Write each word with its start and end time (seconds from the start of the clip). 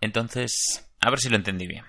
entonces, 0.00 0.88
a 1.00 1.10
ver 1.10 1.18
si 1.18 1.28
lo 1.28 1.36
entendí 1.36 1.66
bien. 1.66 1.84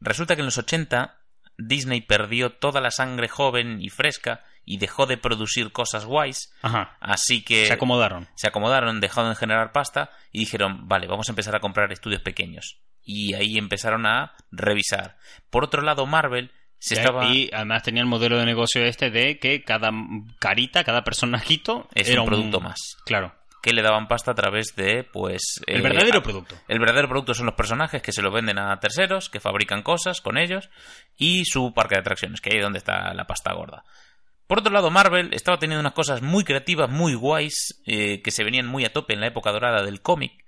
Resulta 0.00 0.34
que 0.34 0.40
en 0.40 0.46
los 0.46 0.58
80 0.58 1.18
Disney 1.58 2.00
perdió 2.00 2.52
toda 2.52 2.80
la 2.80 2.90
sangre 2.90 3.28
joven 3.28 3.80
y 3.80 3.90
fresca 3.90 4.44
y 4.64 4.78
dejó 4.78 5.06
de 5.06 5.16
producir 5.16 5.72
cosas 5.72 6.04
guays. 6.06 6.52
Ajá. 6.62 6.96
Así 7.00 7.42
que. 7.42 7.66
Se 7.66 7.72
acomodaron. 7.72 8.28
Se 8.34 8.48
acomodaron, 8.48 9.00
dejaron 9.00 9.30
de 9.30 9.36
generar 9.36 9.72
pasta 9.72 10.10
y 10.32 10.40
dijeron, 10.40 10.88
vale, 10.88 11.06
vamos 11.06 11.28
a 11.28 11.32
empezar 11.32 11.54
a 11.54 11.60
comprar 11.60 11.92
estudios 11.92 12.22
pequeños. 12.22 12.80
Y 13.02 13.34
ahí 13.34 13.58
empezaron 13.58 14.06
a 14.06 14.34
revisar. 14.50 15.18
Por 15.50 15.64
otro 15.64 15.82
lado, 15.82 16.06
Marvel 16.06 16.52
se 16.78 16.94
estaba... 16.94 17.26
Y 17.26 17.50
además 17.52 17.82
tenía 17.82 18.02
el 18.02 18.08
modelo 18.08 18.38
de 18.38 18.46
negocio 18.46 18.84
este 18.84 19.10
de 19.10 19.38
que 19.38 19.62
cada 19.64 19.90
carita, 20.38 20.84
cada 20.84 21.02
personajito 21.02 21.88
es 21.94 22.08
era 22.08 22.22
un 22.22 22.28
producto 22.28 22.60
más. 22.60 22.78
Claro 23.04 23.39
que 23.62 23.72
le 23.72 23.82
daban 23.82 24.08
pasta 24.08 24.30
a 24.30 24.34
través 24.34 24.74
de, 24.76 25.04
pues... 25.04 25.60
El 25.66 25.82
verdadero 25.82 26.22
producto. 26.22 26.56
El 26.68 26.78
verdadero 26.78 27.08
producto 27.08 27.34
son 27.34 27.46
los 27.46 27.54
personajes 27.54 28.02
que 28.02 28.12
se 28.12 28.22
lo 28.22 28.30
venden 28.30 28.58
a 28.58 28.78
terceros, 28.80 29.28
que 29.28 29.40
fabrican 29.40 29.82
cosas 29.82 30.20
con 30.20 30.38
ellos, 30.38 30.70
y 31.16 31.44
su 31.44 31.74
parque 31.74 31.96
de 31.96 32.00
atracciones, 32.00 32.40
que 32.40 32.50
ahí 32.50 32.58
es 32.58 32.62
donde 32.62 32.78
está 32.78 33.12
la 33.14 33.26
pasta 33.26 33.52
gorda. 33.52 33.84
Por 34.46 34.58
otro 34.58 34.72
lado, 34.72 34.90
Marvel 34.90 35.32
estaba 35.32 35.58
teniendo 35.58 35.80
unas 35.80 35.92
cosas 35.92 36.22
muy 36.22 36.42
creativas, 36.42 36.90
muy 36.90 37.14
guays, 37.14 37.80
eh, 37.86 38.20
que 38.22 38.30
se 38.32 38.42
venían 38.42 38.66
muy 38.66 38.84
a 38.84 38.92
tope 38.92 39.14
en 39.14 39.20
la 39.20 39.28
época 39.28 39.52
dorada 39.52 39.84
del 39.84 40.02
cómic, 40.02 40.39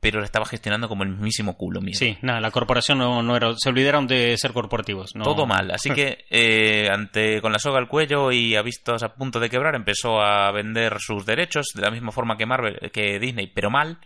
pero 0.00 0.20
lo 0.20 0.24
estaba 0.24 0.46
gestionando 0.46 0.88
como 0.88 1.02
el 1.02 1.10
mismísimo 1.10 1.56
culo 1.56 1.80
mío. 1.80 1.94
Sí, 1.96 2.16
nada, 2.22 2.40
la 2.40 2.50
corporación 2.50 2.98
no, 2.98 3.36
era, 3.36 3.52
se 3.56 3.68
olvidaron 3.68 4.06
de 4.06 4.36
ser 4.36 4.52
corporativos. 4.52 5.12
Todo 5.12 5.46
mal, 5.46 5.70
así 5.70 5.90
que 5.90 6.26
eh, 6.30 6.88
ante 6.90 7.40
con 7.40 7.52
la 7.52 7.58
soga 7.58 7.78
al 7.78 7.88
cuello 7.88 8.30
y 8.30 8.56
a 8.56 8.62
vistos 8.62 9.02
a 9.02 9.14
punto 9.14 9.40
de 9.40 9.50
quebrar 9.50 9.74
empezó 9.74 10.20
a 10.20 10.50
vender 10.52 10.98
sus 11.00 11.24
derechos 11.26 11.66
de 11.74 11.82
la 11.82 11.90
misma 11.90 12.12
forma 12.12 12.36
que 12.36 12.46
Marvel, 12.46 12.90
que 12.92 13.18
Disney, 13.18 13.48
pero 13.48 13.70
mal, 13.70 13.98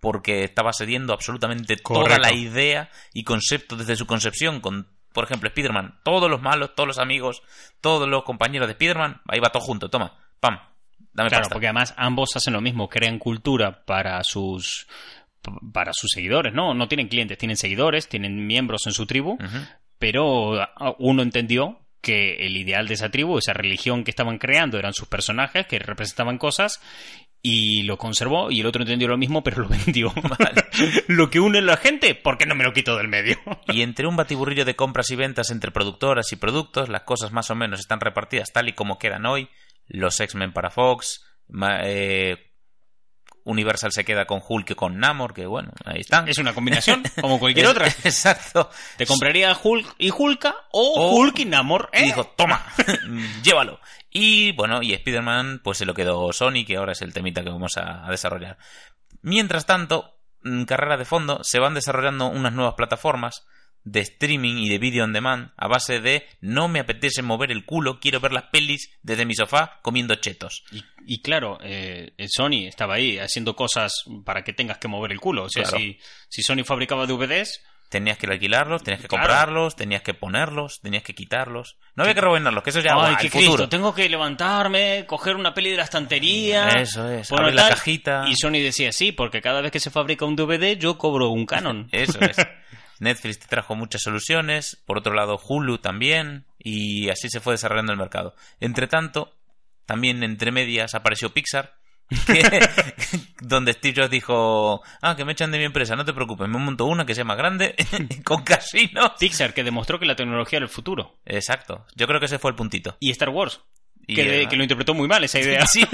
porque 0.00 0.44
estaba 0.44 0.72
cediendo 0.72 1.12
absolutamente 1.12 1.76
toda 1.76 2.18
la 2.18 2.32
idea 2.32 2.90
y 3.12 3.24
concepto 3.24 3.76
desde 3.76 3.96
su 3.96 4.06
concepción 4.06 4.60
con 4.60 4.94
por 5.12 5.24
ejemplo, 5.24 5.48
Spider-Man, 5.48 6.00
todos 6.04 6.30
los 6.30 6.42
malos, 6.42 6.74
todos 6.74 6.86
los 6.86 6.98
amigos, 6.98 7.42
todos 7.80 8.06
los 8.06 8.22
compañeros 8.22 8.68
de 8.68 8.72
Spider-Man, 8.72 9.22
ahí 9.28 9.40
va 9.40 9.48
todo 9.48 9.62
junto, 9.62 9.88
toma, 9.88 10.14
pam, 10.40 10.58
Dame 11.16 11.30
claro, 11.30 11.48
porque 11.50 11.66
además 11.66 11.94
ambos 11.96 12.36
hacen 12.36 12.52
lo 12.52 12.60
mismo, 12.60 12.90
crean 12.90 13.18
cultura 13.18 13.86
para 13.86 14.22
sus 14.22 14.86
para 15.72 15.92
sus 15.92 16.10
seguidores, 16.12 16.54
¿no? 16.54 16.74
No 16.74 16.88
tienen 16.88 17.08
clientes, 17.08 17.38
tienen 17.38 17.56
seguidores, 17.56 18.08
tienen 18.08 18.46
miembros 18.46 18.86
en 18.86 18.92
su 18.92 19.06
tribu, 19.06 19.38
pero 19.98 20.58
uno 20.98 21.22
entendió 21.22 21.80
que 22.00 22.46
el 22.46 22.56
ideal 22.56 22.86
de 22.86 22.94
esa 22.94 23.10
tribu, 23.10 23.38
esa 23.38 23.52
religión 23.52 24.04
que 24.04 24.10
estaban 24.10 24.38
creando, 24.38 24.78
eran 24.78 24.92
sus 24.92 25.08
personajes 25.08 25.66
que 25.66 25.78
representaban 25.78 26.38
cosas 26.38 26.80
y 27.42 27.82
lo 27.82 27.96
conservó 27.96 28.50
y 28.50 28.60
el 28.60 28.66
otro 28.66 28.82
entendió 28.82 29.08
lo 29.08 29.16
mismo 29.16 29.42
pero 29.42 29.62
lo 29.62 29.68
vendió. 29.86 30.12
lo 31.08 31.30
que 31.30 31.40
une 31.40 31.58
a 31.58 31.62
la 31.62 31.76
gente, 31.76 32.14
¿por 32.14 32.38
qué 32.38 32.46
no 32.46 32.54
me 32.54 32.64
lo 32.64 32.72
quito 32.72 32.96
del 32.96 33.08
medio? 33.08 33.36
y 33.68 33.82
entre 33.82 34.06
un 34.06 34.16
batiburrillo 34.16 34.64
de 34.64 34.76
compras 34.76 35.10
y 35.10 35.16
ventas 35.16 35.50
entre 35.50 35.70
productoras 35.70 36.32
y 36.32 36.36
productos, 36.36 36.88
las 36.88 37.02
cosas 37.02 37.32
más 37.32 37.50
o 37.50 37.54
menos 37.54 37.80
están 37.80 38.00
repartidas 38.00 38.52
tal 38.52 38.68
y 38.68 38.72
como 38.72 38.98
quedan 38.98 39.26
hoy. 39.26 39.48
Los 39.88 40.18
X-Men 40.18 40.52
para 40.52 40.70
Fox, 40.70 41.24
eh, 41.84 42.45
Universal 43.46 43.92
se 43.92 44.04
queda 44.04 44.26
con 44.26 44.42
Hulk 44.46 44.70
y 44.70 44.74
con 44.74 44.98
Namor, 44.98 45.32
que 45.32 45.46
bueno, 45.46 45.70
ahí 45.84 46.00
están. 46.00 46.28
Es 46.28 46.38
una 46.38 46.52
combinación, 46.52 47.04
como 47.20 47.38
cualquier 47.38 47.66
otra. 47.68 47.86
Exacto. 47.86 48.70
Te 48.96 49.06
compraría 49.06 49.56
Hulk 49.62 49.94
y 49.98 50.10
Hulka 50.10 50.66
o, 50.72 51.16
Hulk 51.16 51.38
y 51.38 51.44
Namor. 51.44 51.88
¿eh? 51.92 52.02
Y 52.02 52.04
dijo, 52.06 52.24
toma, 52.36 52.66
llévalo. 53.42 53.78
Y 54.10 54.50
bueno, 54.52 54.82
y 54.82 54.92
Spider-Man 54.94 55.60
pues 55.62 55.78
se 55.78 55.86
lo 55.86 55.94
quedó 55.94 56.32
Sony, 56.32 56.64
que 56.66 56.76
ahora 56.76 56.92
es 56.92 57.02
el 57.02 57.12
temita 57.12 57.44
que 57.44 57.50
vamos 57.50 57.76
a 57.76 58.10
desarrollar. 58.10 58.58
Mientras 59.22 59.64
tanto, 59.64 60.18
carrera 60.66 60.96
de 60.96 61.04
fondo, 61.04 61.40
se 61.44 61.60
van 61.60 61.74
desarrollando 61.74 62.26
unas 62.26 62.52
nuevas 62.52 62.74
plataformas 62.74 63.46
de 63.86 64.00
streaming 64.00 64.56
y 64.56 64.68
de 64.68 64.78
video 64.78 65.04
on 65.04 65.12
demand 65.12 65.52
a 65.56 65.68
base 65.68 66.00
de 66.00 66.26
no 66.40 66.66
me 66.66 66.80
apetece 66.80 67.22
mover 67.22 67.52
el 67.52 67.64
culo, 67.64 68.00
quiero 68.00 68.20
ver 68.20 68.32
las 68.32 68.50
pelis 68.50 68.90
desde 69.02 69.24
mi 69.24 69.34
sofá 69.34 69.78
comiendo 69.80 70.16
chetos. 70.16 70.64
Y, 71.06 71.22
claro, 71.22 71.58
eh, 71.62 72.12
Sony 72.28 72.66
estaba 72.66 72.96
ahí 72.96 73.18
haciendo 73.18 73.54
cosas 73.54 74.04
para 74.24 74.42
que 74.42 74.52
tengas 74.52 74.78
que 74.78 74.88
mover 74.88 75.12
el 75.12 75.20
culo. 75.20 75.44
O 75.44 75.48
sea, 75.48 75.64
si, 75.64 75.98
si 76.28 76.42
Sony 76.42 76.64
fabricaba 76.64 77.06
DVDs, 77.06 77.62
Tenías 77.88 78.18
que 78.18 78.26
alquilarlos, 78.26 78.82
tenías 78.82 79.00
que 79.00 79.06
comprarlos, 79.06 79.76
tenías 79.76 80.02
que 80.02 80.12
ponerlos, 80.12 80.80
tenías 80.80 81.04
que 81.04 81.14
quitarlos. 81.14 81.76
No 81.94 82.02
había 82.02 82.14
que 82.14 82.20
rebobinarlos, 82.20 82.64
que 82.64 82.70
eso 82.70 82.80
ya 82.80 82.96
Ay, 82.96 83.14
qué 83.20 83.30
futuro. 83.30 83.68
tengo 83.68 83.94
que 83.94 84.08
levantarme, 84.08 85.04
coger 85.06 85.36
una 85.36 85.54
peli 85.54 85.70
de 85.70 85.76
la 85.76 85.84
estantería. 85.84 86.68
Eso 86.70 87.08
es, 87.08 87.28
poner 87.28 87.54
la 87.54 87.68
cajita. 87.68 88.24
Y 88.28 88.34
Sony 88.34 88.60
decía 88.60 88.90
sí, 88.90 89.12
porque 89.12 89.40
cada 89.40 89.60
vez 89.60 89.70
que 89.70 89.78
se 89.78 89.90
fabrica 89.90 90.24
un 90.24 90.34
DVD 90.34 90.76
yo 90.76 90.98
cobro 90.98 91.28
un 91.28 91.46
canon. 91.46 91.88
eso 91.92 92.18
es. 92.20 92.36
Netflix 93.00 93.38
te 93.38 93.46
trajo 93.46 93.74
muchas 93.74 94.02
soluciones, 94.02 94.82
por 94.86 94.98
otro 94.98 95.14
lado 95.14 95.40
Hulu 95.42 95.78
también, 95.78 96.46
y 96.58 97.08
así 97.10 97.28
se 97.28 97.40
fue 97.40 97.54
desarrollando 97.54 97.92
el 97.92 97.98
mercado. 97.98 98.34
Entre 98.60 98.86
tanto, 98.86 99.36
también 99.84 100.22
entre 100.22 100.52
medias 100.52 100.94
apareció 100.94 101.32
Pixar, 101.32 101.76
donde 103.40 103.72
Steve 103.72 103.94
Jobs 103.96 104.10
dijo, 104.10 104.82
ah, 105.02 105.16
que 105.16 105.24
me 105.24 105.32
echan 105.32 105.50
de 105.50 105.58
mi 105.58 105.64
empresa, 105.64 105.96
no 105.96 106.04
te 106.04 106.12
preocupes, 106.12 106.48
me 106.48 106.58
monto 106.58 106.84
una 106.84 107.04
que 107.04 107.14
sea 107.14 107.24
más 107.24 107.36
grande, 107.36 107.74
con 108.24 108.42
casinos. 108.42 109.12
Pixar, 109.18 109.54
que 109.54 109.64
demostró 109.64 109.98
que 109.98 110.06
la 110.06 110.16
tecnología 110.16 110.58
era 110.58 110.66
el 110.66 110.72
futuro. 110.72 111.18
Exacto, 111.24 111.86
yo 111.94 112.06
creo 112.06 112.20
que 112.20 112.26
ese 112.26 112.38
fue 112.38 112.50
el 112.50 112.56
puntito. 112.56 112.96
Y 113.00 113.10
Star 113.10 113.30
Wars. 113.30 113.60
que, 114.06 114.46
lo 114.50 114.62
interpretó 114.62 114.94
muy 114.94 115.08
mal 115.08 115.24
esa 115.24 115.40
idea. 115.40 115.66
Sí, 115.72 115.84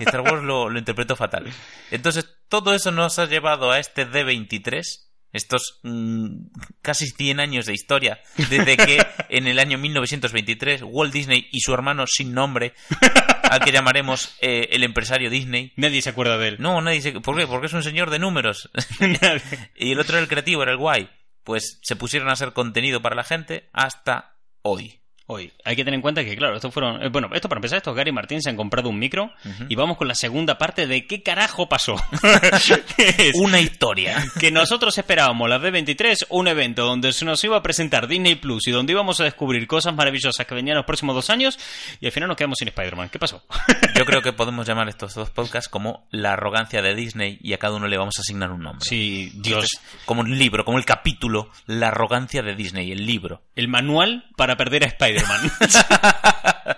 Star 0.00 0.20
Wars 0.20 0.42
lo, 0.42 0.68
lo 0.68 0.78
interpretó 0.78 1.16
fatal. 1.16 1.46
Entonces, 1.90 2.28
todo 2.48 2.74
eso 2.74 2.92
nos 2.92 3.18
ha 3.18 3.26
llevado 3.26 3.70
a 3.70 3.78
este 3.78 4.06
D23, 4.06 5.07
estos 5.32 5.80
mm, 5.82 6.46
casi 6.82 7.06
100 7.06 7.40
años 7.40 7.66
de 7.66 7.74
historia, 7.74 8.20
desde 8.36 8.76
que 8.76 8.98
en 9.28 9.46
el 9.46 9.58
año 9.58 9.78
1923 9.78 10.82
Walt 10.84 11.12
Disney 11.12 11.48
y 11.50 11.60
su 11.60 11.72
hermano 11.74 12.06
sin 12.06 12.32
nombre, 12.32 12.74
al 13.42 13.60
que 13.60 13.72
llamaremos 13.72 14.36
eh, 14.40 14.68
el 14.72 14.84
empresario 14.84 15.30
Disney. 15.30 15.72
Nadie 15.76 16.02
se 16.02 16.10
acuerda 16.10 16.38
de 16.38 16.48
él. 16.48 16.56
No, 16.58 16.80
nadie 16.80 17.00
se... 17.00 17.12
¿Por 17.20 17.36
qué? 17.36 17.46
Porque 17.46 17.66
es 17.66 17.72
un 17.72 17.82
señor 17.82 18.10
de 18.10 18.18
números. 18.18 18.70
y 19.76 19.92
el 19.92 20.00
otro 20.00 20.16
era 20.16 20.22
el 20.22 20.28
creativo, 20.28 20.62
era 20.62 20.72
el 20.72 20.78
guay. 20.78 21.08
Pues 21.44 21.78
se 21.82 21.96
pusieron 21.96 22.28
a 22.28 22.32
hacer 22.32 22.52
contenido 22.52 23.00
para 23.00 23.16
la 23.16 23.24
gente 23.24 23.70
hasta 23.72 24.36
hoy 24.62 24.97
hoy. 25.28 25.52
Hay 25.64 25.76
que 25.76 25.84
tener 25.84 25.96
en 25.96 26.02
cuenta 26.02 26.24
que, 26.24 26.36
claro, 26.36 26.56
esto 26.56 26.70
fueron. 26.70 27.02
Eh, 27.02 27.08
bueno, 27.10 27.28
esto 27.32 27.48
para 27.48 27.58
empezar, 27.58 27.76
estos 27.76 27.94
Gary 27.94 28.10
y 28.10 28.12
Martín 28.12 28.42
se 28.42 28.50
han 28.50 28.56
comprado 28.56 28.88
un 28.88 28.98
micro 28.98 29.30
y 29.68 29.74
vamos 29.76 29.96
con 29.96 30.08
la 30.08 30.14
segunda 30.14 30.58
parte 30.58 30.86
de 30.86 31.06
qué 31.06 31.22
carajo 31.22 31.68
pasó. 31.68 31.96
Una 33.34 33.60
historia. 33.60 34.24
Que 34.40 34.50
nosotros 34.50 34.96
esperábamos, 34.96 35.48
la 35.48 35.58
B23, 35.58 36.26
un 36.30 36.48
evento 36.48 36.84
donde 36.84 37.12
se 37.12 37.24
nos 37.24 37.42
iba 37.44 37.56
a 37.56 37.62
presentar 37.62 38.08
Disney 38.08 38.36
Plus 38.36 38.66
y 38.66 38.70
donde 38.70 38.92
íbamos 38.92 39.20
a 39.20 39.24
descubrir 39.24 39.66
cosas 39.66 39.94
maravillosas 39.94 40.46
que 40.46 40.54
venían 40.54 40.76
los 40.76 40.86
próximos 40.86 41.14
dos 41.14 41.30
años 41.30 41.58
y 42.00 42.06
al 42.06 42.12
final 42.12 42.28
nos 42.28 42.36
quedamos 42.36 42.56
sin 42.58 42.68
Spider-Man. 42.68 43.10
¿Qué 43.10 43.18
pasó? 43.18 43.42
Yo 43.94 44.04
creo 44.06 44.22
que 44.22 44.32
podemos 44.32 44.66
llamar 44.66 44.88
estos 44.88 45.14
dos 45.14 45.30
podcasts 45.30 45.68
como 45.68 46.06
la 46.10 46.32
arrogancia 46.32 46.80
de 46.80 46.94
Disney 46.94 47.38
y 47.42 47.52
a 47.52 47.58
cada 47.58 47.76
uno 47.76 47.86
le 47.86 47.98
vamos 47.98 48.16
a 48.18 48.22
asignar 48.22 48.50
un 48.50 48.62
nombre. 48.62 48.86
Sí, 48.88 49.30
Dios. 49.34 49.68
como 50.06 50.22
un 50.22 50.38
libro, 50.38 50.64
como 50.64 50.78
el 50.78 50.86
capítulo, 50.86 51.50
la 51.66 51.88
arrogancia 51.88 52.42
de 52.42 52.54
Disney, 52.54 52.90
el 52.92 53.04
libro. 53.04 53.42
El 53.54 53.68
manual 53.68 54.24
para 54.36 54.56
perder 54.56 54.84
a 54.84 54.86
Spider-Man. 54.86 55.17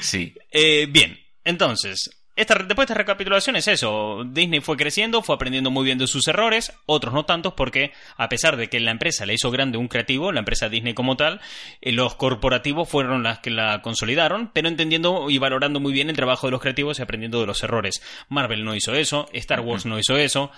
sí. 0.00 0.34
Eh, 0.50 0.86
bien, 0.90 1.20
entonces, 1.44 2.10
esta, 2.34 2.54
después 2.54 2.88
de 2.88 2.92
esta 2.92 2.94
recapitulación 2.94 3.56
es 3.56 3.68
eso. 3.68 4.24
Disney 4.24 4.60
fue 4.60 4.78
creciendo, 4.78 5.22
fue 5.22 5.34
aprendiendo 5.34 5.70
muy 5.70 5.84
bien 5.84 5.98
de 5.98 6.06
sus 6.06 6.26
errores, 6.28 6.72
otros 6.86 7.12
no 7.12 7.26
tantos, 7.26 7.52
porque 7.52 7.92
a 8.16 8.30
pesar 8.30 8.56
de 8.56 8.68
que 8.68 8.80
la 8.80 8.90
empresa 8.90 9.26
le 9.26 9.34
hizo 9.34 9.50
grande 9.50 9.76
un 9.76 9.88
creativo, 9.88 10.32
la 10.32 10.38
empresa 10.38 10.70
Disney 10.70 10.94
como 10.94 11.18
tal, 11.18 11.42
eh, 11.82 11.92
los 11.92 12.14
corporativos 12.14 12.88
fueron 12.88 13.22
las 13.22 13.40
que 13.40 13.50
la 13.50 13.82
consolidaron, 13.82 14.50
pero 14.54 14.68
entendiendo 14.68 15.28
y 15.28 15.36
valorando 15.36 15.78
muy 15.78 15.92
bien 15.92 16.08
el 16.08 16.16
trabajo 16.16 16.46
de 16.46 16.52
los 16.52 16.62
creativos 16.62 16.98
y 16.98 17.02
aprendiendo 17.02 17.38
de 17.38 17.46
los 17.46 17.62
errores. 17.62 18.02
Marvel 18.30 18.64
no 18.64 18.74
hizo 18.74 18.94
eso, 18.94 19.28
Star 19.34 19.60
Wars 19.60 19.84
no 19.84 19.98
hizo 19.98 20.16
eso, 20.16 20.50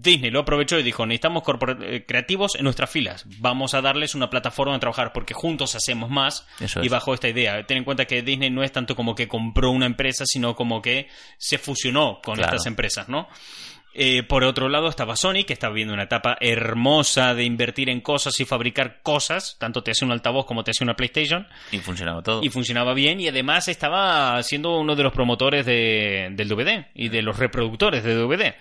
Disney 0.00 0.30
lo 0.30 0.40
aprovechó 0.40 0.78
y 0.78 0.82
dijo, 0.82 1.06
necesitamos 1.06 1.42
eh, 1.82 2.04
creativos 2.06 2.54
en 2.54 2.64
nuestras 2.64 2.90
filas, 2.90 3.24
vamos 3.38 3.74
a 3.74 3.80
darles 3.80 4.14
una 4.14 4.30
plataforma 4.30 4.74
de 4.74 4.80
trabajar 4.80 5.12
porque 5.12 5.34
juntos 5.34 5.74
hacemos 5.74 6.10
más 6.10 6.46
y 6.82 6.88
bajo 6.88 7.14
esta 7.14 7.28
idea. 7.28 7.64
Ten 7.66 7.78
en 7.78 7.84
cuenta 7.84 8.04
que 8.04 8.22
Disney 8.22 8.50
no 8.50 8.62
es 8.62 8.72
tanto 8.72 8.94
como 8.94 9.14
que 9.14 9.28
compró 9.28 9.70
una 9.70 9.86
empresa, 9.86 10.24
sino 10.26 10.54
como 10.54 10.80
que 10.80 11.08
se 11.36 11.58
fusionó 11.58 12.20
con 12.22 12.40
estas 12.40 12.66
empresas, 12.66 13.08
¿no? 13.08 13.28
Eh, 14.00 14.22
por 14.22 14.44
otro 14.44 14.68
lado 14.68 14.88
estaba 14.88 15.16
Sony, 15.16 15.44
que 15.44 15.54
estaba 15.54 15.74
viendo 15.74 15.92
una 15.92 16.04
etapa 16.04 16.36
hermosa 16.40 17.34
de 17.34 17.44
invertir 17.44 17.88
en 17.88 18.00
cosas 18.00 18.38
y 18.38 18.44
fabricar 18.44 19.02
cosas, 19.02 19.56
tanto 19.58 19.82
te 19.82 19.90
hace 19.90 20.04
un 20.04 20.12
altavoz 20.12 20.46
como 20.46 20.62
te 20.62 20.70
hace 20.70 20.84
una 20.84 20.94
PlayStation. 20.94 21.48
Y 21.72 21.78
funcionaba 21.78 22.22
todo. 22.22 22.42
Y 22.44 22.48
funcionaba 22.50 22.94
bien 22.94 23.20
y 23.20 23.26
además 23.26 23.66
estaba 23.66 24.40
siendo 24.44 24.78
uno 24.78 24.94
de 24.94 25.02
los 25.02 25.12
promotores 25.12 25.66
de, 25.66 26.28
del 26.32 26.48
DVD 26.48 26.86
y 26.94 27.08
de 27.08 27.22
los 27.22 27.38
reproductores 27.38 28.04
de 28.04 28.14
DVD. 28.14 28.54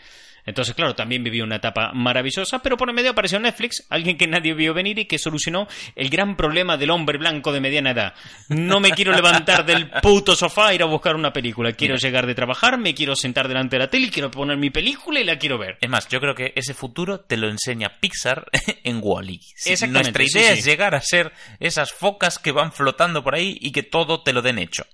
Entonces, 0.47 0.73
claro, 0.73 0.95
también 0.95 1.25
vivió 1.25 1.43
una 1.43 1.57
etapa 1.57 1.91
maravillosa, 1.93 2.59
pero 2.59 2.77
por 2.77 2.87
el 2.89 2.95
medio 2.95 3.11
apareció 3.11 3.37
Netflix, 3.37 3.85
alguien 3.89 4.17
que 4.17 4.27
nadie 4.27 4.53
vio 4.53 4.73
venir 4.73 4.97
y 4.97 5.05
que 5.05 5.19
solucionó 5.19 5.67
el 5.93 6.09
gran 6.09 6.37
problema 6.37 6.77
del 6.77 6.89
hombre 6.89 7.17
blanco 7.17 7.51
de 7.51 7.59
mediana 7.59 7.91
edad. 7.91 8.13
No 8.47 8.79
me 8.79 8.91
quiero 8.91 9.11
levantar 9.11 9.65
del 9.65 9.89
puto 10.01 10.37
sofá 10.37 10.71
e 10.71 10.75
ir 10.75 10.83
a 10.83 10.85
buscar 10.85 11.15
una 11.15 11.33
película. 11.33 11.73
Quiero 11.73 11.95
Mira. 11.95 12.07
llegar 12.07 12.25
de 12.25 12.33
trabajar, 12.33 12.77
me 12.77 12.95
quiero 12.95 13.13
sentar 13.15 13.49
delante 13.49 13.75
de 13.75 13.79
la 13.83 13.89
tele 13.89 14.07
y 14.07 14.09
quiero 14.09 14.31
poner 14.31 14.57
mi 14.57 14.69
película 14.69 15.19
y 15.19 15.25
la 15.25 15.37
quiero 15.37 15.57
ver. 15.57 15.77
Es 15.81 15.89
más, 15.89 16.07
yo 16.07 16.21
creo 16.21 16.33
que 16.33 16.53
ese 16.55 16.73
futuro 16.73 17.19
te 17.19 17.35
lo 17.35 17.49
enseña 17.49 17.99
Pixar 17.99 18.45
en 18.85 18.99
Wally. 19.03 19.41
Exactamente, 19.65 20.11
Nuestra 20.13 20.23
idea 20.23 20.53
sí. 20.53 20.59
es 20.59 20.65
llegar 20.65 20.95
a 20.95 21.01
ser 21.01 21.33
esas 21.59 21.91
focas 21.91 22.39
que 22.39 22.53
van 22.53 22.71
flotando 22.71 23.21
por 23.21 23.35
ahí 23.35 23.57
y 23.59 23.73
que 23.73 23.83
todo 23.83 24.23
te 24.23 24.31
lo 24.31 24.41
den 24.41 24.59
hecho. 24.59 24.85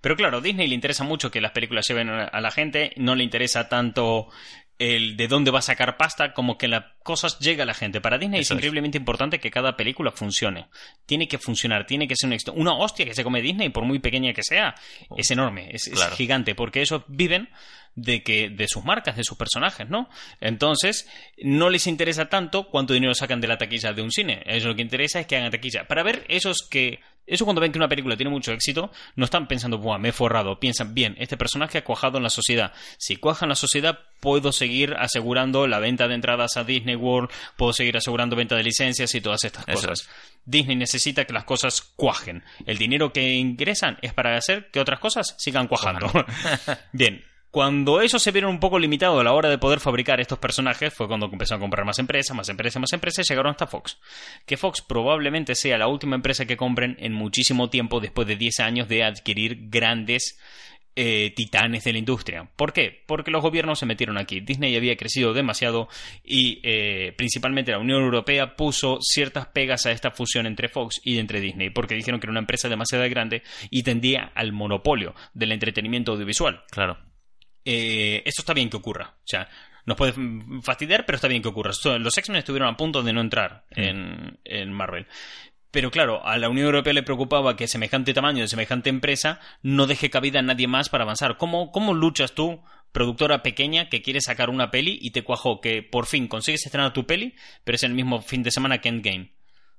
Pero 0.00 0.16
claro, 0.16 0.40
Disney 0.40 0.66
le 0.66 0.74
interesa 0.74 1.04
mucho 1.04 1.30
que 1.30 1.40
las 1.40 1.52
películas 1.52 1.86
lleven 1.86 2.10
a 2.10 2.40
la 2.40 2.50
gente, 2.50 2.90
no 2.96 3.14
le 3.14 3.22
interesa 3.22 3.68
tanto 3.68 4.26
el 4.82 5.16
de 5.16 5.28
dónde 5.28 5.52
va 5.52 5.60
a 5.60 5.62
sacar 5.62 5.96
pasta 5.96 6.32
como 6.32 6.58
que 6.58 6.66
las 6.66 6.84
cosas 7.04 7.38
lleguen 7.38 7.62
a 7.62 7.66
la 7.66 7.74
gente. 7.74 8.00
Para 8.00 8.18
Disney 8.18 8.40
Eso 8.40 8.54
es 8.54 8.56
es. 8.56 8.56
increíblemente 8.56 8.98
importante 8.98 9.38
que 9.38 9.50
cada 9.50 9.76
película 9.76 10.10
funcione. 10.10 10.66
Tiene 11.06 11.28
que 11.28 11.38
funcionar, 11.38 11.86
tiene 11.86 12.08
que 12.08 12.16
ser 12.16 12.26
un 12.26 12.32
éxito. 12.32 12.52
Una 12.52 12.74
hostia 12.74 13.04
que 13.04 13.14
se 13.14 13.22
come 13.22 13.40
Disney, 13.40 13.68
por 13.68 13.84
muy 13.84 14.00
pequeña 14.00 14.32
que 14.32 14.42
sea, 14.42 14.74
es 15.16 15.30
enorme, 15.30 15.70
es, 15.70 15.90
gigante, 16.16 16.56
porque 16.56 16.80
ellos 16.80 17.02
viven 17.06 17.48
de 17.94 18.22
que 18.24 18.48
de 18.48 18.66
sus 18.66 18.84
marcas, 18.84 19.16
de 19.16 19.22
sus 19.22 19.36
personajes, 19.36 19.88
¿no? 19.88 20.08
Entonces, 20.40 21.08
no 21.38 21.70
les 21.70 21.86
interesa 21.86 22.28
tanto 22.28 22.68
cuánto 22.68 22.94
dinero 22.94 23.14
sacan 23.14 23.40
de 23.40 23.48
la 23.48 23.58
taquilla 23.58 23.92
de 23.92 24.02
un 24.02 24.10
cine. 24.10 24.42
Ellos 24.46 24.64
lo 24.64 24.74
que 24.74 24.82
interesa 24.82 25.20
es 25.20 25.26
que 25.26 25.36
hagan 25.36 25.50
taquilla. 25.50 25.86
Para 25.86 26.02
ver 26.02 26.24
esos 26.28 26.66
que 26.68 27.00
eso 27.26 27.44
cuando 27.44 27.60
ven 27.60 27.72
que 27.72 27.78
una 27.78 27.88
película 27.88 28.16
tiene 28.16 28.30
mucho 28.30 28.52
éxito, 28.52 28.90
no 29.16 29.24
están 29.24 29.46
pensando, 29.46 29.78
Buah, 29.78 29.98
me 29.98 30.08
he 30.08 30.12
forrado. 30.12 30.58
Piensan, 30.58 30.94
bien, 30.94 31.14
este 31.18 31.36
personaje 31.36 31.78
ha 31.78 31.84
cuajado 31.84 32.18
en 32.18 32.24
la 32.24 32.30
sociedad. 32.30 32.72
Si 32.98 33.16
cuaja 33.16 33.44
en 33.44 33.50
la 33.50 33.54
sociedad, 33.54 34.00
puedo 34.20 34.52
seguir 34.52 34.94
asegurando 34.98 35.66
la 35.66 35.78
venta 35.78 36.08
de 36.08 36.14
entradas 36.14 36.56
a 36.56 36.64
Disney 36.64 36.96
World, 36.96 37.30
puedo 37.56 37.72
seguir 37.72 37.96
asegurando 37.96 38.36
venta 38.36 38.56
de 38.56 38.64
licencias 38.64 39.14
y 39.14 39.20
todas 39.20 39.44
estas 39.44 39.66
Eso 39.68 39.88
cosas. 39.88 40.08
Disney 40.44 40.76
necesita 40.76 41.24
que 41.24 41.32
las 41.32 41.44
cosas 41.44 41.82
cuajen. 41.96 42.42
El 42.66 42.78
dinero 42.78 43.12
que 43.12 43.34
ingresan 43.34 43.98
es 44.02 44.12
para 44.12 44.36
hacer 44.36 44.70
que 44.70 44.80
otras 44.80 44.98
cosas 44.98 45.34
sigan 45.38 45.68
cuajando. 45.68 46.10
Bien, 46.92 47.24
cuando 47.52 48.00
ellos 48.00 48.22
se 48.22 48.30
vieron 48.30 48.50
un 48.50 48.60
poco 48.60 48.78
limitados 48.78 49.20
a 49.20 49.24
la 49.24 49.34
hora 49.34 49.50
de 49.50 49.58
poder 49.58 49.78
fabricar 49.78 50.18
estos 50.20 50.38
personajes, 50.38 50.94
fue 50.94 51.06
cuando 51.06 51.26
empezaron 51.26 51.60
a 51.60 51.64
comprar 51.64 51.84
más 51.84 51.98
empresas, 51.98 52.34
más 52.34 52.48
empresas, 52.48 52.80
más 52.80 52.92
empresas, 52.94 53.26
y 53.26 53.30
llegaron 53.30 53.50
hasta 53.50 53.66
Fox. 53.66 53.98
Que 54.46 54.56
Fox 54.56 54.80
probablemente 54.80 55.54
sea 55.54 55.76
la 55.76 55.86
última 55.86 56.16
empresa 56.16 56.46
que 56.46 56.56
compren 56.56 56.96
en 56.98 57.12
muchísimo 57.12 57.68
tiempo 57.68 58.00
después 58.00 58.26
de 58.26 58.36
10 58.36 58.60
años 58.60 58.88
de 58.88 59.04
adquirir 59.04 59.68
grandes 59.68 60.40
eh, 60.96 61.34
titanes 61.36 61.84
de 61.84 61.92
la 61.92 61.98
industria. 61.98 62.48
¿Por 62.56 62.72
qué? 62.72 63.02
Porque 63.06 63.30
los 63.30 63.42
gobiernos 63.42 63.78
se 63.78 63.84
metieron 63.84 64.16
aquí. 64.16 64.40
Disney 64.40 64.74
había 64.74 64.96
crecido 64.96 65.34
demasiado 65.34 65.90
y 66.24 66.58
eh, 66.62 67.12
principalmente 67.18 67.72
la 67.72 67.80
Unión 67.80 68.00
Europea 68.00 68.56
puso 68.56 68.96
ciertas 69.02 69.46
pegas 69.48 69.84
a 69.84 69.90
esta 69.90 70.10
fusión 70.10 70.46
entre 70.46 70.70
Fox 70.70 71.02
y 71.04 71.18
entre 71.18 71.42
Disney, 71.42 71.68
porque 71.68 71.96
dijeron 71.96 72.18
que 72.18 72.24
era 72.24 72.32
una 72.32 72.40
empresa 72.40 72.70
demasiado 72.70 73.06
grande 73.10 73.42
y 73.68 73.82
tendía 73.82 74.32
al 74.34 74.52
monopolio 74.52 75.14
del 75.34 75.52
entretenimiento 75.52 76.12
audiovisual. 76.12 76.62
Claro. 76.70 77.11
Eh, 77.64 78.22
esto 78.24 78.42
está 78.42 78.54
bien 78.54 78.70
que 78.70 78.76
ocurra. 78.76 79.14
O 79.16 79.26
sea, 79.26 79.48
nos 79.84 79.96
puede 79.96 80.12
mm, 80.16 80.62
fastidiar, 80.62 81.04
pero 81.06 81.16
está 81.16 81.28
bien 81.28 81.42
que 81.42 81.48
ocurra. 81.48 81.72
Los 81.98 82.18
X-Men 82.18 82.38
estuvieron 82.38 82.68
a 82.68 82.76
punto 82.76 83.02
de 83.02 83.12
no 83.12 83.20
entrar 83.20 83.64
en, 83.70 84.38
en 84.44 84.72
Marvel. 84.72 85.06
Pero 85.72 85.90
claro, 85.90 86.24
a 86.26 86.36
la 86.36 86.50
Unión 86.50 86.66
Europea 86.66 86.92
le 86.92 87.02
preocupaba 87.02 87.56
que 87.56 87.66
semejante 87.66 88.12
tamaño 88.12 88.42
de 88.42 88.48
semejante 88.48 88.90
empresa 88.90 89.40
no 89.62 89.86
deje 89.86 90.10
cabida 90.10 90.40
a 90.40 90.42
nadie 90.42 90.68
más 90.68 90.90
para 90.90 91.04
avanzar. 91.04 91.38
¿Cómo, 91.38 91.72
cómo 91.72 91.94
luchas 91.94 92.34
tú, 92.34 92.62
productora 92.92 93.42
pequeña, 93.42 93.88
que 93.88 94.02
quiere 94.02 94.20
sacar 94.20 94.50
una 94.50 94.70
peli 94.70 94.98
y 95.00 95.12
te 95.12 95.24
cuajó 95.24 95.62
que 95.62 95.82
por 95.82 96.04
fin 96.06 96.28
consigues 96.28 96.66
estrenar 96.66 96.92
tu 96.92 97.06
peli, 97.06 97.34
pero 97.64 97.76
es 97.76 97.82
el 97.84 97.94
mismo 97.94 98.20
fin 98.20 98.42
de 98.42 98.50
semana 98.50 98.82
que 98.82 98.90
Endgame? 98.90 99.32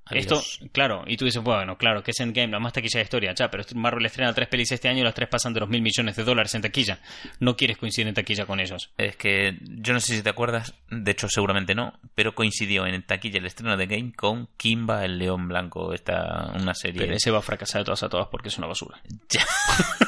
Adiós. 0.05 0.23
Esto, 0.25 0.69
claro, 0.71 1.03
y 1.07 1.15
tú 1.15 1.25
dices, 1.25 1.41
bueno, 1.41 1.77
claro, 1.77 2.03
que 2.03 2.11
es 2.11 2.19
Endgame, 2.19 2.51
la 2.51 2.59
más 2.59 2.73
taquilla 2.73 2.99
de 2.99 3.03
historia, 3.03 3.33
ya, 3.33 3.49
pero 3.49 3.63
Marvel 3.75 4.05
estrena 4.05 4.33
tres 4.33 4.49
pelis 4.49 4.71
este 4.71 4.89
año 4.89 4.99
y 4.99 5.03
las 5.03 5.13
tres 5.13 5.29
pasan 5.29 5.53
de 5.53 5.61
los 5.61 5.69
mil 5.69 5.81
millones 5.81 6.15
de 6.15 6.23
dólares 6.23 6.53
en 6.55 6.61
taquilla. 6.61 6.99
No 7.39 7.55
quieres 7.55 7.77
coincidir 7.77 8.07
en 8.07 8.13
taquilla 8.13 8.45
con 8.45 8.59
ellos. 8.59 8.91
Es 8.97 9.15
que 9.15 9.57
yo 9.61 9.93
no 9.93 9.99
sé 9.99 10.15
si 10.15 10.23
te 10.23 10.29
acuerdas, 10.29 10.73
de 10.89 11.11
hecho 11.11 11.29
seguramente 11.29 11.73
no, 11.73 11.93
pero 12.15 12.35
coincidió 12.35 12.85
en 12.85 13.01
taquilla 13.03 13.39
el 13.39 13.45
estreno 13.45 13.77
de 13.77 13.87
Game 13.87 14.13
con 14.13 14.49
Kimba 14.57 15.05
el 15.05 15.17
León 15.17 15.47
Blanco, 15.47 15.93
esta 15.93 16.51
una 16.53 16.73
serie. 16.73 17.01
Pero 17.01 17.15
ese 17.15 17.31
va 17.31 17.39
a 17.39 17.41
fracasar 17.41 17.81
de 17.81 17.85
todas 17.85 18.03
a 18.03 18.09
todas 18.09 18.27
porque 18.27 18.49
es 18.49 18.57
una 18.57 18.67
basura. 18.67 19.01
Ya. 19.29 19.45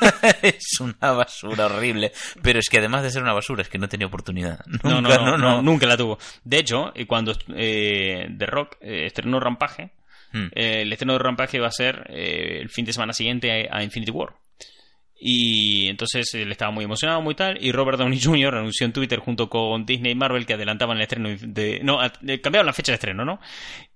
es 0.41 0.80
una 0.80 1.12
basura 1.12 1.68
horrible, 1.68 2.12
pero 2.41 2.59
es 2.59 2.69
que 2.69 2.80
además 2.80 3.03
de 3.03 3.12
ser 3.12 3.24
una 3.24 3.33
basura 3.33 3.62
es 3.62 3.69
que 3.69 3.77
no 3.77 3.88
tenía 3.88 4.07
oportunidad. 4.07 4.59
No, 4.83 5.01
Nunca, 5.01 5.18
no, 5.18 5.25
no, 5.25 5.38
no, 5.38 5.62
nunca 5.62 5.86
la 5.86 5.98
tuvo. 5.98 6.18
De 6.44 6.59
hecho, 6.59 6.91
eh, 6.95 7.06
cuando 7.06 7.33
eh, 7.56 8.27
The 8.38 8.45
Rock 8.45 8.77
eh, 8.81 9.06
estrenó 9.06 9.39
Rampaje, 9.39 9.85
Hmm. 10.36 10.48
eh, 10.54 10.82
el 10.82 10.92
estreno 10.92 11.14
de 11.14 11.20
Rampaje 11.20 11.62
va 11.62 11.68
a 11.68 11.72
ser 11.72 12.08
eh, 12.10 12.60
el 12.60 12.68
fin 12.68 12.84
de 12.84 12.92
semana 12.92 13.14
siguiente 13.14 13.70
a, 13.70 13.78
a 13.78 13.84
Infinity 13.84 14.12
War. 14.12 14.34
Y 15.17 15.88
entonces 15.88 16.33
él 16.33 16.51
estaba 16.51 16.71
muy 16.71 16.83
emocionado, 16.83 17.21
muy 17.21 17.35
tal. 17.35 17.57
Y 17.63 17.71
Robert 17.71 17.97
Downey 17.97 18.19
Jr. 18.21 18.56
anunció 18.56 18.85
en 18.85 18.91
Twitter 18.94 19.19
junto 19.19 19.50
con 19.50 19.85
Disney 19.85 20.12
y 20.12 20.15
Marvel 20.15 20.45
que 20.45 20.53
adelantaban 20.56 20.97
el 20.97 21.03
estreno 21.03 21.29
de. 21.39 21.79
No, 21.83 22.03
eh, 22.03 22.41
cambiaron 22.41 22.65
la 22.65 22.73
fecha 22.73 22.91
de 22.91 22.95
estreno, 22.95 23.23
¿no? 23.23 23.39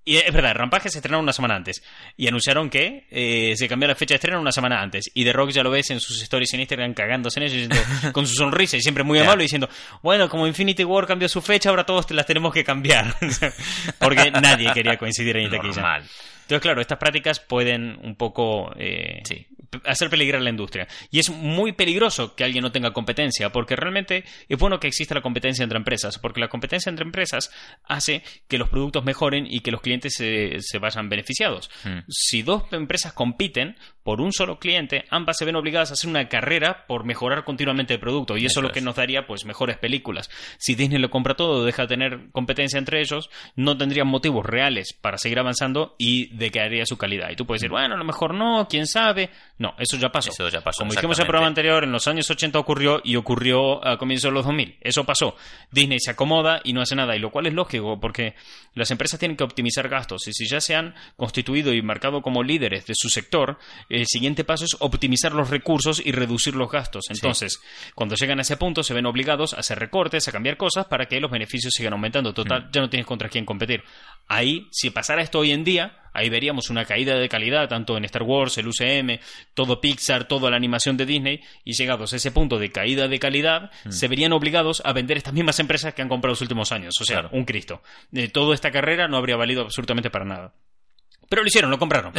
Y 0.05 0.15
es 0.15 0.31
verdad, 0.33 0.55
Rampaje 0.55 0.89
se 0.89 0.97
estrenaron 0.99 1.23
una 1.23 1.33
semana 1.33 1.55
antes. 1.55 1.83
Y 2.17 2.27
anunciaron 2.27 2.69
que 2.69 3.05
eh, 3.11 3.53
se 3.57 3.67
cambió 3.67 3.87
la 3.87 3.95
fecha 3.95 4.13
de 4.13 4.15
estreno 4.15 4.39
una 4.39 4.51
semana 4.53 4.81
antes. 4.81 5.11
Y 5.13 5.23
The 5.25 5.33
Rock 5.33 5.51
ya 5.51 5.61
lo 5.61 5.69
ves 5.69 5.89
en 5.91 5.99
sus 5.99 6.21
stories 6.23 6.53
en 6.53 6.61
Instagram 6.61 6.93
cagándose 6.93 7.39
en 7.41 7.45
ellos, 7.47 7.69
diciendo- 7.69 8.13
con 8.13 8.25
su 8.25 8.33
sonrisa 8.33 8.77
y 8.77 8.81
siempre 8.81 9.03
muy 9.03 9.19
amable, 9.19 9.43
diciendo: 9.43 9.69
Bueno, 10.01 10.29
como 10.29 10.47
Infinity 10.47 10.83
War 10.85 11.05
cambió 11.05 11.27
su 11.27 11.41
fecha, 11.41 11.69
ahora 11.69 11.85
todos 11.85 12.09
las 12.11 12.25
tenemos 12.25 12.53
que 12.53 12.63
cambiar. 12.63 13.13
Porque 13.99 14.31
nadie 14.31 14.71
quería 14.73 14.97
coincidir 14.97 15.35
en 15.37 15.49
taquilla. 15.51 15.73
Normal. 15.73 16.03
Entonces, 16.43 16.61
claro, 16.61 16.81
estas 16.81 16.97
prácticas 16.97 17.39
pueden 17.41 17.99
un 18.01 18.15
poco 18.15 18.73
eh, 18.79 19.21
Sí. 19.25 19.45
Hacer 19.85 20.09
peligrar 20.09 20.41
la 20.41 20.49
industria. 20.49 20.87
Y 21.11 21.19
es 21.19 21.29
muy 21.29 21.73
peligroso 21.73 22.35
que 22.35 22.43
alguien 22.43 22.63
no 22.63 22.71
tenga 22.71 22.91
competencia, 22.91 23.51
porque 23.51 23.75
realmente 23.75 24.23
es 24.47 24.57
bueno 24.57 24.79
que 24.79 24.87
exista 24.87 25.15
la 25.15 25.21
competencia 25.21 25.63
entre 25.63 25.77
empresas, 25.77 26.17
porque 26.19 26.39
la 26.39 26.47
competencia 26.47 26.89
entre 26.89 27.05
empresas 27.05 27.51
hace 27.83 28.23
que 28.47 28.57
los 28.57 28.69
productos 28.69 29.03
mejoren 29.03 29.45
y 29.49 29.61
que 29.61 29.71
los 29.71 29.81
clientes 29.81 30.13
se, 30.15 30.57
se 30.59 30.79
vayan 30.79 31.09
beneficiados. 31.09 31.69
Mm. 31.83 31.99
Si 32.09 32.41
dos 32.41 32.63
empresas 32.71 33.13
compiten 33.13 33.75
por 34.09 34.21
un 34.21 34.33
solo 34.33 34.57
cliente, 34.57 35.05
ambas 35.11 35.37
se 35.37 35.45
ven 35.45 35.55
obligadas 35.55 35.91
a 35.91 35.93
hacer 35.93 36.09
una 36.09 36.27
carrera 36.27 36.87
por 36.87 37.03
mejorar 37.03 37.43
continuamente 37.43 37.93
el 37.93 37.99
producto, 37.99 38.37
y 38.37 38.45
eso, 38.47 38.59
es 38.59 38.63
lo 38.63 38.71
que 38.71 38.81
nos 38.81 38.95
daría 38.95 39.27
pues 39.27 39.45
mejores 39.45 39.77
películas. 39.77 40.31
Si 40.57 40.73
Disney 40.73 40.97
lo 40.97 41.11
compra 41.11 41.35
todo, 41.35 41.63
deja 41.63 41.83
de 41.83 41.89
tener 41.89 42.31
competencia 42.31 42.79
entre 42.79 43.01
ellos, 43.01 43.29
no 43.55 43.77
tendrían 43.77 44.07
motivos 44.07 44.43
reales 44.43 44.93
para 44.99 45.19
seguir 45.19 45.37
avanzando 45.37 45.93
y 45.99 46.35
decaería 46.35 46.87
su 46.87 46.97
calidad. 46.97 47.29
Y 47.29 47.35
tú 47.35 47.45
puedes 47.45 47.61
decir, 47.61 47.69
bueno, 47.69 47.93
a 47.93 47.97
lo 47.99 48.03
mejor 48.03 48.33
no, 48.33 48.67
quién 48.67 48.87
sabe. 48.87 49.29
No, 49.59 49.75
eso 49.77 49.95
ya 49.97 50.11
pasó. 50.11 50.31
Eso 50.31 50.49
ya 50.49 50.61
pasó, 50.61 50.79
Como 50.79 50.93
dijimos 50.93 51.19
en 51.19 51.21
el 51.21 51.27
programa 51.27 51.47
anterior, 51.47 51.83
en 51.83 51.91
los 51.91 52.07
años 52.07 52.27
80 52.31 52.57
ocurrió 52.57 53.01
y 53.03 53.15
ocurrió 53.15 53.85
a 53.87 53.99
comienzos 53.99 54.31
de 54.31 54.33
los 54.33 54.43
2000. 54.43 54.77
Eso 54.81 55.03
pasó. 55.03 55.35
Disney 55.69 55.99
se 55.99 56.09
acomoda 56.09 56.61
y 56.63 56.73
no 56.73 56.81
hace 56.81 56.95
nada, 56.95 57.15
y 57.15 57.19
lo 57.19 57.29
cual 57.29 57.45
es 57.45 57.53
lógico 57.53 57.99
porque 57.99 58.33
las 58.73 58.89
empresas 58.89 59.19
tienen 59.19 59.37
que 59.37 59.43
optimizar 59.43 59.87
gastos 59.87 60.27
y 60.27 60.33
si 60.33 60.47
ya 60.47 60.61
se 60.61 60.73
han 60.73 60.95
constituido 61.15 61.75
y 61.75 61.83
marcado 61.83 62.23
como 62.23 62.41
líderes 62.41 62.87
de 62.87 62.93
su 62.95 63.09
sector, 63.09 63.59
el 63.99 64.07
siguiente 64.07 64.43
paso 64.43 64.65
es 64.65 64.75
optimizar 64.79 65.33
los 65.33 65.49
recursos 65.49 66.01
y 66.03 66.11
reducir 66.11 66.55
los 66.55 66.69
gastos. 66.71 67.05
Entonces, 67.09 67.59
cuando 67.95 68.15
llegan 68.15 68.39
a 68.39 68.41
ese 68.41 68.57
punto, 68.57 68.83
se 68.83 68.93
ven 68.93 69.05
obligados 69.05 69.53
a 69.53 69.57
hacer 69.61 69.79
recortes, 69.79 70.27
a 70.27 70.31
cambiar 70.31 70.57
cosas 70.57 70.85
para 70.87 71.05
que 71.07 71.19
los 71.19 71.31
beneficios 71.31 71.73
sigan 71.75 71.93
aumentando. 71.93 72.33
Total, 72.33 72.63
Mm. 72.65 72.71
ya 72.71 72.81
no 72.81 72.89
tienes 72.89 73.05
contra 73.07 73.29
quién 73.29 73.45
competir. 73.45 73.83
Ahí, 74.27 74.67
si 74.71 74.89
pasara 74.91 75.21
esto 75.21 75.39
hoy 75.39 75.51
en 75.51 75.63
día, 75.63 75.97
ahí 76.13 76.29
veríamos 76.29 76.69
una 76.69 76.85
caída 76.85 77.15
de 77.15 77.29
calidad, 77.29 77.67
tanto 77.67 77.97
en 77.97 78.05
Star 78.05 78.23
Wars, 78.23 78.57
el 78.57 78.67
UCM, 78.67 79.19
todo 79.53 79.81
Pixar, 79.81 80.27
toda 80.27 80.49
la 80.51 80.57
animación 80.57 80.97
de 80.97 81.05
Disney, 81.05 81.41
y 81.63 81.73
llegados 81.73 82.13
a 82.13 82.15
ese 82.17 82.31
punto 82.31 82.59
de 82.59 82.71
caída 82.71 83.07
de 83.07 83.19
calidad, 83.19 83.71
Mm. 83.85 83.91
se 83.91 84.07
verían 84.07 84.33
obligados 84.33 84.81
a 84.85 84.93
vender 84.93 85.17
estas 85.17 85.33
mismas 85.33 85.59
empresas 85.59 85.93
que 85.93 86.01
han 86.01 86.09
comprado 86.09 86.33
los 86.33 86.41
últimos 86.41 86.71
años. 86.71 86.93
O 87.01 87.05
sea, 87.05 87.21
Claro. 87.21 87.29
un 87.31 87.45
Cristo. 87.45 87.81
De 88.11 88.27
toda 88.27 88.53
esta 88.53 88.71
carrera 88.71 89.07
no 89.07 89.17
habría 89.17 89.35
valido 89.35 89.61
absolutamente 89.61 90.09
para 90.09 90.25
nada. 90.25 90.53
Pero 91.29 91.43
lo 91.43 91.47
hicieron, 91.47 91.69
lo 91.69 91.79
compraron. 91.79 92.13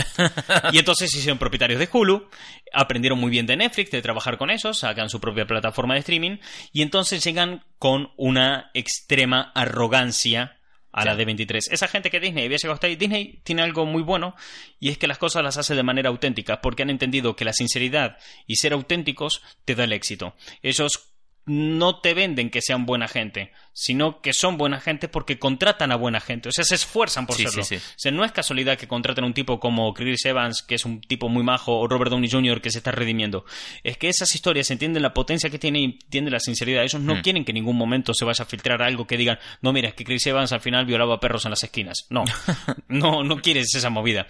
y 0.72 0.78
entonces 0.78 1.10
se 1.10 1.18
hicieron 1.18 1.38
propietarios 1.38 1.80
de 1.80 1.88
Hulu, 1.92 2.28
aprendieron 2.72 3.18
muy 3.18 3.30
bien 3.30 3.46
de 3.46 3.56
Netflix, 3.56 3.90
de 3.90 4.02
trabajar 4.02 4.38
con 4.38 4.50
ellos, 4.50 4.78
sacan 4.78 5.10
su 5.10 5.20
propia 5.20 5.46
plataforma 5.46 5.94
de 5.94 6.00
streaming, 6.00 6.38
y 6.72 6.82
entonces 6.82 7.22
llegan 7.22 7.64
con 7.78 8.10
una 8.16 8.70
extrema 8.72 9.50
arrogancia 9.54 10.56
a 10.92 11.04
la 11.04 11.14
Sí. 11.14 11.22
D23. 11.22 11.68
Esa 11.70 11.88
gente 11.88 12.10
que 12.10 12.20
Disney 12.20 12.44
había 12.46 12.56
llegado 12.56 12.74
hasta 12.74 12.86
ahí, 12.86 12.96
Disney 12.96 13.40
tiene 13.44 13.62
algo 13.62 13.86
muy 13.86 14.02
bueno, 14.02 14.34
y 14.78 14.88
es 14.88 14.98
que 14.98 15.06
las 15.06 15.18
cosas 15.18 15.42
las 15.42 15.56
hace 15.56 15.74
de 15.74 15.82
manera 15.82 16.08
auténtica, 16.08 16.60
porque 16.60 16.82
han 16.82 16.90
entendido 16.90 17.36
que 17.36 17.44
la 17.44 17.52
sinceridad 17.52 18.16
y 18.46 18.56
ser 18.56 18.72
auténticos 18.72 19.42
te 19.64 19.74
da 19.74 19.84
el 19.84 19.92
éxito. 19.92 20.34
Ellos 20.62 21.09
no 21.46 22.00
te 22.00 22.14
venden 22.14 22.50
que 22.50 22.60
sean 22.62 22.86
buena 22.86 23.08
gente, 23.08 23.52
sino 23.72 24.20
que 24.20 24.32
son 24.32 24.56
buena 24.56 24.78
gente 24.80 25.08
porque 25.08 25.38
contratan 25.38 25.90
a 25.90 25.96
buena 25.96 26.20
gente. 26.20 26.48
O 26.48 26.52
sea, 26.52 26.64
se 26.64 26.74
esfuerzan 26.76 27.26
por 27.26 27.36
Sí, 27.36 27.44
serlo. 27.44 27.64
sí, 27.64 27.76
sí. 27.78 27.82
O 27.84 27.94
sea, 27.98 28.12
no 28.12 28.24
es 28.24 28.30
casualidad 28.32 28.78
que 28.78 28.86
contraten 28.86 29.24
a 29.24 29.26
un 29.26 29.34
tipo 29.34 29.58
como 29.58 29.92
Chris 29.94 30.24
Evans, 30.26 30.62
que 30.62 30.74
es 30.76 30.84
un 30.84 31.00
tipo 31.00 31.28
muy 31.28 31.42
majo, 31.42 31.78
o 31.80 31.88
Robert 31.88 32.10
Downey 32.10 32.30
Jr., 32.30 32.60
que 32.60 32.70
se 32.70 32.78
está 32.78 32.92
redimiendo. 32.92 33.44
Es 33.82 33.96
que 33.96 34.08
esas 34.08 34.32
historias 34.34 34.70
entienden 34.70 35.02
la 35.02 35.14
potencia 35.14 35.50
que 35.50 35.58
tiene 35.58 35.80
y 35.80 35.84
entienden 35.84 36.32
la 36.34 36.40
sinceridad. 36.40 36.82
Ellos 36.84 37.00
no 37.00 37.16
Mm. 37.16 37.22
quieren 37.22 37.44
que 37.44 37.52
en 37.52 37.56
ningún 37.56 37.76
momento 37.76 38.14
se 38.14 38.24
vaya 38.24 38.42
a 38.44 38.46
filtrar 38.46 38.82
algo 38.82 39.06
que 39.06 39.16
digan, 39.16 39.38
no, 39.62 39.72
mira, 39.72 39.88
es 39.88 39.94
que 39.94 40.04
Chris 40.04 40.26
Evans 40.26 40.52
al 40.52 40.60
final 40.60 40.84
violaba 40.86 41.18
perros 41.18 41.44
en 41.46 41.50
las 41.50 41.64
esquinas. 41.64 42.06
No, 42.10 42.24
no, 42.88 43.24
no 43.24 43.40
quieres 43.40 43.74
esa 43.74 43.90
movida. 43.90 44.26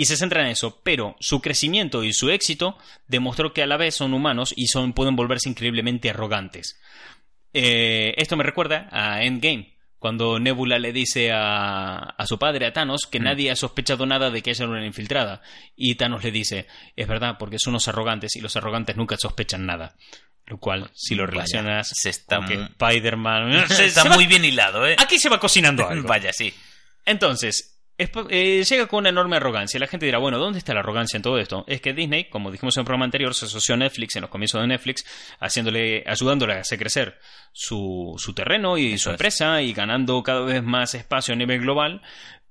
Y 0.00 0.04
se 0.04 0.16
centra 0.16 0.42
en 0.42 0.48
eso, 0.50 0.80
pero 0.84 1.16
su 1.18 1.40
crecimiento 1.40 2.04
y 2.04 2.12
su 2.12 2.30
éxito 2.30 2.78
demostró 3.08 3.52
que 3.52 3.62
a 3.64 3.66
la 3.66 3.76
vez 3.76 3.96
son 3.96 4.14
humanos 4.14 4.54
y 4.56 4.68
son, 4.68 4.92
pueden 4.92 5.16
volverse 5.16 5.48
increíblemente 5.48 6.08
arrogantes. 6.10 6.78
Eh, 7.52 8.14
esto 8.16 8.36
me 8.36 8.44
recuerda 8.44 8.88
a 8.92 9.22
Endgame, 9.24 9.74
cuando 9.98 10.38
Nebula 10.38 10.78
le 10.78 10.92
dice 10.92 11.32
a, 11.32 11.96
a 11.98 12.26
su 12.26 12.38
padre, 12.38 12.66
a 12.66 12.72
Thanos, 12.72 13.06
que 13.10 13.18
Mm. 13.18 13.24
nadie 13.24 13.50
ha 13.50 13.56
sospechado 13.56 14.06
nada 14.06 14.30
de 14.30 14.40
que 14.42 14.50
ella 14.50 14.64
era 14.66 14.72
una 14.72 14.86
infiltrada. 14.86 15.42
Y 15.74 15.96
Thanos 15.96 16.22
le 16.22 16.30
dice, 16.30 16.68
es 16.94 17.08
verdad, 17.08 17.36
porque 17.38 17.58
son 17.58 17.72
unos 17.72 17.88
arrogantes 17.88 18.36
y 18.36 18.40
los 18.40 18.54
arrogantes 18.56 18.96
nunca 18.96 19.16
sospechan 19.18 19.66
nada. 19.66 19.96
Lo 20.46 20.58
cual, 20.58 20.90
si 20.94 21.14
lo 21.16 21.24
Vaya, 21.24 21.32
relacionas 21.32 21.88
se 21.92 22.10
está 22.10 22.38
Spider-Man... 22.38 23.66
Se 23.68 23.86
está 23.86 24.02
se 24.02 24.08
va- 24.10 24.14
muy 24.14 24.26
bien 24.26 24.44
hilado, 24.44 24.86
¿eh? 24.86 24.94
Aquí 24.98 25.18
se 25.18 25.28
va 25.28 25.40
cocinando 25.40 25.86
algo. 25.88 26.06
Vaya, 26.08 26.32
sí. 26.32 26.54
Entonces, 27.04 27.77
es- 27.98 28.10
eh, 28.30 28.64
llega 28.64 28.86
con 28.86 29.00
una 29.00 29.08
enorme 29.10 29.36
arrogancia. 29.36 29.78
La 29.80 29.86
gente 29.88 30.06
dirá, 30.06 30.18
bueno, 30.18 30.38
¿dónde 30.38 30.58
está 30.58 30.72
la 30.72 30.80
arrogancia 30.80 31.16
en 31.16 31.22
todo 31.22 31.38
esto? 31.38 31.64
Es 31.66 31.80
que 31.80 31.92
Disney, 31.92 32.24
como 32.30 32.50
dijimos 32.50 32.76
en 32.76 32.82
el 32.82 32.84
programa 32.86 33.04
anterior, 33.04 33.34
se 33.34 33.46
asoció 33.46 33.74
a 33.74 33.78
Netflix 33.78 34.16
en 34.16 34.22
los 34.22 34.30
comienzos 34.30 34.60
de 34.60 34.68
Netflix, 34.68 35.04
haciéndole, 35.40 36.04
ayudándole 36.06 36.54
a 36.54 36.60
hacer 36.60 36.78
crecer 36.78 37.18
su, 37.52 38.14
su 38.18 38.32
terreno 38.34 38.78
y 38.78 38.94
Eso 38.94 39.04
su 39.04 39.08
es. 39.10 39.14
empresa 39.14 39.60
y 39.62 39.72
ganando 39.72 40.22
cada 40.22 40.40
vez 40.42 40.62
más 40.62 40.94
espacio 40.94 41.34
a 41.34 41.36
nivel 41.36 41.60
global. 41.60 42.00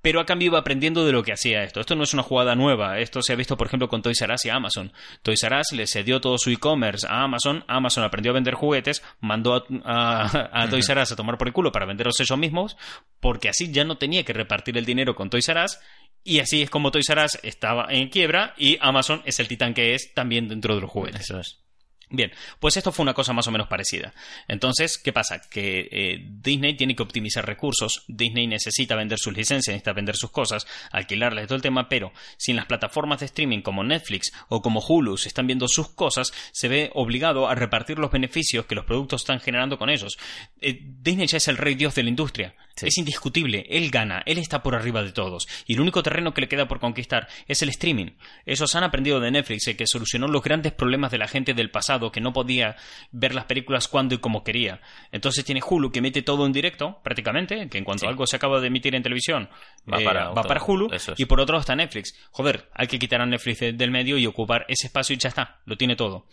Pero 0.00 0.20
a 0.20 0.26
cambio 0.26 0.46
iba 0.46 0.58
aprendiendo 0.60 1.04
de 1.04 1.12
lo 1.12 1.22
que 1.24 1.32
hacía 1.32 1.64
esto. 1.64 1.80
Esto 1.80 1.96
no 1.96 2.04
es 2.04 2.14
una 2.14 2.22
jugada 2.22 2.54
nueva. 2.54 3.00
Esto 3.00 3.20
se 3.20 3.32
ha 3.32 3.36
visto, 3.36 3.56
por 3.56 3.66
ejemplo, 3.66 3.88
con 3.88 4.00
Toys 4.00 4.20
R 4.22 4.32
Us 4.32 4.44
y 4.44 4.48
Amazon. 4.50 4.92
Toys 5.22 5.42
R 5.42 5.58
Us 5.60 5.72
le 5.72 5.86
cedió 5.88 6.20
todo 6.20 6.38
su 6.38 6.50
e-commerce 6.50 7.06
a 7.08 7.22
Amazon. 7.24 7.64
Amazon 7.66 8.04
aprendió 8.04 8.30
a 8.30 8.34
vender 8.34 8.54
juguetes, 8.54 9.02
mandó 9.20 9.54
a, 9.54 9.64
a- 9.84 10.62
a 10.62 10.68
Toys 10.70 10.88
R 10.88 11.02
Us 11.02 11.12
a 11.12 11.16
tomar 11.16 11.36
por 11.36 11.48
el 11.48 11.52
culo 11.54 11.72
para 11.72 11.84
venderlos 11.86 12.20
ellos 12.20 12.38
mismos, 12.38 12.76
porque 13.20 13.48
así 13.48 13.72
ya 13.72 13.84
no 13.84 13.98
tenía 13.98 14.24
que 14.24 14.32
repartir 14.32 14.78
el 14.78 14.84
dinero 14.86 15.14
con 15.16 15.30
Toys 15.30 15.48
R 15.48 15.64
Us. 15.64 15.78
Y 16.24 16.40
así 16.40 16.62
es 16.62 16.70
como 16.70 16.90
Toys 16.90 17.08
R 17.10 17.24
Us 17.24 17.38
estaba 17.42 17.86
en 17.90 18.08
quiebra 18.08 18.54
y 18.56 18.78
Amazon 18.80 19.22
es 19.24 19.40
el 19.40 19.48
titán 19.48 19.74
que 19.74 19.94
es 19.94 20.14
también 20.14 20.48
dentro 20.48 20.74
de 20.76 20.80
los 20.80 20.90
juguetes. 20.90 21.22
Eso 21.22 21.40
es. 21.40 21.58
Bien, 22.10 22.32
pues 22.58 22.76
esto 22.76 22.90
fue 22.90 23.02
una 23.02 23.12
cosa 23.12 23.34
más 23.34 23.46
o 23.48 23.50
menos 23.50 23.68
parecida. 23.68 24.14
Entonces, 24.46 24.96
¿qué 24.96 25.12
pasa? 25.12 25.42
Que 25.50 25.88
eh, 25.90 26.24
Disney 26.26 26.74
tiene 26.74 26.96
que 26.96 27.02
optimizar 27.02 27.44
recursos, 27.44 28.04
Disney 28.08 28.46
necesita 28.46 28.96
vender 28.96 29.18
sus 29.18 29.36
licencias, 29.36 29.74
necesita 29.74 29.92
vender 29.92 30.16
sus 30.16 30.30
cosas, 30.30 30.66
alquilarles 30.90 31.46
todo 31.46 31.56
el 31.56 31.62
tema, 31.62 31.88
pero 31.88 32.12
si 32.38 32.52
en 32.52 32.56
las 32.56 32.66
plataformas 32.66 33.20
de 33.20 33.26
streaming 33.26 33.60
como 33.60 33.84
Netflix 33.84 34.32
o 34.48 34.62
como 34.62 34.80
Hulu 34.80 35.16
están 35.16 35.46
viendo 35.46 35.68
sus 35.68 35.90
cosas, 35.90 36.32
se 36.52 36.68
ve 36.68 36.90
obligado 36.94 37.46
a 37.48 37.54
repartir 37.54 37.98
los 37.98 38.10
beneficios 38.10 38.64
que 38.64 38.74
los 38.74 38.86
productos 38.86 39.22
están 39.22 39.40
generando 39.40 39.78
con 39.78 39.90
ellos. 39.90 40.16
Eh, 40.60 40.80
Disney 40.82 41.26
ya 41.26 41.36
es 41.36 41.48
el 41.48 41.58
rey 41.58 41.74
dios 41.74 41.94
de 41.94 42.04
la 42.04 42.08
industria. 42.08 42.54
Sí. 42.78 42.86
Es 42.86 42.98
indiscutible, 42.98 43.66
él 43.68 43.90
gana, 43.90 44.22
él 44.26 44.38
está 44.38 44.62
por 44.62 44.74
arriba 44.74 45.02
de 45.02 45.12
todos. 45.12 45.46
Y 45.66 45.74
el 45.74 45.80
único 45.80 46.02
terreno 46.02 46.32
que 46.32 46.40
le 46.42 46.48
queda 46.48 46.68
por 46.68 46.80
conquistar 46.80 47.28
es 47.46 47.60
el 47.62 47.68
streaming. 47.70 48.12
Ellos 48.46 48.74
han 48.74 48.84
aprendido 48.84 49.20
de 49.20 49.30
Netflix 49.30 49.74
que 49.76 49.86
solucionó 49.86 50.28
los 50.28 50.42
grandes 50.42 50.72
problemas 50.72 51.10
de 51.10 51.18
la 51.18 51.28
gente 51.28 51.54
del 51.54 51.70
pasado 51.70 52.12
que 52.12 52.20
no 52.20 52.32
podía 52.32 52.76
ver 53.10 53.34
las 53.34 53.44
películas 53.46 53.88
cuando 53.88 54.14
y 54.14 54.18
como 54.18 54.44
quería. 54.44 54.80
Entonces 55.12 55.44
tiene 55.44 55.60
Hulu 55.66 55.90
que 55.92 55.98
emite 55.98 56.22
todo 56.22 56.46
en 56.46 56.52
directo, 56.52 57.00
prácticamente, 57.02 57.68
que 57.68 57.78
en 57.78 57.84
cuanto 57.84 58.02
Sí. 58.02 58.06
algo 58.06 58.26
se 58.26 58.36
acaba 58.36 58.60
de 58.60 58.68
emitir 58.68 58.94
en 58.94 59.02
televisión, 59.02 59.48
Va 59.92 60.00
eh, 60.00 60.04
para 60.04 60.24
va 60.26 60.30
otro- 60.30 60.42
para 60.44 60.62
Hulu. 60.64 60.88
es. 60.92 61.10
Y 61.16 61.24
por 61.24 61.40
otro 61.40 61.54
lado 61.54 61.60
está 61.60 61.74
Netflix. 61.74 62.14
Joder, 62.30 62.68
hay 62.74 62.86
que 62.86 62.98
quitar 62.98 63.20
a 63.20 63.26
Netflix 63.26 63.60
de- 63.60 63.72
del 63.72 63.90
medio 63.90 64.16
y 64.18 64.26
ocupar 64.26 64.64
ese 64.68 64.86
espacio 64.86 65.14
y 65.14 65.18
ya 65.18 65.28
está, 65.30 65.60
lo 65.64 65.76
tiene 65.76 65.96
todo. 65.96 66.26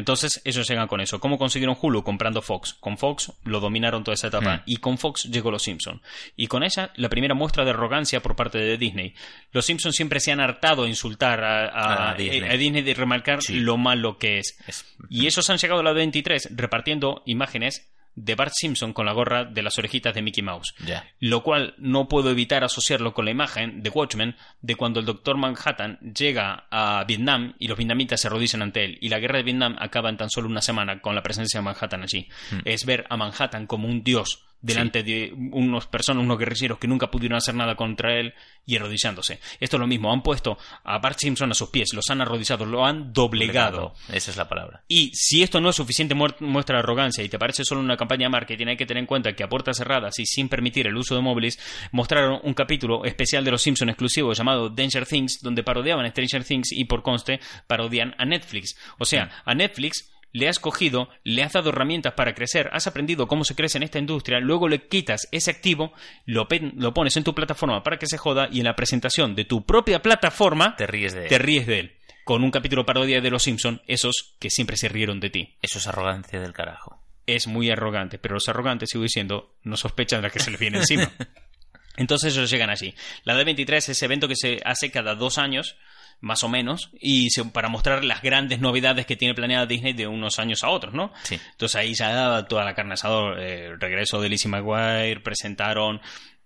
Entonces 0.00 0.40
ellos 0.44 0.68
llegan 0.68 0.88
con 0.88 1.00
eso. 1.00 1.20
¿Cómo 1.20 1.38
consiguieron 1.38 1.76
Hulu? 1.80 2.02
Comprando 2.02 2.42
Fox. 2.42 2.74
Con 2.80 2.98
Fox 2.98 3.32
lo 3.44 3.60
dominaron 3.60 4.02
toda 4.02 4.14
esa 4.14 4.26
etapa. 4.26 4.56
Hmm. 4.56 4.62
Y 4.66 4.78
con 4.78 4.98
Fox 4.98 5.24
llegó 5.30 5.50
Los 5.52 5.62
Simpson. 5.62 6.02
Y 6.36 6.48
con 6.48 6.62
ella 6.64 6.90
la 6.96 7.08
primera 7.08 7.34
muestra 7.34 7.64
de 7.64 7.70
arrogancia 7.70 8.20
por 8.20 8.34
parte 8.34 8.58
de 8.58 8.76
Disney. 8.76 9.14
Los 9.52 9.66
Simpsons 9.66 9.94
siempre 9.94 10.18
se 10.18 10.32
han 10.32 10.40
hartado 10.40 10.82
a 10.84 10.88
insultar 10.88 11.44
a, 11.44 11.66
a- 11.68 12.10
A 12.10 12.14
Disney. 12.14 12.42
a 12.50 12.56
Disney 12.56 12.82
de 12.82 12.94
remarcar 12.94 13.42
Sí. 13.42 13.60
lo 13.60 13.76
malo 13.76 14.18
que 14.18 14.38
es. 14.38 14.56
Es- 14.66 14.84
Y 15.08 15.26
esos 15.26 15.48
han 15.50 15.58
llegado 15.58 15.80
a 15.80 15.84
la 15.84 15.92
23 15.92 16.48
repartiendo 16.56 17.22
imágenes 17.26 17.88
de 18.24 18.34
Bart 18.34 18.52
Simpson 18.54 18.92
con 18.92 19.06
la 19.06 19.12
gorra 19.12 19.44
de 19.44 19.62
las 19.62 19.78
orejitas 19.78 20.14
de 20.14 20.22
Mickey 20.22 20.42
Mouse. 20.42 20.74
Lo 21.18 21.42
cual 21.42 21.74
no 21.78 22.08
puedo 22.08 22.30
evitar 22.30 22.64
asociarlo 22.64 23.14
con 23.14 23.24
la 23.24 23.30
imagen 23.30 23.82
de 23.82 23.90
Watchmen 23.90 24.36
de 24.60 24.74
cuando 24.76 25.00
el 25.00 25.06
Doctor 25.06 25.36
Manhattan 25.36 25.98
llega 26.00 26.66
a 26.70 27.04
Vietnam 27.04 27.54
y 27.58 27.68
los 27.68 27.78
vietnamitas 27.78 28.20
se 28.20 28.28
arrodillan 28.28 28.62
ante 28.62 28.84
él. 28.84 28.98
Y 29.00 29.08
la 29.08 29.18
guerra 29.18 29.38
de 29.38 29.44
Vietnam 29.44 29.76
acaba 29.78 30.10
en 30.10 30.16
tan 30.16 30.30
solo 30.30 30.48
una 30.48 30.62
semana 30.62 31.00
con 31.00 31.14
la 31.14 31.22
presencia 31.22 31.60
de 31.60 31.64
Manhattan 31.64 32.02
allí. 32.02 32.28
Es 32.64 32.84
ver 32.84 33.06
a 33.08 33.16
Manhattan 33.16 33.66
como 33.66 33.88
un 33.88 34.02
dios 34.02 34.44
delante 34.62 35.02
de 35.02 35.32
unos 35.52 35.86
personas, 35.86 36.22
unos 36.22 36.38
guerrilleros 36.38 36.78
que 36.78 36.88
nunca 36.88 37.10
pudieron 37.10 37.36
hacer 37.36 37.54
nada 37.54 37.74
contra 37.74 38.18
él 38.18 38.34
y 38.66 38.76
arrodillándose. 38.76 39.40
Esto 39.58 39.76
es 39.76 39.80
lo 39.80 39.86
mismo, 39.86 40.12
han 40.12 40.22
puesto 40.22 40.58
a 40.84 40.98
Bart 40.98 41.18
Simpson 41.18 41.50
a 41.50 41.54
sus 41.54 41.70
pies, 41.70 41.92
los 41.94 42.08
han 42.10 42.20
arrodillado, 42.20 42.66
lo 42.66 42.84
han 42.84 43.12
doblegado. 43.12 43.94
Esa 44.12 44.30
es 44.30 44.36
la 44.36 44.48
palabra. 44.48 44.82
Y 44.88 45.10
si 45.14 45.42
esto 45.42 45.60
no 45.60 45.70
es 45.70 45.76
suficiente 45.76 46.14
muestra 46.14 46.76
de 46.76 46.80
arrogancia 46.80 47.24
y 47.24 47.28
te 47.28 47.38
parece 47.38 47.64
solo 47.64 47.80
una 47.80 47.96
campaña 47.96 48.26
de 48.26 48.30
marketing, 48.30 48.66
hay 48.68 48.76
que 48.76 48.86
tener 48.86 49.00
en 49.00 49.06
cuenta 49.06 49.32
que 49.32 49.42
a 49.42 49.48
puertas 49.48 49.76
cerradas 49.76 50.18
y 50.18 50.26
sin 50.26 50.48
permitir 50.48 50.86
el 50.86 50.96
uso 50.96 51.14
de 51.14 51.22
móviles, 51.22 51.58
mostraron 51.92 52.40
un 52.42 52.54
capítulo 52.54 53.04
especial 53.04 53.44
de 53.44 53.50
Los 53.50 53.62
Simpson 53.62 53.88
exclusivo 53.88 54.32
llamado 54.32 54.68
Danger 54.68 55.06
Things, 55.06 55.40
donde 55.42 55.62
parodiaban 55.62 56.04
a 56.04 56.10
Stranger 56.10 56.44
Things 56.44 56.72
y 56.72 56.84
por 56.84 57.02
conste 57.02 57.40
parodian 57.66 58.14
a 58.18 58.24
Netflix. 58.24 58.76
O 58.98 59.04
sea, 59.04 59.30
a 59.44 59.54
Netflix 59.54 60.10
le 60.32 60.48
has 60.48 60.58
cogido, 60.58 61.08
le 61.24 61.42
has 61.42 61.52
dado 61.52 61.70
herramientas 61.70 62.14
para 62.14 62.34
crecer, 62.34 62.70
has 62.72 62.86
aprendido 62.86 63.26
cómo 63.26 63.44
se 63.44 63.54
crece 63.54 63.78
en 63.78 63.84
esta 63.84 63.98
industria, 63.98 64.40
luego 64.40 64.68
le 64.68 64.86
quitas 64.88 65.28
ese 65.32 65.50
activo, 65.50 65.92
lo, 66.26 66.46
pones 66.94 67.16
en 67.16 67.24
tu 67.24 67.34
plataforma 67.34 67.82
para 67.82 67.98
que 67.98 68.06
se 68.06 68.18
joda 68.18 68.48
y 68.50 68.60
en 68.60 68.64
la 68.64 68.76
presentación 68.76 69.34
de 69.34 69.44
tu 69.44 69.64
propia 69.64 70.02
plataforma 70.02 70.76
Te 70.76 70.86
ríes 70.86 71.14
de 71.14 71.26
te 71.26 71.38
ríes 71.38 71.66
de 71.66 71.80
él. 71.80 71.96
Con 72.24 72.44
un 72.44 72.50
capítulo 72.50 72.86
parodia 72.86 73.20
de 73.20 73.30
Los 73.30 73.44
Simpson, 73.44 73.82
esos 73.86 74.36
que 74.38 74.50
siempre 74.50 74.76
se 74.76 74.88
rieron 74.88 75.20
de 75.20 75.30
ti. 75.30 75.56
Eso 75.62 75.78
es 75.78 75.86
arrogancia 75.86 76.40
del 76.40 76.52
carajo. 76.52 77.02
Es 77.26 77.46
muy 77.46 77.70
arrogante, 77.70 78.18
pero 78.18 78.34
los 78.34 78.48
arrogantes, 78.48 78.90
sigo 78.90 79.02
diciendo, 79.02 79.56
no 79.62 79.76
sospechan 79.76 80.20
de 80.20 80.28
la 80.28 80.32
que 80.32 80.38
se 80.38 80.50
les 80.50 80.60
viene 80.60 80.78
encima. 80.78 81.10
Entonces 81.96 82.34
ellos 82.34 82.50
llegan 82.50 82.70
allí. 82.70 82.94
La 83.24 83.34
D23 83.34 83.72
es 83.74 83.88
ese 83.90 84.04
evento 84.04 84.28
que 84.28 84.36
se 84.36 84.60
hace 84.64 84.90
cada 84.90 85.14
dos 85.14 85.38
años, 85.38 85.76
más 86.20 86.42
o 86.42 86.48
menos, 86.48 86.90
y 87.00 87.30
se- 87.30 87.44
para 87.46 87.68
mostrar 87.68 88.04
las 88.04 88.20
grandes 88.22 88.60
novedades 88.60 89.06
que 89.06 89.16
tiene 89.16 89.34
planeada 89.34 89.66
Disney 89.66 89.92
de 89.94 90.06
unos 90.06 90.38
años 90.38 90.62
a 90.64 90.68
otros, 90.68 90.92
¿no? 90.94 91.12
Sí. 91.22 91.38
Entonces 91.52 91.76
ahí 91.76 91.94
ya 91.94 92.12
daba 92.12 92.46
toda 92.46 92.64
la 92.64 92.74
carne 92.74 92.94
asador. 92.94 93.38
eh, 93.40 93.66
el 93.66 93.80
regreso 93.80 94.20
de 94.20 94.28
Lizzie 94.28 94.50
McGuire, 94.50 95.20
presentaron 95.20 96.00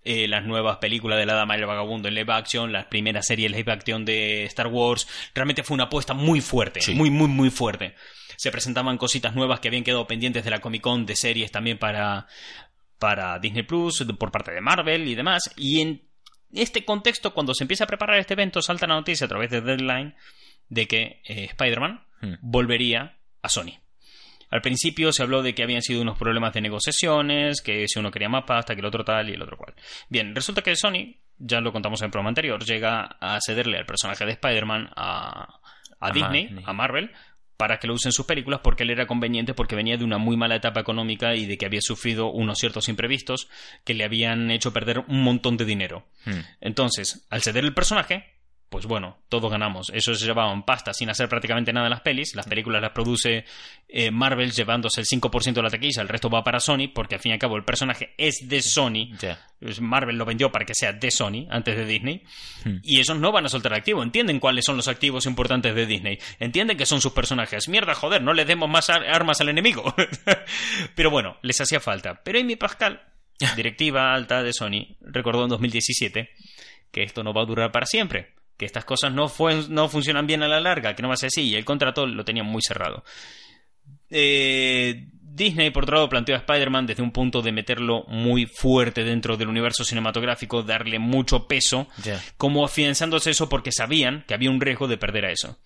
eh, 0.07 0.29
las 0.29 0.45
nuevas 0.45 0.77
películas 0.77 1.19
de 1.19 1.25
la 1.27 1.33
Dama 1.35 1.57
y 1.57 1.61
el 1.61 1.67
Vagabundo 1.67 2.09
en 2.09 2.15
live 2.15 2.31
action, 2.33 2.71
las 2.73 2.85
primeras 2.87 3.27
series 3.27 3.51
live 3.51 3.73
action 3.73 4.05
de 4.05 4.45
Star 4.45 4.67
Wars. 4.67 5.09
Realmente 5.35 5.63
fue 5.63 5.75
una 5.77 5.85
apuesta 5.85 6.13
muy 6.13 6.41
fuerte, 6.43 6.83
Sí. 6.83 6.95
muy, 6.95 7.11
muy, 7.11 7.27
muy 7.29 7.49
fuerte. 7.51 7.95
Se 8.37 8.51
presentaban 8.53 8.99
cositas 8.99 9.35
nuevas 9.35 9.61
que 9.61 9.69
habían 9.69 9.83
quedado 9.83 10.07
pendientes 10.07 10.45
de 10.45 10.51
la 10.51 10.61
Comic 10.61 10.83
Con, 10.83 11.07
de 11.07 11.17
series 11.17 11.51
también 11.51 11.79
para, 11.79 12.27
para 12.99 13.39
Disney 13.39 13.63
Plus, 13.63 14.05
por 14.19 14.31
parte 14.31 14.53
de 14.53 14.61
Marvel 14.61 15.09
y 15.09 15.15
demás. 15.15 15.51
Y 15.57 15.81
en 15.81 16.03
este 16.55 16.85
contexto, 16.85 17.33
cuando 17.35 17.55
se 17.55 17.65
empieza 17.65 17.85
a 17.85 17.87
preparar 17.87 18.19
este 18.19 18.35
evento, 18.35 18.63
salta 18.63 18.87
la 18.87 18.95
noticia 18.95 19.27
a 19.27 19.29
través 19.29 19.51
de 19.51 19.61
Deadline 19.61 20.15
de 20.69 20.87
que 20.89 21.21
eh, 21.25 21.45
Spider-Man 21.51 22.01
Hmm. 22.21 22.35
volvería 22.41 23.19
a 23.43 23.49
Sony. 23.49 23.73
Al 24.51 24.63
principio 24.63 25.13
se 25.13 25.23
habló 25.23 25.43
de 25.43 25.55
que 25.55 25.63
habían 25.63 25.83
sido 25.83 26.01
unos 26.01 26.17
problemas 26.17 26.55
de 26.55 26.61
negociaciones, 26.63 27.61
que 27.61 27.87
si 27.89 27.99
uno 27.99 28.11
quería 28.11 28.29
más 28.29 28.45
pasta, 28.45 28.75
que 28.75 28.81
el 28.81 28.87
otro 28.87 29.05
tal 29.05 29.29
y 29.29 29.35
el 29.35 29.43
otro 29.43 29.57
cual. 29.59 29.75
Bien, 30.09 30.35
resulta 30.35 30.63
que 30.63 30.75
Sony, 30.77 31.17
ya 31.37 31.61
lo 31.61 31.73
contamos 31.73 32.01
en 32.01 32.07
el 32.07 32.11
programa 32.13 32.29
anterior, 32.31 32.65
llega 32.65 33.17
a 33.21 33.39
cederle 33.45 33.79
al 33.79 33.85
personaje 33.87 34.25
de 34.25 34.33
Spider-Man 34.33 34.91
a, 34.97 35.61
a 36.01 36.07
A 36.07 36.11
Disney, 36.13 36.45
Marvel. 36.51 36.65
a 36.67 36.73
Marvel, 36.73 37.11
para 37.57 37.79
que 37.79 37.87
lo 37.87 37.95
usen 37.95 38.13
sus 38.13 38.27
películas 38.27 38.61
porque 38.63 38.83
él 38.83 38.91
era 38.91 39.07
conveniente 39.07 39.55
porque 39.55 39.77
venía 39.77 39.97
de 39.97 40.05
una 40.05 40.19
muy 40.19 40.37
mala 40.37 40.57
etapa 40.57 40.81
económica 40.81 41.35
y 41.35 41.47
de 41.47 41.57
que 41.57 41.67
había 41.67 41.81
sufrido 41.81 42.31
unos 42.31 42.59
ciertos 42.59 42.89
imprevistos 42.89 43.49
que 43.85 43.95
le 43.95 44.05
habían 44.05 44.51
hecho 44.51 44.73
perder 44.73 45.05
un 45.09 45.23
montón 45.23 45.57
de 45.57 45.65
dinero. 45.65 46.05
Hmm. 46.25 46.41
Entonces, 46.61 47.27
al 47.31 47.43
ceder 47.43 47.65
el 47.65 47.75
personaje, 47.75 48.34
pues 48.75 48.87
bueno, 48.87 49.19
todos 49.29 49.53
ganamos. 49.53 49.89
Eso 49.95 50.17
se 50.17 50.27
llevaban 50.27 50.65
pasta 50.65 50.93
sin 50.93 51.09
hacer 51.09 51.29
prácticamente 51.29 51.73
nada 51.73 51.87
en 51.87 51.91
las 51.91 52.01
pelis. 52.01 52.35
Las 52.35 52.49
películas 52.49 52.83
las 52.83 52.91
produce 52.91 53.45
eh, 53.89 54.11
Marvel 54.11 54.51
llevándose 54.51 55.01
el 55.01 55.07
5% 55.07 55.53
de 55.53 55.63
la 55.63 55.71
taquilla, 55.71 56.03
el 56.03 56.09
resto 56.09 56.29
va 56.29 56.43
para 56.43 56.59
Sony, 56.59 56.89
porque 56.93 57.15
al 57.15 57.21
fin 57.21 57.31
y 57.31 57.33
al 57.35 57.39
cabo 57.39 57.57
el 57.57 57.65
personaje 57.65 58.15
es 58.19 58.49
de 58.49 58.61
Sony. 58.63 59.15
Marvel 59.81 60.17
lo 60.19 60.25
vendió 60.25 60.51
para 60.51 60.65
que 60.65 60.75
sea 60.75 60.93
de 60.93 61.09
Sony 61.13 61.47
antes 61.51 61.77
de 61.77 61.85
Disney. 61.85 62.25
Hmm. 62.65 62.79
Y 62.83 62.99
ellos 62.99 63.17
no 63.17 63.31
van 63.31 63.47
a 63.47 63.49
soltar 63.49 63.73
activo. 63.75 64.03
Entienden 64.03 64.41
cuáles 64.41 64.65
son 64.65 64.77
los 64.77 64.89
activos 64.89 65.25
importantes 65.27 65.73
de 65.73 65.87
Disney. 65.87 66.19
Entienden 66.41 66.77
que 66.77 66.85
son 66.85 67.01
sus 67.01 67.13
personajes. 67.13 67.69
Mierda, 67.69 67.95
joder, 67.95 68.23
no 68.23 68.33
les 68.33 68.49
demos 68.49 68.69
más 68.69 68.91
ar- 68.91 69.07
armas 69.09 69.41
al 69.41 69.51
enemigo. 69.51 69.95
Pero 70.97 71.11
bueno, 71.13 71.37
les 71.43 71.61
hacía 71.61 71.79
falta. 71.79 72.23
Pero 72.25 72.41
Amy 72.41 72.57
Pascal, 72.57 73.03
directiva 73.57 74.13
alta 74.13 74.43
de 74.43 74.53
Sony, 74.53 74.97
recordó 75.01 75.45
en 75.45 75.51
2017 75.51 76.31
que 76.91 77.03
esto 77.03 77.25
no 77.25 77.33
va 77.35 77.43
a 77.43 77.47
durar 77.47 77.73
para 77.73 77.87
siempre. 77.87 78.35
Que 78.57 78.65
estas 78.67 78.85
cosas 78.85 79.13
no, 79.13 79.29
fue- 79.29 79.67
no 79.69 79.89
funcionan 79.89 80.27
bien 80.27 80.43
a 80.43 80.49
la 80.49 80.61
larga, 80.61 80.95
que 80.95 81.03
no 81.03 81.09
va 81.09 81.15
a 81.15 81.17
ser 81.19 81.27
así. 81.29 81.43
Y 81.43 81.55
el 81.57 81.65
contrato 81.65 82.07
lo 82.07 82.25
tenía 82.25 82.45
muy 82.45 82.63
cerrado. 82.63 83.05
Eh, 84.11 85.09
Disney, 85.21 85.71
por 85.71 85.83
otro 85.83 85.97
lado, 85.97 86.09
planteó 86.09 86.37
a 86.37 86.39
Spider-Man 86.39 86.87
desde 86.87 87.03
un 87.03 87.11
punto 87.11 87.43
de 87.43 87.51
meterlo 87.51 88.05
muy 88.07 88.47
fuerte 88.47 89.03
dentro 89.03 89.37
del 89.37 89.49
universo 89.49 89.83
cinematográfico, 89.83 90.63
darle 90.63 91.01
mucho 91.01 91.49
peso, 91.49 91.89
como 92.37 92.65
afianzándose 92.65 93.31
eso 93.33 93.49
porque 93.49 93.73
sabían 93.73 94.25
que 94.29 94.35
había 94.35 94.51
un 94.51 94.61
riesgo 94.61 94.87
de 94.87 94.97
perder 94.97 95.25
a 95.27 95.33
eso. 95.33 95.59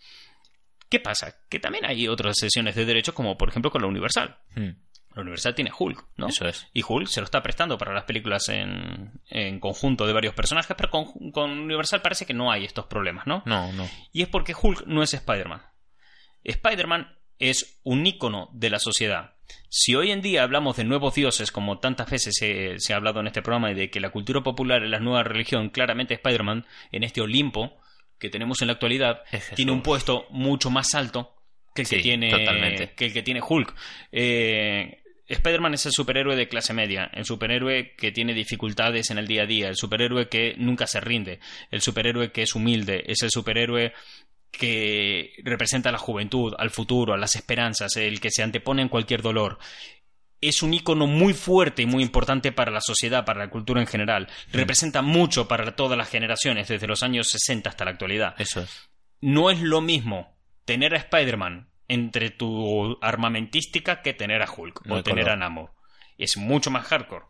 ¿Qué 0.89 1.01
pasa? 1.01 1.35
Que 1.51 1.61
también 1.61 1.85
hay 1.85 2.09
otras 2.09 2.39
sesiones 2.39 2.75
de 2.75 2.87
derechos, 2.87 3.15
como 3.15 3.37
por 3.37 3.51
ejemplo 3.51 3.71
con 3.71 3.83
la 3.83 3.89
Universal. 3.89 4.39
Hmm. 4.57 4.71
La 5.19 5.23
Universal 5.23 5.55
tiene 5.55 5.73
Hulk, 5.77 6.05
¿no? 6.17 6.29
Eso 6.29 6.47
es. 6.47 6.69
Y 6.73 6.85
Hulk 6.87 7.09
se 7.09 7.21
lo 7.21 7.25
está 7.25 7.43
prestando 7.43 7.77
para 7.77 7.93
las 7.93 8.05
películas 8.05 8.49
en, 8.51 9.21
en 9.29 9.59
conjunto 9.59 10.07
de 10.07 10.13
varios 10.13 10.33
personajes, 10.33 10.77
pero 10.77 10.91
con, 10.91 11.33
con 11.33 11.51
Universal 11.51 12.03
parece 12.03 12.25
que 12.25 12.35
no 12.35 12.53
hay 12.53 12.65
estos 12.65 12.87
problemas, 12.87 13.27
¿no? 13.27 13.43
No, 13.45 13.73
no. 13.73 13.89
Y 14.13 14.23
es 14.23 14.29
porque 14.29 14.55
Hulk 14.61 14.87
no 14.87 15.03
es 15.03 15.15
Spider-Man. 15.15 15.61
Spider-Man 16.45 17.19
es 17.41 17.81
un 17.83 18.07
ícono 18.07 18.49
de 18.53 18.71
la 18.71 18.79
sociedad. 18.79 19.35
Si 19.69 19.97
hoy 19.97 20.13
en 20.13 20.23
día 20.23 20.45
hablamos 20.45 20.77
de 20.77 20.85
nuevos 20.85 21.17
dioses, 21.17 21.51
como 21.51 21.81
tantas 21.81 22.09
veces 22.09 22.37
se, 22.39 22.79
se 22.79 22.93
ha 22.93 22.97
hablado 22.97 23.19
en 23.19 23.27
este 23.27 23.43
programa, 23.43 23.73
y 23.73 23.75
de 23.75 23.91
que 23.91 23.99
la 23.99 24.11
cultura 24.11 24.43
popular 24.43 24.85
es 24.85 24.91
la 24.91 25.01
nueva 25.01 25.25
religión, 25.25 25.71
claramente 25.71 26.15
Spider-Man, 26.15 26.65
en 26.93 27.03
este 27.03 27.21
Olimpo 27.21 27.77
que 28.21 28.31
tenemos 28.31 28.61
en 28.63 28.69
la 28.69 28.75
actualidad, 28.75 29.23
tiene 29.57 29.73
un 29.73 29.83
puesto 29.83 30.27
mucho 30.31 30.71
más 30.71 30.95
alto 30.95 31.35
que 31.75 31.83
el 31.83 31.89
que 31.89 31.99
tiene 31.99 32.31
que 32.97 33.07
el 33.07 33.13
que 33.13 33.23
tiene 33.23 33.41
Hulk. 33.47 33.75
Eh, 34.13 35.03
Spider-Man 35.29 35.75
es 35.75 35.87
el 35.87 35.93
superhéroe 35.93 36.37
de 36.37 36.49
clase 36.49 36.73
media, 36.73 37.11
el 37.13 37.25
superhéroe 37.25 37.95
que 37.97 38.13
tiene 38.13 38.33
dificultades 38.33 39.11
en 39.11 39.19
el 39.19 39.27
día 39.27 39.43
a 39.43 39.47
día, 39.47 39.69
el 39.69 39.77
superhéroe 39.77 40.29
que 40.29 40.55
nunca 40.57 40.87
se 40.87 41.01
rinde, 41.01 41.39
el 41.71 41.83
superhéroe 41.83 42.33
que 42.33 42.43
es 42.43 42.55
humilde, 42.55 43.05
es 43.07 43.23
el 43.23 43.31
superhéroe 43.31 43.93
que 44.51 45.35
representa 45.45 45.91
a 45.91 45.93
la 45.93 45.99
juventud, 45.99 46.55
al 46.59 46.71
futuro, 46.71 47.13
a 47.13 47.19
las 47.19 47.37
esperanzas, 47.37 47.97
el 47.97 48.21
que 48.21 48.31
se 48.31 48.43
antepone 48.43 48.83
en 48.83 48.89
cualquier 48.89 49.21
dolor. 49.21 49.59
Es 50.41 50.63
un 50.63 50.73
icono 50.73 51.07
muy 51.07 51.35
fuerte 51.35 51.83
y 51.83 51.87
muy 51.87 52.03
importante 52.03 52.53
para 52.53 52.71
la 52.71 52.81
sociedad, 52.81 53.25
para 53.25 53.41
la 53.45 53.51
cultura 53.51 53.81
en 53.81 53.87
general. 53.87 54.29
Representa 54.53 55.03
mucho 55.03 55.47
para 55.47 55.77
todas 55.77 55.99
las 55.99 56.09
generaciones, 56.09 56.69
desde 56.69 56.87
los 56.87 57.03
años 57.03 57.29
60 57.29 57.69
hasta 57.69 57.85
la 57.85 57.91
actualidad 57.91 58.35
Eso 58.39 58.63
es. 58.63 58.89
no 59.21 59.51
es 59.51 59.61
lo 59.61 59.81
mismo 59.81 60.37
tener 60.65 60.95
a 60.95 60.99
Spider-Man 60.99 61.69
entre 61.89 62.31
tu 62.31 62.99
armamentística 63.01 64.03
que 64.03 64.13
tener 64.15 64.43
a 64.43 64.51
Hulk 64.51 64.83
No 64.87 64.97
o 64.97 65.03
tener 65.03 65.25
color. 65.25 65.37
a 65.37 65.41
Namor. 65.41 65.71
Es 66.19 66.37
mucho 66.37 66.71
más 66.71 66.87
hardcore. 66.87 67.25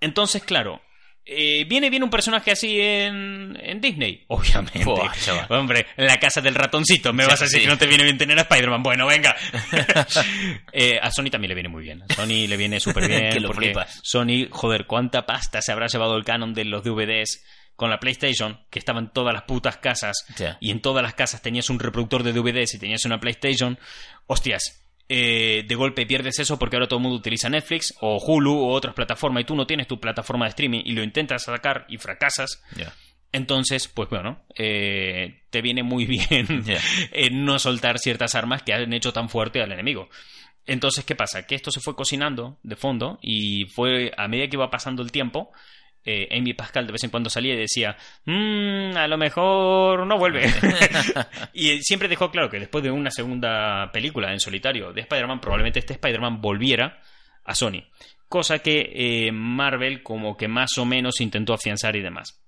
Entonces, 0.00 0.44
claro, 0.44 0.80
eh, 1.24 1.64
¿viene 1.64 1.90
bien 1.90 2.04
un 2.04 2.10
personaje 2.10 2.52
así 2.52 2.78
en, 2.80 3.58
en 3.60 3.80
Disney? 3.80 4.24
Obviamente. 4.28 4.84
Buah. 4.84 5.12
Hombre, 5.48 5.86
en 5.96 6.06
la 6.06 6.18
casa 6.18 6.40
del 6.40 6.54
ratoncito. 6.54 7.12
Me 7.12 7.24
Sí, 7.24 7.30
vas 7.30 7.40
a 7.40 7.44
decir 7.46 7.58
sí. 7.60 7.64
que 7.64 7.70
no 7.72 7.78
te 7.78 7.86
viene 7.86 8.04
bien 8.04 8.18
tener 8.18 8.38
a 8.38 8.42
Spider-Man. 8.42 8.82
Bueno, 8.82 9.06
venga. 9.06 9.34
Eh, 10.72 10.98
a 11.00 11.10
Sony 11.10 11.30
también 11.30 11.48
le 11.48 11.54
viene 11.54 11.68
muy 11.68 11.82
bien. 11.82 12.02
A 12.02 12.14
Sony 12.14 12.46
le 12.46 12.56
viene 12.56 12.78
súper 12.80 13.08
bien. 13.08 13.30
Que 13.32 13.40
lo 13.40 13.48
porque 13.48 13.66
flipas. 13.66 14.00
Sony, 14.02 14.48
joder, 14.50 14.86
cuánta 14.86 15.24
pasta 15.26 15.62
se 15.62 15.72
habrá 15.72 15.86
llevado 15.86 16.16
el 16.16 16.24
canon 16.24 16.52
de 16.54 16.64
los 16.66 16.84
DVDs 16.84 17.42
con 17.76 17.90
la 17.90 18.00
PlayStation, 18.00 18.58
que 18.70 18.78
estaba 18.78 18.98
en 18.98 19.10
todas 19.10 19.32
las 19.32 19.44
putas 19.44 19.76
casas, 19.76 20.26
y 20.60 20.70
en 20.70 20.80
todas 20.80 21.02
las 21.02 21.14
casas 21.14 21.42
tenías 21.42 21.70
un 21.70 21.78
reproductor 21.78 22.22
de 22.22 22.32
DVDs 22.32 22.74
y 22.74 22.78
tenías 22.78 23.04
una 23.04 23.20
PlayStation. 23.20 23.78
Hostias, 24.26 24.86
eh, 25.08 25.62
de 25.66 25.74
golpe 25.76 26.04
pierdes 26.04 26.40
eso 26.40 26.58
porque 26.58 26.76
ahora 26.76 26.88
todo 26.88 26.98
el 26.98 27.04
mundo 27.04 27.18
utiliza 27.18 27.48
Netflix 27.48 27.94
o 28.00 28.16
Hulu 28.16 28.52
o 28.52 28.72
otras 28.72 28.94
plataformas 28.94 29.42
y 29.42 29.46
tú 29.46 29.54
no 29.54 29.66
tienes 29.66 29.86
tu 29.86 30.00
plataforma 30.00 30.46
de 30.46 30.50
streaming 30.50 30.82
y 30.84 30.92
lo 30.92 31.04
intentas 31.04 31.44
sacar 31.44 31.84
y 31.88 31.98
fracasas. 31.98 32.62
Entonces, 33.30 33.86
pues 33.86 34.08
bueno, 34.08 34.44
eh, 34.56 35.42
te 35.50 35.62
viene 35.62 35.82
muy 35.82 36.06
bien 36.06 36.64
eh, 37.12 37.30
no 37.30 37.58
soltar 37.58 37.98
ciertas 37.98 38.34
armas 38.34 38.62
que 38.62 38.72
han 38.72 38.92
hecho 38.92 39.12
tan 39.12 39.28
fuerte 39.28 39.62
al 39.62 39.70
enemigo. 39.70 40.08
Entonces, 40.66 41.04
¿qué 41.04 41.14
pasa? 41.14 41.46
Que 41.46 41.54
esto 41.54 41.70
se 41.70 41.80
fue 41.80 41.94
cocinando 41.94 42.58
de 42.64 42.74
fondo 42.74 43.18
y 43.22 43.66
fue 43.66 44.12
a 44.16 44.26
medida 44.26 44.48
que 44.48 44.56
iba 44.56 44.70
pasando 44.70 45.02
el 45.02 45.12
tiempo. 45.12 45.52
Eh, 46.06 46.28
Amy 46.30 46.54
Pascal 46.54 46.86
de 46.86 46.92
vez 46.92 47.04
en 47.04 47.10
cuando 47.10 47.28
salía 47.28 47.54
y 47.54 47.58
decía, 47.58 47.96
"Mm, 48.24 48.96
a 48.96 49.08
lo 49.08 49.18
mejor 49.18 50.06
no 50.06 50.18
vuelve. 50.18 50.42
y 51.52 51.82
siempre 51.82 52.08
dejó 52.08 52.30
claro 52.30 52.48
que 52.48 52.60
después 52.60 52.82
de 52.84 52.90
una 52.90 53.10
segunda 53.10 53.90
película 53.92 54.32
en 54.32 54.40
solitario 54.40 54.92
de 54.92 55.02
Spider-Man, 55.02 55.40
probablemente 55.40 55.80
este 55.80 55.94
Spider-Man 55.94 56.40
volviera 56.40 57.00
a 57.44 57.54
Sony. 57.54 57.82
Cosa 58.28 58.60
que 58.60 58.92
eh, 58.94 59.32
Marvel 59.32 60.02
como 60.02 60.36
que 60.36 60.48
más 60.48 60.78
o 60.78 60.84
menos 60.84 61.20
intentó 61.20 61.52
afianzar 61.54 61.96
y 61.96 62.02
demás. 62.02 62.40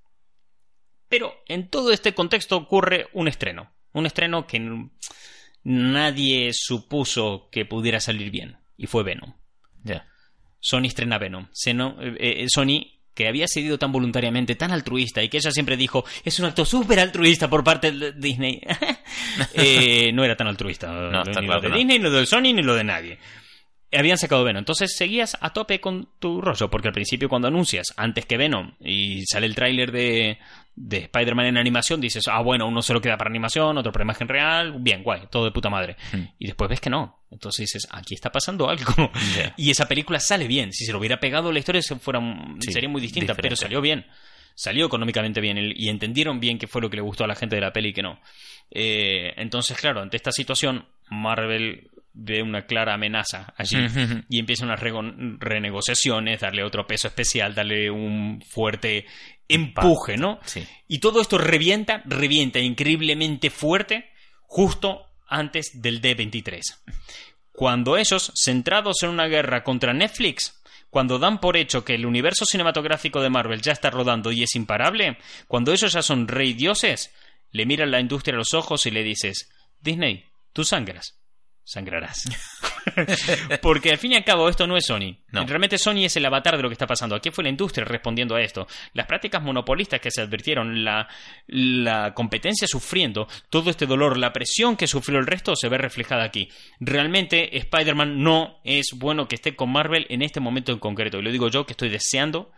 Pero 1.08 1.34
en 1.46 1.68
todo 1.68 1.92
este 1.92 2.14
contexto 2.14 2.56
ocurre 2.56 3.08
un 3.12 3.28
estreno. 3.28 3.72
Un 3.92 4.06
estreno 4.06 4.46
que 4.46 4.60
nadie 5.64 6.50
supuso 6.52 7.48
que 7.50 7.64
pudiera 7.64 8.00
salir 8.00 8.30
bien. 8.30 8.58
Y 8.76 8.86
fue 8.86 9.02
Venom. 9.02 9.34
Sony 10.60 10.86
estrena 10.86 11.18
Venom. 11.18 11.48
Eh, 11.64 12.46
Sony, 12.48 12.97
que 13.18 13.26
había 13.26 13.48
cedido 13.48 13.78
tan 13.78 13.90
voluntariamente, 13.90 14.54
tan 14.54 14.70
altruista, 14.70 15.20
y 15.24 15.28
que 15.28 15.38
ella 15.38 15.50
siempre 15.50 15.76
dijo, 15.76 16.04
es 16.24 16.38
un 16.38 16.44
acto 16.44 16.64
súper 16.64 17.00
altruista 17.00 17.50
por 17.50 17.64
parte 17.64 17.90
de 17.90 18.12
Disney. 18.12 18.60
Eh, 19.54 20.12
no 20.12 20.24
era 20.24 20.36
tan 20.36 20.48
altruista. 20.48 20.88
No, 20.88 21.22
está 21.22 21.40
ni 21.40 21.46
lo 21.46 21.60
de. 21.60 21.70
Disney, 21.70 21.98
ni 21.98 22.04
lo 22.04 22.10
de 22.10 22.26
Sony, 22.26 22.52
ni 22.52 22.62
lo 22.62 22.74
de 22.74 22.84
nadie. 22.84 23.18
Habían 23.90 24.18
sacado 24.18 24.44
Venom. 24.44 24.58
Entonces 24.58 24.94
seguías 24.96 25.36
a 25.40 25.52
tope 25.52 25.80
con 25.80 26.08
tu 26.18 26.40
rollo, 26.42 26.68
porque 26.68 26.88
al 26.88 26.94
principio 26.94 27.28
cuando 27.28 27.48
anuncias 27.48 27.86
antes 27.96 28.26
que 28.26 28.36
Venom 28.36 28.72
y 28.80 29.24
sale 29.24 29.46
el 29.46 29.54
tráiler 29.54 29.90
de, 29.92 30.38
de 30.76 30.96
Spider-Man 30.98 31.46
en 31.46 31.56
animación, 31.56 31.98
dices, 32.00 32.24
ah, 32.28 32.42
bueno, 32.42 32.66
uno 32.66 32.82
se 32.82 32.92
lo 32.92 33.00
queda 33.00 33.16
para 33.16 33.30
animación, 33.30 33.78
otro 33.78 33.90
para 33.90 34.04
imagen 34.04 34.28
real, 34.28 34.74
bien, 34.78 35.02
guay, 35.02 35.22
todo 35.30 35.46
de 35.46 35.52
puta 35.52 35.70
madre. 35.70 35.96
Hmm. 36.12 36.24
Y 36.38 36.46
después 36.46 36.68
ves 36.68 36.80
que 36.80 36.90
no. 36.90 37.18
Entonces 37.30 37.60
dices, 37.64 37.88
aquí 37.90 38.14
está 38.14 38.30
pasando 38.30 38.68
algo. 38.68 39.10
Y 39.56 39.70
esa 39.70 39.88
película 39.88 40.20
sale 40.20 40.46
bien. 40.46 40.72
Si 40.72 40.84
se 40.84 40.92
lo 40.92 40.98
hubiera 40.98 41.18
pegado, 41.18 41.50
la 41.50 41.58
historia 41.58 41.80
se 41.80 41.96
fuera, 41.96 42.20
Sí, 42.60 42.72
sería 42.72 42.88
muy 42.90 43.00
distinta, 43.00 43.32
diferente. 43.32 43.42
pero 43.42 43.56
salió 43.56 43.80
bien. 43.80 44.04
Salió 44.54 44.86
económicamente 44.86 45.40
bien 45.40 45.56
y 45.58 45.88
entendieron 45.88 46.40
bien 46.40 46.58
qué 46.58 46.66
fue 46.66 46.82
lo 46.82 46.90
que 46.90 46.96
le 46.96 47.02
gustó 47.02 47.24
a 47.24 47.26
la 47.28 47.36
gente 47.36 47.54
de 47.54 47.62
la 47.62 47.72
peli 47.72 47.90
y 47.90 47.92
qué 47.92 48.02
no. 48.02 48.20
Eh, 48.70 49.32
entonces, 49.36 49.78
claro, 49.78 50.02
ante 50.02 50.16
esta 50.16 50.32
situación, 50.32 50.84
Marvel 51.10 51.90
ve 52.20 52.42
una 52.42 52.66
clara 52.66 52.94
amenaza 52.94 53.54
allí 53.56 53.76
y 54.28 54.40
empieza 54.40 54.64
unas 54.64 54.80
rego- 54.80 55.38
renegociaciones, 55.38 56.40
darle 56.40 56.64
otro 56.64 56.86
peso 56.86 57.06
especial, 57.08 57.54
darle 57.54 57.90
un 57.90 58.42
fuerte 58.48 59.06
empuje, 59.48 60.16
¿no? 60.16 60.40
Sí. 60.44 60.66
Y 60.88 60.98
todo 60.98 61.20
esto 61.20 61.38
revienta, 61.38 62.02
revienta 62.06 62.58
increíblemente 62.58 63.50
fuerte 63.50 64.10
justo 64.42 65.06
antes 65.28 65.80
del 65.80 66.02
D23. 66.02 66.60
Cuando 67.52 67.96
ellos, 67.96 68.32
centrados 68.34 69.02
en 69.02 69.10
una 69.10 69.26
guerra 69.26 69.62
contra 69.64 69.92
Netflix, 69.92 70.60
cuando 70.90 71.18
dan 71.18 71.38
por 71.40 71.56
hecho 71.56 71.84
que 71.84 71.94
el 71.94 72.06
universo 72.06 72.44
cinematográfico 72.46 73.20
de 73.20 73.30
Marvel 73.30 73.60
ya 73.60 73.72
está 73.72 73.90
rodando 73.90 74.32
y 74.32 74.42
es 74.42 74.54
imparable, 74.54 75.18
cuando 75.46 75.72
ellos 75.72 75.92
ya 75.92 76.02
son 76.02 76.28
rey 76.28 76.52
dioses, 76.54 77.12
le 77.50 77.66
miran 77.66 77.90
la 77.90 78.00
industria 78.00 78.34
a 78.34 78.38
los 78.38 78.54
ojos 78.54 78.86
y 78.86 78.90
le 78.90 79.02
dices, 79.02 79.50
Disney, 79.80 80.24
tú 80.52 80.64
sangras. 80.64 81.17
Sangrarás. 81.68 82.24
Porque 83.60 83.90
al 83.90 83.98
fin 83.98 84.12
y 84.12 84.16
al 84.16 84.24
cabo 84.24 84.48
esto 84.48 84.66
no 84.66 84.78
es 84.78 84.86
Sony. 84.86 85.18
No. 85.32 85.44
Realmente 85.44 85.76
Sony 85.76 86.06
es 86.06 86.16
el 86.16 86.24
avatar 86.24 86.56
de 86.56 86.62
lo 86.62 86.70
que 86.70 86.72
está 86.72 86.86
pasando. 86.86 87.14
Aquí 87.14 87.30
fue 87.30 87.44
la 87.44 87.50
industria 87.50 87.84
respondiendo 87.84 88.36
a 88.36 88.40
esto. 88.40 88.66
Las 88.94 89.04
prácticas 89.04 89.42
monopolistas 89.42 90.00
que 90.00 90.10
se 90.10 90.22
advirtieron, 90.22 90.82
la, 90.82 91.06
la 91.46 92.14
competencia 92.14 92.66
sufriendo, 92.66 93.28
todo 93.50 93.68
este 93.68 93.84
dolor, 93.84 94.16
la 94.16 94.32
presión 94.32 94.78
que 94.78 94.86
sufrió 94.86 95.18
el 95.18 95.26
resto 95.26 95.54
se 95.56 95.68
ve 95.68 95.76
reflejada 95.76 96.24
aquí. 96.24 96.48
Realmente 96.80 97.58
Spider-Man 97.58 98.22
no 98.22 98.60
es 98.64 98.92
bueno 98.96 99.28
que 99.28 99.34
esté 99.34 99.54
con 99.54 99.70
Marvel 99.70 100.06
en 100.08 100.22
este 100.22 100.40
momento 100.40 100.72
en 100.72 100.78
concreto. 100.78 101.18
Y 101.18 101.22
lo 101.22 101.30
digo 101.30 101.50
yo 101.50 101.66
que 101.66 101.74
estoy 101.74 101.90
deseando 101.90 102.50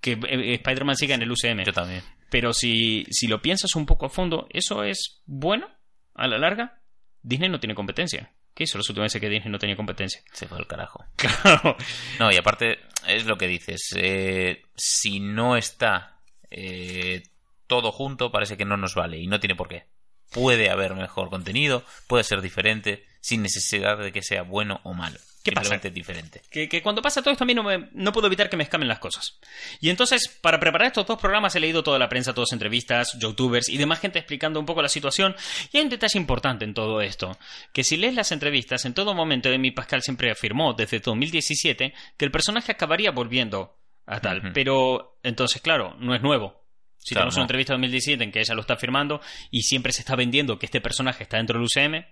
que 0.00 0.12
eh, 0.12 0.54
Spider-Man 0.54 0.96
siga 0.96 1.14
en 1.14 1.20
el 1.20 1.30
UCM. 1.30 1.62
Yo 1.62 1.74
también. 1.74 2.02
Pero 2.30 2.54
si, 2.54 3.04
si 3.10 3.26
lo 3.26 3.42
piensas 3.42 3.76
un 3.76 3.84
poco 3.84 4.06
a 4.06 4.08
fondo, 4.08 4.46
¿eso 4.48 4.82
es 4.82 5.20
bueno 5.26 5.68
a 6.14 6.26
la 6.26 6.38
larga? 6.38 6.80
Disney 7.20 7.50
no 7.50 7.60
tiene 7.60 7.74
competencia. 7.74 8.32
¿Qué 8.56 8.64
hizo 8.64 8.78
los 8.78 8.88
últimos 8.88 9.04
meses 9.04 9.20
que 9.20 9.28
Disney 9.28 9.52
no 9.52 9.58
tenía 9.58 9.76
competencia? 9.76 10.22
Se 10.32 10.48
fue 10.48 10.56
al 10.56 10.66
carajo. 10.66 11.04
Claro. 11.16 11.76
No, 12.18 12.32
y 12.32 12.36
aparte, 12.36 12.78
es 13.06 13.26
lo 13.26 13.36
que 13.36 13.46
dices. 13.46 13.90
eh, 13.94 14.62
si 14.74 15.20
no 15.20 15.58
está 15.58 16.16
eh, 16.50 17.22
todo 17.66 17.92
junto 17.92 18.32
parece 18.32 18.56
que 18.56 18.64
no 18.64 18.78
nos 18.78 18.94
vale 18.94 19.18
y 19.18 19.26
no 19.26 19.40
tiene 19.40 19.56
por 19.56 19.68
qué. 19.68 19.84
Puede 20.32 20.70
haber 20.70 20.94
mejor 20.94 21.28
contenido, 21.28 21.84
puede 22.06 22.24
ser 22.24 22.40
diferente, 22.40 23.04
sin 23.20 23.42
necesidad 23.42 23.98
de 23.98 24.10
que 24.10 24.22
sea 24.22 24.42
bueno 24.42 24.80
o 24.84 24.94
malo. 24.94 25.18
¿Qué 25.50 25.52
pasa? 25.52 25.76
Diferente. 25.90 26.42
Que, 26.50 26.68
que 26.68 26.82
cuando 26.82 27.00
pasa 27.02 27.22
todo 27.22 27.32
esto 27.32 27.44
a 27.44 27.46
mí 27.46 27.54
no, 27.54 27.62
me- 27.62 27.88
no 27.92 28.12
puedo 28.12 28.26
evitar 28.26 28.48
que 28.50 28.56
me 28.56 28.64
escamen 28.64 28.88
las 28.88 28.98
cosas. 28.98 29.38
Y 29.80 29.88
entonces, 29.90 30.28
para 30.40 30.60
preparar 30.60 30.88
estos 30.88 31.06
dos 31.06 31.18
programas 31.18 31.54
he 31.56 31.60
leído 31.60 31.82
toda 31.82 31.98
la 31.98 32.08
prensa, 32.08 32.34
todas 32.34 32.52
entrevistas, 32.52 33.16
youtubers 33.18 33.68
y 33.68 33.76
demás 33.78 34.00
gente 34.00 34.18
explicando 34.18 34.60
un 34.60 34.66
poco 34.66 34.82
la 34.82 34.88
situación. 34.88 35.34
Y 35.72 35.78
hay 35.78 35.84
un 35.84 35.90
detalle 35.90 36.18
importante 36.18 36.64
en 36.64 36.74
todo 36.74 37.00
esto, 37.00 37.38
que 37.72 37.84
si 37.84 37.96
lees 37.96 38.14
las 38.14 38.32
entrevistas, 38.32 38.84
en 38.84 38.94
todo 38.94 39.14
momento 39.14 39.48
Amy 39.48 39.70
Pascal 39.70 40.02
siempre 40.02 40.30
afirmó 40.30 40.74
desde 40.74 41.00
2017 41.00 41.94
que 42.16 42.24
el 42.24 42.30
personaje 42.30 42.72
acabaría 42.72 43.10
volviendo 43.10 43.78
a 44.06 44.20
tal. 44.20 44.52
Pero, 44.52 45.18
entonces, 45.22 45.60
claro, 45.62 45.96
no 45.98 46.14
es 46.14 46.22
nuevo. 46.22 46.64
Si 46.98 47.14
Claro, 47.14 47.22
tenemos 47.26 47.34
no. 47.36 47.40
una 47.40 47.44
entrevista 47.44 47.72
de 47.72 47.76
2017 47.76 48.24
en 48.24 48.32
que 48.32 48.40
ella 48.40 48.54
lo 48.54 48.60
está 48.62 48.74
afirmando 48.74 49.20
y 49.50 49.62
siempre 49.62 49.92
se 49.92 50.00
está 50.00 50.16
vendiendo 50.16 50.58
que 50.58 50.66
este 50.66 50.80
personaje 50.80 51.22
está 51.22 51.36
dentro 51.36 51.58
del 51.58 51.66
UCM. 51.66 52.04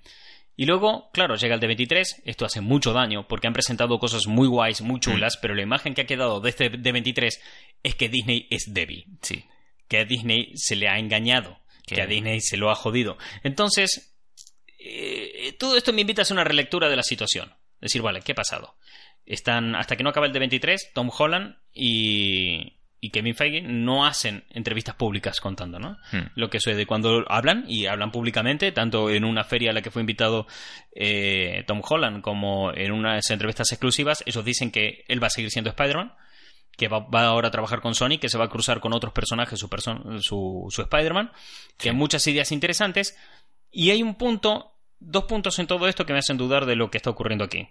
Y 0.56 0.66
luego, 0.66 1.10
claro, 1.12 1.34
llega 1.34 1.54
el 1.54 1.60
de 1.60 1.66
23, 1.66 2.22
esto 2.24 2.44
hace 2.44 2.60
mucho 2.60 2.92
daño 2.92 3.26
porque 3.26 3.46
han 3.48 3.52
presentado 3.52 3.98
cosas 3.98 4.26
muy 4.26 4.46
guays, 4.46 4.82
muy 4.82 5.00
chulas, 5.00 5.36
pero 5.36 5.54
la 5.54 5.62
imagen 5.62 5.94
que 5.94 6.02
ha 6.02 6.06
quedado 6.06 6.40
de 6.40 6.50
este 6.50 6.68
de 6.70 6.92
23 6.92 7.40
es 7.82 7.94
que 7.96 8.08
Disney 8.08 8.46
es 8.50 8.72
débil, 8.72 9.04
Sí. 9.22 9.44
que 9.88 9.98
a 9.98 10.04
Disney 10.04 10.52
se 10.54 10.76
le 10.76 10.88
ha 10.88 10.98
engañado, 10.98 11.58
que, 11.86 11.96
Que- 11.96 12.02
a 12.02 12.06
Disney 12.06 12.40
se 12.40 12.56
lo 12.56 12.70
ha 12.70 12.74
jodido. 12.76 13.18
Entonces, 13.42 14.14
eh, 14.78 15.54
todo 15.58 15.76
esto 15.76 15.92
me 15.92 16.02
invita 16.02 16.20
a 16.20 16.24
hacer 16.24 16.34
una 16.36 16.44
relectura 16.44 16.88
de 16.88 16.96
la 16.96 17.02
situación. 17.02 17.52
Decir, 17.80 18.02
vale, 18.02 18.20
¿qué 18.22 18.32
ha 18.32 18.36
pasado? 18.36 18.76
Están, 19.26 19.74
hasta 19.74 19.96
que 19.96 20.02
no 20.04 20.10
acaba 20.10 20.26
el 20.26 20.32
de 20.32 20.38
23, 20.38 20.90
Tom 20.94 21.10
Holland 21.16 21.56
y, 21.72 22.74
y 23.06 23.10
Kevin 23.10 23.34
Feige 23.34 23.60
no 23.60 24.06
hacen 24.06 24.44
entrevistas 24.50 24.94
públicas 24.94 25.38
contando, 25.40 25.78
¿no? 25.78 25.98
Hmm. 26.10 26.28
Lo 26.36 26.48
que 26.48 26.58
sucede 26.58 26.86
cuando 26.86 27.24
hablan, 27.28 27.64
y 27.68 27.84
hablan 27.86 28.10
públicamente, 28.10 28.72
tanto 28.72 29.10
en 29.10 29.24
una 29.24 29.44
feria 29.44 29.70
a 29.70 29.74
la 29.74 29.82
que 29.82 29.90
fue 29.90 30.00
invitado 30.00 30.46
eh, 30.94 31.64
Tom 31.66 31.82
Holland 31.86 32.22
como 32.22 32.72
en 32.72 32.92
unas 32.92 33.30
entrevistas 33.30 33.70
exclusivas, 33.72 34.22
ellos 34.26 34.44
dicen 34.44 34.70
que 34.70 35.04
él 35.08 35.22
va 35.22 35.26
a 35.26 35.30
seguir 35.30 35.50
siendo 35.50 35.68
Spider-Man, 35.70 36.14
que 36.76 36.88
va, 36.88 37.00
va 37.00 37.26
ahora 37.26 37.48
a 37.48 37.50
trabajar 37.50 37.80
con 37.80 37.94
Sony, 37.94 38.18
que 38.18 38.28
se 38.28 38.38
va 38.38 38.46
a 38.46 38.48
cruzar 38.48 38.80
con 38.80 38.92
otros 38.94 39.12
personajes 39.12 39.58
su, 39.60 39.68
person- 39.68 40.20
su, 40.20 40.66
su 40.70 40.82
Spider-Man, 40.82 41.30
que 41.76 41.90
hay 41.90 41.94
muchas 41.94 42.26
ideas 42.26 42.52
interesantes, 42.52 43.16
y 43.70 43.90
hay 43.90 44.02
un 44.02 44.14
punto, 44.14 44.72
dos 44.98 45.24
puntos 45.24 45.58
en 45.58 45.66
todo 45.66 45.88
esto 45.88 46.06
que 46.06 46.12
me 46.14 46.20
hacen 46.20 46.38
dudar 46.38 46.64
de 46.64 46.74
lo 46.76 46.90
que 46.90 46.96
está 46.98 47.10
ocurriendo 47.10 47.44
aquí. 47.44 47.68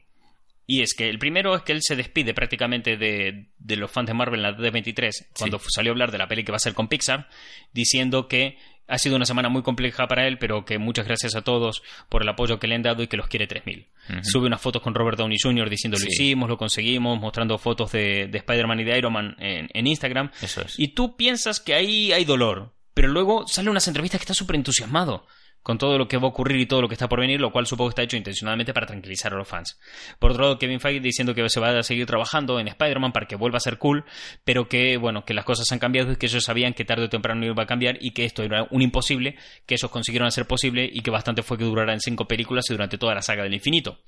Y 0.66 0.82
es 0.82 0.94
que 0.94 1.10
el 1.10 1.20
primero 1.20 1.56
es 1.56 1.64
que 1.64 1.74
él 1.74 1.82
se 1.82 1.96
despide 1.96 2.34
prácticamente 2.34 2.96
de, 2.98 3.48
de 3.58 3.76
los 3.76 3.92
fans 3.92 4.08
de 4.08 4.14
Marvel 4.14 4.40
en 4.40 4.44
la 4.44 4.58
D23 4.58 5.28
cuando 5.38 5.60
salió 5.68 5.92
a 5.92 5.94
hablar 5.94 6.12
de 6.12 6.18
la 6.18 6.28
peli 6.28 6.44
que 6.44 6.52
va 6.52 6.56
a 6.56 6.60
ser 6.60 6.74
con 6.74 6.88
Pixar, 6.88 7.28
diciendo 7.74 8.28
que 8.28 8.58
ha 8.88 8.98
sido 8.98 9.16
una 9.16 9.26
semana 9.26 9.48
muy 9.50 9.62
compleja 9.64 10.08
para 10.08 10.28
él, 10.28 10.38
pero 10.38 10.66
que 10.66 10.78
muchas 10.78 11.06
gracias 11.06 11.36
a 11.36 11.42
todos 11.42 11.84
por 12.10 12.22
el 12.22 12.30
apoyo 12.30 12.60
que 12.60 12.68
le 12.68 12.76
han 12.76 12.82
dado 12.82 13.02
y 13.02 13.08
que 13.08 13.16
los 13.18 13.28
quiere 13.28 13.48
3000. 13.48 13.88
Sube 14.24 14.46
unas 14.48 14.62
fotos 14.62 14.82
con 14.82 14.94
Robert 14.94 15.18
Downey 15.18 15.38
Jr. 15.42 15.70
diciendo 15.70 15.98
lo 15.98 16.02
Sí. 16.06 16.10
hicimos, 16.12 16.50
lo 16.50 16.58
conseguimos, 16.58 17.20
mostrando 17.20 17.58
fotos 17.58 17.92
de, 17.94 18.28
de 18.28 18.38
Spider-Man 18.40 18.82
y 18.82 18.84
de 18.84 18.98
Iron 18.98 19.14
Man 19.14 19.36
en, 19.40 19.70
en 19.74 19.88
Instagram. 19.88 20.32
Eso 20.42 20.62
es. 20.62 20.78
Y 20.78 20.90
tú 20.90 21.16
piensas 21.16 21.62
que 21.62 21.74
ahí 21.74 22.12
hay 22.12 22.26
dolor, 22.26 22.74
pero 22.94 23.08
luego 23.08 23.48
sale 23.48 23.70
unas 23.70 23.88
entrevistas 23.88 24.20
que 24.20 24.24
está 24.24 24.34
súper 24.34 24.58
entusiasmado 24.58 25.26
con 25.64 25.78
todo 25.78 25.98
lo 25.98 26.08
que 26.08 26.18
va 26.18 26.26
a 26.26 26.28
ocurrir 26.28 26.60
y 26.60 26.66
todo 26.66 26.82
lo 26.82 26.88
que 26.88 26.94
está 26.94 27.10
por 27.10 27.20
venir, 27.20 27.42
lo 27.42 27.52
cual 27.52 27.66
supongo 27.66 27.90
que 27.90 27.94
está 27.94 28.04
hecho 28.04 28.18
intencionadamente 28.18 28.74
para 28.74 28.86
tranquilizar 28.86 29.34
a 29.34 29.38
los 29.38 29.48
fans. 29.48 29.80
Por 30.20 30.32
otro 30.32 30.44
lado, 30.44 30.60
Kevin 30.60 30.80
Feige 30.80 31.00
diciendo 31.00 31.34
que 31.34 31.48
se 31.50 31.60
va 31.60 31.78
a 31.78 31.84
seguir 31.84 32.06
trabajando 32.06 32.60
en 32.60 32.68
Spider-Man 32.68 33.14
para 33.14 33.26
que 33.26 33.36
vuelva 33.36 33.58
a 33.58 33.62
ser 33.62 33.78
cool, 33.78 34.06
pero 34.44 34.68
que, 34.68 34.98
bueno, 34.98 35.26
que 35.26 35.34
las 35.34 35.46
cosas 35.46 35.72
han 35.72 35.80
cambiado 35.80 36.12
y 36.12 36.16
que 36.18 36.28
ellos 36.28 36.44
sabían 36.44 36.74
que 36.74 36.86
tarde 36.86 37.06
o 37.06 37.10
temprano 37.10 37.46
iba 37.46 37.64
a 37.64 37.66
cambiar 37.66 37.98
y 38.02 38.12
que 38.12 38.26
esto 38.26 38.44
era 38.44 38.68
un 38.70 38.82
imposible, 38.82 39.38
que 39.66 39.76
ellos 39.76 39.90
consiguieron 39.90 40.28
hacer 40.28 40.46
posible 40.46 40.90
y 40.92 41.02
que 41.02 41.12
bastante 41.12 41.44
fue 41.44 41.58
que 41.58 41.64
durara 41.64 41.94
en 41.94 42.02
cinco 42.02 42.28
películas 42.28 42.70
y 42.70 42.74
durante 42.74 42.98
toda 42.98 43.16
la 43.16 43.22
saga 43.22 43.44
del 43.44 43.54
infinito. 43.54 44.00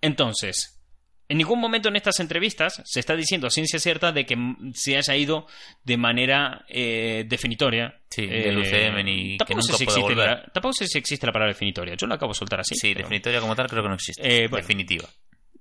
Entonces, 0.00 0.75
en 1.28 1.38
ningún 1.38 1.60
momento 1.60 1.88
en 1.88 1.96
estas 1.96 2.20
entrevistas 2.20 2.80
se 2.84 3.00
está 3.00 3.16
diciendo 3.16 3.46
a 3.46 3.50
ciencia 3.50 3.78
cierta 3.78 4.12
de 4.12 4.24
que 4.26 4.36
se 4.74 4.96
haya 4.96 5.16
ido 5.16 5.46
de 5.84 5.96
manera 5.96 6.64
eh, 6.68 7.24
definitoria. 7.28 8.00
Sí, 8.08 8.22
eh, 8.22 8.44
del 8.52 8.58
UCM 8.58 9.04
ni 9.04 9.32
que 9.32 9.44
tampoco 9.44 9.62
sé 9.62 9.72
si 9.76 9.84
existe 9.84 10.14
la- 10.14 10.42
tampoco 10.52 10.72
sé 10.72 10.86
si 10.86 10.98
existe 10.98 11.26
la 11.26 11.32
palabra 11.32 11.52
definitoria. 11.52 11.94
Yo 11.96 12.06
la 12.06 12.14
acabo 12.14 12.32
de 12.32 12.38
soltar 12.38 12.60
así. 12.60 12.74
Sí, 12.76 12.94
pero- 12.94 13.04
definitoria 13.08 13.40
como 13.40 13.56
tal 13.56 13.66
creo 13.68 13.82
que 13.82 13.88
no 13.88 13.94
existe. 13.96 14.22
Eh, 14.22 14.48
bueno. 14.48 14.62
Definitiva. 14.64 15.08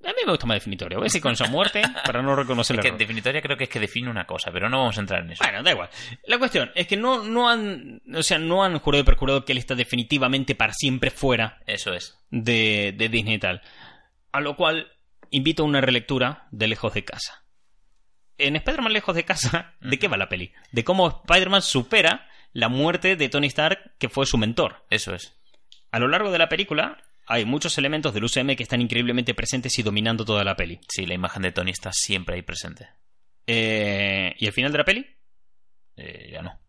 A 0.03 0.09
mí 0.09 0.13
me 0.23 0.31
gusta 0.33 0.45
más 0.45 0.57
definitoria. 0.57 0.99
Voy 0.99 1.05
a 1.05 1.07
decir 1.07 1.19
con 1.21 1.35
su 1.35 1.45
muerte 1.47 1.81
para 2.05 2.21
no 2.21 2.35
reconocer 2.35 2.77
Es 2.77 2.85
que 2.85 2.91
definitoria 2.91 3.41
creo 3.41 3.57
que 3.57 3.63
es 3.63 3.69
que 3.71 3.79
define 3.79 4.07
una 4.11 4.27
cosa, 4.27 4.51
pero 4.51 4.69
no 4.69 4.77
vamos 4.77 4.95
a 4.97 5.01
entrar 5.01 5.23
en 5.23 5.31
eso. 5.31 5.43
Bueno, 5.43 5.63
da 5.63 5.71
igual. 5.71 5.89
La 6.27 6.37
cuestión 6.37 6.69
es 6.75 6.85
que 6.85 6.95
no, 6.95 7.23
no 7.23 7.49
han, 7.49 8.03
o 8.13 8.21
sea, 8.21 8.37
no 8.37 8.63
han 8.63 8.77
jurado 8.77 9.01
y 9.01 9.05
perjurado 9.05 9.43
que 9.43 9.53
él 9.53 9.57
está 9.57 9.73
definitivamente 9.73 10.53
para 10.53 10.73
siempre 10.73 11.09
fuera 11.09 11.57
Eso 11.65 11.91
es. 11.95 12.19
de, 12.29 12.93
de 12.95 13.09
Disney 13.09 13.33
y 13.35 13.39
tal. 13.39 13.63
A 14.31 14.41
lo 14.41 14.55
cual 14.55 14.91
invito 15.31 15.63
a 15.63 15.65
una 15.65 15.81
relectura 15.81 16.47
de 16.51 16.67
Lejos 16.67 16.93
de 16.93 17.03
Casa. 17.05 17.43
En 18.37 18.55
Spider-Man 18.55 18.93
Lejos 18.93 19.15
de 19.15 19.23
Casa, 19.25 19.75
¿de 19.81 19.97
qué 19.99 20.07
va 20.07 20.17
la 20.17 20.29
peli? 20.29 20.51
De 20.71 20.83
cómo 20.83 21.23
Spider-Man 21.25 21.61
supera 21.61 22.27
la 22.53 22.69
muerte 22.69 23.15
de 23.15 23.29
Tony 23.29 23.47
Stark, 23.47 23.95
que 23.97 24.09
fue 24.09 24.25
su 24.25 24.37
mentor. 24.37 24.85
Eso 24.89 25.13
es. 25.13 25.35
A 25.91 25.99
lo 25.99 26.07
largo 26.07 26.31
de 26.31 26.37
la 26.37 26.49
película 26.49 26.97
hay 27.27 27.45
muchos 27.45 27.77
elementos 27.77 28.13
del 28.13 28.23
UCM 28.25 28.55
que 28.55 28.63
están 28.63 28.81
increíblemente 28.81 29.33
presentes 29.33 29.77
y 29.79 29.83
dominando 29.83 30.25
toda 30.25 30.43
la 30.43 30.55
peli. 30.55 30.79
Sí, 30.87 31.05
la 31.05 31.13
imagen 31.15 31.41
de 31.43 31.51
Tony 31.51 31.71
está 31.71 31.91
siempre 31.91 32.35
ahí 32.35 32.41
presente. 32.41 32.87
Eh, 33.47 34.35
¿Y 34.37 34.45
el 34.47 34.53
final 34.53 34.71
de 34.71 34.77
la 34.77 34.85
peli? 34.85 35.05
Eh, 35.97 36.29
ya 36.33 36.41
no, 36.41 36.59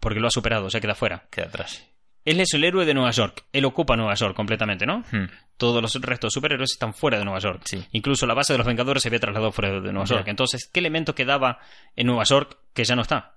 Porque 0.00 0.18
lo 0.20 0.26
ha 0.26 0.30
superado, 0.30 0.68
se 0.70 0.80
queda 0.80 0.94
fuera. 0.94 1.28
queda 1.30 1.46
atrás. 1.46 1.86
Él 2.24 2.40
es 2.40 2.54
el 2.54 2.64
héroe 2.64 2.84
de 2.84 2.94
Nueva 2.94 3.10
York. 3.10 3.44
Él 3.52 3.64
ocupa 3.64 3.96
Nueva 3.96 4.14
York 4.14 4.34
completamente, 4.36 4.86
¿no? 4.86 5.00
Hmm. 5.10 5.26
Todos 5.56 5.82
los 5.82 5.94
restos 6.00 6.28
de 6.28 6.34
superhéroes 6.34 6.72
están 6.72 6.94
fuera 6.94 7.18
de 7.18 7.24
Nueva 7.24 7.40
York. 7.40 7.62
Sí. 7.64 7.84
Incluso 7.92 8.26
la 8.26 8.34
base 8.34 8.52
de 8.52 8.58
los 8.58 8.66
Vengadores 8.66 9.02
se 9.02 9.08
había 9.08 9.20
trasladado 9.20 9.52
fuera 9.52 9.80
de 9.80 9.92
Nueva. 9.92 10.04
York. 10.04 10.28
Entonces, 10.28 10.68
¿qué 10.72 10.80
elemento 10.80 11.14
quedaba 11.14 11.58
en 11.96 12.06
Nueva 12.06 12.24
York 12.24 12.58
que 12.72 12.84
ya 12.84 12.94
no 12.96 13.02
está? 13.02 13.36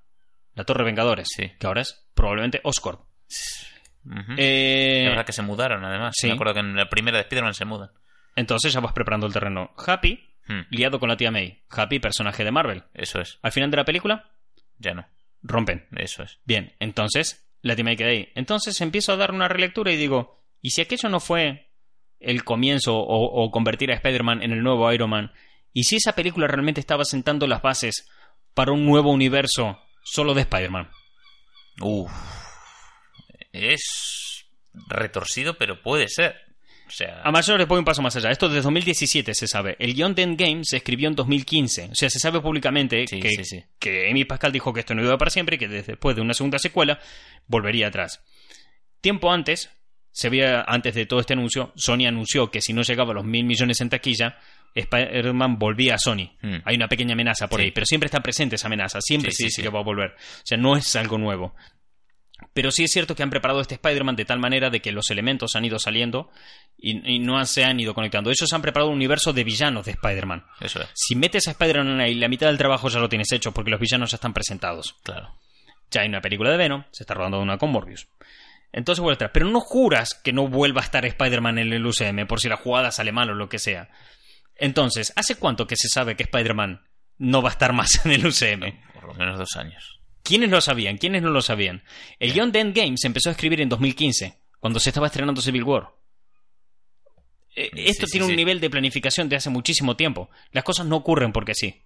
La 0.53 0.63
Torre 0.63 0.83
Vengadores, 0.85 1.27
Sí. 1.35 1.51
que 1.59 1.67
ahora 1.67 1.81
es 1.81 2.07
probablemente 2.13 2.61
Oscorp. 2.63 3.01
Ujú. 4.05 4.33
Eh, 4.37 5.01
La 5.05 5.09
verdad 5.09 5.25
que 5.25 5.33
se 5.33 5.41
mudaron, 5.41 5.83
además. 5.83 6.13
sí. 6.17 6.27
Me 6.27 6.33
acuerdo 6.33 6.53
que 6.53 6.59
en 6.59 6.75
la 6.75 6.87
primera 6.89 7.17
de 7.17 7.23
Spider-Man 7.23 7.53
se 7.53 7.65
mudan. 7.65 7.89
entonces 8.35 8.71
ya 8.73 8.79
vas 8.81 8.93
preparando 8.93 9.25
el 9.27 9.33
terreno. 9.33 9.71
Happy, 9.85 10.29
Hmm. 10.47 10.61
liado 10.69 10.99
con 10.99 11.09
la 11.09 11.17
tía 11.17 11.31
May. 11.31 11.63
Happy, 11.69 11.99
personaje 11.99 12.43
de 12.43 12.51
Marvel. 12.51 12.83
Eso 12.93 13.19
es. 13.19 13.39
Al 13.41 13.51
final 13.51 13.71
de 13.71 13.77
la 13.77 13.85
película, 13.85 14.29
Ya 14.77 14.93
no. 14.93 15.07
rompen. 15.41 15.87
Eso 15.95 16.21
es. 16.23 16.37
Bien, 16.45 16.73
entonces 16.79 17.44
la 17.65 17.75
queda 17.75 18.10
ahí. 18.10 18.30
Entonces 18.36 18.80
empiezo 18.82 19.12
a 19.12 19.17
dar 19.17 19.32
una 19.32 19.47
relectura 19.47 19.91
y 19.91 19.97
digo, 19.97 20.39
¿y 20.62 20.69
si 20.69 20.82
aquello 20.82 21.10
no 21.10 21.19
fue 21.19 21.71
el 22.19 22.43
comienzo 22.43 22.95
o, 22.95 23.43
o 23.43 23.51
convertir 23.51 23.91
a 23.91 23.95
Spider-Man 23.95 24.43
en 24.43 24.51
el 24.51 24.62
nuevo 24.62 24.91
Iron 24.93 25.10
Man? 25.10 25.32
¿Y 25.73 25.86
si 25.86 25.95
esa 25.95 26.13
película 26.13 26.47
realmente 26.47 26.80
estaba 26.80 27.04
sentando 27.06 27.47
las 27.47 27.62
bases 27.62 28.08
para 28.54 28.71
un 28.71 28.86
nuevo 28.86 29.12
universo 29.12 29.80
solo 30.04 30.36
de 30.36 30.41
Spider-Man? 30.41 30.89
Uf. 31.82 32.12
Es 33.51 34.45
retorcido, 34.88 35.58
pero 35.58 35.82
puede 35.82 36.08
ser. 36.08 36.36
O 36.87 36.91
sea, 36.91 37.21
A 37.23 37.31
mayores 37.31 37.67
voy 37.67 37.79
un 37.79 37.85
paso 37.85 38.01
más 38.01 38.15
allá. 38.15 38.29
Esto 38.29 38.47
desde 38.47 38.61
2017 38.61 39.33
se 39.33 39.47
sabe. 39.47 39.75
El 39.79 39.93
guion 39.93 40.13
de 40.13 40.21
Endgame 40.23 40.63
se 40.63 40.77
escribió 40.77 41.07
en 41.09 41.15
2015. 41.15 41.89
O 41.91 41.95
sea, 41.95 42.09
se 42.09 42.19
sabe 42.19 42.41
públicamente 42.41 43.05
Sí, 43.07 43.19
que, 43.19 43.29
sí, 43.29 43.43
sí. 43.43 43.63
que 43.79 44.09
Amy 44.09 44.25
Pascal 44.25 44.51
dijo 44.51 44.71
que 44.73 44.81
esto 44.81 44.93
no 44.93 45.03
iba 45.03 45.17
para 45.17 45.31
siempre 45.31 45.55
y 45.55 45.59
que 45.59 45.67
después 45.67 46.15
de 46.15 46.21
una 46.21 46.33
segunda 46.33 46.59
secuela 46.59 46.99
volvería 47.47 47.87
atrás. 47.87 48.21
Tiempo 49.01 49.31
antes, 49.31 49.71
se 50.11 50.27
había, 50.27 50.61
antes 50.67 50.93
de 50.95 51.05
todo 51.05 51.19
este 51.19 51.33
anuncio, 51.33 51.73
Sony 51.75 52.05
anunció 52.07 52.49
que 52.51 52.61
si 52.61 52.71
no 52.73 52.81
llegaba 52.83 53.11
a 53.11 53.15
los 53.15 53.25
mil 53.25 53.45
millones 53.45 53.81
en 53.81 53.89
taquilla, 53.89 54.37
Spider-Man 54.73 55.57
volvía 55.57 55.95
a 55.95 55.97
Sony. 55.97 56.31
Hmm. 56.41 56.57
Hay 56.65 56.75
una 56.75 56.87
pequeña 56.87 57.13
amenaza 57.13 57.47
por 57.47 57.61
ahí, 57.61 57.71
pero 57.71 57.85
siempre 57.85 58.05
está 58.07 58.19
presente 58.21 58.55
esa 58.55 58.67
amenaza. 58.67 58.99
Siempre 59.01 59.31
Sí, 59.31 59.37
se 59.37 59.43
dice 59.45 59.61
que 59.61 59.69
va 59.69 59.79
a 59.79 59.83
volver. 59.83 60.11
O 60.11 60.41
sea, 60.43 60.57
no 60.57 60.75
es 60.75 60.95
algo 60.95 61.17
nuevo. 61.17 61.55
Pero 62.53 62.71
sí 62.71 62.84
es 62.84 62.91
cierto 62.91 63.15
que 63.15 63.23
han 63.23 63.29
preparado 63.29 63.62
este 63.62 63.75
Spider-Man 63.75 64.15
de 64.15 64.25
tal 64.25 64.39
manera 64.39 64.69
de 64.69 64.81
que 64.81 64.91
los 64.91 65.10
elementos 65.10 65.55
han 65.55 65.65
ido 65.65 65.77
saliendo 65.79 66.29
y, 66.77 67.15
y 67.15 67.19
no 67.19 67.43
se 67.45 67.65
han 67.65 67.79
ido 67.79 67.93
conectando. 67.93 68.29
Ellos 68.29 68.51
han 68.53 68.62
preparado 68.62 68.89
un 68.89 68.95
universo 68.95 69.34
de 69.34 69.43
villanos 69.43 69.86
de 69.86 69.91
Spider-Man. 69.91 70.45
eso 70.62 70.81
es. 70.81 70.89
Si 70.93 71.15
metes 71.15 71.47
a 71.47 71.51
Spider-Man 71.51 71.99
ahí, 71.99 72.15
la 72.15 72.29
mitad 72.29 72.47
del 72.47 72.58
trabajo 72.58 72.89
ya 72.89 72.99
lo 72.99 73.10
tienes 73.10 73.31
hecho 73.31 73.51
porque 73.51 73.71
los 73.71 73.79
villanos 73.79 74.12
ya 74.12 74.15
están 74.15 74.34
presentados. 74.34 74.95
Claro. 75.03 75.38
Ya 75.91 76.01
hay 76.01 76.08
una 76.08 76.21
película 76.21 76.49
de 76.51 76.58
Venom, 76.58 76.84
se 76.91 77.03
está 77.03 77.13
rodando 77.13 77.39
una 77.39 77.58
con 77.58 77.71
Morbius. 77.71 78.08
Entonces 78.71 79.01
vuelve 79.01 79.15
atrás. 79.15 79.31
Pero 79.34 79.47
no 79.47 79.62
juras 79.62 80.19
que 80.21 80.34
no 80.34 80.47
vuelva 80.47 80.81
a 80.81 80.84
estar 80.84 81.05
Spider-Man 81.05 81.60
en 81.60 81.73
el 81.73 81.86
UCM 81.86 82.27
por 82.27 82.41
si 82.41 82.49
la 82.49 82.58
jugada 82.58 82.91
sale 82.91 83.12
mal 83.12 83.29
o 83.29 83.34
lo 83.34 83.47
que 83.47 83.60
sea. 83.60 83.89
Entonces, 84.58 85.13
¿hace 85.15 85.36
cuánto 85.36 85.67
que 85.67 85.77
se 85.77 85.88
sabe 85.88 86.15
que 86.15 86.23
Spider-Man 86.23 86.81
no 87.17 87.41
va 87.41 87.49
a 87.49 87.51
estar 87.53 87.73
más 87.73 88.05
en 88.05 88.12
el 88.12 88.25
UCM? 88.25 88.93
Por 88.93 89.05
lo 89.05 89.13
menos 89.13 89.38
dos 89.39 89.55
años. 89.55 89.94
¿Quiénes 90.25 90.49
lo 90.49 90.59
sabían? 90.59 90.97
¿Quiénes 90.97 91.21
no 91.21 91.29
lo 91.29 91.41
sabían? 91.41 91.83
El 92.19 92.33
guion 92.33 92.51
de 92.51 92.59
Endgame 92.59 92.97
se 92.97 93.07
empezó 93.07 93.29
a 93.29 93.31
escribir 93.33 93.61
en 93.61 93.69
2015, 93.69 94.38
cuando 94.59 94.79
se 94.79 94.89
estaba 94.89 95.07
estrenando 95.07 95.41
Civil 95.41 95.63
War. 95.63 95.89
Eh, 97.55 97.69
Sí, 97.73 97.83
Esto 97.85 98.05
sí, 98.07 98.13
tiene 98.13 98.25
un 98.27 98.35
nivel 98.35 98.59
de 98.59 98.69
planificación 98.69 99.29
de 99.29 99.38
hace 99.38 99.49
muchísimo 99.49 99.95
tiempo. 99.95 100.29
Las 100.51 100.63
cosas 100.63 100.85
no 100.85 100.97
ocurren 100.97 101.31
porque 101.31 101.53
sí. 101.53 101.81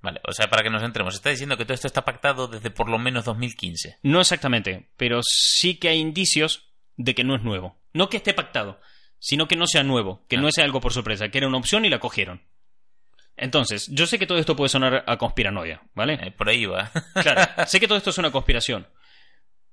Vale, 0.00 0.20
o 0.26 0.32
sea, 0.32 0.48
para 0.48 0.62
que 0.62 0.70
nos 0.70 0.82
entremos, 0.82 1.14
está 1.14 1.30
diciendo 1.30 1.56
que 1.56 1.64
todo 1.64 1.74
esto 1.74 1.86
está 1.86 2.04
pactado 2.04 2.48
desde 2.48 2.70
por 2.70 2.88
lo 2.88 2.98
menos 2.98 3.24
2015. 3.24 3.98
No 4.02 4.20
exactamente, 4.20 4.88
pero 4.96 5.20
sí 5.22 5.74
que 5.76 5.88
hay 5.88 5.98
indicios 5.98 6.72
de 6.96 7.14
que 7.14 7.24
no 7.24 7.34
es 7.36 7.42
nuevo. 7.42 7.78
No 7.92 8.08
que 8.08 8.16
esté 8.16 8.32
pactado, 8.32 8.80
sino 9.18 9.48
que 9.48 9.56
no 9.56 9.66
sea 9.66 9.82
nuevo, 9.82 10.24
que 10.28 10.36
Ah. 10.36 10.40
no 10.40 10.50
sea 10.52 10.64
algo 10.64 10.80
por 10.80 10.92
sorpresa, 10.92 11.28
que 11.30 11.38
era 11.38 11.48
una 11.48 11.58
opción 11.58 11.84
y 11.84 11.88
la 11.90 11.98
cogieron. 12.00 12.42
Entonces, 13.38 13.88
yo 13.92 14.06
sé 14.06 14.18
que 14.18 14.26
todo 14.26 14.38
esto 14.38 14.56
puede 14.56 14.68
sonar 14.68 15.04
a 15.06 15.16
conspiranoia, 15.16 15.80
¿vale? 15.94 16.14
Eh, 16.14 16.30
por 16.32 16.48
ahí 16.48 16.66
va. 16.66 16.90
Claro, 17.14 17.42
sé 17.66 17.80
que 17.80 17.86
todo 17.88 17.98
esto 17.98 18.10
es 18.10 18.18
una 18.18 18.30
conspiración. 18.30 18.86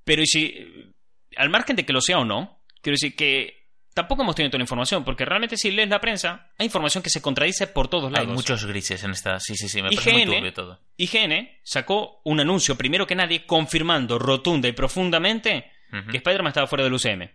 Pero 0.03 0.21
y 0.21 0.27
si, 0.27 0.93
al 1.35 1.49
margen 1.49 1.75
de 1.75 1.85
que 1.85 1.93
lo 1.93 2.01
sea 2.01 2.19
o 2.19 2.25
no, 2.25 2.61
quiero 2.81 2.93
decir 2.93 3.15
que 3.15 3.65
tampoco 3.93 4.21
hemos 4.21 4.35
tenido 4.35 4.51
toda 4.51 4.59
la 4.59 4.63
información, 4.65 5.03
porque 5.03 5.25
realmente 5.25 5.57
si 5.57 5.71
lees 5.71 5.89
la 5.89 5.99
prensa, 5.99 6.51
hay 6.57 6.65
información 6.65 7.01
que 7.01 7.09
se 7.09 7.21
contradice 7.21 7.65
por 7.67 7.87
todos 7.87 8.05
Hay 8.05 8.11
lados. 8.11 8.33
muchos 8.35 8.65
grises 8.65 9.03
en 9.03 9.11
esta. 9.11 9.39
Sí, 9.39 9.55
sí, 9.55 9.67
sí, 9.67 9.81
me 9.81 9.89
parece 9.89 10.11
muy 10.11 10.25
turbio 10.25 10.53
todo. 10.53 10.79
IGN 10.97 11.49
sacó 11.63 12.21
un 12.25 12.39
anuncio, 12.39 12.75
primero 12.75 13.07
que 13.07 13.15
nadie, 13.15 13.45
confirmando 13.45 14.19
rotunda 14.19 14.67
y 14.67 14.73
profundamente 14.73 15.71
que 16.11 16.17
Spider-Man 16.17 16.49
estaba 16.49 16.67
fuera 16.67 16.83
del 16.83 16.93
UCM. 16.93 17.29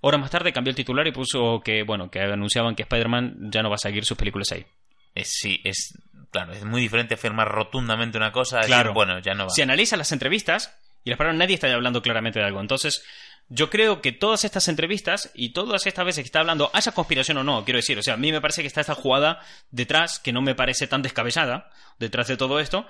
Horas 0.00 0.20
más 0.20 0.30
tarde 0.30 0.52
cambió 0.52 0.70
el 0.70 0.76
titular 0.76 1.06
y 1.06 1.12
puso 1.12 1.60
que, 1.64 1.84
bueno, 1.84 2.10
que 2.10 2.18
anunciaban 2.20 2.74
que 2.74 2.82
Spider-Man 2.82 3.50
ya 3.52 3.62
no 3.62 3.68
va 3.68 3.76
a 3.76 3.78
seguir 3.78 4.04
sus 4.04 4.16
películas 4.18 4.50
ahí. 4.50 4.66
Es- 5.14 5.32
sí, 5.40 5.60
es. 5.64 5.94
Claro, 6.30 6.52
es 6.52 6.64
muy 6.64 6.80
diferente 6.80 7.14
afirmar 7.14 7.48
rotundamente 7.48 8.16
una 8.18 8.30
cosa. 8.32 8.56
a 8.56 8.60
decir, 8.60 8.74
Claro. 8.74 8.92
bueno, 8.94 9.18
ya 9.18 9.34
no 9.34 9.44
va. 9.44 9.50
Si 9.50 9.62
analizas 9.62 9.98
las 9.98 10.12
entrevistas, 10.12 10.76
y 11.04 11.10
las 11.10 11.16
palabras 11.18 11.38
nadie 11.38 11.54
está 11.54 11.72
hablando 11.72 12.02
claramente 12.02 12.38
de 12.38 12.44
algo. 12.46 12.60
Entonces, 12.60 13.02
yo 13.48 13.68
creo 13.68 14.00
que 14.00 14.12
todas 14.12 14.44
estas 14.44 14.68
entrevistas 14.68 15.30
y 15.34 15.48
todas 15.52 15.86
estas 15.86 16.04
veces 16.04 16.22
que 16.22 16.26
está 16.26 16.38
hablando, 16.40 16.70
haya 16.72 16.92
conspiración 16.92 17.38
o 17.38 17.42
no, 17.42 17.64
quiero 17.64 17.78
decir, 17.78 17.98
o 17.98 18.02
sea, 18.02 18.14
a 18.14 18.16
mí 18.16 18.30
me 18.30 18.40
parece 18.40 18.60
que 18.62 18.68
está 18.68 18.80
esta 18.82 18.94
jugada 18.94 19.40
detrás, 19.72 20.20
que 20.20 20.32
no 20.32 20.40
me 20.40 20.54
parece 20.54 20.86
tan 20.86 21.02
descabellada, 21.02 21.68
detrás 21.98 22.28
de 22.28 22.36
todo 22.36 22.60
esto, 22.60 22.86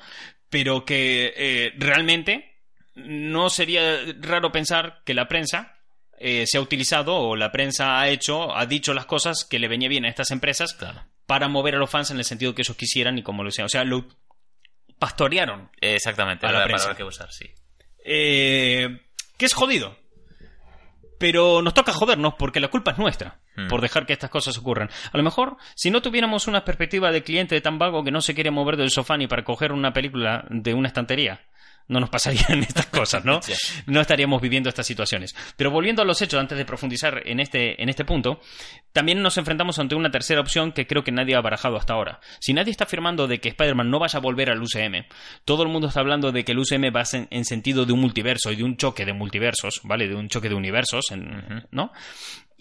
pero 0.50 0.84
que 0.84 1.32
eh, 1.36 1.72
realmente 1.78 2.56
no 2.94 3.48
sería 3.48 4.00
raro 4.20 4.52
pensar 4.52 5.00
que 5.06 5.14
la 5.14 5.28
prensa 5.28 5.76
eh, 6.18 6.44
se 6.46 6.58
ha 6.58 6.60
utilizado 6.60 7.16
o 7.16 7.36
la 7.36 7.50
prensa 7.52 7.98
ha 7.98 8.08
hecho, 8.10 8.54
ha 8.54 8.66
dicho 8.66 8.92
las 8.92 9.06
cosas 9.06 9.46
que 9.48 9.58
le 9.58 9.68
venía 9.68 9.88
bien 9.88 10.04
a 10.04 10.10
estas 10.10 10.30
empresas 10.30 10.74
Claro. 10.74 11.02
Para 11.30 11.46
mover 11.46 11.76
a 11.76 11.78
los 11.78 11.88
fans 11.88 12.10
en 12.10 12.18
el 12.18 12.24
sentido 12.24 12.56
que 12.56 12.62
ellos 12.62 12.76
quisieran 12.76 13.16
y 13.16 13.22
como 13.22 13.44
lo 13.44 13.50
decían. 13.50 13.66
O 13.66 13.68
sea, 13.68 13.84
lo 13.84 14.04
pastorearon 14.98 15.70
Exactamente, 15.80 16.44
A 16.44 16.50
la 16.50 16.58
la 16.58 16.64
prensa. 16.64 16.86
palabra 16.86 16.96
que 16.96 17.04
usar, 17.04 17.32
sí. 17.32 17.46
eh, 18.04 19.00
que 19.38 19.46
es 19.46 19.54
jodido. 19.54 19.96
Pero 21.20 21.62
nos 21.62 21.72
toca 21.74 21.92
jodernos 21.92 22.34
porque 22.38 22.58
la 22.58 22.68
culpa 22.68 22.90
es 22.90 22.98
nuestra 22.98 23.38
Hmm. 23.56 23.66
por 23.68 23.80
dejar 23.80 24.06
que 24.06 24.12
estas 24.12 24.30
cosas 24.30 24.56
ocurran. 24.58 24.88
A 25.12 25.16
lo 25.16 25.22
mejor, 25.24 25.56
si 25.74 25.90
no 25.90 26.00
tuviéramos 26.02 26.46
una 26.46 26.64
perspectiva 26.64 27.10
de 27.10 27.24
cliente 27.24 27.60
tan 27.60 27.78
vago 27.80 28.04
que 28.04 28.12
no 28.12 28.20
se 28.20 28.32
quiere 28.34 28.50
mover 28.52 28.76
del 28.76 28.90
sofá 28.90 29.16
ni 29.16 29.26
para 29.26 29.42
coger 29.44 29.72
una 29.72 29.92
película 29.92 30.44
de 30.50 30.72
una 30.72 30.86
estantería, 30.86 31.40
no 31.88 32.00
nos 32.00 32.10
pasarían 32.10 32.62
estas 32.68 32.86
cosas, 32.86 33.24
¿no? 33.24 33.42
Sí. 33.42 33.52
No 33.86 34.00
estaríamos 34.00 34.40
viviendo 34.40 34.68
estas 34.68 34.86
situaciones. 34.86 35.34
Pero 35.56 35.70
volviendo 35.70 36.02
a 36.02 36.04
los 36.04 36.20
hechos, 36.22 36.38
antes 36.40 36.56
de 36.56 36.64
profundizar 36.64 37.22
en 37.26 37.40
este, 37.40 37.82
en 37.82 37.88
este 37.88 38.04
punto, 38.04 38.40
también 38.92 39.22
nos 39.22 39.36
enfrentamos 39.38 39.78
ante 39.78 39.94
una 39.94 40.10
tercera 40.10 40.40
opción 40.40 40.72
que 40.72 40.86
creo 40.86 41.02
que 41.04 41.12
nadie 41.12 41.34
ha 41.34 41.40
barajado 41.40 41.76
hasta 41.76 41.94
ahora. 41.94 42.20
Si 42.40 42.52
nadie 42.52 42.70
está 42.70 42.84
afirmando 42.84 43.26
de 43.26 43.40
que 43.40 43.48
Spider-Man 43.50 43.90
no 43.90 43.98
vaya 43.98 44.18
a 44.18 44.22
volver 44.22 44.50
al 44.50 44.62
UCM, 44.62 45.04
todo 45.44 45.62
el 45.62 45.68
mundo 45.68 45.88
está 45.88 46.00
hablando 46.00 46.32
de 46.32 46.44
que 46.44 46.52
el 46.52 46.58
UCM 46.58 46.94
va 46.94 47.02
en, 47.12 47.26
en 47.30 47.44
sentido 47.44 47.84
de 47.86 47.92
un 47.92 48.00
multiverso 48.00 48.52
y 48.52 48.56
de 48.56 48.64
un 48.64 48.76
choque 48.76 49.04
de 49.04 49.12
multiversos, 49.12 49.80
¿vale? 49.84 50.08
De 50.08 50.14
un 50.14 50.28
choque 50.28 50.48
de 50.48 50.54
universos, 50.54 51.10
en- 51.10 51.66
¿no? 51.70 51.92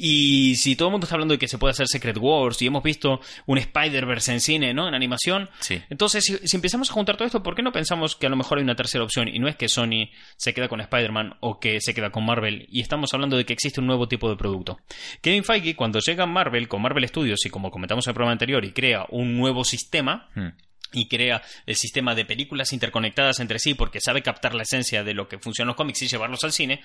Y 0.02 0.56
si 0.56 0.78
todo 0.78 0.88
el 0.88 0.92
mundo 0.94 1.04
está 1.06 1.16
hablando 1.16 1.34
de 1.34 1.38
que 1.38 1.50
se 1.50 1.58
puede 1.58 1.72
hacer 1.72 1.88
Secret 1.90 2.18
Wars 2.18 2.62
y 2.62 2.68
hemos 2.68 2.82
visto 2.82 3.20
un 3.46 3.58
Spider-Verse 3.58 4.32
en 4.32 4.40
cine, 4.40 4.74
¿no? 4.74 4.88
En 4.88 4.94
animación. 4.94 5.50
Sí. 5.60 5.82
Entonces, 5.90 6.24
si, 6.24 6.38
si 6.48 6.56
empezamos 6.56 6.90
a 6.90 6.94
juntar 6.94 7.18
todo 7.18 7.26
esto, 7.26 7.44
¿por 7.44 7.54
qué 7.54 7.62
no 7.62 7.74
pensamos 7.74 8.16
que 8.16 8.26
a 8.26 8.30
lo 8.30 8.38
mejor 8.38 8.60
hay 8.60 8.64
una 8.64 8.76
tercera 8.76 9.04
opción? 9.04 9.28
Y 9.28 9.40
no 9.40 9.50
es 9.50 9.58
que 9.58 9.68
Sony 9.68 10.10
se 10.38 10.54
queda 10.54 10.70
con 10.70 10.80
Spider-Man 10.80 11.36
o 11.42 11.60
que 11.60 11.82
se 11.82 11.94
queda 11.94 12.12
con 12.12 12.26
Marvel. 12.26 12.66
Y 12.70 12.80
estamos 12.80 13.14
hablando 13.14 13.36
de 13.36 13.46
que 13.46 13.52
existe 13.52 13.82
un 13.82 13.88
nuevo 13.88 14.08
tipo 14.08 14.30
de 14.30 14.38
producto. 14.38 14.80
Kevin 15.22 15.44
Feige, 15.44 15.76
cuando 15.76 16.00
llega 16.00 16.24
a 16.24 16.28
Marvel 16.28 16.70
con 16.70 16.82
Marvel 16.82 17.06
Studios 17.08 17.46
y 17.46 17.50
como 17.50 17.70
comentamos 17.70 18.08
en 18.08 18.12
el 18.12 18.16
programa 18.16 18.32
anterior, 18.32 18.64
y 18.64 18.72
crea 18.72 19.06
un 19.10 19.38
nuevo 19.38 19.66
sistema, 19.66 20.30
Hmm. 20.34 20.50
y 20.94 21.08
crea 21.08 21.42
el 21.66 21.76
sistema 21.76 22.16
de 22.16 22.26
películas 22.26 22.74
interconectadas 22.74 23.40
entre 23.40 23.60
sí 23.60 23.74
porque 23.74 24.00
sabe 24.00 24.24
captar 24.24 24.56
la 24.56 24.64
esencia 24.64 25.04
de 25.04 25.14
lo 25.14 25.28
que 25.28 25.38
funcionan 25.40 25.68
los 25.68 25.76
cómics 25.76 26.02
y 26.02 26.08
llevarlos 26.08 26.44
al 26.44 26.52
cine, 26.52 26.82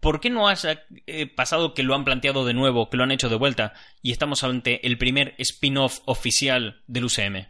¿por 0.00 0.20
qué 0.20 0.30
no 0.30 0.48
haya 0.48 0.84
eh, 1.06 1.26
pasado 1.26 1.74
que 1.74 1.82
lo 1.82 1.94
han 1.94 2.04
planteado 2.04 2.44
de 2.44 2.54
nuevo, 2.54 2.90
que 2.90 2.96
lo 2.96 3.04
han 3.04 3.12
hecho 3.12 3.28
de 3.28 3.36
vuelta 3.36 3.74
y 4.02 4.12
estamos 4.12 4.42
ante 4.42 4.86
el 4.86 4.98
primer 4.98 5.34
spin-off 5.38 6.00
oficial 6.06 6.82
del 6.86 7.04
UCM? 7.04 7.46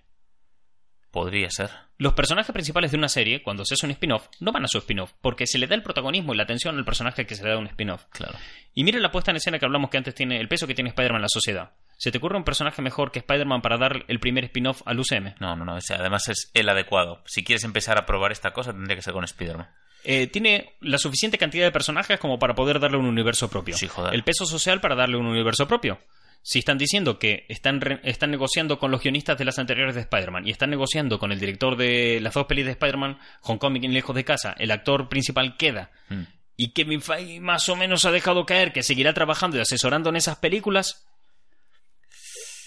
Podría 1.11 1.51
ser. 1.51 1.71
Los 1.99 2.15
personajes 2.15 2.53
principales 2.53 2.93
de 2.93 2.97
una 2.97 3.09
serie, 3.09 3.43
cuando 3.43 3.65
se 3.65 3.75
hace 3.75 3.85
un 3.85 3.93
spin-off, 3.93 4.29
no 4.39 4.53
van 4.53 4.65
a 4.65 4.69
su 4.69 4.79
spin-off, 4.79 5.13
porque 5.21 5.47
se 5.47 5.59
le 5.59 5.67
da 5.67 5.75
el 5.75 5.83
protagonismo 5.83 6.33
y 6.33 6.37
la 6.37 6.45
atención 6.45 6.79
al 6.79 6.85
personaje 6.85 7.27
que 7.27 7.35
se 7.35 7.43
le 7.43 7.51
da 7.51 7.59
un 7.59 7.67
spin-off. 7.67 8.07
Claro. 8.11 8.39
Y 8.73 8.85
mire 8.85 9.01
la 9.01 9.11
puesta 9.11 9.33
en 9.33 9.37
escena 9.37 9.59
que 9.59 9.67
hablamos 9.67 9.91
que 9.91 9.99
antes 9.99 10.15
tiene, 10.15 10.41
el 10.41 10.49
peso 10.49 10.67
que 10.67 10.75
tiene 10.75 10.91
Spider-Man 10.91 11.19
en 11.19 11.23
la 11.23 11.29
sociedad. 11.29 11.73
¿Se 11.99 12.11
te 12.11 12.17
ocurre 12.17 12.39
un 12.39 12.45
personaje 12.45 12.81
mejor 12.81 13.13
que 13.13 13.19
Spider-Man 13.19 13.61
para 13.61 13.77
dar 13.77 14.05
el 14.09 14.21
primer 14.21 14.45
spin-off 14.45 14.81
al 14.87 14.99
UCM? 14.99 15.35
No, 15.41 15.55
no, 15.57 15.67
no. 15.67 15.77
además 15.91 16.29
es 16.29 16.51
el 16.55 16.69
adecuado. 16.71 17.23
Si 17.27 17.45
quieres 17.45 17.65
empezar 17.65 17.99
a 17.99 18.07
probar 18.07 18.33
esta 18.33 18.53
cosa, 18.53 18.73
tendría 18.73 18.97
que 18.97 19.03
ser 19.03 19.13
con 19.13 19.25
Spider-Man. 19.25 19.69
Eh, 20.05 20.27
tiene 20.29 20.75
la 20.81 20.97
suficiente 20.99 21.37
cantidad 21.39 21.65
de 21.67 21.73
personajes 21.73 22.19
como 22.19 22.39
para 22.39 22.55
poder 22.55 22.81
darle 22.81 22.97
un 22.99 23.07
universo 23.07 23.51
propio. 23.51 23.77
Sí, 23.77 23.87
joder. 23.87 24.15
El 24.15 24.25
peso 24.25 24.47
social 24.47 24.81
para 24.81 24.95
darle 24.95 25.17
un 25.19 25.27
universo 25.27 25.67
propio. 25.69 25.99
Si 26.43 26.59
están 26.61 26.79
diciendo 26.79 27.19
que 27.19 27.45
están, 27.51 27.83
re- 27.83 28.01
están 28.03 28.31
negociando 28.31 28.79
con 28.79 28.91
los 28.91 29.03
guionistas 29.03 29.37
de 29.37 29.45
las 29.45 29.59
anteriores 29.59 29.95
de 29.95 30.01
Spider-Man 30.01 30.47
y 30.49 30.51
están 30.53 30.71
negociando 30.71 31.19
con 31.19 31.33
el 31.33 31.39
director 31.39 31.77
de 31.77 32.19
las 32.23 32.33
dos 32.33 32.47
pelis 32.47 32.65
de 32.65 32.71
Spider-Man, 32.71 33.19
Homecoming 33.43 33.85
y 33.85 33.89
Lejos 33.89 34.17
de 34.17 34.25
Casa, 34.25 34.55
el 34.59 34.71
actor 34.71 35.09
principal 35.11 35.59
queda, 35.59 35.91
Hmm. 36.09 36.23
y 36.57 36.73
Kevin 36.73 37.03
Feige 37.03 37.41
más 37.41 37.69
o 37.69 37.77
menos 37.77 38.07
ha 38.07 38.11
dejado 38.11 38.47
caer 38.47 38.73
que 38.73 38.83
seguirá 38.83 39.13
trabajando 39.13 39.59
y 39.59 39.61
asesorando 39.61 40.09
en 40.09 40.17
esas 40.17 40.37
películas, 40.39 41.07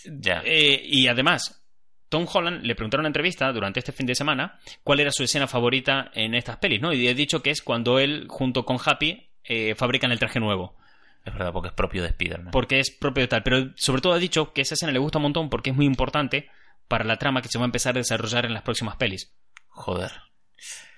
Ya. 0.05 0.41
eh, 0.45 0.79
y 0.83 1.07
además, 1.07 1.62
Tom 2.13 2.27
Holland 2.31 2.63
le 2.63 2.75
preguntaron 2.75 3.01
en 3.01 3.05
una 3.05 3.09
entrevista 3.09 3.51
durante 3.51 3.79
este 3.79 3.91
fin 3.91 4.05
de 4.05 4.13
semana 4.13 4.59
cuál 4.83 4.99
era 4.99 5.11
su 5.11 5.23
escena 5.23 5.47
favorita 5.47 6.11
en 6.13 6.35
estas 6.35 6.57
pelis, 6.57 6.79
¿no? 6.79 6.93
Y 6.93 7.07
he 7.07 7.15
dicho 7.15 7.41
que 7.41 7.49
es 7.49 7.63
cuando 7.63 7.97
él, 7.97 8.27
junto 8.29 8.65
con 8.65 8.77
Happy, 8.85 9.31
eh, 9.43 9.73
fabrican 9.75 10.11
el 10.11 10.19
traje 10.19 10.39
nuevo. 10.39 10.77
Es 11.25 11.33
verdad, 11.33 11.51
porque 11.51 11.69
es 11.69 11.73
propio 11.73 12.03
de 12.03 12.09
Spider-Man. 12.09 12.51
Porque 12.51 12.79
es 12.79 12.91
propio 12.91 13.23
de 13.23 13.27
tal. 13.29 13.41
Pero 13.41 13.71
sobre 13.77 14.01
todo 14.01 14.13
ha 14.13 14.19
dicho 14.19 14.53
que 14.53 14.61
esa 14.61 14.75
escena 14.75 14.91
le 14.91 14.99
gusta 14.99 15.17
un 15.17 15.23
montón 15.23 15.49
porque 15.49 15.71
es 15.71 15.75
muy 15.75 15.85
importante 15.87 16.49
para 16.87 17.03
la 17.03 17.17
trama 17.17 17.41
que 17.41 17.47
se 17.49 17.57
va 17.57 17.63
a 17.63 17.65
empezar 17.65 17.95
a 17.95 17.99
desarrollar 17.99 18.45
en 18.45 18.53
las 18.53 18.61
próximas 18.61 18.95
pelis. 18.97 19.33
Joder. 19.69 20.11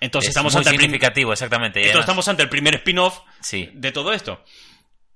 Entonces 0.02 0.28
es 0.30 0.32
estamos 0.36 0.54
muy 0.54 0.60
ante 0.60 0.72
el 0.72 0.80
significativo, 0.82 1.32
exactamente. 1.32 1.80
Entonces 1.80 1.92
además- 1.94 2.04
estamos 2.10 2.28
ante 2.28 2.44
el 2.44 2.50
primer 2.50 2.76
spin-off 2.76 3.22
Sí. 3.40 3.70
de 3.74 3.92
todo 3.94 4.12
esto. 4.12 4.44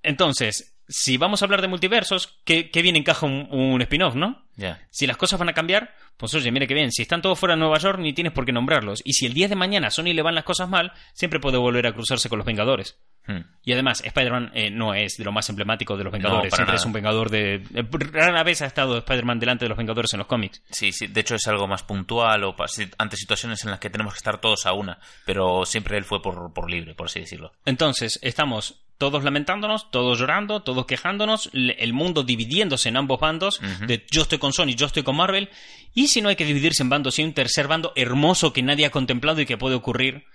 Entonces, 0.02 0.79
si 0.90 1.18
vamos 1.18 1.42
a 1.42 1.46
hablar 1.46 1.62
de 1.62 1.68
multiversos, 1.68 2.40
¿qué, 2.44 2.72
qué 2.72 2.82
bien 2.82 2.96
encaja 2.96 3.26
un, 3.26 3.48
un 3.52 3.82
spin-off, 3.82 4.16
no? 4.16 4.44
Si 4.90 5.08
las 5.08 5.16
cosas 5.16 5.40
van 5.40 5.48
a 5.50 5.54
cambiar, 5.54 5.96
pues 6.18 6.34
oye, 6.34 6.52
mire 6.52 6.68
que 6.68 6.74
bien, 6.74 6.92
si 6.92 7.04
están 7.04 7.22
todos 7.22 7.40
fuera 7.40 7.56
de 7.56 7.62
Nueva 7.62 7.78
York 7.78 8.00
ni 8.00 8.12
tienes 8.12 8.34
por 8.34 8.46
qué 8.46 8.52
nombrarlos. 8.52 9.02
Y 9.06 9.14
si 9.14 9.26
el 9.26 9.34
día 9.34 9.48
de 9.48 9.56
mañana 9.56 9.88
a 9.88 9.92
Sony 9.92 10.14
le 10.14 10.22
van 10.22 10.36
las 10.36 10.44
cosas 10.44 10.68
mal, 10.68 10.92
siempre 11.14 11.40
puede 11.40 11.58
volver 11.58 11.88
a 11.88 11.94
cruzarse 11.94 12.28
con 12.28 12.40
los 12.40 12.46
Vengadores. 12.46 13.00
Hmm. 13.26 13.42
Y 13.64 13.72
además, 13.72 14.02
Spider-Man 14.04 14.52
eh, 14.54 14.70
no 14.70 14.94
es 14.94 15.16
de 15.18 15.24
lo 15.24 15.32
más 15.32 15.48
emblemático 15.50 15.96
de 15.96 16.04
los 16.04 16.12
Vengadores. 16.12 16.54
siempre 16.54 16.74
nada. 16.74 16.78
es 16.78 16.86
un 16.86 16.92
Vengador 16.92 17.30
de... 17.30 17.56
eh, 17.74 17.88
rara 18.12 18.44
vez 18.44 18.62
ha 18.62 18.66
estado 18.66 18.98
Spider-Man 18.98 19.40
delante 19.40 19.64
de 19.64 19.70
los 19.70 19.78
Vengadores 19.78 20.12
en 20.14 20.18
los 20.20 20.28
cómics. 20.28 20.62
Sí, 20.72 20.92
sí, 20.92 21.08
de 21.08 21.22
hecho 21.22 21.36
es 21.36 21.48
algo 21.48 21.68
más 21.68 21.84
puntual 21.84 22.44
o 22.44 22.56
ante 22.98 23.16
situaciones 23.16 23.64
en 23.64 23.72
las 23.72 23.80
que 23.80 23.90
tenemos 23.90 24.14
que 24.14 24.18
estar 24.18 24.42
todos 24.42 24.66
a 24.66 24.74
una, 24.74 25.00
pero 25.26 25.66
siempre 25.66 25.98
él 25.98 26.04
fue 26.04 26.22
por, 26.22 26.52
por 26.54 26.70
libre, 26.70 26.96
por 26.96 27.06
así 27.06 27.22
decirlo. 27.22 27.54
Entonces, 27.66 28.20
estamos 28.22 28.82
todos 29.00 29.24
lamentándonos, 29.24 29.90
todos 29.92 30.20
llorando, 30.20 30.62
todos 30.62 30.86
quejándonos, 30.86 31.50
el 31.54 31.94
mundo 31.94 32.24
dividiéndose 32.24 32.90
en 32.90 32.98
ambos 32.98 33.20
bandos, 33.22 33.62
de 33.88 34.06
yo 34.12 34.24
estoy 34.24 34.40
con 34.40 34.52
Sony, 34.52 34.76
yo 34.76 34.88
estoy 34.88 35.04
con 35.04 35.16
Marvel, 35.16 35.50
y 35.96 36.10
si 36.10 36.22
no 36.22 36.28
hay 36.28 36.36
que 36.36 36.44
dividirse 36.44 36.84
en 36.84 36.90
bandos, 36.90 37.18
hay 37.18 37.24
un 37.24 37.34
tercer 37.34 37.70
bando 37.70 37.94
hermoso 37.96 38.52
que 38.52 38.62
nadie 38.62 38.86
ha 38.86 38.92
contemplado 38.92 39.40
y 39.40 39.46
que 39.46 39.58
puede 39.58 39.76
ocurrir, 39.76 40.26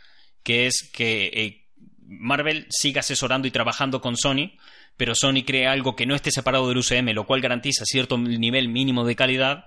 que 0.42 0.66
es 0.66 0.90
que 0.94 1.26
eh, 1.26 1.68
Marvel 2.06 2.66
siga 2.70 3.00
asesorando 3.00 3.46
y 3.46 3.50
trabajando 3.50 4.00
con 4.00 4.16
Sony, 4.16 4.52
pero 4.96 5.14
Sony 5.14 5.44
crea 5.46 5.70
algo 5.70 5.94
que 5.94 6.06
no 6.06 6.14
esté 6.14 6.30
separado 6.30 6.66
del 6.66 6.78
UCM, 6.78 7.12
lo 7.12 7.26
cual 7.26 7.42
garantiza 7.42 7.84
cierto 7.84 8.16
nivel 8.16 8.70
mínimo 8.70 9.04
de 9.04 9.14
calidad, 9.14 9.66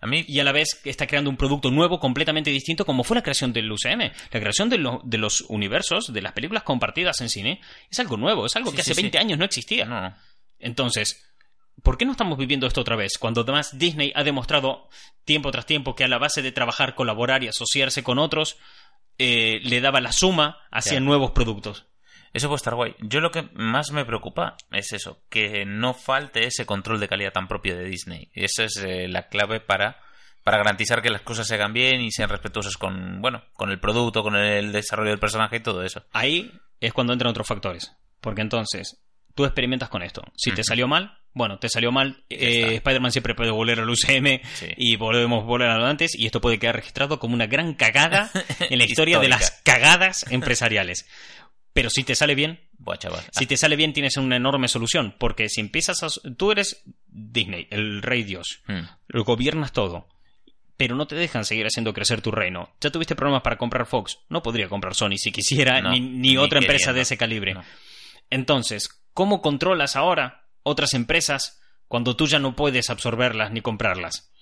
A 0.00 0.06
mí, 0.06 0.24
y 0.28 0.38
a 0.38 0.44
la 0.44 0.52
vez 0.52 0.80
está 0.84 1.06
creando 1.06 1.28
un 1.28 1.36
producto 1.36 1.70
nuevo 1.70 1.98
completamente 1.98 2.50
distinto 2.50 2.86
como 2.86 3.02
fue 3.04 3.16
la 3.16 3.22
creación 3.22 3.52
del 3.52 3.70
UCM. 3.72 4.12
La 4.30 4.40
creación 4.40 4.68
de, 4.68 4.78
lo- 4.78 5.00
de 5.04 5.18
los 5.18 5.40
universos, 5.48 6.12
de 6.12 6.22
las 6.22 6.32
películas 6.32 6.62
compartidas 6.62 7.20
en 7.20 7.28
cine, 7.28 7.60
es 7.90 7.98
algo 7.98 8.16
nuevo, 8.16 8.46
es 8.46 8.54
algo 8.56 8.70
Sí, 8.70 8.76
que 8.76 8.82
sí, 8.84 8.90
hace 8.92 8.96
sí. 9.00 9.02
20 9.02 9.18
años 9.18 9.38
no 9.38 9.44
existía. 9.44 9.84
no, 9.86 10.00
no. 10.00 10.14
Entonces, 10.60 11.24
¿por 11.82 11.98
qué 11.98 12.04
no 12.04 12.12
estamos 12.12 12.38
viviendo 12.38 12.66
esto 12.66 12.80
otra 12.80 12.96
vez? 12.96 13.18
Cuando 13.18 13.40
además 13.42 13.76
Disney 13.78 14.12
ha 14.14 14.22
demostrado 14.24 14.88
tiempo 15.24 15.50
tras 15.50 15.66
tiempo 15.66 15.94
que 15.94 16.04
a 16.04 16.08
la 16.08 16.18
base 16.18 16.42
de 16.42 16.52
trabajar, 16.52 16.94
colaborar 16.94 17.42
y 17.44 17.48
asociarse 17.48 18.02
con 18.02 18.18
otros, 18.18 18.56
eh, 19.18 19.60
le 19.64 19.80
daba 19.80 20.00
la 20.00 20.12
suma 20.12 20.58
hacia 20.70 21.00
nuevos 21.00 21.32
productos. 21.32 21.86
Eso 22.32 22.48
puede 22.48 22.56
estar 22.56 22.74
guay. 22.74 22.94
Yo 23.00 23.20
lo 23.20 23.30
que 23.30 23.48
más 23.54 23.90
me 23.90 24.04
preocupa 24.04 24.56
es 24.70 24.92
eso, 24.92 25.20
que 25.28 25.64
no 25.66 25.94
falte 25.94 26.44
ese 26.46 26.66
control 26.66 27.00
de 27.00 27.08
calidad 27.08 27.32
tan 27.32 27.48
propio 27.48 27.76
de 27.76 27.84
Disney. 27.84 28.30
Esa 28.34 28.64
es 28.64 28.76
eh, 28.76 29.08
la 29.08 29.28
clave 29.28 29.60
para, 29.60 29.98
para 30.44 30.58
garantizar 30.58 31.00
que 31.02 31.10
las 31.10 31.22
cosas 31.22 31.46
se 31.46 31.54
hagan 31.54 31.72
bien 31.72 32.00
y 32.00 32.10
sean 32.12 32.28
respetuosas 32.28 32.76
con, 32.76 33.20
bueno, 33.22 33.42
con 33.54 33.70
el 33.70 33.80
producto, 33.80 34.22
con 34.22 34.36
el 34.36 34.72
desarrollo 34.72 35.10
del 35.10 35.18
personaje 35.20 35.56
y 35.56 35.60
todo 35.60 35.82
eso. 35.82 36.04
Ahí 36.12 36.52
es 36.80 36.92
cuando 36.92 37.12
entran 37.12 37.30
otros 37.30 37.46
factores. 37.46 37.92
Porque 38.20 38.42
entonces, 38.42 39.00
tú 39.34 39.44
experimentas 39.44 39.88
con 39.88 40.02
esto. 40.02 40.22
Si 40.36 40.50
te 40.50 40.64
salió 40.64 40.88
mal, 40.88 41.16
bueno, 41.32 41.58
te 41.58 41.68
salió 41.68 41.92
mal. 41.92 42.24
Eh. 42.28 42.74
Spider-Man 42.76 43.12
siempre 43.12 43.34
puede 43.34 43.52
volver 43.52 43.78
al 43.80 43.88
UCM 43.88 44.40
Sí. 44.54 44.66
y 44.76 44.96
volvemos 44.96 45.42
a 45.42 45.46
volver 45.46 45.68
a 45.70 45.78
lo 45.78 45.86
antes. 45.86 46.14
Y 46.16 46.26
esto 46.26 46.40
puede 46.40 46.58
quedar 46.58 46.74
registrado 46.76 47.18
como 47.20 47.34
una 47.34 47.46
gran 47.46 47.74
cagada 47.74 48.30
en 48.70 48.78
la 48.78 48.84
historia 48.84 49.18
de 49.20 49.28
las 49.28 49.60
cagadas 49.64 50.26
empresariales. 50.30 51.06
Pero 51.78 51.90
si 51.90 52.02
te 52.02 52.16
sale 52.16 52.34
bien, 52.34 52.58
chaval. 52.98 53.22
si 53.30 53.46
te 53.46 53.56
sale 53.56 53.76
bien 53.76 53.92
tienes 53.92 54.16
una 54.16 54.34
enorme 54.34 54.66
solución. 54.66 55.14
Porque 55.16 55.48
si 55.48 55.60
empiezas 55.60 56.02
a... 56.02 56.08
Tú 56.36 56.50
eres 56.50 56.82
Disney, 57.06 57.68
el 57.70 58.02
rey 58.02 58.24
Dios. 58.24 58.62
Mm. 58.66 58.80
Lo 59.06 59.22
gobiernas 59.22 59.72
todo. 59.72 60.08
Pero 60.76 60.96
no 60.96 61.06
te 61.06 61.14
dejan 61.14 61.44
seguir 61.44 61.66
haciendo 61.66 61.94
crecer 61.94 62.20
tu 62.20 62.32
reino. 62.32 62.74
Ya 62.80 62.90
tuviste 62.90 63.14
problemas 63.14 63.42
para 63.42 63.58
comprar 63.58 63.86
Fox. 63.86 64.18
No 64.28 64.42
podría 64.42 64.68
comprar 64.68 64.96
Sony 64.96 65.18
si 65.18 65.30
quisiera, 65.30 65.80
No, 65.80 65.92
ni, 65.92 66.00
ni 66.00 66.30
ni 66.30 66.36
otra 66.36 66.58
empresa 66.58 66.92
de 66.92 67.02
ese 67.02 67.16
calibre. 67.16 67.54
No. 67.54 67.64
Entonces, 68.28 68.88
¿cómo 69.14 69.40
controlas 69.40 69.94
ahora 69.94 70.48
otras 70.64 70.94
empresas 70.94 71.60
cuando 71.86 72.16
tú 72.16 72.26
ya 72.26 72.40
no 72.40 72.56
puedes 72.56 72.90
absorberlas 72.90 73.52
ni 73.52 73.60
comprarlas? 73.60 74.32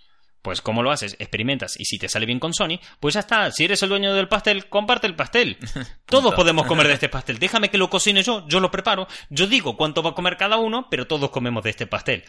Pues 0.46 0.60
¿cómo 0.60 0.84
lo 0.84 0.92
haces? 0.92 1.16
Experimentas 1.18 1.74
y 1.76 1.86
si 1.86 1.98
te 1.98 2.08
sale 2.08 2.24
bien 2.24 2.38
con 2.38 2.54
Sony, 2.54 2.78
pues 3.00 3.14
ya 3.14 3.20
está. 3.20 3.50
Si 3.50 3.64
eres 3.64 3.82
el 3.82 3.88
dueño 3.88 4.14
del 4.14 4.28
pastel, 4.28 4.68
comparte 4.68 5.08
el 5.08 5.16
pastel. 5.16 5.58
Todos 6.06 6.36
podemos 6.36 6.68
comer 6.68 6.86
de 6.86 6.92
este 6.92 7.08
pastel. 7.08 7.40
Déjame 7.40 7.68
que 7.68 7.78
lo 7.78 7.90
cocine 7.90 8.22
yo, 8.22 8.46
yo 8.46 8.60
lo 8.60 8.70
preparo, 8.70 9.08
yo 9.28 9.48
digo 9.48 9.76
cuánto 9.76 10.04
va 10.04 10.10
a 10.10 10.14
comer 10.14 10.36
cada 10.36 10.56
uno, 10.58 10.86
pero 10.88 11.08
todos 11.08 11.30
comemos 11.30 11.64
de 11.64 11.70
este 11.70 11.88
pastel. 11.88 12.22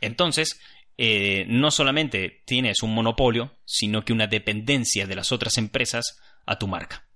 Entonces, 0.00 0.60
eh, 0.96 1.44
no 1.48 1.72
solamente 1.72 2.44
tienes 2.46 2.84
un 2.84 2.94
monopolio, 2.94 3.58
sino 3.64 4.04
que 4.04 4.12
una 4.12 4.28
dependencia 4.28 5.08
de 5.08 5.16
las 5.16 5.32
otras 5.32 5.58
empresas 5.58 6.20
a 6.46 6.60
tu 6.60 6.68
marca. 6.68 7.08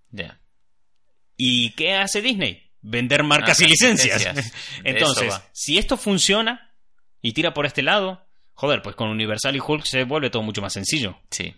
¿Y 1.37 1.71
qué 1.75 1.95
hace 1.95 2.23
Disney? 2.23 2.73
Vender 2.81 3.23
marcas 3.23 3.61
Ah, 3.61 3.65
y 3.65 3.69
licencias. 3.69 4.53
Entonces, 4.83 5.33
si 5.53 5.79
esto 5.79 5.97
funciona 5.97 6.75
y 7.23 7.35
tira 7.35 7.55
por 7.55 7.67
este 7.67 7.83
lado, 7.83 8.27
joder, 8.61 8.83
pues 8.83 8.95
con 8.95 9.09
Universal 9.09 9.57
y 9.57 9.61
Hulk 9.67 9.87
se 9.87 10.05
vuelve 10.05 10.29
todo 10.29 10.43
mucho 10.43 10.61
más 10.61 10.75
sencillo. 10.75 11.17
Sí. 11.31 11.55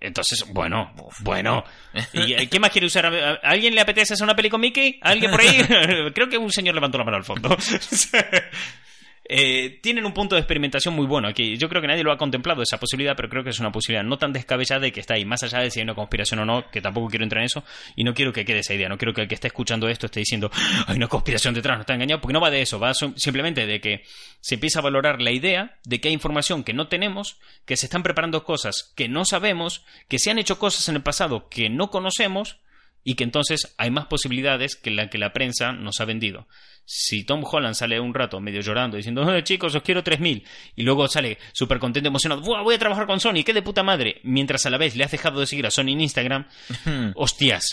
Entonces, 0.00 0.46
bueno, 0.54 0.90
bueno. 1.18 1.64
¿Y 2.14 2.32
eh, 2.32 2.48
qué 2.48 2.58
más 2.58 2.70
quiere 2.70 2.86
usar? 2.86 3.04
¿A 3.04 3.32
a 3.32 3.34
alguien 3.42 3.74
le 3.74 3.82
apetece 3.82 4.14
hacer 4.14 4.24
una 4.24 4.34
peli 4.34 4.48
con 4.48 4.62
Mickey? 4.62 4.98
¿A 5.02 5.10
¿Alguien 5.10 5.30
por 5.30 5.42
ahí? 5.42 5.58
Creo 6.14 6.30
que 6.30 6.38
un 6.38 6.50
señor 6.50 6.74
levantó 6.74 6.96
la 6.96 7.04
mano 7.04 7.18
al 7.18 7.24
fondo. 7.24 7.54
Eh, 9.32 9.78
tienen 9.80 10.04
un 10.04 10.12
punto 10.12 10.34
de 10.34 10.40
experimentación 10.40 10.92
muy 10.92 11.06
bueno 11.06 11.28
aquí. 11.28 11.56
Yo 11.56 11.68
creo 11.68 11.80
que 11.80 11.86
nadie 11.86 12.02
lo 12.02 12.10
ha 12.10 12.18
contemplado 12.18 12.62
esa 12.62 12.80
posibilidad, 12.80 13.14
pero 13.14 13.28
creo 13.28 13.44
que 13.44 13.50
es 13.50 13.60
una 13.60 13.70
posibilidad 13.70 14.02
no 14.02 14.18
tan 14.18 14.32
descabellada 14.32 14.88
y 14.88 14.90
que 14.90 14.98
está 14.98 15.14
ahí, 15.14 15.24
más 15.24 15.44
allá 15.44 15.60
de 15.60 15.70
si 15.70 15.78
hay 15.78 15.84
una 15.84 15.94
conspiración 15.94 16.40
o 16.40 16.44
no, 16.44 16.68
que 16.68 16.80
tampoco 16.80 17.06
quiero 17.06 17.22
entrar 17.22 17.40
en 17.40 17.46
eso, 17.46 17.62
y 17.94 18.02
no 18.02 18.12
quiero 18.12 18.32
que 18.32 18.44
quede 18.44 18.58
esa 18.58 18.74
idea, 18.74 18.88
no 18.88 18.98
quiero 18.98 19.14
que 19.14 19.22
el 19.22 19.28
que 19.28 19.36
esté 19.36 19.46
escuchando 19.46 19.88
esto 19.88 20.06
esté 20.06 20.18
diciendo, 20.18 20.50
hay 20.88 20.96
una 20.96 21.06
conspiración 21.06 21.54
detrás, 21.54 21.76
no 21.76 21.82
está 21.82 21.94
engañado, 21.94 22.20
porque 22.20 22.32
no 22.32 22.40
va 22.40 22.50
de 22.50 22.60
eso, 22.60 22.80
va 22.80 22.92
simplemente 22.92 23.68
de 23.68 23.80
que 23.80 24.02
se 24.40 24.56
empieza 24.56 24.80
a 24.80 24.82
valorar 24.82 25.22
la 25.22 25.30
idea 25.30 25.78
de 25.84 26.00
que 26.00 26.08
hay 26.08 26.14
información 26.14 26.64
que 26.64 26.72
no 26.72 26.88
tenemos, 26.88 27.38
que 27.66 27.76
se 27.76 27.86
están 27.86 28.02
preparando 28.02 28.42
cosas 28.42 28.92
que 28.96 29.08
no 29.08 29.24
sabemos, 29.24 29.84
que 30.08 30.18
se 30.18 30.32
han 30.32 30.40
hecho 30.40 30.58
cosas 30.58 30.88
en 30.88 30.96
el 30.96 31.02
pasado 31.02 31.48
que 31.48 31.70
no 31.70 31.92
conocemos, 31.92 32.56
y 33.02 33.14
que 33.14 33.24
entonces 33.24 33.74
hay 33.78 33.90
más 33.90 34.06
posibilidades 34.06 34.76
que 34.76 34.90
la 34.90 35.08
que 35.08 35.18
la 35.18 35.32
prensa 35.32 35.72
nos 35.72 36.00
ha 36.00 36.04
vendido. 36.04 36.46
Si 36.84 37.24
Tom 37.24 37.44
Holland 37.44 37.74
sale 37.74 38.00
un 38.00 38.14
rato 38.14 38.40
medio 38.40 38.60
llorando 38.60 38.96
diciendo, 38.96 39.32
"Eh, 39.32 39.44
chicos, 39.44 39.74
os 39.74 39.82
quiero 39.82 40.02
3.000, 40.02 40.44
y 40.74 40.82
luego 40.82 41.06
sale 41.08 41.38
súper 41.52 41.78
contento, 41.78 42.08
emocionado, 42.08 42.42
"Buah, 42.42 42.62
voy 42.62 42.74
a 42.74 42.78
trabajar 42.78 43.06
con 43.06 43.20
Sony, 43.20 43.44
qué 43.44 43.52
de 43.52 43.62
puta 43.62 43.82
madre, 43.82 44.20
mientras 44.24 44.66
a 44.66 44.70
la 44.70 44.78
vez 44.78 44.96
le 44.96 45.04
has 45.04 45.10
dejado 45.10 45.40
de 45.40 45.46
seguir 45.46 45.66
a 45.66 45.70
Sony 45.70 45.90
en 45.92 46.00
Instagram, 46.00 46.48
hostias, 47.14 47.64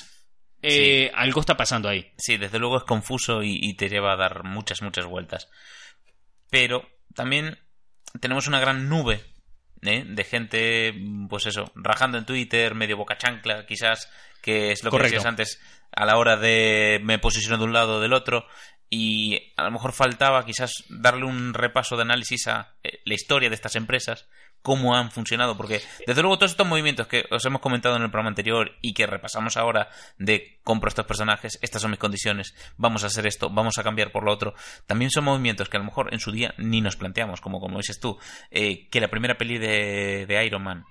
eh, 0.61 1.11
algo 1.13 1.39
está 1.39 1.57
pasando 1.57 1.89
ahí. 1.89 2.11
Sí, 2.17 2.37
desde 2.37 2.59
luego 2.59 2.77
es 2.77 2.83
confuso 2.83 3.43
y, 3.43 3.57
y 3.61 3.75
te 3.75 3.89
lleva 3.89 4.13
a 4.13 4.17
dar 4.17 4.43
muchas, 4.43 4.81
muchas 4.81 5.05
vueltas. 5.05 5.49
Pero 6.49 6.87
también 7.13 7.57
tenemos 8.19 8.47
una 8.47 8.59
gran 8.59 8.89
nube 8.89 9.21
¿eh? 9.81 10.03
de 10.07 10.23
gente, 10.23 10.93
pues 11.29 11.45
eso, 11.45 11.71
rajando 11.75 12.17
en 12.17 12.25
Twitter, 12.25 12.75
medio 12.75 12.97
boca 12.97 13.17
chancla, 13.17 13.65
quizás, 13.65 14.11
que 14.41 14.71
es 14.71 14.83
lo 14.83 14.91
Correcto. 14.91 15.11
que 15.11 15.15
decías 15.15 15.29
antes, 15.29 15.59
a 15.91 16.05
la 16.05 16.17
hora 16.17 16.37
de 16.37 16.99
me 17.03 17.19
posiciono 17.19 17.57
de 17.57 17.63
un 17.63 17.73
lado 17.73 17.97
o 17.97 17.99
del 17.99 18.13
otro. 18.13 18.45
Y 18.89 19.53
a 19.57 19.63
lo 19.63 19.71
mejor 19.71 19.91
faltaba 19.91 20.45
quizás 20.45 20.71
darle 20.87 21.25
un 21.25 21.53
repaso 21.53 21.97
de 21.97 22.03
análisis 22.03 22.47
a 22.47 22.75
eh, 22.83 23.01
la 23.03 23.15
historia 23.15 23.49
de 23.49 23.55
estas 23.55 23.75
empresas, 23.75 24.29
cómo 24.61 24.95
han 24.95 25.11
funcionado, 25.11 25.57
porque 25.57 25.81
desde 26.05 26.21
luego 26.21 26.37
todos 26.37 26.51
estos 26.51 26.67
movimientos 26.67 27.07
que 27.07 27.25
os 27.29 27.45
hemos 27.45 27.59
comentado 27.59 27.97
en 27.97 28.03
el 28.03 28.09
programa 28.09 28.29
anterior 28.29 28.71
y 28.81 28.93
que 28.93 29.05
repasamos 29.05 29.57
ahora 29.57 29.89
de 30.17 30.59
compro 30.63 30.87
estos 30.87 31.05
personajes, 31.05 31.59
estas 31.61 31.81
son 31.81 31.91
mis 31.91 31.99
condiciones, 31.99 32.55
vamos 32.77 33.03
a 33.03 33.07
hacer 33.07 33.27
esto, 33.27 33.49
vamos 33.49 33.77
a 33.77 33.83
cambiar 33.83 34.11
por 34.11 34.23
lo 34.23 34.31
otro, 34.31 34.55
también 34.85 35.11
son 35.11 35.25
movimientos 35.25 35.67
que 35.67 35.77
a 35.77 35.79
lo 35.81 35.85
mejor 35.85 36.13
en 36.13 36.19
su 36.19 36.31
día 36.31 36.53
ni 36.57 36.79
nos 36.79 36.95
planteamos, 36.95 37.41
como 37.41 37.59
como 37.59 37.77
dices 37.77 37.99
tú, 37.99 38.17
eh, 38.51 38.87
que 38.89 39.01
la 39.01 39.09
primera 39.09 39.37
peli 39.37 39.57
de, 39.57 40.25
de 40.27 40.45
Iron 40.45 40.63
Man 40.63 40.85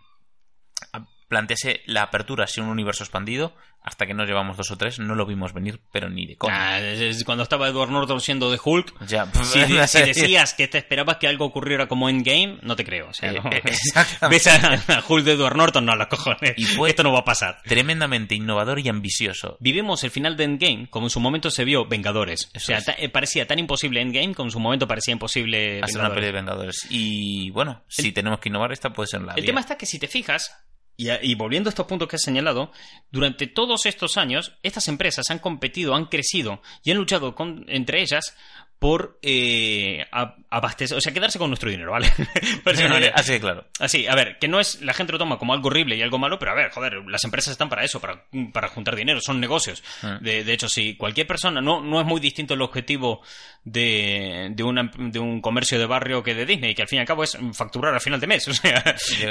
plantease 1.29 1.83
la 1.87 2.03
apertura 2.03 2.47
sin 2.47 2.65
un 2.65 2.71
universo 2.71 3.05
expandido, 3.05 3.55
hasta 3.83 4.05
que 4.05 4.15
nos 4.15 4.27
llevamos 4.27 4.57
dos 4.57 4.73
o 4.73 4.77
tres, 4.77 4.99
no 4.99 5.15
lo 5.15 5.27
vimos 5.27 5.53
venir, 5.53 5.81
pero 5.93 6.09
ni 6.11 6.27
de 6.27 6.37
coña. 6.37 6.75
Ah, 6.75 6.81
es 6.81 7.23
cuando 7.23 7.45
estaba 7.45 7.69
Edward 7.69 7.91
Norton 7.91 8.21
siendo 8.21 8.51
de 8.51 8.59
Hulk, 8.63 9.07
Ya, 9.07 9.27
si, 9.45 9.61
si 9.87 10.03
decías 10.03 10.55
que 10.55 10.67
te 10.67 10.79
esperabas 10.79 11.19
que 11.19 11.29
algo 11.29 11.45
ocurriera 11.45 11.87
como 11.87 12.09
Endgame, 12.09 12.59
no 12.63 12.75
te 12.75 12.85
creo. 12.85 13.09
O 13.11 13.15
sea, 13.15 13.31
Eh, 13.31 13.41
no. 13.43 13.49
Ves 14.29 14.47
a, 14.49 14.75
a 14.75 15.05
Hulk 15.07 15.25
de 15.25 15.33
Edward 15.35 15.57
Norton, 15.57 15.85
no, 15.85 15.95
los 15.95 16.09
cojones. 16.09 16.55
Y 16.57 16.65
fue- 16.65 16.89
Esto 16.91 17.05
no 17.05 17.13
va 17.13 17.21
a 17.21 17.25
pasar. 17.25 17.63
tremendamente 17.65 18.35
innovador 18.35 18.81
y 18.81 18.89
ambicioso. 18.89 19.57
Vivimos 19.61 20.03
el 20.03 20.11
final 20.11 20.37
de 20.37 20.45
Endgame 20.45 20.89
como 20.91 21.07
en 21.07 21.11
su 21.11 21.21
momento 21.21 21.51
se 21.53 21.65
vio 21.65 21.87
Vengadores. 21.87 22.51
o 22.57 22.59
sea, 22.59 22.81
ta- 22.83 22.97
eh, 22.99 23.09
parecía 23.09 23.47
tan 23.47 23.61
imposible 23.61 24.01
Endgame 24.01 24.35
como 24.35 24.49
en 24.49 24.53
su 24.53 24.59
momento 24.59 24.89
parecía 24.89 25.13
imposible 25.13 25.81
Hacer 25.81 26.01
una 26.01 26.13
peli 26.13 26.27
de 26.27 26.33
Vengadores. 26.33 26.87
Y 26.91 27.51
bueno, 27.51 27.85
si 27.87 28.11
tenemos 28.11 28.41
que 28.41 28.49
innovar, 28.49 28.73
esta 28.73 28.91
puede 28.93 29.07
ser 29.07 29.23
la 29.23 29.35
El 29.35 29.43
vía. 29.43 29.47
tema 29.47 29.61
está 29.61 29.79
que 29.79 29.87
si 29.87 30.01
te 30.01 30.09
fijas, 30.09 30.57
y, 30.97 31.11
y 31.11 31.35
volviendo 31.35 31.69
a 31.69 31.71
estos 31.71 31.87
puntos 31.87 32.09
que 32.09 32.17
has 32.17 32.23
señalado, 32.23 32.73
durante 33.11 33.47
todos 33.47 33.87
estos 33.87 34.17
años, 34.17 34.53
estas 34.63 34.89
empresas 34.89 35.31
han 35.31 35.39
competido, 35.39 35.95
han 35.95 36.07
crecido 36.07 36.63
y 36.83 36.91
han 36.91 36.99
luchado 36.99 37.35
entre 37.69 38.01
ellas 38.01 38.37
por 38.79 39.19
eh, 39.23 40.05
abastecer, 40.51 40.99
o 40.99 41.01
sea, 41.01 41.13
quedarse 41.13 41.39
con 41.39 41.49
nuestro 41.49 41.71
dinero, 41.71 41.93
¿vale? 41.93 42.13
Así 43.15 43.41
claro. 43.41 43.67
Así, 43.81 44.07
a 44.07 44.15
ver, 44.15 44.39
que 44.39 44.49
no 44.49 44.61
es, 44.61 44.83
la 44.83 44.93
gente 44.93 45.13
lo 45.13 45.19
toma 45.19 45.39
como 45.39 45.55
algo 45.55 45.69
horrible 45.69 45.97
y 45.97 46.03
algo 46.03 46.19
malo, 46.19 46.39
pero 46.39 46.53
a 46.53 46.55
ver, 46.55 46.71
joder, 46.71 46.95
las 47.09 47.25
empresas 47.25 47.53
están 47.53 47.69
para 47.71 47.85
eso, 47.85 48.01
para, 48.01 48.25
para 48.53 48.69
juntar 48.69 48.95
dinero, 48.95 49.21
son 49.23 49.41
negocios. 49.41 49.83
Ah. 50.03 50.19
De, 50.21 50.45
de 50.45 50.53
hecho, 50.53 50.69
si 50.69 50.95
cualquier 50.97 51.27
persona, 51.27 51.61
no, 51.63 51.81
no 51.81 52.01
es 52.01 52.07
muy 52.07 52.21
distinto 52.21 52.53
el 52.55 52.61
objetivo 52.63 53.23
de, 53.65 54.49
de, 54.53 54.63
una- 54.63 54.91
de 54.97 55.19
un 55.19 55.41
comercio 55.41 55.79
de 55.79 55.87
barrio 55.87 56.23
que 56.23 56.35
de 56.35 56.45
Disney, 56.47 56.75
que 56.75 56.83
al 56.83 56.89
fin 56.89 56.99
y 56.99 57.01
al 57.01 57.07
cabo 57.07 57.25
es 57.25 57.37
facturar 57.55 57.95
al 57.95 58.01
final 58.01 58.21
de 58.21 58.27
mes, 58.27 58.47
o 58.49 58.53
sea, 58.55 58.83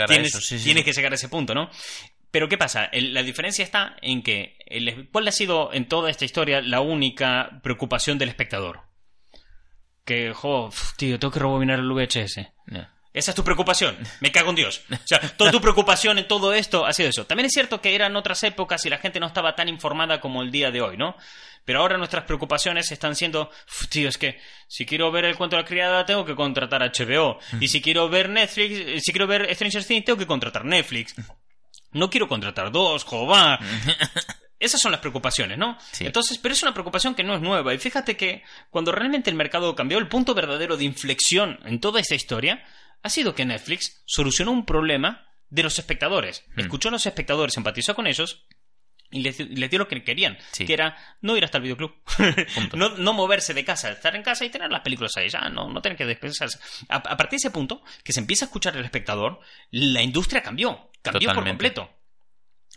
tienes, 0.07 0.29
eso, 0.29 0.41
sí, 0.41 0.57
sí, 0.57 0.65
tienes 0.65 0.83
que 0.83 0.91
llegar 0.93 1.11
a 1.11 1.15
ese 1.15 1.29
punto, 1.29 1.53
¿no? 1.53 1.69
Pero 2.31 2.49
¿qué 2.49 2.57
pasa? 2.57 2.89
La 2.91 3.23
diferencia 3.23 3.63
está 3.63 3.95
en 4.01 4.21
que, 4.23 4.57
el- 4.65 5.07
¿cuál 5.11 5.27
ha 5.27 5.31
sido 5.31 5.71
en 5.71 5.87
toda 5.87 6.09
esta 6.09 6.25
historia 6.25 6.61
la 6.61 6.81
única 6.81 7.59
preocupación 7.63 8.17
del 8.17 8.29
espectador? 8.29 8.81
Que, 10.05 10.33
jo, 10.33 10.69
tío, 10.97 11.17
tengo 11.19 11.31
que 11.31 11.39
rebobinar 11.39 11.79
el 11.79 11.91
VHS. 11.91 12.47
Esa 13.13 13.31
es 13.31 13.35
tu 13.35 13.43
preocupación. 13.43 13.97
Me 14.19 14.31
cago 14.31 14.49
en 14.51 14.55
Dios. 14.57 14.81
O 14.91 14.97
sea, 15.05 15.19
toda 15.19 15.49
tu 15.51 15.61
preocupación 15.61 16.19
en 16.19 16.27
todo 16.27 16.53
esto 16.53 16.85
ha 16.85 16.93
sido 16.93 17.09
eso. 17.09 17.25
También 17.25 17.45
es 17.47 17.53
cierto 17.53 17.81
que 17.81 17.95
eran 17.95 18.15
otras 18.15 18.43
épocas 18.43 18.85
y 18.85 18.89
la 18.89 18.97
gente 18.97 19.19
no 19.19 19.27
estaba 19.27 19.55
tan 19.55 19.69
informada 19.69 20.19
como 20.21 20.41
el 20.41 20.51
día 20.51 20.69
de 20.69 20.81
hoy, 20.81 20.97
¿no? 20.97 21.15
Pero 21.63 21.79
ahora 21.79 21.97
nuestras 21.97 22.25
preocupaciones 22.25 22.91
están 22.91 23.15
siendo, 23.15 23.49
"Uf, 23.67 23.87
tío, 23.87 24.09
es 24.09 24.17
que 24.19 24.39
si 24.67 24.85
quiero 24.85 25.11
ver 25.11 25.25
el 25.25 25.35
cuento 25.35 25.55
de 25.55 25.63
la 25.63 25.67
criada 25.67 26.05
tengo 26.05 26.23
que 26.25 26.35
contratar 26.35 26.83
HBO. 26.83 27.39
Y 27.59 27.69
si 27.69 27.81
quiero 27.81 28.07
ver 28.09 28.29
Netflix, 28.29 28.79
eh, 28.79 28.99
si 29.01 29.11
quiero 29.11 29.25
ver 29.25 29.47
Stranger 29.55 29.83
Things 29.83 30.05
tengo 30.05 30.19
que 30.19 30.27
contratar 30.27 30.63
Netflix. 30.65 31.15
No 31.93 32.09
quiero 32.09 32.27
contratar 32.27 32.71
dos, 32.71 33.03
jova. 33.05 33.57
Esas 34.59 34.79
son 34.81 34.91
las 34.91 35.01
preocupaciones, 35.01 35.57
¿no? 35.57 35.77
Sí. 35.91 36.05
Entonces, 36.05 36.37
pero 36.37 36.53
es 36.53 36.63
una 36.63 36.73
preocupación 36.73 37.13
que 37.13 37.23
no 37.23 37.35
es 37.35 37.41
nueva. 37.41 37.73
Y 37.73 37.77
fíjate 37.77 38.15
que 38.15 38.43
cuando 38.69 38.91
realmente 38.91 39.29
el 39.29 39.35
mercado 39.35 39.75
cambió, 39.75 39.97
el 39.97 40.07
punto 40.07 40.33
verdadero 40.33 40.77
de 40.77 40.85
inflexión 40.85 41.59
en 41.65 41.79
toda 41.79 41.99
esta 41.99 42.15
historia 42.15 42.63
ha 43.03 43.09
sido 43.09 43.35
que 43.35 43.45
Netflix 43.45 44.01
solucionó 44.05 44.51
un 44.51 44.65
problema 44.65 45.27
de 45.49 45.63
los 45.63 45.77
espectadores. 45.77 46.43
Hmm. 46.55 46.61
Escuchó 46.61 46.89
a 46.89 46.91
los 46.93 47.05
espectadores, 47.05 47.57
empatizó 47.57 47.95
con 47.95 48.07
ellos 48.07 48.45
y 49.11 49.21
les, 49.21 49.39
les 49.39 49.69
dio 49.69 49.77
lo 49.79 49.87
que 49.87 50.03
querían, 50.03 50.37
Sí. 50.51 50.65
que 50.65 50.73
era 50.73 50.97
no 51.21 51.37
ir 51.37 51.45
hasta 51.45 51.57
el 51.59 51.63
videoclub, 51.63 51.93
no, 52.73 52.89
no 52.97 53.13
moverse 53.13 53.53
de 53.53 53.63
casa, 53.63 53.91
estar 53.91 54.15
en 54.15 54.23
casa 54.23 54.43
y 54.45 54.49
tener 54.49 54.71
las 54.71 54.81
películas 54.81 55.15
ahí, 55.15 55.29
ya, 55.29 55.47
no, 55.49 55.69
no 55.69 55.81
tener 55.81 55.97
que 55.97 56.05
desplazarse. 56.05 56.57
A, 56.89 56.95
a 56.95 57.15
partir 57.17 57.31
de 57.31 57.47
ese 57.47 57.51
punto, 57.51 57.83
que 58.03 58.11
se 58.13 58.19
empieza 58.19 58.45
a 58.45 58.47
escuchar 58.47 58.75
el 58.75 58.83
espectador, 58.83 59.39
la 59.69 60.01
industria 60.01 60.41
cambió, 60.41 60.89
cambió 61.03 61.33
por 61.33 61.45
completo. 61.45 61.89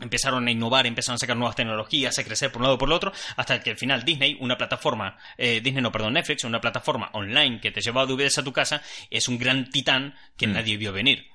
Empezaron 0.01 0.46
a 0.46 0.51
innovar, 0.51 0.86
empezaron 0.86 1.16
a 1.16 1.18
sacar 1.18 1.36
nuevas 1.36 1.57
tecnologías, 1.57 2.18
a 2.18 2.24
crecer 2.24 2.51
por 2.53 2.61
un 2.61 2.64
lado 2.64 2.76
y 2.76 2.78
por 2.78 2.88
el 2.88 2.92
otro, 2.92 3.12
hasta 3.36 3.61
que 3.61 3.70
al 3.70 3.76
final 3.76 4.05
Disney, 4.05 4.36
una 4.40 4.57
plataforma, 4.57 5.16
eh, 5.36 5.61
Disney 5.61 5.82
no, 5.82 5.90
perdón, 5.90 6.12
Netflix, 6.14 6.44
una 6.44 6.61
plataforma 6.61 7.11
online 7.12 7.61
que 7.61 7.70
te 7.70 7.80
llevaba 7.80 8.07
DVDs 8.07 8.38
a 8.38 8.44
tu 8.44 8.53
casa, 8.53 8.82
es 9.11 9.28
un 9.28 9.38
gran 9.38 9.70
titán 9.70 10.14
que 10.36 10.46
Mm. 10.46 10.53
nadie 10.53 10.76
vio 10.76 10.92
venir. 10.92 11.26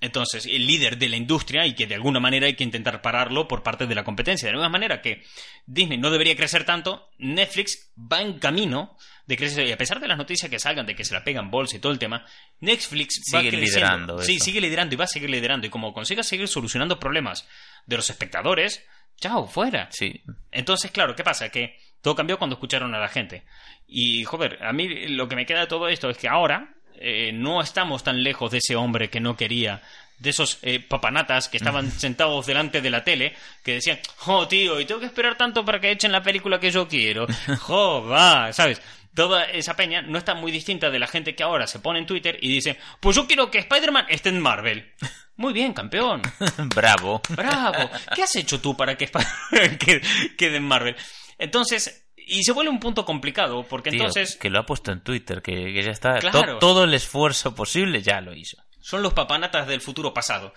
entonces 0.00 0.46
el 0.46 0.64
líder 0.64 0.96
de 0.96 1.08
la 1.08 1.16
industria 1.16 1.66
y 1.66 1.74
que 1.74 1.88
de 1.88 1.96
alguna 1.96 2.20
manera 2.20 2.46
hay 2.46 2.54
que 2.54 2.62
intentar 2.62 3.02
pararlo 3.02 3.48
por 3.48 3.64
parte 3.64 3.84
de 3.88 3.96
la 3.96 4.04
competencia. 4.04 4.46
De 4.46 4.52
la 4.52 4.58
misma 4.58 4.68
manera 4.68 5.02
que 5.02 5.24
Disney 5.66 5.98
no 5.98 6.12
debería 6.12 6.36
crecer 6.36 6.62
tanto, 6.64 7.10
Netflix 7.18 7.90
va 7.96 8.22
en 8.22 8.38
camino 8.38 8.96
de 9.28 9.36
crecer. 9.36 9.66
Y 9.66 9.72
a 9.72 9.76
pesar 9.76 10.00
de 10.00 10.08
las 10.08 10.16
noticias 10.16 10.50
que 10.50 10.58
salgan 10.58 10.86
de 10.86 10.96
que 10.96 11.04
se 11.04 11.12
la 11.12 11.22
pegan 11.22 11.50
bolsa 11.50 11.76
y 11.76 11.80
todo 11.80 11.92
el 11.92 11.98
tema, 11.98 12.24
Netflix 12.60 13.20
Sigue 13.22 13.52
liderando 13.52 14.22
Sí, 14.22 14.38
sigue 14.40 14.60
liderando 14.60 14.94
y 14.94 14.96
va 14.96 15.04
a 15.04 15.08
seguir 15.08 15.28
liderando. 15.28 15.66
Y 15.66 15.70
como 15.70 15.92
consiga 15.92 16.22
seguir 16.22 16.48
solucionando 16.48 16.98
problemas 16.98 17.46
de 17.86 17.96
los 17.96 18.08
espectadores, 18.08 18.82
chao, 19.20 19.46
fuera. 19.46 19.88
Sí, 19.92 20.22
Entonces, 20.50 20.90
claro, 20.90 21.14
¿qué 21.14 21.22
pasa? 21.22 21.50
Que 21.50 21.78
todo 22.00 22.16
cambió 22.16 22.38
cuando 22.38 22.54
escucharon 22.54 22.94
a 22.94 22.98
la 22.98 23.08
gente. 23.08 23.44
Y, 23.86 24.24
joder, 24.24 24.64
a 24.64 24.72
mí 24.72 25.08
lo 25.08 25.28
que 25.28 25.36
me 25.36 25.44
queda 25.44 25.60
de 25.60 25.66
todo 25.66 25.88
esto 25.88 26.08
es 26.08 26.16
que 26.16 26.28
ahora 26.28 26.74
eh, 26.94 27.30
no 27.32 27.60
estamos 27.60 28.02
tan 28.02 28.22
lejos 28.22 28.50
de 28.50 28.58
ese 28.58 28.76
hombre 28.76 29.10
que 29.10 29.20
no 29.20 29.36
quería, 29.36 29.82
de 30.18 30.30
esos 30.30 30.58
eh, 30.62 30.80
papanatas 30.80 31.48
que 31.48 31.58
estaban 31.58 31.90
sentados 32.00 32.46
delante 32.46 32.80
de 32.80 32.90
la 32.90 33.04
tele, 33.04 33.34
que 33.62 33.74
decían, 33.74 33.98
oh, 34.26 34.48
tío, 34.48 34.80
y 34.80 34.86
tengo 34.86 35.00
que 35.00 35.06
esperar 35.06 35.36
tanto 35.36 35.66
para 35.66 35.80
que 35.80 35.90
echen 35.90 36.12
la 36.12 36.22
película 36.22 36.58
que 36.58 36.70
yo 36.70 36.88
quiero. 36.88 37.26
Jo, 37.60 38.06
va, 38.06 38.52
¿sabes? 38.54 38.80
Toda 39.18 39.44
esa 39.46 39.74
peña 39.74 40.00
no 40.02 40.16
está 40.16 40.34
muy 40.34 40.52
distinta 40.52 40.90
de 40.90 40.98
la 41.00 41.08
gente 41.08 41.34
que 41.34 41.42
ahora 41.42 41.66
se 41.66 41.80
pone 41.80 41.98
en 41.98 42.06
Twitter 42.06 42.38
y 42.40 42.48
dice, 42.48 42.78
pues 43.00 43.16
yo 43.16 43.26
quiero 43.26 43.50
que 43.50 43.58
Spider-Man 43.58 44.06
esté 44.08 44.28
en 44.28 44.40
Marvel. 44.40 44.92
Muy 45.36 45.52
bien, 45.52 45.72
campeón. 45.72 46.22
bravo. 46.74 47.20
Bravo. 47.28 47.90
¿Qué 48.14 48.22
has 48.22 48.34
hecho 48.36 48.60
tú 48.60 48.76
para 48.76 48.96
que 48.96 49.06
Spider- 49.06 49.78
que- 49.78 50.00
quede 50.36 50.56
en 50.58 50.64
Marvel? 50.64 50.94
Entonces, 51.36 52.08
y 52.16 52.44
se 52.44 52.52
vuelve 52.52 52.70
un 52.70 52.78
punto 52.80 53.04
complicado, 53.04 53.64
porque 53.68 53.90
Tío, 53.90 54.00
entonces 54.00 54.36
que 54.36 54.50
lo 54.50 54.60
ha 54.60 54.66
puesto 54.66 54.92
en 54.92 55.00
Twitter, 55.00 55.42
que, 55.42 55.52
que 55.72 55.82
ya 55.82 55.90
está. 55.90 56.18
to- 56.20 56.58
todo 56.58 56.84
el 56.84 56.94
esfuerzo 56.94 57.54
posible 57.54 58.02
ya 58.02 58.20
lo 58.20 58.34
hizo. 58.34 58.56
son 58.80 59.02
los 59.02 59.14
papanatas 59.14 59.66
del 59.66 59.80
futuro 59.80 60.12
pasado. 60.14 60.52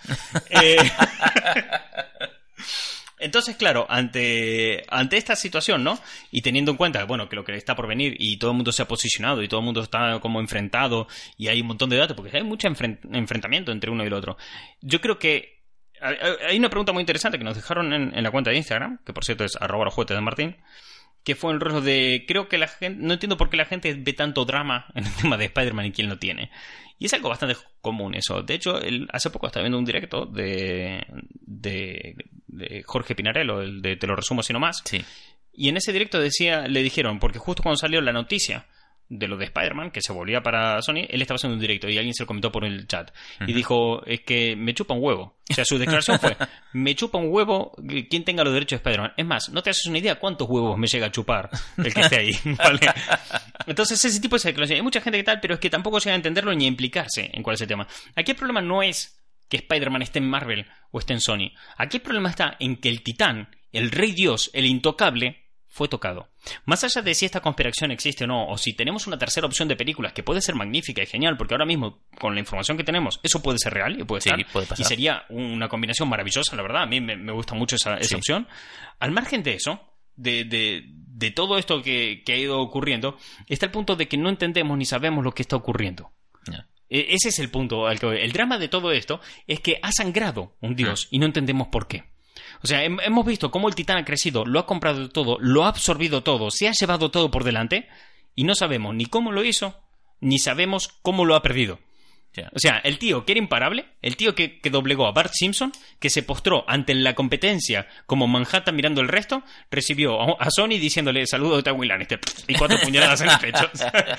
Eh, 0.50 0.76
Entonces, 3.22 3.56
claro, 3.56 3.86
ante, 3.88 4.84
ante 4.88 5.16
esta 5.16 5.36
situación, 5.36 5.82
¿no? 5.84 5.98
Y 6.30 6.42
teniendo 6.42 6.70
en 6.72 6.76
cuenta, 6.76 7.04
bueno, 7.04 7.28
que 7.28 7.36
lo 7.36 7.44
que 7.44 7.54
está 7.54 7.74
por 7.76 7.86
venir 7.86 8.16
y 8.18 8.36
todo 8.36 8.50
el 8.50 8.56
mundo 8.56 8.72
se 8.72 8.82
ha 8.82 8.88
posicionado 8.88 9.42
y 9.42 9.48
todo 9.48 9.60
el 9.60 9.64
mundo 9.66 9.82
está 9.82 10.18
como 10.20 10.40
enfrentado 10.40 11.06
y 11.38 11.48
hay 11.48 11.60
un 11.60 11.68
montón 11.68 11.88
de 11.90 11.96
datos, 11.96 12.16
porque 12.16 12.36
hay 12.36 12.42
mucho 12.42 12.68
enfren- 12.68 12.98
enfrentamiento 13.12 13.72
entre 13.72 13.90
uno 13.90 14.04
y 14.04 14.08
el 14.08 14.12
otro. 14.12 14.36
Yo 14.80 15.00
creo 15.00 15.18
que 15.18 15.62
hay- 16.00 16.16
hay 16.48 16.58
una 16.58 16.68
pregunta 16.68 16.92
muy 16.92 17.00
interesante 17.00 17.38
que 17.38 17.44
nos 17.44 17.54
dejaron 17.56 17.92
en, 17.92 18.12
en 18.16 18.22
la 18.24 18.30
cuenta 18.30 18.50
de 18.50 18.56
Instagram, 18.56 18.98
que 19.06 19.12
por 19.12 19.24
cierto 19.24 19.44
es 19.44 19.56
arroba 19.60 19.84
los 19.84 19.94
juguetes 19.94 20.16
de 20.16 20.20
Martín, 20.20 20.56
que 21.24 21.34
fue 21.36 21.52
el 21.52 21.60
rollo 21.60 21.80
de, 21.80 22.24
creo 22.26 22.48
que 22.48 22.58
la 22.58 22.68
gente, 22.68 22.98
no 23.00 23.12
entiendo 23.12 23.36
por 23.36 23.48
qué 23.50 23.56
la 23.56 23.64
gente 23.64 23.94
ve 23.94 24.12
tanto 24.12 24.44
drama 24.44 24.86
en 24.94 25.06
el 25.06 25.12
tema 25.14 25.36
de 25.36 25.46
Spider-Man 25.46 25.86
y 25.86 25.92
quién 25.92 26.08
lo 26.08 26.18
tiene. 26.18 26.50
Y 26.98 27.06
es 27.06 27.14
algo 27.14 27.28
bastante 27.30 27.56
común 27.80 28.14
eso. 28.14 28.42
De 28.42 28.54
hecho, 28.54 28.80
el- 28.80 29.08
hace 29.12 29.30
poco 29.30 29.46
estaba 29.46 29.64
viendo 29.64 29.78
un 29.78 29.84
directo 29.84 30.24
de, 30.26 31.04
de, 31.40 32.14
de 32.46 32.82
Jorge 32.84 33.14
Pinarello, 33.14 33.60
el 33.60 33.82
de 33.82 33.96
Te 33.96 34.06
lo 34.06 34.14
resumo 34.16 34.40
así 34.40 34.52
nomás. 34.52 34.82
Sí. 34.84 35.02
Y 35.52 35.68
en 35.68 35.76
ese 35.76 35.92
directo 35.92 36.20
decía, 36.20 36.68
le 36.68 36.82
dijeron, 36.82 37.18
porque 37.18 37.38
justo 37.38 37.62
cuando 37.62 37.76
salió 37.76 38.00
la 38.00 38.12
noticia 38.12 38.66
de 39.08 39.28
lo 39.28 39.36
de 39.36 39.44
Spider-Man, 39.44 39.90
que 39.90 40.00
se 40.00 40.12
volvía 40.12 40.42
para 40.42 40.80
Sony, 40.80 41.04
él 41.08 41.20
estaba 41.20 41.36
haciendo 41.36 41.54
un 41.54 41.60
directo 41.60 41.88
y 41.88 41.98
alguien 41.98 42.14
se 42.14 42.22
lo 42.22 42.26
comentó 42.26 42.50
por 42.50 42.64
el 42.64 42.86
chat. 42.86 43.10
Y 43.46 43.52
dijo, 43.52 44.04
es 44.06 44.22
que 44.22 44.56
me 44.56 44.72
chupa 44.74 44.94
un 44.94 45.02
huevo. 45.02 45.36
O 45.50 45.54
sea, 45.54 45.64
su 45.64 45.76
declaración 45.76 46.18
fue, 46.18 46.36
me 46.72 46.94
chupa 46.94 47.18
un 47.18 47.28
huevo 47.28 47.76
quien 48.08 48.24
tenga 48.24 48.42
los 48.42 48.54
derechos 48.54 48.78
de 48.82 48.88
Spider-Man. 48.88 49.12
Es 49.16 49.26
más, 49.26 49.50
no 49.50 49.62
te 49.62 49.70
haces 49.70 49.86
una 49.86 49.98
idea 49.98 50.18
cuántos 50.18 50.48
huevos 50.48 50.78
me 50.78 50.86
llega 50.86 51.06
a 51.06 51.12
chupar 51.12 51.50
el 51.76 51.92
que 51.92 52.00
esté 52.00 52.16
ahí. 52.16 52.32
¿vale? 52.56 52.80
Entonces, 53.66 54.02
ese 54.02 54.20
tipo 54.20 54.38
de 54.38 54.42
declaración. 54.44 54.76
Hay 54.76 54.82
mucha 54.82 55.00
gente 55.00 55.18
que 55.18 55.24
tal, 55.24 55.40
pero 55.40 55.54
es 55.54 55.60
que 55.60 55.68
tampoco 55.68 55.98
llega 55.98 56.12
a 56.12 56.16
entenderlo 56.16 56.54
ni 56.54 56.64
a 56.64 56.68
implicarse 56.68 57.30
en 57.32 57.42
cuál 57.42 57.54
es 57.54 57.60
el 57.60 57.68
tema. 57.68 57.86
Aquí 58.16 58.30
el 58.30 58.36
problema 58.36 58.62
no 58.62 58.82
es 58.82 59.22
que 59.48 59.58
Spider-Man 59.58 60.00
esté 60.00 60.18
en 60.18 60.30
Marvel 60.30 60.66
o 60.90 60.98
esté 60.98 61.12
en 61.12 61.20
Sony. 61.20 61.52
Aquí 61.76 61.98
el 61.98 62.02
problema 62.02 62.30
está 62.30 62.56
en 62.58 62.76
que 62.76 62.88
el 62.88 63.02
titán, 63.02 63.54
el 63.72 63.90
rey 63.90 64.12
dios, 64.12 64.50
el 64.54 64.64
intocable, 64.64 65.41
fue 65.74 65.88
tocado. 65.88 66.28
Más 66.66 66.84
allá 66.84 67.00
de 67.00 67.14
si 67.14 67.24
esta 67.24 67.40
conspiración 67.40 67.90
existe 67.92 68.24
o 68.24 68.26
no, 68.26 68.46
o 68.46 68.58
si 68.58 68.74
tenemos 68.74 69.06
una 69.06 69.18
tercera 69.18 69.46
opción 69.46 69.68
de 69.68 69.74
películas 69.76 70.12
que 70.12 70.22
puede 70.22 70.42
ser 70.42 70.54
magnífica 70.54 71.02
y 71.02 71.06
genial, 71.06 71.38
porque 71.38 71.54
ahora 71.54 71.64
mismo, 71.64 72.02
con 72.20 72.34
la 72.34 72.40
información 72.40 72.76
que 72.76 72.84
tenemos, 72.84 73.18
eso 73.22 73.42
puede 73.42 73.58
ser 73.58 73.72
real 73.72 73.98
y 73.98 74.04
puede 74.04 74.20
Sí, 74.20 74.28
estar. 74.28 74.52
puede 74.52 74.66
pasar. 74.66 74.84
Y 74.84 74.86
sería 74.86 75.24
una 75.30 75.68
combinación 75.70 76.10
maravillosa, 76.10 76.54
la 76.56 76.62
verdad. 76.62 76.82
A 76.82 76.86
mí 76.86 77.00
me, 77.00 77.16
me 77.16 77.32
gusta 77.32 77.54
mucho 77.54 77.76
esa, 77.76 77.94
esa 77.96 78.10
Sí. 78.10 78.14
opción. 78.16 78.46
Al 79.00 79.12
margen 79.12 79.42
de 79.42 79.54
eso, 79.54 79.80
de, 80.14 80.44
de, 80.44 80.82
de 80.88 81.30
todo 81.30 81.56
esto 81.56 81.80
que, 81.82 82.22
que 82.26 82.34
ha 82.34 82.36
ido 82.36 82.60
ocurriendo, 82.60 83.16
está 83.48 83.64
el 83.64 83.72
punto 83.72 83.96
de 83.96 84.08
que 84.08 84.18
no 84.18 84.28
entendemos 84.28 84.76
ni 84.76 84.84
sabemos 84.84 85.24
lo 85.24 85.32
que 85.32 85.40
está 85.42 85.56
ocurriendo. 85.56 86.12
E- 86.90 87.14
Ese 87.14 87.30
es 87.30 87.38
el 87.38 87.48
punto 87.50 87.86
al 87.86 87.98
que 87.98 88.04
voy. 88.04 88.18
El 88.18 88.32
drama 88.32 88.58
de 88.58 88.68
todo 88.68 88.92
esto 88.92 89.20
es 89.46 89.60
que 89.60 89.78
ha 89.82 89.90
sangrado 89.90 90.54
un 90.60 90.76
dios 90.76 91.08
y 91.10 91.18
no 91.18 91.24
entendemos 91.24 91.68
por 91.68 91.88
qué. 91.88 92.11
O 92.62 92.66
sea, 92.66 92.84
hem- 92.84 93.00
hemos 93.04 93.26
visto 93.26 93.50
cómo 93.50 93.68
el 93.68 93.74
titán 93.74 93.98
ha 93.98 94.04
crecido, 94.04 94.44
lo 94.44 94.58
ha 94.60 94.66
comprado 94.66 95.08
todo, 95.10 95.38
lo 95.40 95.64
ha 95.64 95.68
absorbido 95.68 96.22
todo, 96.22 96.50
se 96.50 96.68
ha 96.68 96.72
llevado 96.72 97.10
todo 97.10 97.30
por 97.30 97.44
delante 97.44 97.88
y 98.34 98.44
no 98.44 98.54
sabemos 98.54 98.94
ni 98.94 99.06
cómo 99.06 99.32
lo 99.32 99.44
hizo, 99.44 99.82
ni 100.20 100.38
sabemos 100.38 100.88
cómo 101.02 101.24
lo 101.24 101.34
ha 101.34 101.42
perdido. 101.42 101.80
O 102.54 102.58
sea, 102.58 102.78
el 102.78 102.98
tío 102.98 103.26
que 103.26 103.32
era 103.32 103.40
imparable, 103.40 103.84
el 104.00 104.16
tío 104.16 104.34
que, 104.34 104.58
doblegó 104.70 105.06
a 105.06 105.12
Bart 105.12 105.32
Simpson, 105.34 105.70
que 106.00 106.08
se 106.08 106.22
postró 106.22 106.64
ante 106.66 106.94
la 106.94 107.14
competencia 107.14 107.86
como 108.06 108.26
Manhattan 108.26 108.74
mirando 108.74 109.02
el 109.02 109.08
resto, 109.08 109.42
recibió 109.70 110.18
a, 110.18 110.36
a 110.42 110.48
Sony 110.50 110.78
diciéndole 110.80 111.26
saludo 111.26 111.56
de 111.58 111.62
Tywin 111.62 111.88
Lannister 111.88 112.20
y 112.48 112.54
cuatro 112.54 112.78
puñaladas 112.82 113.20
en 113.20 113.28
el 113.28 113.38
pecho. 113.38 113.70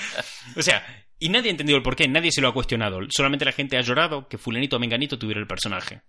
o 0.56 0.62
sea, 0.62 0.86
y 1.18 1.30
nadie 1.30 1.48
ha 1.50 1.52
entendido 1.52 1.76
el 1.78 1.82
porqué, 1.84 2.08
nadie 2.08 2.32
se 2.32 2.42
lo 2.42 2.50
ha 2.50 2.54
cuestionado. 2.54 3.00
Solamente 3.10 3.46
la 3.46 3.52
gente 3.52 3.78
ha 3.78 3.82
llorado 3.82 4.28
que 4.28 4.38
fulanito 4.38 4.76
o 4.76 4.80
menganito 4.80 5.18
tuviera 5.18 5.40
el 5.42 5.48
personaje. 5.48 6.02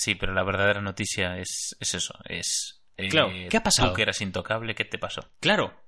Sí, 0.00 0.14
pero 0.14 0.32
la 0.32 0.42
verdadera 0.42 0.80
noticia 0.80 1.36
es, 1.38 1.76
es 1.78 1.94
eso. 1.94 2.14
Es. 2.24 2.82
eh, 2.96 3.08
Claro, 3.08 3.30
¿qué 3.50 3.56
ha 3.56 3.62
pasado? 3.62 3.90
Tú 3.90 3.96
que 3.96 4.02
eras 4.02 4.20
intocable, 4.22 4.74
¿qué 4.74 4.84
te 4.84 4.98
pasó? 4.98 5.30
Claro. 5.40 5.78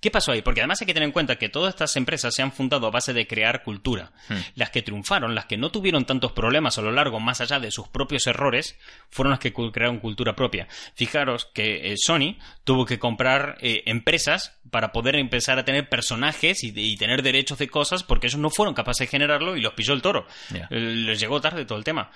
¿Qué 0.00 0.10
pasó 0.10 0.32
ahí? 0.32 0.42
Porque 0.42 0.60
además 0.60 0.80
hay 0.80 0.86
que 0.88 0.94
tener 0.94 1.06
en 1.06 1.12
cuenta 1.12 1.36
que 1.36 1.48
todas 1.48 1.72
estas 1.74 1.94
empresas 1.94 2.34
se 2.34 2.42
han 2.42 2.50
fundado 2.50 2.88
a 2.88 2.90
base 2.90 3.12
de 3.12 3.28
crear 3.28 3.62
cultura. 3.62 4.10
Hmm. 4.28 4.34
Las 4.56 4.70
que 4.70 4.82
triunfaron, 4.82 5.36
las 5.36 5.46
que 5.46 5.56
no 5.56 5.70
tuvieron 5.70 6.04
tantos 6.06 6.32
problemas 6.32 6.76
a 6.76 6.82
lo 6.82 6.90
largo, 6.90 7.20
más 7.20 7.40
allá 7.40 7.60
de 7.60 7.70
sus 7.70 7.86
propios 7.86 8.26
errores, 8.26 8.76
fueron 9.10 9.30
las 9.30 9.38
que 9.38 9.52
crearon 9.52 10.00
cultura 10.00 10.34
propia. 10.34 10.66
Fijaros 10.96 11.46
que 11.54 11.92
eh, 11.92 11.94
Sony 11.96 12.36
tuvo 12.64 12.84
que 12.84 12.98
comprar 12.98 13.58
eh, 13.60 13.84
empresas 13.86 14.58
para 14.72 14.90
poder 14.90 15.14
empezar 15.14 15.60
a 15.60 15.64
tener 15.64 15.88
personajes 15.88 16.64
y, 16.64 16.72
y 16.74 16.96
tener 16.96 17.22
derechos 17.22 17.58
de 17.58 17.68
cosas 17.68 18.02
porque 18.02 18.26
ellos 18.26 18.40
no 18.40 18.50
fueron 18.50 18.74
capaces 18.74 19.06
de 19.06 19.10
generarlo 19.12 19.56
y 19.56 19.60
los 19.60 19.74
pilló 19.74 19.94
el 19.94 20.02
toro. 20.02 20.26
Eh, 20.52 20.66
Les 20.80 21.20
llegó 21.20 21.40
tarde 21.40 21.64
todo 21.64 21.78
el 21.78 21.84
tema. 21.84 22.10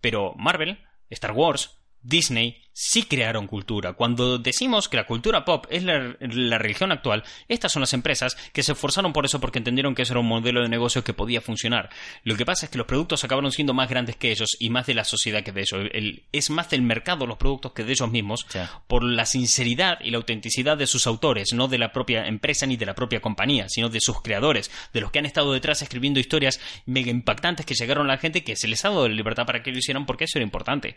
Pero 0.00 0.32
Marvel, 0.36 0.78
Star 1.14 1.32
Wars, 1.34 1.81
Disney 2.02 2.58
sí 2.74 3.02
crearon 3.02 3.46
cultura. 3.46 3.92
Cuando 3.92 4.38
decimos 4.38 4.88
que 4.88 4.96
la 4.96 5.04
cultura 5.06 5.44
pop 5.44 5.66
es 5.68 5.82
la, 5.84 6.16
la 6.20 6.56
religión 6.56 6.90
actual, 6.90 7.22
estas 7.46 7.70
son 7.70 7.80
las 7.80 7.92
empresas 7.92 8.34
que 8.54 8.62
se 8.62 8.72
esforzaron 8.72 9.12
por 9.12 9.26
eso 9.26 9.40
porque 9.40 9.58
entendieron 9.58 9.94
que 9.94 10.00
eso 10.02 10.14
era 10.14 10.20
un 10.20 10.26
modelo 10.26 10.62
de 10.62 10.70
negocio 10.70 11.04
que 11.04 11.12
podía 11.12 11.42
funcionar. 11.42 11.90
Lo 12.24 12.34
que 12.34 12.46
pasa 12.46 12.64
es 12.64 12.70
que 12.72 12.78
los 12.78 12.86
productos 12.86 13.24
acabaron 13.24 13.52
siendo 13.52 13.74
más 13.74 13.90
grandes 13.90 14.16
que 14.16 14.30
ellos 14.32 14.56
y 14.58 14.70
más 14.70 14.86
de 14.86 14.94
la 14.94 15.04
sociedad 15.04 15.42
que 15.44 15.52
de 15.52 15.60
ellos. 15.60 15.90
El- 15.92 16.22
es 16.32 16.48
más 16.48 16.70
del 16.70 16.80
mercado 16.80 17.26
los 17.26 17.36
productos 17.36 17.72
que 17.72 17.84
de 17.84 17.92
ellos 17.92 18.10
mismos 18.10 18.46
por 18.86 19.04
la 19.04 19.26
sinceridad 19.26 19.98
y 20.02 20.10
la 20.10 20.16
autenticidad 20.16 20.78
de 20.78 20.86
sus 20.86 21.06
autores, 21.06 21.52
no 21.52 21.68
de 21.68 21.76
la 21.78 21.92
propia 21.92 22.26
empresa 22.26 22.64
ni 22.64 22.78
de 22.78 22.86
la 22.86 22.94
propia 22.94 23.20
compañía, 23.20 23.68
sino 23.68 23.90
de 23.90 24.00
sus 24.00 24.22
creadores, 24.22 24.70
de 24.94 25.02
los 25.02 25.10
que 25.10 25.18
han 25.18 25.26
estado 25.26 25.52
detrás 25.52 25.82
escribiendo 25.82 26.20
historias 26.20 26.58
mega 26.86 27.10
impactantes 27.10 27.66
que 27.66 27.74
llegaron 27.74 28.06
a 28.08 28.14
la 28.14 28.18
gente 28.18 28.38
y 28.38 28.42
que 28.42 28.56
se 28.56 28.66
les 28.66 28.82
ha 28.86 28.88
dado 28.88 29.08
la 29.08 29.14
libertad 29.14 29.44
para 29.44 29.62
que 29.62 29.70
lo 29.72 29.78
hicieran 29.78 30.06
porque 30.06 30.24
eso 30.24 30.38
era 30.38 30.44
importante. 30.44 30.96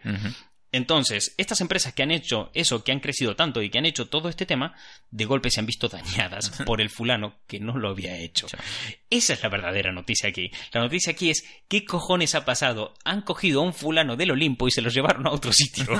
Entonces, 0.72 1.34
estas 1.38 1.61
empresas 1.61 1.93
que 1.93 2.03
han 2.03 2.11
hecho 2.11 2.51
eso, 2.53 2.84
que 2.84 2.91
han 2.91 2.99
crecido 2.99 3.36
tanto 3.36 3.61
y 3.61 3.70
que 3.70 3.78
han 3.78 3.86
hecho 3.86 4.07
todo 4.07 4.28
este 4.30 4.45
tema, 4.45 4.74
de 5.11 5.26
golpe 5.26 5.49
se 5.49 5.59
han 5.61 5.66
visto 5.66 5.88
dañadas 5.88 6.49
por 6.66 6.82
el 6.82 6.89
fulano 6.89 7.36
que 7.47 7.59
no 7.59 7.78
lo 7.78 7.89
había 7.89 8.18
hecho. 8.18 8.47
Esa 9.09 9.34
es 9.34 9.43
la 9.43 9.49
verdadera 9.49 9.91
noticia 9.93 10.30
aquí. 10.30 10.51
La 10.74 10.82
noticia 10.82 11.13
aquí 11.13 11.30
es, 11.30 11.45
¿qué 11.70 11.86
cojones 11.86 12.36
ha 12.36 12.43
pasado? 12.43 12.93
Han 13.05 13.22
cogido 13.22 13.61
a 13.61 13.63
un 13.63 13.74
fulano 13.74 14.16
del 14.18 14.32
Olimpo 14.32 14.68
y 14.68 14.72
se 14.72 14.82
los 14.82 14.93
llevaron 14.93 15.26
a 15.28 15.32
otro 15.32 15.53
sitio. 15.53 15.86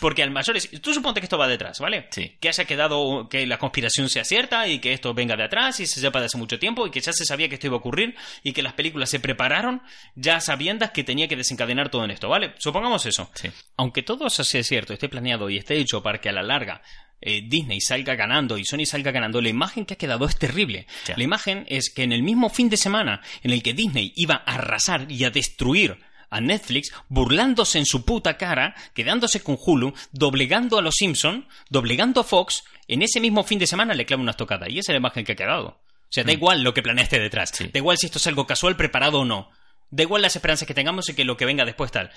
Porque 0.00 0.22
al 0.22 0.30
mayor... 0.30 0.56
es- 0.56 0.70
Tú 0.80 0.92
suponte 0.94 1.20
que 1.20 1.26
esto 1.26 1.38
va 1.38 1.48
detrás, 1.48 1.78
¿vale? 1.80 2.06
Sí. 2.10 2.36
Que 2.40 2.48
haya 2.48 2.64
quedado, 2.64 3.28
que 3.28 3.46
la 3.46 3.58
conspiración 3.58 4.08
sea 4.08 4.24
cierta 4.24 4.68
y 4.68 4.78
que 4.78 4.92
esto 4.92 5.14
venga 5.14 5.36
de 5.36 5.44
atrás 5.44 5.80
y 5.80 5.86
se 5.86 6.00
sepa 6.00 6.20
de 6.20 6.26
hace 6.26 6.38
mucho 6.38 6.58
tiempo 6.58 6.86
y 6.86 6.90
que 6.90 7.00
ya 7.00 7.12
se 7.12 7.24
sabía 7.24 7.48
que 7.48 7.54
esto 7.54 7.66
iba 7.66 7.76
a 7.76 7.78
ocurrir 7.78 8.14
y 8.42 8.52
que 8.52 8.62
las 8.62 8.74
películas 8.74 9.10
se 9.10 9.20
prepararon 9.20 9.82
ya 10.14 10.40
sabiendas 10.40 10.90
que 10.90 11.04
tenía 11.04 11.28
que 11.28 11.36
desencadenar 11.36 11.88
todo 11.90 12.04
en 12.04 12.10
esto, 12.10 12.28
¿vale? 12.28 12.33
Supongamos 12.58 13.06
eso. 13.06 13.30
Sí. 13.34 13.50
Aunque 13.76 14.02
todo 14.02 14.26
eso 14.26 14.44
sea 14.44 14.62
cierto, 14.62 14.92
esté 14.92 15.08
planeado 15.08 15.50
y 15.50 15.56
esté 15.56 15.76
hecho 15.76 16.02
para 16.02 16.20
que 16.20 16.28
a 16.28 16.32
la 16.32 16.42
larga 16.42 16.82
eh, 17.20 17.42
Disney 17.46 17.80
salga 17.80 18.14
ganando 18.16 18.58
y 18.58 18.64
Sony 18.64 18.84
salga 18.84 19.10
ganando, 19.10 19.40
la 19.40 19.48
imagen 19.48 19.86
que 19.86 19.94
ha 19.94 19.98
quedado 19.98 20.26
es 20.26 20.36
terrible. 20.36 20.86
La 21.16 21.24
imagen 21.24 21.64
es 21.68 21.88
que 21.90 22.02
en 22.02 22.12
el 22.12 22.22
mismo 22.22 22.50
fin 22.50 22.68
de 22.68 22.76
semana 22.76 23.22
en 23.42 23.52
el 23.52 23.62
que 23.62 23.72
Disney 23.72 24.12
iba 24.16 24.42
a 24.46 24.54
arrasar 24.54 25.10
y 25.10 25.24
a 25.24 25.30
destruir 25.30 25.98
a 26.28 26.40
Netflix, 26.40 26.92
burlándose 27.08 27.78
en 27.78 27.86
su 27.86 28.04
puta 28.04 28.36
cara, 28.36 28.74
quedándose 28.92 29.40
con 29.40 29.56
Hulu, 29.58 29.94
doblegando 30.10 30.78
a 30.78 30.82
los 30.82 30.96
Simpson, 30.96 31.46
doblegando 31.70 32.20
a 32.20 32.24
Fox, 32.24 32.64
en 32.88 33.02
ese 33.02 33.20
mismo 33.20 33.44
fin 33.44 33.58
de 33.58 33.68
semana 33.68 33.94
le 33.94 34.04
clava 34.04 34.22
una 34.22 34.32
estocada. 34.32 34.68
Y 34.68 34.80
esa 34.80 34.92
es 34.92 34.94
la 34.94 34.98
imagen 34.98 35.24
que 35.24 35.32
ha 35.32 35.36
quedado. 35.36 35.68
O 35.68 36.10
sea, 36.10 36.24
da 36.24 36.32
igual 36.32 36.62
lo 36.62 36.74
que 36.74 36.82
planeaste 36.82 37.18
detrás. 37.20 37.50
Sí. 37.54 37.70
Da 37.72 37.78
igual 37.78 37.96
si 37.98 38.06
esto 38.06 38.18
es 38.18 38.26
algo 38.26 38.46
casual, 38.46 38.76
preparado 38.76 39.20
o 39.20 39.24
no. 39.24 39.50
Da 39.94 40.02
igual 40.02 40.22
las 40.22 40.34
esperanzas 40.34 40.66
que 40.66 40.74
tengamos 40.74 41.08
y 41.08 41.14
que 41.14 41.24
lo 41.24 41.36
que 41.36 41.44
venga 41.44 41.64
después 41.64 41.92
tal. 41.92 42.10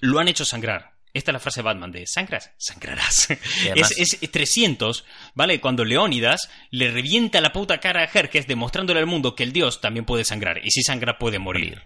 Lo 0.00 0.20
han 0.20 0.28
hecho 0.28 0.44
sangrar. 0.44 0.92
Esta 1.12 1.30
es 1.30 1.32
la 1.32 1.40
frase 1.40 1.60
de 1.60 1.64
Batman 1.64 1.90
de 1.90 2.06
¿sangras? 2.06 2.52
Sangrarás. 2.58 3.28
además- 3.70 3.92
Es, 3.96 4.18
es 4.22 4.30
300, 4.30 5.04
¿vale? 5.34 5.60
Cuando 5.60 5.84
Leónidas 5.84 6.48
le 6.70 6.90
revienta 6.90 7.40
la 7.40 7.52
puta 7.52 7.78
cara 7.78 8.04
a 8.04 8.06
Jerjes 8.08 8.46
demostrándole 8.46 9.00
al 9.00 9.06
mundo 9.06 9.34
que 9.34 9.42
el 9.42 9.52
dios 9.52 9.80
también 9.80 10.04
puede 10.04 10.24
sangrar. 10.24 10.64
Y 10.64 10.70
si 10.70 10.82
sangra 10.82 11.18
puede 11.18 11.38
morir. 11.38 11.82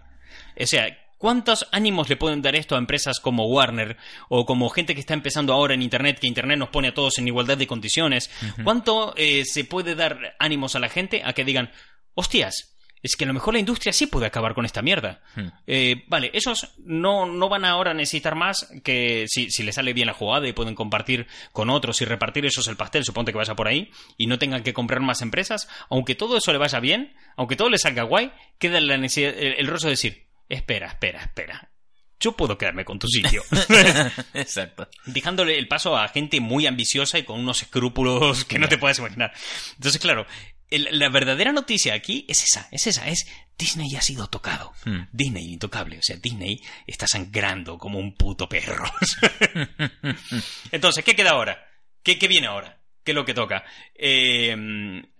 O 0.59 0.67
sea, 0.67 0.85
¿cuántos 1.17 1.65
ánimos 1.71 2.09
le 2.09 2.17
pueden 2.17 2.41
dar 2.41 2.55
esto 2.55 2.75
a 2.75 2.77
empresas 2.79 3.19
como 3.21 3.47
Warner 3.47 3.95
o 4.27 4.45
como 4.45 4.69
gente 4.69 4.93
que 4.93 4.99
está 5.01 5.13
empezando 5.13 5.53
ahora 5.53 5.73
en 5.75 5.81
Internet, 5.81 6.19
que 6.19 6.27
Internet 6.27 6.59
nos 6.59 6.69
pone 6.69 6.89
a 6.89 6.93
todos 6.93 7.17
en 7.17 7.27
igualdad 7.27 7.57
de 7.57 7.67
condiciones? 7.67 8.29
¿Cuánto 8.65 9.13
eh, 9.15 9.43
se 9.45 9.63
puede 9.63 9.95
dar 9.95 10.35
ánimos 10.39 10.75
a 10.75 10.79
la 10.79 10.89
gente 10.89 11.21
a 11.23 11.31
que 11.33 11.45
digan, 11.45 11.71
hostias, 12.15 12.70
es 13.03 13.15
que 13.15 13.23
a 13.23 13.27
lo 13.27 13.33
mejor 13.33 13.53
la 13.53 13.59
industria 13.59 13.93
sí 13.93 14.07
puede 14.07 14.27
acabar 14.27 14.53
con 14.53 14.65
esta 14.65 14.81
mierda? 14.81 15.21
Hmm. 15.35 15.47
Eh, 15.67 16.03
vale, 16.07 16.29
esos 16.33 16.73
no, 16.77 17.25
no 17.25 17.49
van 17.49 17.65
ahora 17.65 17.91
a 17.91 17.93
necesitar 17.93 18.35
más 18.35 18.69
que 18.83 19.25
si, 19.27 19.49
si 19.49 19.63
les 19.63 19.75
sale 19.75 19.93
bien 19.93 20.07
la 20.07 20.13
jugada 20.13 20.47
y 20.47 20.53
pueden 20.53 20.75
compartir 20.75 21.27
con 21.51 21.69
otros 21.69 22.01
y 22.01 22.05
repartir 22.05 22.45
esos 22.45 22.67
el 22.67 22.77
pastel, 22.77 23.03
suponte 23.03 23.31
que 23.31 23.37
vaya 23.37 23.55
por 23.55 23.67
ahí, 23.67 23.91
y 24.17 24.27
no 24.27 24.37
tengan 24.37 24.63
que 24.63 24.73
comprar 24.73 25.01
más 25.01 25.21
empresas, 25.21 25.67
aunque 25.89 26.15
todo 26.15 26.37
eso 26.37 26.51
le 26.51 26.59
vaya 26.59 26.79
bien, 26.79 27.13
aunque 27.37 27.55
todo 27.55 27.69
le 27.69 27.77
salga 27.77 28.03
guay, 28.03 28.31
queda 28.59 28.79
la 28.79 28.97
necesidad, 28.97 29.33
el, 29.37 29.53
el 29.57 29.67
rostro 29.67 29.87
de 29.87 29.93
decir, 29.93 30.27
espera, 30.49 30.87
espera, 30.87 31.21
espera. 31.21 31.71
Yo 32.21 32.33
puedo 32.33 32.55
quedarme 32.55 32.85
con 32.85 32.99
tu 32.99 33.07
sitio. 33.07 33.41
Exacto. 34.35 34.87
Dejándole 35.07 35.57
el 35.57 35.67
paso 35.67 35.97
a 35.97 36.07
gente 36.07 36.39
muy 36.39 36.67
ambiciosa 36.67 37.17
y 37.17 37.23
con 37.23 37.39
unos 37.39 37.63
escrúpulos 37.63 38.45
que 38.45 38.59
no 38.59 38.69
te 38.69 38.77
puedes 38.77 38.99
imaginar. 38.99 39.33
Entonces, 39.75 39.99
claro, 39.99 40.27
la 40.71 41.09
verdadera 41.09 41.51
noticia 41.51 41.93
aquí 41.93 42.25
es 42.27 42.43
esa, 42.43 42.67
es 42.71 42.87
esa, 42.87 43.07
es 43.07 43.27
Disney 43.57 43.95
ha 43.95 44.01
sido 44.01 44.27
tocado. 44.27 44.73
Hmm. 44.85 45.01
Disney 45.11 45.53
intocable, 45.53 45.99
o 45.99 46.01
sea, 46.01 46.15
Disney 46.17 46.61
está 46.87 47.07
sangrando 47.07 47.77
como 47.77 47.99
un 47.99 48.15
puto 48.15 48.47
perro. 48.49 48.85
Entonces, 50.71 51.03
¿qué 51.03 51.15
queda 51.15 51.31
ahora? 51.31 51.67
¿Qué, 52.01 52.17
qué 52.17 52.27
viene 52.27 52.47
ahora? 52.47 52.79
¿Qué 53.03 53.11
es 53.11 53.15
lo 53.15 53.25
que 53.25 53.33
toca? 53.33 53.63
Eh, 53.95 54.55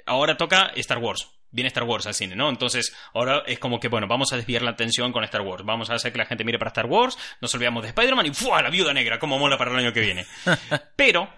ahora 0.06 0.38
toca 0.38 0.72
Star 0.76 1.00
Wars. 1.00 1.30
Viene 1.54 1.68
Star 1.68 1.84
Wars 1.84 2.08
al 2.08 2.14
cine, 2.14 2.36
¿no? 2.36 2.50
Entonces, 2.50 2.96
ahora 3.14 3.44
es 3.46 3.60
como 3.60 3.80
que, 3.80 3.90
bueno, 3.90 4.08
vamos 4.08 4.32
a 4.32 4.38
desviar 4.38 4.62
la 4.62 4.72
atención 4.72 5.12
con 5.12 5.24
Star 5.26 5.42
Wars. 5.42 5.66
Vamos 5.66 5.90
a 5.90 5.96
hacer 5.96 6.14
que 6.14 6.18
la 6.18 6.26
gente 6.26 6.46
mire 6.46 6.58
para 6.58 6.70
Star 6.70 6.86
Wars, 6.86 7.18
nos 7.42 7.54
olvidamos 7.54 7.84
de 7.84 7.90
Spider-Man 7.90 8.28
y 8.28 8.34
¡fua! 8.34 8.62
La 8.62 8.70
viuda 8.70 8.94
negra, 8.94 9.20
como 9.20 9.38
mola 9.38 9.58
para 9.58 9.72
el 9.72 9.78
año 9.78 9.92
que 9.92 10.00
viene. 10.00 10.26
Pero, 10.96 11.30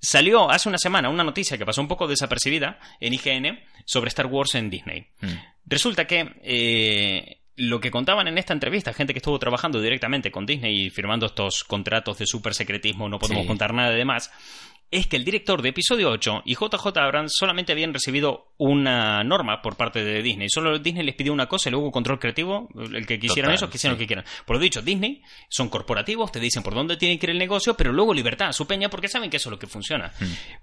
salió 0.00 0.50
hace 0.50 0.68
una 0.68 0.78
semana 0.78 1.08
una 1.08 1.24
noticia 1.24 1.56
que 1.58 1.66
pasó 1.66 1.80
un 1.80 1.88
poco 1.88 2.06
desapercibida 2.06 2.78
en 3.00 3.14
IGN 3.14 3.58
sobre 3.84 4.08
Star 4.08 4.26
Wars 4.26 4.54
en 4.54 4.70
Disney. 4.70 5.06
Mm. 5.20 5.26
Resulta 5.66 6.06
que 6.06 6.34
eh, 6.42 7.40
lo 7.56 7.80
que 7.80 7.90
contaban 7.90 8.28
en 8.28 8.38
esta 8.38 8.52
entrevista, 8.52 8.92
gente 8.92 9.12
que 9.14 9.18
estuvo 9.18 9.38
trabajando 9.38 9.80
directamente 9.80 10.30
con 10.30 10.44
Disney 10.46 10.86
y 10.86 10.90
firmando 10.90 11.26
estos 11.26 11.64
contratos 11.64 12.18
de 12.18 12.26
super 12.26 12.54
secretismo, 12.54 13.08
no 13.08 13.18
podemos 13.18 13.42
Sí. 13.44 13.48
contar 13.48 13.72
nada 13.74 13.90
de 13.90 14.04
más, 14.04 14.30
es 14.90 15.06
que 15.06 15.16
el 15.16 15.24
director 15.24 15.62
de 15.62 15.70
episodio 15.70 16.10
8 16.10 16.42
y 16.44 16.54
JJ 16.54 16.86
Abrams 16.96 17.32
solamente 17.36 17.72
habían 17.72 17.92
recibido 17.92 18.52
una 18.56 19.24
norma 19.24 19.60
por 19.60 19.76
parte 19.76 20.04
de 20.04 20.22
Disney. 20.22 20.48
Solo 20.48 20.78
Disney 20.78 21.04
les 21.04 21.14
pidió 21.14 21.32
una 21.32 21.46
cosa 21.46 21.68
y 21.68 21.72
luego 21.72 21.90
control 21.90 22.18
creativo, 22.18 22.68
el 22.74 23.06
que 23.06 23.18
quisieran 23.18 23.50
Total, 23.50 23.54
eso, 23.54 23.70
que 23.70 23.78
sí. 23.78 23.88
lo 23.88 23.98
que 23.98 24.06
quieran. 24.06 24.24
Por 24.44 24.56
lo 24.56 24.62
dicho, 24.62 24.82
Disney 24.82 25.22
son 25.48 25.68
corporativos, 25.68 26.30
te 26.30 26.40
dicen 26.40 26.62
por 26.62 26.74
dónde 26.74 26.96
tiene 26.96 27.18
que 27.18 27.26
ir 27.26 27.30
el 27.30 27.38
negocio, 27.38 27.74
pero 27.74 27.92
luego 27.92 28.14
libertad 28.14 28.48
a 28.48 28.52
su 28.52 28.66
peña 28.66 28.88
porque 28.88 29.08
saben 29.08 29.28
que 29.30 29.38
eso 29.38 29.48
es 29.48 29.52
lo 29.52 29.58
que 29.58 29.66
funciona. 29.66 30.12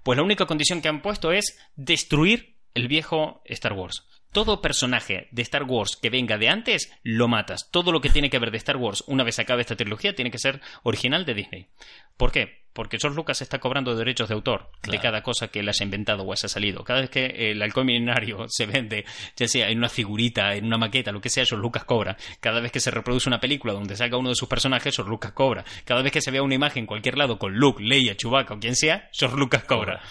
Pues 0.02 0.16
la 0.16 0.22
única 0.22 0.46
condición 0.46 0.80
que 0.80 0.88
han 0.88 1.02
puesto 1.02 1.32
es 1.32 1.58
destruir 1.76 2.56
el 2.74 2.88
viejo 2.88 3.42
Star 3.44 3.74
Wars. 3.74 4.06
Todo 4.34 4.60
personaje 4.60 5.28
de 5.30 5.42
Star 5.42 5.62
Wars 5.62 5.96
que 5.96 6.10
venga 6.10 6.38
de 6.38 6.48
antes, 6.48 6.92
lo 7.04 7.28
matas. 7.28 7.70
Todo 7.70 7.92
lo 7.92 8.00
que 8.00 8.10
tiene 8.10 8.30
que 8.30 8.40
ver 8.40 8.50
de 8.50 8.56
Star 8.56 8.76
Wars, 8.76 9.04
una 9.06 9.22
vez 9.22 9.38
acabe 9.38 9.60
esta 9.60 9.76
trilogía, 9.76 10.16
tiene 10.16 10.32
que 10.32 10.40
ser 10.40 10.60
original 10.82 11.24
de 11.24 11.34
Disney. 11.34 11.68
¿Por 12.16 12.32
qué? 12.32 12.64
Porque 12.72 12.98
George 13.00 13.14
Lucas 13.14 13.42
está 13.42 13.60
cobrando 13.60 13.94
derechos 13.94 14.28
de 14.28 14.34
autor 14.34 14.72
de 14.90 14.98
cada 14.98 15.22
cosa 15.22 15.46
que 15.46 15.60
él 15.60 15.68
haya 15.68 15.84
inventado 15.84 16.24
o 16.24 16.32
haya 16.32 16.48
salido. 16.48 16.82
Cada 16.82 17.02
vez 17.02 17.10
que 17.10 17.52
el 17.52 17.62
halcón 17.62 17.86
milenario 17.86 18.46
se 18.48 18.66
vende, 18.66 19.04
ya 19.36 19.46
sea 19.46 19.68
en 19.68 19.78
una 19.78 19.88
figurita, 19.88 20.56
en 20.56 20.64
una 20.64 20.78
maqueta, 20.78 21.12
lo 21.12 21.20
que 21.20 21.30
sea, 21.30 21.44
George 21.46 21.62
Lucas 21.62 21.84
cobra. 21.84 22.16
Cada 22.40 22.60
vez 22.60 22.72
que 22.72 22.80
se 22.80 22.90
reproduce 22.90 23.28
una 23.28 23.38
película 23.38 23.72
donde 23.72 23.94
salga 23.94 24.18
uno 24.18 24.30
de 24.30 24.34
sus 24.34 24.48
personajes, 24.48 24.96
George 24.96 25.10
Lucas 25.10 25.30
cobra. 25.30 25.64
Cada 25.84 26.02
vez 26.02 26.10
que 26.10 26.20
se 26.20 26.32
vea 26.32 26.42
una 26.42 26.56
imagen 26.56 26.80
en 26.80 26.86
cualquier 26.86 27.16
lado 27.16 27.38
con 27.38 27.54
Luke, 27.54 27.80
Leia, 27.80 28.16
Chewbacca 28.16 28.54
o 28.54 28.58
quien 28.58 28.74
sea, 28.74 29.08
George 29.12 29.36
Lucas 29.36 29.62
cobra. 29.62 30.02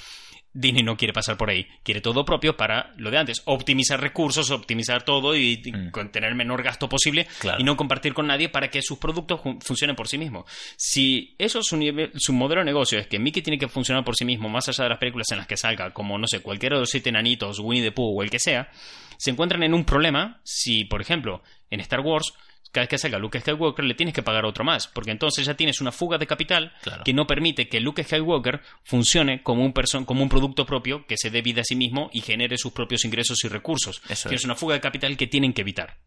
Disney 0.54 0.84
no 0.84 0.96
quiere 0.98 1.14
pasar 1.14 1.36
por 1.36 1.50
ahí, 1.50 1.68
quiere 1.84 2.00
todo 2.00 2.24
propio 2.26 2.56
para 2.56 2.92
lo 2.98 3.10
de 3.10 3.18
antes, 3.18 3.42
optimizar 3.46 4.00
recursos, 4.00 4.52
optimizar 4.52 5.04
todo 5.04 5.36
y, 5.36 5.62
Mm. 5.74 6.10
tener 6.12 6.30
el 6.30 6.36
menor 6.36 6.62
gasto 6.62 6.88
posible 6.88 7.28
Claro. 7.40 7.60
y 7.60 7.64
no 7.64 7.76
compartir 7.76 8.14
con 8.14 8.28
nadie 8.28 8.50
para 8.50 8.70
que 8.70 8.82
sus 8.82 8.98
productos 9.00 9.42
funcionen 9.66 9.96
por 9.96 10.08
sí 10.08 10.18
mismos. 10.18 10.46
Si 10.78 11.36
eso 11.40 11.60
es 11.60 11.66
su, 11.66 11.76
nivel- 11.78 12.12
su 12.16 12.34
modelo 12.34 12.62
de 12.62 12.66
negocio, 12.66 13.00
es 13.00 13.08
que 13.08 13.18
Mickey 13.20 13.42
tiene 13.42 13.58
que 13.58 13.68
funcionar 13.68 14.04
por 14.04 14.16
sí 14.16 14.26
mismo, 14.26 14.48
más 14.50 14.70
allá 14.70 14.84
de 14.84 14.90
las 14.92 15.00
películas 15.00 15.32
en 15.32 15.38
las 15.40 15.48
que 15.48 15.58
salga, 15.58 15.92
como 15.92 16.18
no 16.18 16.28
sé, 16.28 16.42
cualquiera 16.42 16.76
de 16.76 16.82
los 16.82 16.90
siete 16.90 17.10
enanitos, 17.10 17.60
Winnie 17.60 17.84
the 17.84 17.92
Pooh 17.92 18.20
o 18.20 18.24
el 18.24 18.30
que 18.30 18.40
sea, 18.40 18.70
se 19.18 19.32
encuentran 19.32 19.64
en 19.64 19.74
un 19.74 19.86
problema 19.86 20.40
si, 20.44 20.84
por 20.86 21.02
ejemplo, 21.02 21.42
en 21.72 21.80
Star 21.80 22.02
Wars 22.02 22.34
cada 22.74 22.84
vez 22.84 22.90
que 22.90 22.98
salga 22.98 23.18
Luke 23.20 23.40
Skywalker 23.40 23.86
le 23.86 23.94
tienes 23.94 24.14
que 24.14 24.22
pagar 24.24 24.44
otro 24.46 24.66
más, 24.66 24.88
porque 24.90 25.12
entonces 25.12 25.46
ya 25.46 25.54
tienes 25.54 25.80
una 25.80 25.94
fuga 25.94 26.18
de 26.18 26.28
capital 26.28 26.74
Claro. 26.82 27.04
que 27.06 27.14
no 27.14 27.26
permite 27.26 27.70
que 27.70 27.80
Luke 27.80 28.04
Skywalker 28.04 28.60
funcione 28.84 29.42
como 29.44 29.64
un, 29.64 29.72
como 30.06 30.22
un 30.24 30.28
producto 30.30 30.66
propio 30.66 31.06
que 31.08 31.16
se 31.18 31.30
dé 31.30 31.42
vida 31.42 31.62
a 31.62 31.64
sí 31.64 31.78
mismo 31.78 32.10
y 32.12 32.20
genere 32.20 32.58
sus 32.58 32.74
propios 32.74 33.06
ingresos 33.06 33.42
y 33.46 33.48
recursos. 33.48 34.02
Eso 34.10 34.28
Tienes 34.28 34.42
es. 34.42 34.46
una 34.46 34.56
fuga 34.56 34.76
de 34.76 34.82
capital 34.82 35.16
que 35.16 35.28
tienen 35.28 35.54
que 35.54 35.62
evitar. 35.62 36.00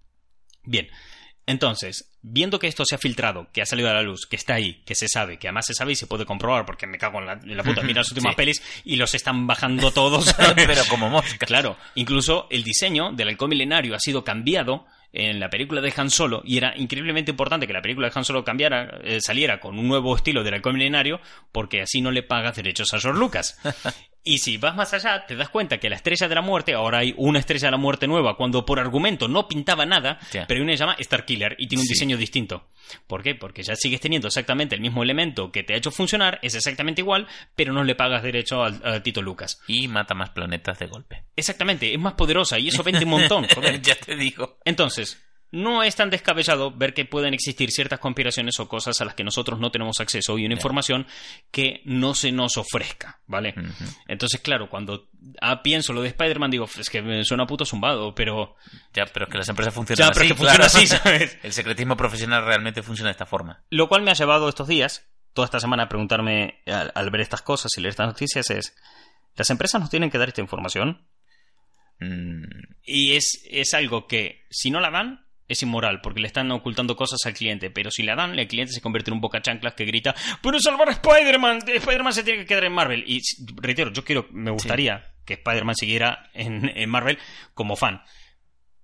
Bien, 0.65 0.89
entonces, 1.49 2.11
viendo 2.23 2.59
que 2.59 2.67
esto 2.67 2.85
se 2.85 2.97
ha 2.97 2.99
filtrado, 2.99 3.49
que 3.53 3.63
ha 3.63 3.67
salido 3.67 3.89
a 3.89 3.95
la 3.95 4.03
luz, 4.03 4.27
que 4.27 4.35
está 4.35 4.55
ahí, 4.55 4.83
que 4.85 4.97
se 4.97 5.07
sabe, 5.07 5.39
que 5.39 5.47
además 5.47 5.67
se 5.67 5.75
sabe 5.75 5.93
y 5.93 5.95
se 5.95 6.09
puede 6.09 6.27
comprobar, 6.27 6.67
porque 6.67 6.89
me 6.89 6.99
cago 6.99 7.21
en 7.21 7.27
la, 7.27 7.33
en 7.35 7.57
la 7.57 7.63
puta, 7.63 7.83
mira 7.83 8.01
las 8.01 8.11
últimas 8.11 8.33
Sí. 8.33 8.37
pelis 8.37 8.63
y 8.85 8.97
los 8.97 9.15
están 9.15 9.47
bajando 9.47 9.93
todos. 9.93 10.35
Pero 10.57 10.83
como 10.91 11.09
mosca. 11.09 11.47
Claro, 11.47 11.77
incluso 11.95 12.49
el 12.51 12.65
diseño 12.65 13.13
del 13.13 13.29
halcón 13.29 13.51
milenario 13.51 13.95
ha 13.95 14.01
sido 14.01 14.25
cambiado 14.25 14.87
en 15.13 15.41
la 15.41 15.51
película 15.51 15.81
de 15.81 15.93
Han 15.97 16.11
Solo 16.11 16.43
y 16.45 16.57
era 16.59 16.77
increíblemente 16.77 17.31
importante 17.31 17.67
que 17.67 17.73
la 17.73 17.83
película 17.83 18.09
de 18.09 18.13
Han 18.19 18.25
Solo 18.25 18.45
cambiara, 18.45 19.01
eh, 19.03 19.21
saliera 19.21 19.61
con 19.61 19.79
un 19.79 19.89
nuevo 19.89 20.15
estilo 20.15 20.43
del 20.43 20.55
halcón 20.55 20.75
milenario 20.75 21.21
porque 21.53 21.83
así 21.83 22.01
no 22.01 22.11
le 22.11 22.23
pagas 22.23 22.57
derechos 22.57 22.93
a 22.93 23.01
George 23.01 23.19
Lucas. 23.19 23.59
Y 24.29 24.39
si 24.39 24.57
vas 24.57 24.75
más 24.75 24.93
allá, 24.93 25.25
te 25.25 25.37
das 25.37 25.49
cuenta 25.51 25.79
que 25.79 25.89
la 25.89 25.95
estrella 25.95 26.27
de 26.27 26.35
la 26.35 26.43
muerte, 26.43 26.75
ahora 26.75 26.99
hay 26.99 27.15
una 27.17 27.39
estrella 27.39 27.69
de 27.69 27.71
la 27.71 27.77
muerte 27.77 28.09
nueva, 28.09 28.37
cuando 28.37 28.67
por 28.67 28.81
argumento 28.81 29.29
no 29.29 29.47
pintaba 29.47 29.87
nada, 29.87 30.19
Ya. 30.33 30.47
pero 30.49 30.59
hay 30.59 30.63
una 30.65 30.73
que 30.73 30.77
se 30.79 30.83
llama 30.83 30.97
Star 30.99 31.25
Killer 31.25 31.55
y 31.59 31.69
tiene 31.69 31.83
un 31.83 31.87
Sí. 31.87 31.93
diseño 31.95 32.17
distinto. 32.17 32.67
¿Por 33.07 33.23
qué? 33.23 33.37
Porque 33.37 33.63
ya 33.63 33.77
sigues 33.77 34.01
teniendo 34.01 34.27
exactamente 34.27 34.75
el 34.75 34.81
mismo 34.81 35.05
elemento 35.05 35.53
que 35.53 35.63
te 35.63 35.75
ha 35.75 35.77
hecho 35.77 35.93
funcionar, 35.93 36.41
es 36.43 36.57
exactamente 36.57 37.03
igual, 37.03 37.29
pero 37.55 37.73
no 37.73 37.85
le 37.85 37.95
pagas 37.95 38.25
derecho 38.25 38.65
al- 38.65 38.81
a 38.85 39.01
Tito 39.01 39.23
Lucas. 39.23 39.61
Y 39.69 39.87
mata 39.87 40.15
más 40.15 40.31
planetas 40.31 40.79
de 40.81 40.87
golpe. 40.87 41.23
Exactamente, 41.37 41.95
es 41.95 42.01
más 42.01 42.15
poderosa 42.15 42.59
y 42.59 42.67
eso 42.69 42.83
vende 42.83 43.05
un 43.05 43.11
montón. 43.11 43.47
ya 43.83 43.95
te 43.95 44.17
digo. 44.17 44.59
Entonces, 44.65 45.23
no 45.53 45.83
es 45.83 45.95
tan 45.95 46.11
descabellado 46.11 46.71
ver 46.73 46.93
que 46.93 47.05
pueden 47.05 47.33
existir 47.33 47.71
ciertas 47.71 47.99
conspiraciones 48.01 48.59
o 48.61 48.69
cosas 48.69 49.01
a 49.01 49.05
las 49.05 49.15
que 49.15 49.25
nosotros 49.25 49.59
no 49.61 49.71
tenemos 49.71 50.01
acceso 50.01 50.37
y 50.39 50.45
una 50.45 50.55
información 50.55 51.07
que 51.51 51.81
no 51.85 52.15
se 52.15 52.33
nos 52.33 52.57
ofrezca, 52.57 53.21
¿vale? 53.27 53.55
Entonces, 54.09 54.41
claro, 54.41 54.69
cuando 54.69 55.09
ah, 55.41 55.63
pienso 55.63 55.93
lo 55.93 56.03
de 56.03 56.09
Spider-Man, 56.09 56.51
digo, 56.51 56.67
es 56.79 56.91
que 56.91 57.01
me 57.03 57.25
suena 57.25 57.47
puto 57.47 57.65
zumbado, 57.65 58.15
pero... 58.15 58.57
Ya, 58.93 59.07
pero 59.07 59.27
es 59.27 59.33
que 59.33 59.39
las 59.39 59.49
empresas 59.49 59.73
funcionan 59.73 60.09
Ya, 60.09 60.13
pero 60.13 60.25
así. 60.25 60.27
es 60.27 60.33
que 60.33 60.39
funciona 60.39 60.67
así, 60.67 60.87
¿sabes? 60.87 61.39
El 61.43 61.53
secretismo 61.53 61.97
profesional 61.97 62.45
realmente 62.45 62.83
funciona 62.83 63.09
de 63.09 63.13
esta 63.13 63.27
forma. 63.27 63.63
Lo 63.71 63.89
cual 63.89 64.03
me 64.03 64.11
ha 64.11 64.15
llevado 64.15 64.49
estos 64.49 64.69
días, 64.69 65.07
toda 65.33 65.47
esta 65.47 65.61
semana, 65.61 65.85
a 65.85 65.89
preguntarme 65.89 66.61
al, 66.67 66.91
al 66.95 67.11
ver 67.11 67.21
estas 67.21 67.43
cosas 67.43 67.71
y 67.77 67.81
leer 67.81 67.91
estas 67.91 68.09
noticias 68.09 68.51
es, 68.51 68.75
¿las 69.37 69.49
empresas 69.51 69.81
nos 69.81 69.91
tienen 69.91 70.11
que 70.11 70.19
dar 70.19 70.29
esta 70.29 70.41
información? 70.41 71.07
Mm, 72.01 72.45
Y 72.83 73.15
es, 73.15 73.43
es 73.49 73.75
algo 73.75 74.07
que, 74.07 74.45
si 74.51 74.71
no 74.71 74.81
la 74.81 74.91
dan, 74.91 75.26
es 75.49 75.63
inmoral, 75.63 76.01
porque 76.01 76.21
le 76.21 76.27
están 76.27 76.51
ocultando 76.51 76.97
cosas 76.97 77.21
al 77.25 77.35
cliente. 77.35 77.71
Pero 77.71 77.91
si 77.91 78.03
la 78.03 78.15
dan, 78.15 78.39
el 78.39 78.49
cliente 78.49 78.73
se 78.73 78.81
convierte 78.81 79.11
en 79.11 79.15
un 79.15 79.21
boca 79.21 79.43
chanclas 79.43 79.75
que 79.75 79.85
grita: 79.85 80.15
¡Pero 80.43 80.59
salvar 80.61 80.89
a 80.89 80.93
Spider-Man! 80.93 81.61
Spider-Man 81.67 82.13
se 82.13 82.25
tiene 82.25 82.41
que 82.41 82.47
quedar 82.47 82.65
en 82.65 82.73
Marvel. 82.73 83.05
Y 83.07 83.21
reitero, 83.57 83.93
yo 83.93 84.05
quiero, 84.05 84.27
me 84.31 84.51
gustaría 84.51 85.15
que 85.25 85.35
Spider-Man 85.35 85.75
siguiera 85.75 86.31
en, 86.35 86.71
en 86.75 86.89
Marvel 86.89 87.19
como 87.55 87.77
fan. 87.77 88.03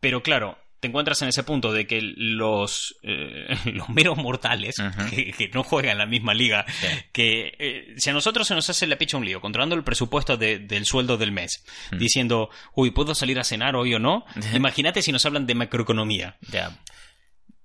Pero 0.01 0.23
claro, 0.23 0.59
te 0.83 0.89
encuentras 0.89 1.23
en 1.23 1.29
ese 1.29 1.45
punto 1.45 1.73
de 1.73 1.87
que 1.87 2.01
los, 2.03 2.97
eh, 3.05 3.47
los 3.73 3.89
meros 3.89 4.19
mortales 4.19 4.75
que, 5.11 5.31
que 5.31 5.49
no 5.55 5.63
juegan 5.63 5.93
en 5.93 5.99
la 5.99 6.07
misma 6.07 6.35
liga, 6.35 6.67
Sí. 6.69 6.87
que 7.13 7.55
eh, 7.61 7.95
si 7.99 8.11
a 8.11 8.13
nosotros 8.13 8.49
se 8.49 8.55
nos 8.57 8.69
hace 8.69 8.89
la 8.89 8.97
picha 8.99 9.17
un 9.17 9.25
lío, 9.25 9.41
controlando 9.41 9.77
el 9.77 9.85
presupuesto 9.85 10.37
de- 10.37 10.59
del 10.59 10.85
sueldo 10.85 11.17
del 11.17 11.31
mes, 11.31 11.65
Mm. 11.93 11.99
diciendo, 11.99 12.51
uy, 12.75 12.91
¿puedo 12.91 13.15
salir 13.15 13.39
a 13.39 13.45
cenar 13.45 13.77
hoy 13.77 13.95
o 13.95 14.01
no? 14.01 14.25
Imagínate 14.55 15.03
si 15.03 15.13
nos 15.13 15.25
hablan 15.25 15.47
de 15.47 15.55
macroeconomía. 15.55 16.37
ya. 16.51 16.77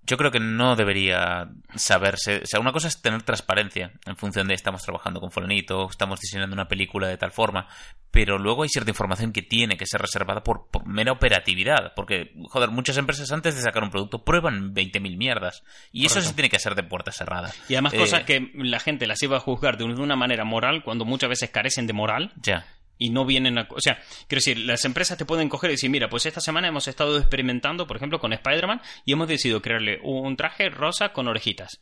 Yo 0.08 0.18
creo 0.18 0.32
que 0.32 0.40
no 0.40 0.76
debería 0.76 1.50
saberse. 1.76 2.38
O 2.44 2.46
sea, 2.46 2.60
una 2.60 2.72
cosa 2.72 2.88
es 2.88 3.02
tener 3.02 3.24
transparencia 3.24 3.92
en 4.06 4.16
función 4.16 4.48
de 4.48 4.54
estamos 4.54 4.82
trabajando 4.82 5.20
con 5.20 5.32
fulanito, 5.32 5.88
estamos 5.90 6.20
diseñando 6.20 6.54
una 6.54 6.68
película 6.68 7.08
de 7.08 7.18
tal 7.18 7.32
forma, 7.32 7.68
pero 8.10 8.38
luego 8.40 8.64
hay 8.64 8.70
cierta 8.70 8.90
información 8.90 9.34
que 9.34 9.42
tiene 9.42 9.78
que 9.78 9.86
ser 9.86 10.02
reservada 10.02 10.44
por, 10.44 10.70
por 10.72 10.88
mera 10.88 11.12
operatividad. 11.12 11.94
Porque, 11.96 12.32
joder, 12.50 12.72
muchas 12.72 12.98
empresas 12.98 13.32
antes 13.32 13.56
de 13.56 13.62
sacar 13.62 13.84
un 13.84 13.92
producto 13.92 14.24
prueban 14.24 14.74
20.000 14.74 15.18
mierdas. 15.18 15.64
Y 15.92 16.06
eso 16.06 16.22
sí 16.22 16.34
tiene 16.34 16.50
que 16.50 16.60
ser 16.60 16.76
de 16.76 16.84
puerta 16.84 17.12
cerrada. 17.12 17.52
Y 17.68 17.74
además 17.76 17.94
Eh, 17.94 17.98
cosas 17.98 18.24
que 18.24 18.52
la 18.56 18.80
gente 18.80 19.08
las 19.08 19.22
iba 19.22 19.38
a 19.38 19.42
juzgar 19.42 19.78
de 19.78 19.84
una 19.84 20.16
manera 20.16 20.46
moral 20.46 20.84
cuando 20.84 21.06
muchas 21.06 21.30
veces 21.30 21.50
carecen 21.50 21.86
de 21.86 21.94
moral 21.94 22.32
Ya. 22.42 22.66
Y 22.98 23.10
no 23.10 23.26
vienen 23.26 23.58
a... 23.58 23.68
O 23.72 23.80
sea, 23.82 23.96
quiero 24.28 24.40
decir, 24.40 24.58
las 24.60 24.86
empresas 24.86 25.18
te 25.18 25.26
pueden 25.26 25.50
coger 25.50 25.70
y 25.70 25.74
decir, 25.74 25.90
mira, 25.90 26.10
pues 26.10 26.26
esta 26.26 26.42
semana 26.42 26.68
hemos 26.68 26.88
estado 26.88 27.18
experimentando, 27.18 27.88
por 27.88 27.98
ejemplo, 27.98 28.20
con 28.20 28.34
Spider-Man 28.34 28.82
y 29.06 29.14
hemos 29.14 29.28
decidido 29.28 29.62
crearle 29.62 30.00
un 30.04 30.36
traje 30.38 30.70
rosa 30.70 31.14
con 31.14 31.28
orejitas. 31.28 31.82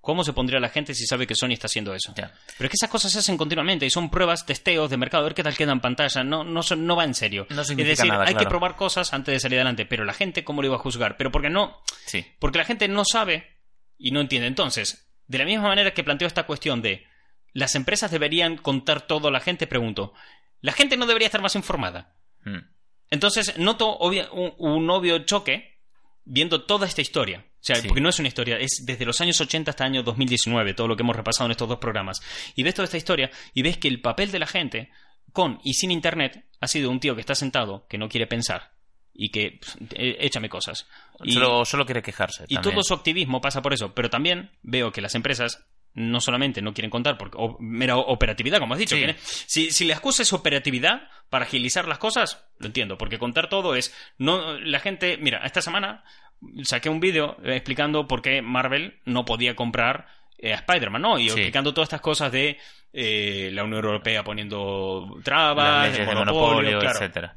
¿Cómo 0.00 0.22
se 0.22 0.32
pondría 0.32 0.60
la 0.60 0.68
gente 0.68 0.94
si 0.94 1.04
sabe 1.04 1.26
que 1.26 1.34
Sony 1.34 1.50
está 1.54 1.66
haciendo 1.66 1.92
eso? 1.92 2.12
Pero 2.14 2.30
es 2.60 2.68
que 2.70 2.74
esas 2.74 2.88
cosas 2.90 3.10
se 3.10 3.18
hacen 3.18 3.36
continuamente 3.36 3.86
y 3.86 3.90
son 3.90 4.08
pruebas, 4.08 4.46
testeos 4.46 4.88
de 4.88 4.96
mercado, 4.96 5.22
a 5.22 5.24
ver 5.24 5.34
qué 5.34 5.42
tal 5.42 5.56
queda 5.56 5.72
en 5.72 5.80
pantalla. 5.80 6.22
No, 6.22 6.44
no, 6.44 6.96
va 6.96 7.02
en 7.04 7.14
serio. 7.14 7.48
No 7.50 7.62
es 7.62 7.76
decir, 7.76 8.06
nada, 8.06 8.24
hay 8.24 8.36
que 8.36 8.46
probar 8.46 8.76
cosas 8.76 9.12
antes 9.12 9.32
de 9.34 9.40
salir 9.40 9.58
adelante. 9.58 9.84
Pero 9.84 10.04
la 10.04 10.12
gente, 10.12 10.44
¿cómo 10.44 10.62
lo 10.62 10.68
iba 10.68 10.76
a 10.76 10.78
juzgar? 10.78 11.16
Pero 11.16 11.32
porque 11.32 11.50
no, 11.50 11.82
Sí. 12.06 12.24
porque 12.38 12.58
la 12.58 12.64
gente 12.64 12.86
no 12.86 13.04
sabe 13.04 13.56
y 13.98 14.12
no 14.12 14.20
entiende. 14.20 14.46
Entonces, 14.46 15.10
de 15.26 15.38
la 15.38 15.44
misma 15.44 15.66
manera 15.66 15.92
que 15.92 16.04
planteo 16.04 16.28
esta 16.28 16.46
cuestión 16.46 16.82
de 16.82 17.04
las 17.52 17.74
empresas 17.74 18.10
deberían 18.12 18.58
contar 18.58 19.08
todo 19.08 19.26
a 19.26 19.32
la 19.32 19.40
gente, 19.40 19.66
pregunto, 19.66 20.12
¿la 20.66 20.72
gente 20.72 20.96
no 20.96 21.06
debería 21.06 21.26
estar 21.26 21.40
más 21.40 21.54
informada? 21.54 22.14
Mm. 22.44 22.58
Entonces, 23.10 23.56
noto 23.58 23.96
obvia- 24.00 24.28
un, 24.32 24.52
un 24.58 24.90
obvio 24.90 25.20
choque 25.20 25.78
viendo 26.24 26.64
toda 26.64 26.86
esta 26.86 27.00
historia. 27.02 27.44
O 27.48 27.58
sea, 27.66 27.76
Sí. 27.76 27.86
porque 27.86 28.00
no 28.00 28.08
es 28.08 28.18
una 28.18 28.28
historia, 28.28 28.58
es 28.58 28.82
desde 28.84 29.04
los 29.06 29.20
años 29.20 29.40
80 29.40 29.70
hasta 29.70 29.84
el 29.84 29.92
año 29.92 30.02
2019, 30.02 30.74
todo 30.74 30.88
lo 30.88 30.96
que 30.96 31.02
hemos 31.02 31.14
repasado 31.16 31.46
en 31.46 31.52
estos 31.52 31.68
dos 31.68 31.78
programas. 31.78 32.20
Y 32.56 32.62
ves 32.64 32.74
toda 32.74 32.84
esta 32.84 32.96
historia 32.96 33.30
y 33.54 33.62
ves 33.62 33.78
que 33.78 33.88
el 33.88 34.00
papel 34.00 34.30
de 34.32 34.38
la 34.40 34.46
gente, 34.46 34.90
con 35.32 35.60
y 35.64 35.74
sin 35.74 35.90
Internet, 35.92 36.46
ha 36.60 36.66
sido 36.66 36.90
un 36.90 36.98
tío 37.00 37.14
que 37.14 37.20
está 37.20 37.34
sentado, 37.36 37.86
que 37.88 37.96
no 37.98 38.08
quiere 38.08 38.26
pensar 38.26 38.72
y 39.14 39.30
que 39.30 39.58
pff, 39.60 39.76
eh, 39.94 40.16
échame 40.20 40.48
cosas. 40.48 40.86
Y, 41.24 41.32
Solo, 41.32 41.64
solo 41.64 41.86
quiere 41.86 42.02
quejarse. 42.02 42.44
y 42.48 42.54
también. 42.54 42.74
todo 42.74 42.82
su 42.82 42.94
activismo 42.94 43.40
pasa 43.40 43.62
por 43.62 43.72
eso. 43.72 43.94
Pero 43.94 44.10
también 44.10 44.50
veo 44.62 44.90
que 44.92 45.00
las 45.00 45.14
empresas 45.14 45.64
no 45.96 46.20
solamente 46.20 46.60
no 46.62 46.72
quieren 46.74 46.90
contar 46.90 47.16
porque 47.18 47.38
mera 47.58 47.96
operatividad, 47.96 48.58
como 48.60 48.74
has 48.74 48.80
dicho. 48.80 48.96
Sí. 48.96 49.06
si, 49.46 49.70
si 49.72 49.84
la 49.86 49.94
excusa 49.94 50.22
es 50.22 50.32
operatividad 50.32 51.08
para 51.30 51.46
agilizar 51.46 51.88
las 51.88 51.98
cosas, 51.98 52.46
lo 52.58 52.66
entiendo, 52.66 52.96
porque 52.98 53.18
contar 53.18 53.48
todo 53.48 53.74
es 53.74 53.94
no 54.18 54.58
la 54.58 54.78
gente, 54.78 55.16
mira, 55.16 55.38
esta 55.44 55.62
semana 55.62 56.04
saqué 56.62 56.90
un 56.90 57.00
vídeo 57.00 57.38
eh, 57.42 57.56
explicando 57.56 58.06
por 58.06 58.20
qué 58.20 58.42
Marvel 58.42 59.00
no 59.06 59.24
podía 59.24 59.56
comprar 59.56 60.06
eh, 60.38 60.52
a 60.52 60.56
Spider-Man, 60.56 61.00
¿no? 61.00 61.18
Y 61.18 61.24
Sí. 61.30 61.30
explicando 61.30 61.72
todas 61.72 61.86
estas 61.86 62.02
cosas 62.02 62.30
de 62.30 62.58
eh, 62.92 63.50
la 63.52 63.64
Unión 63.64 63.82
Europea 63.84 64.22
poniendo 64.22 65.18
trabas, 65.24 65.92
de 65.96 66.04
monopolio, 66.04 66.24
monopolio, 66.34 66.78
claro. 66.78 66.98
etcétera. 66.98 67.36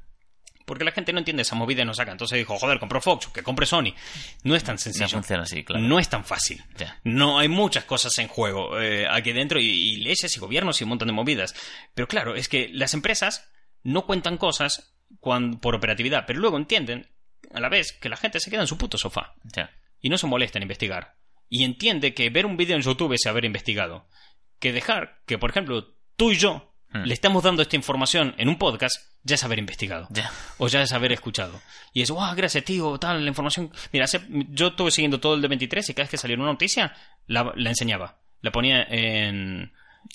Porque 0.69 0.85
la 0.85 0.91
gente 0.91 1.11
no 1.11 1.17
entiende 1.17 1.41
esa 1.41 1.55
movida 1.55 1.81
y 1.81 1.85
no 1.85 1.95
saca. 1.95 2.11
Entonces 2.11 2.37
dijo, 2.37 2.55
joder, 2.59 2.77
compró 2.77 3.01
Fox, 3.01 3.25
que 3.33 3.41
compre 3.41 3.65
Sony. 3.65 3.95
No 4.43 4.55
es 4.55 4.63
tan 4.63 4.77
sencillo. 4.77 5.05
No 5.07 5.09
funciona 5.09 5.41
así, 5.41 5.63
claro. 5.63 5.81
No 5.83 5.97
es 5.97 6.07
tan 6.09 6.23
fácil. 6.23 6.63
No 7.03 7.39
hay 7.39 7.47
muchas 7.47 7.85
cosas 7.85 8.15
en 8.19 8.27
juego 8.27 8.79
eh, 8.79 9.07
aquí 9.09 9.31
dentro 9.31 9.59
y, 9.59 9.65
y 9.65 9.95
leyes 9.97 10.37
y 10.37 10.39
gobiernos 10.39 10.79
y 10.79 10.83
un 10.83 10.89
montón 10.89 11.07
de 11.07 11.13
movidas. 11.13 11.55
Pero 11.95 12.07
claro, 12.07 12.35
es 12.35 12.47
que 12.47 12.69
las 12.71 12.93
empresas 12.93 13.49
no 13.81 14.05
cuentan 14.05 14.37
cosas 14.37 14.93
por 15.19 15.73
operatividad, 15.73 16.25
pero 16.27 16.39
luego 16.39 16.57
entienden 16.57 17.09
a 17.51 17.59
la 17.59 17.69
vez 17.69 17.93
que 17.93 18.09
la 18.09 18.17
gente 18.17 18.39
se 18.39 18.51
queda 18.51 18.61
en 18.61 18.67
su 18.67 18.77
puto 18.77 18.99
sofá 18.99 19.33
Ya. 19.55 19.71
y 19.99 20.09
no 20.09 20.19
se 20.19 20.27
molesta 20.27 20.59
en 20.59 20.63
investigar. 20.63 21.15
Y 21.49 21.63
entiende 21.63 22.13
que 22.13 22.29
ver 22.29 22.45
un 22.45 22.57
vídeo 22.57 22.75
en 22.75 22.83
YouTube 22.83 23.13
es 23.13 23.25
haber 23.25 23.45
investigado. 23.45 24.07
Que 24.59 24.71
dejar 24.71 25.23
que, 25.25 25.39
por 25.39 25.49
ejemplo, 25.49 25.95
tú 26.15 26.31
y 26.31 26.37
yo 26.37 26.68
Hmm. 26.91 27.03
le 27.03 27.13
estamos 27.13 27.43
dando 27.43 27.61
esta 27.61 27.75
información 27.75 28.33
en 28.37 28.49
un 28.49 28.57
podcast 28.57 28.95
ya 29.23 29.35
es 29.35 29.43
haber 29.43 29.59
investigado 29.59 30.07
Ya. 30.09 30.31
o 30.57 30.67
ya 30.67 30.81
es 30.81 30.91
haber 30.91 31.11
escuchado. 31.11 31.61
Y 31.93 32.01
es, 32.01 32.09
wow, 32.09 32.33
gracias, 32.35 32.63
tío, 32.63 32.97
tal, 32.97 33.21
la 33.23 33.27
información. 33.29 33.71
Mira, 33.93 34.05
hace- 34.05 34.21
yo 34.49 34.67
estuve 34.69 34.89
siguiendo 34.89 35.19
todo 35.19 35.35
el 35.35 35.41
de 35.41 35.47
23 35.49 35.87
y 35.89 35.93
cada 35.93 36.05
vez 36.05 36.09
que 36.11 36.17
salió 36.17 36.35
una 36.37 36.45
noticia, 36.47 36.95
la, 37.27 37.51
la 37.55 37.69
enseñaba. 37.69 38.19
La 38.41 38.51
ponía 38.51 38.81
en, 38.89 39.71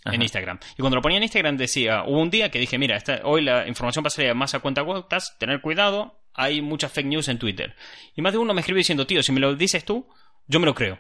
en 0.07 0.23
Instagram. 0.23 0.59
Y 0.73 0.77
cuando 0.79 0.97
lo 0.97 1.03
ponía 1.03 1.19
en 1.19 1.23
Instagram 1.25 1.57
decía, 1.57 2.03
hubo 2.07 2.21
un 2.21 2.31
día 2.31 2.51
que 2.51 2.59
dije, 2.59 2.77
mira, 2.79 2.97
esta- 2.97 3.21
hoy 3.25 3.43
la 3.43 3.69
información 3.69 4.03
va 4.05 4.09
a 4.09 4.11
salir 4.11 4.35
más 4.35 4.55
a 4.55 4.59
cuenta 4.59 4.81
gotas, 4.83 5.37
tener 5.39 5.61
cuidado, 5.61 6.23
hay 6.33 6.61
muchas 6.61 6.91
fake 6.91 7.07
news 7.07 7.29
en 7.29 7.39
Twitter. 7.39 7.77
Y 8.17 8.23
más 8.23 8.33
de 8.33 8.39
uno 8.39 8.53
me 8.53 8.63
escribió 8.63 8.79
diciendo, 8.81 9.07
tío, 9.07 9.23
si 9.23 9.31
me 9.31 9.39
lo 9.39 9.55
dices 9.55 9.85
tú, 9.85 10.09
yo 10.49 10.59
me 10.59 10.67
lo 10.67 10.75
creo. 10.75 10.99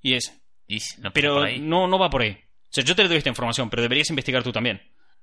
Y 0.00 0.14
es, 0.14 0.32
Y 0.68 0.78
si 0.78 0.96
no 1.00 1.04
pasa 1.10 1.14
pero 1.14 1.48
no, 1.58 1.88
no 1.88 1.98
va 1.98 2.08
por 2.10 2.22
ahí. 2.22 2.32
O 2.32 2.74
sea, 2.74 2.84
yo 2.84 2.94
te 2.96 3.06
doy 3.08 3.16
esta 3.18 3.28
información, 3.28 3.68
pero 3.68 3.82
deberías 3.82 4.08
investigar 4.10 4.42
tú 4.42 4.52
también. 4.52 4.80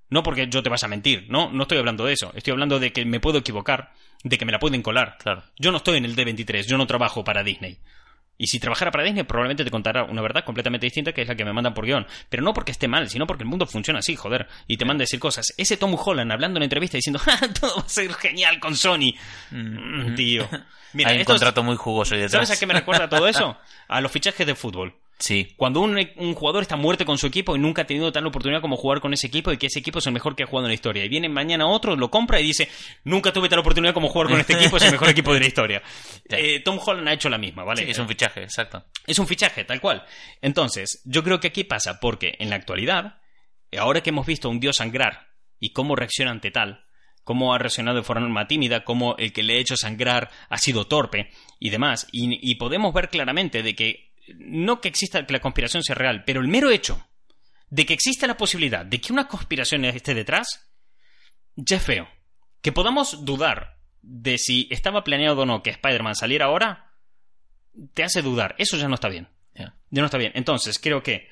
No 0.10 0.24
porque 0.24 0.47
yo 0.49 0.64
te 0.64 0.70
vas 0.70 0.84
a 0.84 0.88
mentir, 0.88 1.26
no, 1.30 1.51
no 1.51 1.64
estoy 1.64 1.78
hablando 1.78 2.05
de 2.05 2.14
eso. 2.14 2.32
Estoy 2.36 2.51
hablando 2.51 2.80
de 2.80 2.91
que 2.91 3.05
me 3.05 3.20
puedo 3.20 3.38
equivocar, 3.39 3.93
de 4.24 4.38
que 4.38 4.45
me 4.45 4.51
la 4.51 4.60
pueden 4.60 4.82
colar. 4.82 5.18
Claro. 5.20 5.43
Yo 5.57 5.72
no 5.72 5.78
estoy 5.78 5.97
en 5.97 6.05
el 6.05 6.16
D23, 6.16 6.66
yo 6.68 6.78
no 6.78 6.88
trabajo 6.88 7.24
para 7.24 7.43
Disney. 7.43 7.78
Y 8.41 8.47
si 8.47 8.57
trabajara 8.57 8.89
para 8.89 9.03
Disney, 9.03 9.24
probablemente 9.24 9.66
te 9.66 9.70
contará 9.70 10.05
una 10.05 10.22
verdad 10.22 10.45
completamente 10.45 10.86
distinta 10.86 11.12
que 11.12 11.22
es 11.24 11.28
la 11.28 11.36
que 11.36 11.43
me 11.43 11.51
mandan 11.51 11.74
por 11.74 11.86
guion. 11.86 12.07
Pero 12.30 12.41
no 12.41 12.53
porque 12.53 12.72
esté 12.72 12.88
mal, 12.88 13.10
sino 13.10 13.28
porque 13.28 13.43
el 13.43 13.49
mundo 13.49 13.68
funciona 13.68 13.99
así, 13.99 14.16
joder. 14.16 14.47
Y 14.66 14.78
te 14.78 14.86
manda 14.86 15.01
a 15.01 15.03
decir 15.03 15.20
cosas. 15.20 15.53
Ese 15.57 15.76
Tom 15.76 15.93
Holland 15.99 16.32
hablando 16.32 16.57
en 16.57 16.64
entrevista 16.64 16.95
diciendo, 16.97 17.20
"Ja, 17.24 17.38
todo 17.60 17.76
va 17.76 17.82
a 17.84 17.89
ser 17.89 18.14
genial 18.14 18.60
con 18.62 18.76
Sony. 18.78 19.12
Mm, 19.51 20.16
tío. 20.16 20.47
Mira, 20.93 21.10
Hay 21.10 21.18
un 21.18 21.22
es- 21.22 21.28
contrato 21.28 21.64
muy 21.64 21.76
jugoso 21.76 22.16
ahí 22.16 22.22
detrás. 22.22 22.47
¿sabes 22.47 22.57
a 22.57 22.60
qué 22.60 22.66
me 22.66 22.74
recuerda 22.74 23.10
todo 23.10 23.28
eso? 23.28 23.57
A 23.89 23.99
los 24.01 24.12
fichajes 24.12 24.47
de 24.47 24.55
fútbol. 24.55 24.95
Sí. 25.20 25.53
Cuando 25.57 25.82
un, 25.82 25.99
un 26.15 26.34
jugador 26.34 26.61
está 26.61 26.78
muerto 26.78 27.05
con 27.05 27.17
su 27.17 27.28
equipo 27.28 27.53
y 27.53 27.59
nunca 27.59 27.82
ha 27.82 27.86
tenido 27.86 28.09
tal 28.09 28.26
oportunidad 28.26 28.61
como 28.61 28.78
jugar 28.78 29.01
con 29.01 29.13
ese 29.13 29.28
equipo 29.28 29.51
y 29.51 29.57
que 29.57 29.67
ese 29.67 29.80
equipo 29.80 29.99
es 29.99 30.07
el 30.07 30.13
mejor 30.13 30.34
que 30.34 30.43
ha 30.43 30.45
jugado 30.45 30.67
en 30.67 30.70
la 30.70 30.76
historia. 30.76 31.03
Y 31.03 31.09
viene 31.09 31.28
mañana 31.28 31.67
otro, 31.67 31.97
lo 31.97 32.09
compra 32.09 32.39
y 32.39 32.43
dice, 32.43 32.70
nunca 33.03 33.34
tuve 33.34 33.49
tal 33.49 33.59
oportunidad 33.59 33.93
como 33.93 34.07
jugar 34.07 34.30
con 34.30 34.39
este 34.39 34.53
equipo, 34.53 34.78
es 34.78 34.84
el 34.84 34.91
mejor 34.93 35.09
equipo 35.09 35.34
de 35.34 35.41
la 35.41 35.47
historia. 35.47 35.84
Eh, 36.30 36.61
Tom 36.63 36.80
Holland 36.84 37.09
ha 37.09 37.13
hecho 37.13 37.28
la 37.28 37.38
misma, 37.38 37.65
¿vale? 37.65 37.84
Sí, 37.84 37.91
es 37.91 37.99
un 37.99 38.07
fichaje, 38.07 38.43
exacto. 38.43 38.86
Es 39.05 39.20
un 39.20 39.28
fichaje, 39.28 39.65
tal 39.65 39.82
cual. 39.82 40.05
Entonces, 40.41 41.01
yo 41.03 41.22
creo 41.22 41.41
que 41.41 41.47
aquí 41.47 41.65
pasa 41.65 41.99
porque 41.99 42.36
en 42.39 42.49
la 42.49 42.55
actualidad, 42.55 43.17
ahora 43.78 44.01
que 44.01 44.11
hemos 44.11 44.26
visto 44.26 44.47
a 44.47 44.51
un 44.51 44.61
dios 44.61 44.78
sangrar 44.78 45.28
y 45.59 45.74
cómo 45.74 45.97
reacciona 45.97 46.32
ante 46.32 46.49
tal, 46.49 46.86
cómo 47.26 47.53
ha 47.53 47.57
reaccionado 47.57 47.97
de 47.97 48.03
forma 48.03 48.47
tímida, 48.47 48.86
cómo 48.86 49.15
el 49.17 49.34
que 49.34 49.43
le 49.43 49.55
ha 49.55 49.59
hecho 49.59 49.76
sangrar 49.76 50.30
ha 50.47 50.57
sido 50.57 50.88
torpe 50.88 51.30
y 51.59 51.72
demás, 51.72 52.07
y, 52.13 52.39
y 52.49 52.55
podemos 52.55 52.93
ver 52.93 53.09
claramente 53.09 53.63
de 53.63 53.76
que 53.76 54.09
no 54.38 54.82
que 54.82 54.88
exista 54.88 55.25
que 55.25 55.34
la 55.34 55.39
conspiración 55.39 55.84
sea 55.84 55.95
real, 55.95 56.23
pero 56.25 56.41
el 56.41 56.47
mero 56.47 56.69
hecho 56.69 57.05
de 57.69 57.86
que 57.86 57.93
exista 57.93 58.27
la 58.27 58.38
posibilidad 58.38 58.86
de 58.86 58.99
que 58.99 59.13
una 59.13 59.27
conspiración 59.27 59.86
esté 59.86 60.13
detrás, 60.13 60.69
ya 61.55 61.77
es 61.77 61.84
feo. 61.84 62.07
Que 62.61 62.71
podamos 62.71 63.25
dudar 63.25 63.77
de 64.01 64.38
si 64.38 64.67
estaba 64.71 65.03
planeado 65.03 65.41
o 65.41 65.45
no 65.45 65.63
que 65.63 65.69
Spider-Man 65.69 66.15
saliera 66.15 66.45
ahora, 66.45 66.93
te 67.93 68.03
hace 68.03 68.21
dudar. 68.21 68.55
Eso 68.57 68.77
ya 68.77 68.88
no 68.88 68.95
está 68.95 69.09
bien. 69.09 69.27
Ya. 69.53 69.75
Ya 69.89 70.01
no 70.01 70.05
está 70.05 70.17
bien. 70.17 70.32
Entonces, 70.36 70.80
creo 70.80 71.03
que 71.03 71.30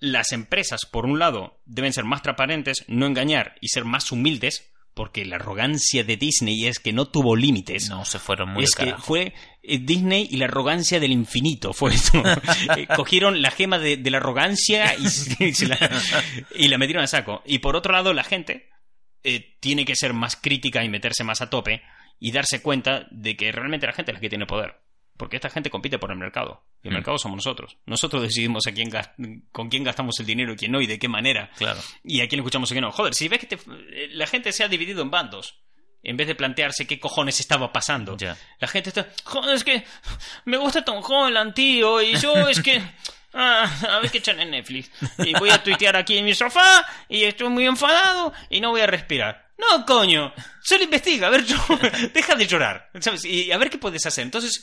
las 0.00 0.32
empresas, 0.32 0.80
por 0.90 1.06
un 1.06 1.18
lado, 1.18 1.60
deben 1.66 1.92
ser 1.92 2.04
más 2.04 2.22
transparentes, 2.22 2.84
no 2.88 3.06
engañar 3.06 3.56
y 3.60 3.68
ser 3.68 3.84
más 3.84 4.12
humildes, 4.12 4.69
porque 4.94 5.24
la 5.24 5.36
arrogancia 5.36 6.04
de 6.04 6.16
Disney 6.16 6.66
es 6.66 6.78
que 6.78 6.92
no 6.92 7.06
tuvo 7.08 7.36
límites. 7.36 7.88
No, 7.88 8.04
se 8.04 8.18
fueron 8.18 8.50
muy 8.50 8.64
es 8.64 8.74
que 8.74 8.86
carajo. 8.86 9.02
fue 9.02 9.34
eh, 9.62 9.78
Disney 9.78 10.28
y 10.30 10.36
la 10.36 10.46
arrogancia 10.46 11.00
del 11.00 11.12
infinito, 11.12 11.72
fue 11.72 11.94
esto. 11.94 12.22
Eh, 12.76 12.86
cogieron 12.94 13.40
la 13.42 13.50
gema 13.50 13.78
de, 13.78 13.96
de 13.96 14.10
la 14.10 14.18
arrogancia 14.18 14.94
y, 14.96 15.08
se- 15.08 15.44
y 15.44 15.54
se 15.54 15.66
la, 15.68 15.78
y 16.54 16.68
la 16.68 16.78
metieron 16.78 17.02
a 17.04 17.06
saco. 17.06 17.42
Y 17.46 17.58
por 17.60 17.76
otro 17.76 17.92
lado, 17.92 18.12
la 18.14 18.24
gente 18.24 18.68
eh, 19.22 19.56
tiene 19.60 19.84
que 19.84 19.96
ser 19.96 20.12
más 20.12 20.36
crítica 20.36 20.84
y 20.84 20.88
meterse 20.88 21.24
más 21.24 21.40
a 21.40 21.50
tope 21.50 21.82
y 22.18 22.32
darse 22.32 22.60
cuenta 22.62 23.06
de 23.10 23.36
que 23.36 23.50
realmente 23.52 23.86
la 23.86 23.92
gente 23.92 24.10
es 24.12 24.14
la 24.16 24.20
que 24.20 24.28
tiene 24.28 24.46
poder. 24.46 24.76
Porque 25.20 25.36
esta 25.36 25.50
gente 25.50 25.68
compite 25.70 25.98
por 25.98 26.10
el 26.10 26.16
mercado. 26.18 26.64
Y 26.82 26.88
el 26.88 26.94
Mm. 26.94 26.96
mercado 26.96 27.18
somos 27.18 27.36
nosotros. 27.36 27.76
Nosotros 27.86 28.22
decidimos 28.22 28.66
a 28.66 28.72
quién 28.72 28.90
con 29.52 29.68
quién 29.68 29.84
gastamos 29.84 30.18
el 30.18 30.24
dinero 30.26 30.54
y 30.54 30.56
quién 30.56 30.72
no 30.72 30.80
y 30.80 30.86
de 30.86 30.98
qué 30.98 31.08
manera. 31.08 31.50
Claro. 31.58 31.78
Y 32.02 32.22
a 32.22 32.28
quién 32.28 32.40
escuchamos 32.40 32.70
y 32.70 32.74
quién 32.74 32.82
no. 32.84 32.90
Joder, 32.90 33.14
si 33.14 33.28
ves 33.28 33.38
que 33.40 33.46
te- 33.46 33.56
eh, 33.56 34.08
la 34.12 34.26
gente 34.26 34.50
se 34.52 34.64
ha 34.64 34.68
dividido 34.68 35.02
en 35.02 35.10
bandos, 35.10 35.60
en 36.02 36.16
vez 36.16 36.26
de 36.26 36.34
plantearse 36.34 36.86
qué 36.86 36.98
cojones 36.98 37.38
estaba 37.40 37.70
pasando. 37.72 38.16
La 38.58 38.66
gente 38.66 38.88
está, 38.88 39.06
joder, 39.24 39.54
es 39.54 39.62
que 39.64 39.84
me 40.46 40.56
gusta 40.56 40.82
Tom 40.84 41.02
Holland, 41.06 41.52
tío, 41.54 42.00
y 42.00 42.16
yo 42.16 42.48
es 42.48 42.60
que... 42.62 42.82
Ah, 43.32 43.62
a 43.88 44.00
ver 44.00 44.10
qué 44.10 44.18
echan 44.18 44.40
en 44.40 44.50
Netflix. 44.50 44.90
Y 45.18 45.32
voy 45.38 45.50
a 45.50 45.62
tuitear 45.62 45.94
aquí 45.96 46.18
en 46.18 46.24
mi 46.24 46.34
sofá, 46.34 46.84
y 47.08 47.22
estoy 47.22 47.48
muy 47.48 47.64
enfadado, 47.64 48.32
y 48.48 48.60
no 48.60 48.70
voy 48.70 48.80
a 48.80 48.88
respirar. 48.88 49.52
No, 49.56 49.86
coño, 49.86 50.34
solo 50.60 50.82
investiga, 50.82 51.28
a 51.28 51.30
ver, 51.30 51.44
yo, 51.44 51.56
deja 52.12 52.34
de 52.34 52.44
llorar, 52.48 52.90
¿sabes? 52.98 53.24
Y 53.24 53.52
a 53.52 53.56
ver 53.58 53.70
qué 53.70 53.78
puedes 53.78 54.04
hacer. 54.04 54.24
Entonces, 54.24 54.60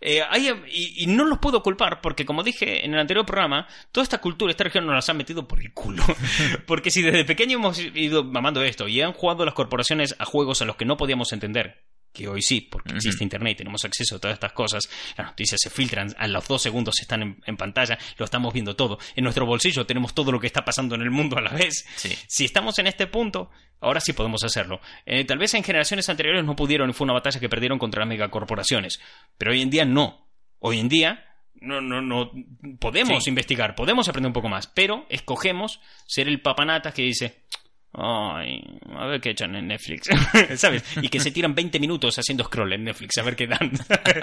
eh, 0.00 0.22
hay- 0.28 0.48
y, 0.68 1.04
y 1.04 1.06
no 1.06 1.24
los 1.24 1.38
puedo 1.38 1.62
culpar, 1.62 2.00
porque 2.00 2.24
como 2.24 2.42
dije 2.42 2.84
en 2.84 2.94
el 2.94 3.00
anterior 3.00 3.26
programa, 3.26 3.66
toda 3.92 4.02
esta 4.02 4.18
cultura, 4.18 4.50
esta 4.50 4.64
región 4.64 4.86
nos 4.86 4.94
las 4.94 5.08
han 5.08 5.16
metido 5.16 5.46
por 5.46 5.60
el 5.60 5.72
culo. 5.72 6.02
Porque 6.66 6.90
si 6.90 7.02
desde 7.02 7.24
pequeño 7.24 7.58
hemos 7.58 7.78
ido 7.78 8.24
mamando 8.24 8.62
esto, 8.62 8.88
y 8.88 9.00
han 9.02 9.12
jugado 9.12 9.44
las 9.44 9.54
corporaciones 9.54 10.14
a 10.18 10.24
juegos 10.24 10.62
a 10.62 10.64
los 10.64 10.76
que 10.76 10.84
no 10.84 10.96
podíamos 10.96 11.32
entender, 11.32 11.82
que 12.12 12.28
hoy 12.28 12.42
sí, 12.42 12.60
porque 12.60 12.94
existe 12.94 13.22
Internet 13.22 13.52
y 13.52 13.56
tenemos 13.56 13.84
acceso 13.84 14.16
a 14.16 14.18
todas 14.18 14.34
estas 14.34 14.52
cosas, 14.52 14.88
las 15.16 15.28
noticias 15.28 15.60
se 15.62 15.70
filtran, 15.70 16.14
a 16.18 16.26
los 16.26 16.46
dos 16.48 16.62
segundos 16.62 16.94
están 17.00 17.36
en, 17.44 17.56
pantalla, 17.56 17.98
lo 18.16 18.24
estamos 18.24 18.52
viendo 18.52 18.74
todo. 18.74 18.98
En 19.14 19.24
nuestro 19.24 19.46
bolsillo 19.46 19.86
tenemos 19.86 20.14
todo 20.14 20.32
lo 20.32 20.40
que 20.40 20.46
está 20.46 20.64
pasando 20.64 20.94
en 20.94 21.02
el 21.02 21.10
mundo 21.10 21.38
a 21.38 21.40
la 21.40 21.52
vez. 21.52 21.86
Si 22.26 22.44
estamos 22.44 22.78
en 22.78 22.88
este 22.88 23.06
punto, 23.06 23.50
ahora 23.80 24.00
sí 24.00 24.12
podemos 24.12 24.42
hacerlo. 24.44 24.80
Eh, 25.06 25.24
tal 25.24 25.38
vez 25.38 25.54
en 25.54 25.62
generaciones 25.62 26.08
anteriores 26.08 26.44
no 26.44 26.56
pudieron 26.56 26.90
y 26.90 26.92
fue 26.92 27.04
una 27.04 27.14
batalla 27.14 27.40
que 27.40 27.48
perdieron 27.48 27.78
contra 27.78 28.00
las 28.00 28.08
megacorporaciones, 28.08 29.00
pero 29.38 29.52
hoy 29.52 29.62
en 29.62 29.70
día 29.70 29.84
no. 29.84 30.26
Hoy 30.58 30.78
en 30.78 30.88
día 30.88 31.24
no, 31.54 31.80
no, 31.80 32.00
no 32.02 32.32
podemos 32.78 33.26
investigar, 33.28 33.74
podemos 33.74 34.08
aprender 34.08 34.28
un 34.28 34.34
poco 34.34 34.48
más, 34.48 34.66
pero 34.66 35.06
escogemos 35.08 35.80
ser 36.06 36.28
el 36.28 36.40
papanata 36.40 36.92
que 36.92 37.02
dice, 37.02 37.42
Ay, 37.92 38.62
a 38.94 39.06
ver 39.06 39.20
qué 39.20 39.30
echan 39.30 39.54
en 39.56 39.66
Netflix, 39.66 40.08
¿sabes? 40.56 40.84
Y 41.02 41.08
que 41.08 41.18
se 41.18 41.32
tiran 41.32 41.54
20 41.54 41.80
minutos 41.80 42.16
haciendo 42.18 42.44
scroll 42.44 42.72
en 42.72 42.84
Netflix, 42.84 43.18
a 43.18 43.22
ver 43.22 43.34
qué 43.34 43.48
dan. 43.48 43.72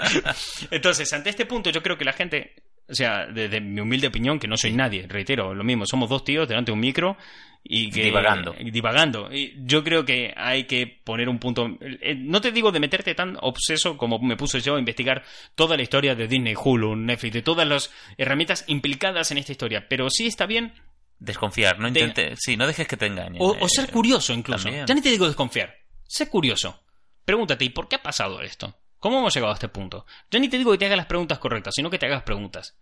Entonces, 0.70 1.12
ante 1.12 1.30
este 1.30 1.44
punto, 1.44 1.68
yo 1.70 1.82
creo 1.82 1.98
que 1.98 2.04
la 2.06 2.14
gente, 2.14 2.54
o 2.88 2.94
sea, 2.94 3.26
desde 3.26 3.60
mi 3.60 3.80
humilde 3.80 4.06
opinión, 4.06 4.38
que 4.38 4.48
no 4.48 4.56
soy 4.56 4.72
nadie, 4.72 5.06
reitero, 5.06 5.54
lo 5.54 5.64
mismo, 5.64 5.84
somos 5.84 6.08
dos 6.08 6.24
tíos 6.24 6.48
delante 6.48 6.70
de 6.70 6.74
un 6.74 6.80
micro 6.80 7.18
y 7.62 7.90
que. 7.90 8.04
Divagando. 8.04 8.54
Divagando. 8.58 9.28
Y 9.30 9.54
yo 9.58 9.84
creo 9.84 10.02
que 10.02 10.32
hay 10.34 10.64
que 10.64 10.86
poner 10.86 11.28
un 11.28 11.38
punto. 11.38 11.68
Eh, 11.80 12.14
no 12.14 12.40
te 12.40 12.52
digo 12.52 12.72
de 12.72 12.80
meterte 12.80 13.14
tan 13.14 13.36
obseso 13.42 13.98
como 13.98 14.18
me 14.18 14.36
puse 14.36 14.60
yo 14.60 14.76
a 14.76 14.78
investigar 14.78 15.22
toda 15.54 15.76
la 15.76 15.82
historia 15.82 16.14
de 16.14 16.26
Disney, 16.26 16.54
Hulu, 16.56 16.96
Netflix, 16.96 17.34
de 17.34 17.42
todas 17.42 17.68
las 17.68 17.92
herramientas 18.16 18.64
implicadas 18.68 19.30
en 19.30 19.38
esta 19.38 19.52
historia, 19.52 19.86
pero 19.88 20.08
sí 20.08 20.26
está 20.26 20.46
bien 20.46 20.72
Desconfiar, 21.18 21.80
no 21.80 21.88
intente, 21.88 22.34
sí, 22.36 22.56
no 22.56 22.66
dejes 22.66 22.86
que 22.86 22.96
te 22.96 23.06
engañen. 23.06 23.38
O, 23.40 23.68
ser 23.68 23.88
eh, 23.88 23.92
curioso 23.92 24.32
incluso. 24.32 24.68
Ya 24.68 24.94
ni 24.94 25.00
te 25.00 25.10
digo 25.10 25.26
desconfiar. 25.26 25.74
Sé 26.06 26.28
curioso. 26.28 26.82
Pregúntate, 27.24 27.64
¿y 27.64 27.70
por 27.70 27.88
qué 27.88 27.96
ha 27.96 28.02
pasado 28.02 28.40
esto? 28.40 28.78
¿Cómo 28.98 29.18
hemos 29.18 29.34
llegado 29.34 29.52
a 29.52 29.54
este 29.54 29.68
punto? 29.68 30.06
Ya 30.30 30.38
ni 30.38 30.48
te 30.48 30.58
digo 30.58 30.72
que 30.72 30.78
te 30.78 30.86
hagas 30.86 30.96
las 30.96 31.06
preguntas 31.06 31.38
correctas, 31.38 31.74
sino 31.74 31.90
que 31.90 31.98
te 31.98 32.06
hagas 32.06 32.22
preguntas. 32.22 32.78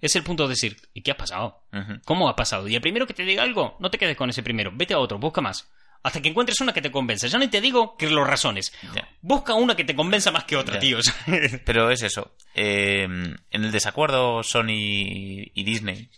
Es 0.00 0.14
el 0.16 0.22
punto 0.22 0.44
de 0.44 0.50
decir, 0.50 0.76
¿y 0.92 1.02
qué 1.02 1.12
ha 1.12 1.16
pasado? 1.16 1.64
¿Cómo 2.04 2.28
ha 2.28 2.36
pasado? 2.36 2.68
Y 2.68 2.74
el 2.74 2.80
primero 2.80 3.06
que 3.06 3.14
te 3.14 3.24
diga 3.24 3.42
algo, 3.42 3.76
no 3.80 3.90
te 3.90 3.98
quedes 3.98 4.16
con 4.16 4.28
ese 4.28 4.42
primero, 4.42 4.70
vete 4.74 4.94
a 4.94 4.98
otro, 4.98 5.18
busca 5.18 5.40
más. 5.40 5.70
Hasta 6.02 6.20
que 6.20 6.28
encuentres 6.28 6.60
una 6.60 6.72
que 6.72 6.82
te 6.82 6.92
convenza. 6.92 7.26
Ya 7.26 7.38
ni 7.38 7.48
te 7.48 7.60
digo 7.60 7.96
que 7.96 8.08
lo 8.08 8.24
razones. 8.24 8.72
Busca 9.22 9.54
una 9.54 9.74
que 9.74 9.84
te 9.84 9.96
convenza 9.96 10.30
más 10.30 10.44
que 10.44 10.56
otra, 10.56 10.78
tío. 10.78 10.98
Pero 11.64 11.90
es 11.90 12.02
eso. 12.02 12.36
Eh, 12.54 13.04
en 13.04 13.64
el 13.64 13.72
desacuerdo 13.72 14.42
Sony 14.42 14.68
y 15.52 15.64
Disney 15.64 16.10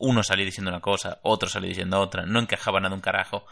uno 0.00 0.22
salió 0.22 0.44
diciendo 0.44 0.70
una 0.70 0.80
cosa, 0.80 1.20
otro 1.22 1.48
salió 1.48 1.68
diciendo 1.68 2.00
otra, 2.00 2.26
no 2.26 2.40
encajaba 2.40 2.80
nada 2.80 2.94
un 2.94 3.00
carajo. 3.00 3.46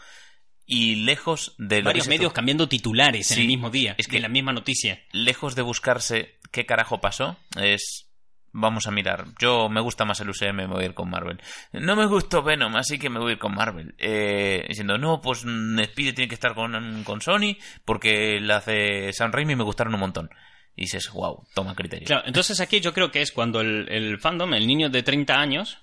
Y 0.65 0.95
lejos 0.95 1.55
de... 1.57 1.81
Varios 1.81 2.07
medios 2.07 2.31
cambiando 2.31 2.67
titulares 2.67 3.31
en 3.31 3.39
el 3.39 3.47
mismo 3.47 3.69
día, 3.69 3.95
es 3.97 4.07
que 4.07 4.17
en 4.17 4.23
la 4.23 4.29
misma 4.29 4.53
noticia. 4.53 5.01
Lejos 5.11 5.55
de 5.55 5.63
buscarse 5.63 6.39
qué 6.51 6.65
carajo 6.65 6.99
pasó, 6.99 7.37
es... 7.59 8.05
Vamos 8.51 8.87
a 8.87 8.91
mirar. 8.91 9.25
Yo 9.39 9.69
me 9.69 9.79
gusta 9.79 10.05
más 10.05 10.19
el 10.21 10.29
UCM, 10.31 10.55
me 10.55 10.65
voy 10.65 10.83
a 10.83 10.87
ir 10.87 10.93
con 10.95 11.07
Marvel. 11.07 11.39
No 11.71 11.95
me 11.95 12.07
gustó 12.07 12.41
Venom, 12.41 12.75
así 12.77 12.97
que 12.97 13.07
me 13.07 13.19
voy 13.19 13.29
a 13.29 13.33
ir 13.33 13.39
con 13.39 13.53
Marvel. 13.53 13.93
Eh, 13.99 14.65
diciendo, 14.67 14.97
no, 14.97 15.21
pues 15.21 15.41
Speedy 15.41 16.13
tiene 16.13 16.27
que 16.27 16.33
estar 16.33 16.55
con, 16.55 17.03
con 17.03 17.21
Sony 17.21 17.57
porque 17.85 18.39
las 18.41 18.65
de 18.65 19.11
Sam 19.13 19.31
Raimi 19.31 19.55
me 19.55 19.63
gustaron 19.63 19.93
un 19.93 19.99
montón 19.99 20.31
y 20.79 20.83
dices, 20.83 21.11
wow, 21.11 21.45
toma 21.53 21.75
criterio. 21.75 22.07
Claro, 22.07 22.23
entonces 22.25 22.61
aquí 22.61 22.79
yo 22.79 22.93
creo 22.93 23.11
que 23.11 23.21
es 23.21 23.33
cuando 23.33 23.59
el, 23.59 23.89
el, 23.89 24.17
fandom, 24.17 24.53
el 24.53 24.65
niño 24.65 24.89
de 24.89 25.03
30 25.03 25.33
años, 25.33 25.79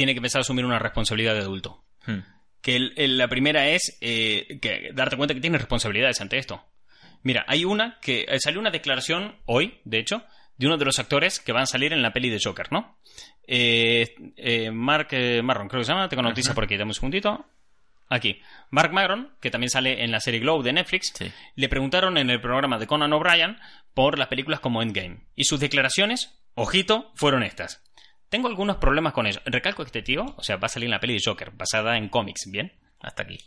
tiene 0.00 0.14
que 0.14 0.20
empezar 0.20 0.38
a 0.38 0.40
asumir 0.40 0.64
una 0.64 0.78
responsabilidad 0.78 1.34
de 1.34 1.40
adulto. 1.40 1.84
Hmm. 2.06 2.20
Que 2.62 2.78
la 3.06 3.28
primera 3.28 3.68
es 3.68 3.98
eh, 4.00 4.58
que 4.62 4.92
darte 4.94 5.18
cuenta 5.18 5.34
que 5.34 5.42
tienes 5.42 5.60
responsabilidades 5.60 6.22
ante 6.22 6.38
esto. 6.38 6.64
Mira, 7.22 7.44
hay 7.46 7.66
una 7.66 7.98
que 8.00 8.24
eh, 8.26 8.40
salió 8.40 8.60
una 8.60 8.70
declaración 8.70 9.36
hoy, 9.44 9.78
de 9.84 9.98
hecho, 9.98 10.24
de 10.56 10.68
uno 10.68 10.78
de 10.78 10.86
los 10.86 10.98
actores 10.98 11.38
que 11.38 11.52
van 11.52 11.64
a 11.64 11.66
salir 11.66 11.92
en 11.92 12.00
la 12.00 12.14
peli 12.14 12.30
de 12.30 12.38
Joker, 12.42 12.72
¿no? 12.72 12.96
Eh, 13.46 14.70
Mark 14.72 15.08
Marron, 15.42 15.68
creo 15.68 15.82
que 15.82 15.84
se 15.84 15.92
llama, 15.92 16.08
tengo 16.08 16.22
noticia 16.22 16.54
por 16.54 16.64
aquí, 16.64 16.78
dame 16.78 16.92
un 16.92 16.94
segundito. 16.94 17.44
Aquí. 18.08 18.40
Mark 18.70 18.94
Marron, 18.94 19.36
que 19.42 19.50
también 19.50 19.68
sale 19.68 20.02
en 20.02 20.12
la 20.12 20.20
serie 20.20 20.40
Glow 20.40 20.62
de 20.62 20.72
Netflix, 20.72 21.12
le 21.56 21.68
preguntaron 21.68 22.16
en 22.16 22.30
el 22.30 22.40
programa 22.40 22.78
de 22.78 22.86
Conan 22.86 23.12
O'Brien 23.12 23.58
por 23.92 24.18
las 24.18 24.28
películas 24.28 24.60
como 24.60 24.80
Endgame. 24.80 25.26
Y 25.34 25.44
sus 25.44 25.60
declaraciones, 25.60 26.40
ojito, 26.54 27.12
fueron 27.16 27.42
estas. 27.42 27.82
Tengo 28.30 28.48
algunos 28.48 28.76
problemas 28.76 29.12
con 29.12 29.26
eso. 29.26 29.40
Recalco 29.44 29.82
que 29.82 29.88
este 29.88 30.02
tío, 30.02 30.24
o 30.36 30.42
sea, 30.42 30.56
va 30.56 30.66
a 30.66 30.68
salir 30.70 30.86
en 30.86 30.92
la 30.92 31.00
peli 31.00 31.14
de 31.14 31.22
Joker, 31.22 31.50
basada 31.50 31.98
en 31.98 32.08
cómics, 32.08 32.48
¿bien? 32.50 32.72
Hasta 33.00 33.22
aquí. 33.22 33.38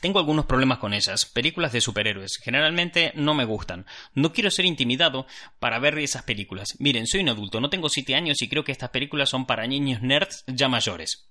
Tengo 0.00 0.18
algunos 0.18 0.46
problemas 0.46 0.78
con 0.78 0.94
esas. 0.94 1.26
Películas 1.26 1.72
de 1.72 1.80
superhéroes. 1.80 2.38
Generalmente 2.42 3.12
no 3.16 3.34
me 3.34 3.44
gustan. 3.44 3.86
No 4.14 4.32
quiero 4.32 4.50
ser 4.50 4.64
intimidado 4.64 5.26
para 5.58 5.78
ver 5.78 5.98
esas 5.98 6.22
películas. 6.22 6.76
Miren, 6.78 7.06
soy 7.06 7.20
un 7.20 7.30
adulto, 7.30 7.60
no 7.60 7.70
tengo 7.70 7.88
7 7.88 8.14
años 8.14 8.40
y 8.40 8.48
creo 8.48 8.64
que 8.64 8.72
estas 8.72 8.90
películas 8.90 9.28
son 9.28 9.46
para 9.46 9.66
niños 9.66 10.02
nerds 10.02 10.44
ya 10.46 10.68
mayores. 10.68 11.28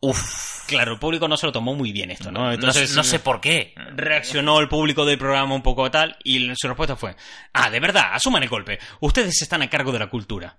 Uf, 0.00 0.66
claro, 0.66 0.94
el 0.94 0.98
público 0.98 1.28
no 1.28 1.36
se 1.36 1.46
lo 1.46 1.52
tomó 1.52 1.74
muy 1.74 1.92
bien 1.92 2.10
esto, 2.10 2.32
¿no? 2.32 2.50
Entonces, 2.52 2.96
no, 2.96 3.04
sé 3.04 3.20
por 3.20 3.40
qué. 3.40 3.74
Reaccionó 3.94 4.58
el 4.58 4.68
público 4.68 5.04
del 5.04 5.18
programa 5.18 5.54
un 5.54 5.62
poco 5.62 5.90
tal 5.90 6.16
y 6.24 6.52
su 6.56 6.68
respuesta 6.68 6.96
fue, 6.96 7.16
ah, 7.52 7.70
de 7.70 7.80
verdad, 7.80 8.14
asuman 8.14 8.42
el 8.42 8.48
golpe. 8.48 8.78
Ustedes 9.00 9.40
están 9.42 9.62
a 9.62 9.70
cargo 9.70 9.92
de 9.92 9.98
la 9.98 10.08
cultura. 10.08 10.58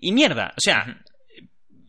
Y 0.00 0.12
mierda, 0.12 0.52
o 0.56 0.60
sea, 0.60 1.02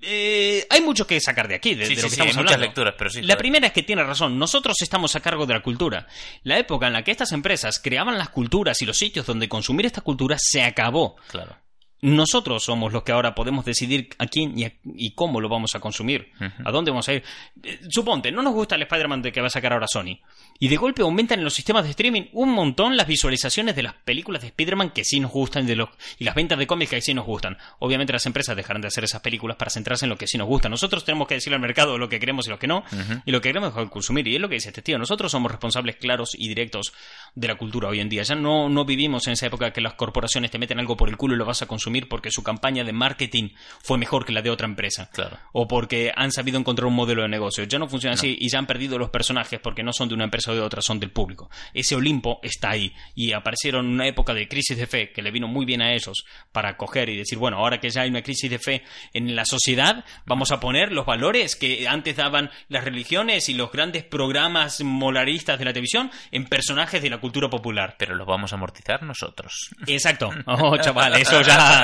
eh, 0.01 0.65
hay 0.69 0.81
mucho 0.81 1.07
que 1.07 1.19
sacar 1.19 1.47
de 1.47 1.55
aquí, 1.55 1.75
de, 1.75 1.83
lo 1.83 1.87
que 1.87 1.93
estamos 1.93 2.19
hablando. 2.19 2.43
Muchas 2.43 2.59
lecturas, 2.59 2.95
pero 2.97 3.09
sí. 3.09 3.21
La 3.23 3.37
primera 3.37 3.67
es 3.67 3.73
que 3.73 3.83
tiene 3.83 4.03
razón. 4.03 4.37
Nosotros 4.37 4.77
estamos 4.81 5.15
a 5.15 5.19
cargo 5.19 5.45
de 5.45 5.53
la 5.53 5.61
cultura. 5.61 6.07
La 6.43 6.57
época 6.57 6.87
en 6.87 6.93
la 6.93 7.03
que 7.03 7.11
estas 7.11 7.31
empresas 7.31 7.79
creaban 7.79 8.17
las 8.17 8.29
culturas 8.29 8.81
y 8.81 8.85
los 8.85 8.97
sitios 8.97 9.25
donde 9.25 9.49
consumir 9.49 9.85
esta 9.85 10.01
cultura 10.01 10.37
se 10.39 10.63
acabó. 10.63 11.15
Claro. 11.29 11.57
Nosotros 12.01 12.63
somos 12.63 12.93
los 12.93 13.01
que 13.01 13.11
ahora 13.11 13.33
podemos 13.33 13.65
decidir 13.65 14.09
a 14.19 14.27
quién 14.27 14.53
y, 14.55 15.11
cómo 15.11 15.41
lo 15.41 15.49
vamos 15.49 15.73
a 15.73 15.79
consumir, 15.79 16.31
a 16.63 16.71
dónde 16.71 16.91
vamos 16.91 17.09
a 17.09 17.13
ir. 17.13 17.23
Eh, 17.63 17.79
suponte, 17.89 18.31
no 18.31 18.43
nos 18.43 18.53
gusta 18.53 18.75
el 18.75 18.83
Spider-Man 18.83 19.23
que 19.23 19.41
va 19.41 19.47
a 19.47 19.49
sacar 19.49 19.73
ahora 19.73 19.87
Sony. 19.87 20.19
Y 20.59 20.67
de 20.67 20.77
golpe 20.77 21.01
aumentan 21.01 21.39
en 21.39 21.45
los 21.45 21.55
sistemas 21.55 21.83
de 21.85 21.91
streaming 21.91 22.23
un 22.33 22.51
montón 22.51 22.97
las 22.97 23.07
visualizaciones 23.07 23.75
de 23.75 23.83
las 23.83 23.93
películas 23.93 24.43
de 24.43 24.49
Spider-Man 24.49 24.91
que 24.91 25.03
sí 25.03 25.19
nos 25.19 25.31
gustan 25.31 25.63
y, 25.63 25.67
de 25.67 25.75
los, 25.75 25.89
y 26.19 26.23
las 26.23 26.35
ventas 26.35 26.59
de 26.59 26.67
cómics 26.67 26.91
que 26.91 27.01
sí 27.01 27.15
nos 27.15 27.25
gustan. 27.25 27.57
Obviamente 27.79 28.13
las 28.13 28.25
empresas 28.27 28.55
dejarán 28.55 28.81
de 28.81 28.89
hacer 28.89 29.03
esas 29.03 29.21
películas 29.21 29.57
para 29.57 29.71
centrarse 29.71 30.05
en 30.05 30.09
lo 30.09 30.17
que 30.17 30.27
sí 30.27 30.37
nos 30.37 30.47
gusta. 30.47 30.69
Nosotros 30.69 31.03
tenemos 31.03 31.27
que 31.27 31.35
decirle 31.35 31.55
al 31.55 31.61
mercado 31.61 31.97
lo 31.97 32.09
que 32.09 32.19
queremos 32.19 32.45
y 32.45 32.51
lo 32.51 32.59
que 32.59 32.67
no, 32.67 32.83
y 33.25 33.31
lo 33.31 33.41
que 33.41 33.49
queremos 33.49 33.73
consumir. 33.89 34.27
Y 34.27 34.35
es 34.35 34.41
lo 34.41 34.49
que 34.49 34.55
dice 34.55 34.69
este 34.69 34.83
tío. 34.83 34.99
Nosotros 34.99 35.31
somos 35.31 35.51
responsables 35.51 35.95
claros 35.95 36.35
y 36.37 36.47
directos 36.47 36.93
de 37.33 37.47
la 37.47 37.55
cultura 37.55 37.89
hoy 37.89 38.01
en 38.01 38.09
día. 38.09 38.21
Ya 38.21 38.35
no, 38.35 38.69
no 38.69 38.85
vivimos 38.85 39.25
en 39.25 39.33
esa 39.33 39.47
época 39.47 39.71
que 39.71 39.81
las 39.81 39.95
corporaciones 39.95 40.51
te 40.51 40.59
meten 40.59 40.79
algo 40.79 40.95
por 40.95 41.09
el 41.09 41.17
culo 41.17 41.33
y 41.33 41.37
lo 41.37 41.45
vas 41.45 41.63
a 41.63 41.65
consumir 41.65 41.86
porque 42.07 42.31
su 42.31 42.43
campaña 42.43 42.83
de 42.83 42.93
marketing 42.93 43.49
fue 43.81 43.97
mejor 43.97 44.25
que 44.25 44.33
la 44.33 44.41
de 44.41 44.49
otra 44.49 44.67
empresa. 44.67 45.09
Claro. 45.11 45.37
O 45.53 45.67
porque 45.67 46.11
han 46.15 46.31
sabido 46.31 46.59
encontrar 46.59 46.87
un 46.87 46.95
modelo 46.95 47.21
de 47.21 47.27
negocio. 47.27 47.63
Ya 47.63 47.79
no 47.79 47.87
funciona 47.87 48.15
así 48.15 48.37
y 48.39 48.49
ya 48.49 48.59
han 48.59 48.67
perdido 48.67 48.97
los 48.97 49.09
personajes 49.09 49.59
porque 49.59 49.83
no 49.83 49.93
son 49.93 50.09
de 50.09 50.15
una 50.15 50.25
empresa 50.25 50.51
o 50.51 50.55
de 50.55 50.61
otra, 50.61 50.81
son 50.81 50.99
del 50.99 51.11
público. 51.11 51.49
Ese 51.73 51.95
Olimpo 51.95 52.39
está 52.43 52.71
ahí 52.71 52.93
y 53.15 53.33
aparecieron 53.33 53.85
en 53.85 53.93
una 53.93 54.07
época 54.07 54.33
de 54.33 54.47
crisis 54.47 54.77
de 54.77 54.87
fe 54.87 55.11
que 55.11 55.21
le 55.21 55.31
vino 55.31 55.47
muy 55.47 55.65
bien 55.65 55.81
a 55.81 55.93
esos 55.93 56.25
para 56.51 56.77
coger 56.77 57.09
y 57.09 57.17
decir, 57.17 57.37
bueno, 57.37 57.57
ahora 57.57 57.79
que 57.79 57.89
ya 57.89 58.01
hay 58.01 58.09
una 58.09 58.21
crisis 58.21 58.49
de 58.49 58.59
fe 58.59 58.83
en 59.13 59.35
la 59.35 59.45
sociedad, 59.45 60.05
vamos 60.25 60.51
a 60.51 60.59
poner 60.59 60.91
los 60.91 61.05
valores 61.05 61.55
que 61.55 61.87
antes 61.87 62.15
daban 62.15 62.49
las 62.69 62.83
religiones 62.83 63.49
y 63.49 63.53
los 63.53 63.71
grandes 63.71 64.03
programas 64.03 64.81
molaristas 64.81 65.59
de 65.59 65.65
la 65.65 65.73
televisión 65.73 66.11
en 66.31 66.45
personajes 66.45 67.01
de 67.01 67.09
la 67.09 67.19
cultura 67.19 67.49
popular. 67.49 67.95
Pero 67.97 68.15
los 68.15 68.27
vamos 68.27 68.51
a 68.51 68.55
amortizar 68.55 69.03
nosotros. 69.03 69.69
Exacto. 69.85 70.29
Oh, 70.59 70.75
chaval, 70.77 71.13
eso 71.13 71.41
ya 71.41 71.76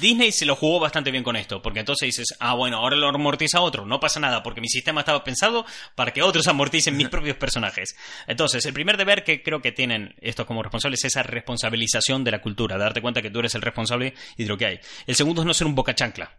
Disney 0.00 0.32
se 0.32 0.46
lo 0.46 0.56
jugó 0.56 0.80
bastante 0.80 1.10
bien 1.10 1.24
con 1.24 1.36
esto, 1.36 1.62
porque 1.62 1.80
entonces 1.80 2.06
dices, 2.06 2.36
ah, 2.40 2.54
bueno, 2.54 2.78
ahora 2.78 2.96
lo 2.96 3.08
amortiza 3.08 3.60
otro, 3.60 3.86
no 3.86 4.00
pasa 4.00 4.20
nada, 4.20 4.42
porque 4.42 4.60
mi 4.60 4.68
sistema 4.68 5.00
estaba 5.00 5.24
pensado 5.24 5.64
para 5.94 6.12
que 6.12 6.22
otros 6.22 6.46
amorticen 6.48 6.96
mis 6.96 7.08
propios 7.10 7.36
personajes. 7.36 7.96
Entonces, 8.26 8.64
el 8.66 8.72
primer 8.72 8.96
deber 8.96 9.24
que 9.24 9.42
creo 9.42 9.62
que 9.62 9.72
tienen 9.72 10.14
estos 10.20 10.46
como 10.46 10.62
responsables 10.62 11.00
es 11.04 11.12
esa 11.12 11.22
responsabilización 11.22 12.24
de 12.24 12.30
la 12.30 12.40
cultura, 12.40 12.78
darte 12.78 13.00
cuenta 13.02 13.22
que 13.22 13.30
tú 13.30 13.40
eres 13.40 13.54
el 13.54 13.62
responsable 13.62 14.14
y 14.36 14.44
de 14.44 14.48
lo 14.48 14.56
que 14.56 14.66
hay. 14.66 14.80
El 15.06 15.14
segundo 15.14 15.42
es 15.42 15.46
no 15.46 15.54
ser 15.54 15.66
un 15.66 15.74
boca 15.74 15.94
chancla. 15.94 16.38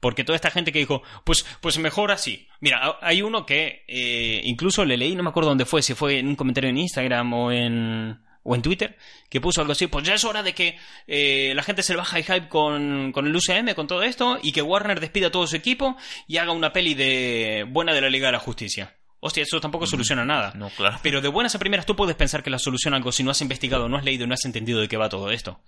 Porque 0.00 0.24
toda 0.24 0.36
esta 0.36 0.50
gente 0.50 0.70
que 0.70 0.80
dijo, 0.80 1.02
pues, 1.24 1.46
pues 1.60 1.78
mejor 1.78 2.10
así. 2.10 2.46
Mira, 2.60 2.98
hay 3.00 3.22
uno 3.22 3.46
que 3.46 3.84
eh, 3.88 4.42
incluso 4.44 4.84
le 4.84 4.96
leí, 4.96 5.14
no 5.14 5.22
me 5.22 5.30
acuerdo 5.30 5.48
dónde 5.48 5.64
fue, 5.64 5.82
si 5.82 5.94
fue 5.94 6.18
en 6.18 6.28
un 6.28 6.36
comentario 6.36 6.68
en 6.68 6.78
Instagram 6.78 7.32
o 7.32 7.52
en 7.52 8.23
o 8.44 8.54
en 8.54 8.62
Twitter, 8.62 8.96
que 9.28 9.40
puso 9.40 9.60
algo 9.60 9.72
así, 9.72 9.88
pues 9.88 10.06
ya 10.06 10.14
es 10.14 10.24
hora 10.24 10.42
de 10.42 10.54
que 10.54 10.78
eh, 11.06 11.52
la 11.56 11.62
gente 11.62 11.82
se 11.82 11.94
le 11.94 11.98
baja 11.98 12.18
el 12.18 12.24
hype 12.24 12.48
con, 12.48 13.10
con, 13.12 13.26
el 13.26 13.34
UCM, 13.34 13.74
con 13.74 13.86
todo 13.86 14.02
esto, 14.02 14.38
y 14.42 14.52
que 14.52 14.62
Warner 14.62 15.00
despida 15.00 15.28
a 15.28 15.30
todo 15.30 15.46
su 15.46 15.56
equipo 15.56 15.96
y 16.28 16.36
haga 16.36 16.52
una 16.52 16.72
peli 16.72 16.94
de 16.94 17.66
buena 17.68 17.92
de 17.92 18.02
la 18.02 18.10
Liga 18.10 18.28
de 18.28 18.32
la 18.32 18.38
Justicia. 18.38 18.94
Hostia, 19.20 19.42
eso 19.42 19.58
tampoco 19.58 19.86
soluciona 19.86 20.24
nada. 20.24 20.52
No, 20.54 20.68
claro. 20.68 20.98
Pero 21.02 21.22
de 21.22 21.28
buenas 21.28 21.54
a 21.54 21.58
primeras 21.58 21.86
tú 21.86 21.96
puedes 21.96 22.14
pensar 22.14 22.42
que 22.42 22.50
la 22.50 22.58
soluciona 22.58 22.98
algo 22.98 23.10
si 23.10 23.22
no 23.22 23.30
has 23.30 23.40
investigado, 23.40 23.88
no 23.88 23.96
has 23.96 24.04
leído, 24.04 24.26
no 24.26 24.34
has 24.34 24.44
entendido 24.44 24.80
de 24.80 24.88
qué 24.88 24.98
va 24.98 25.08
todo 25.08 25.30
esto. 25.30 25.60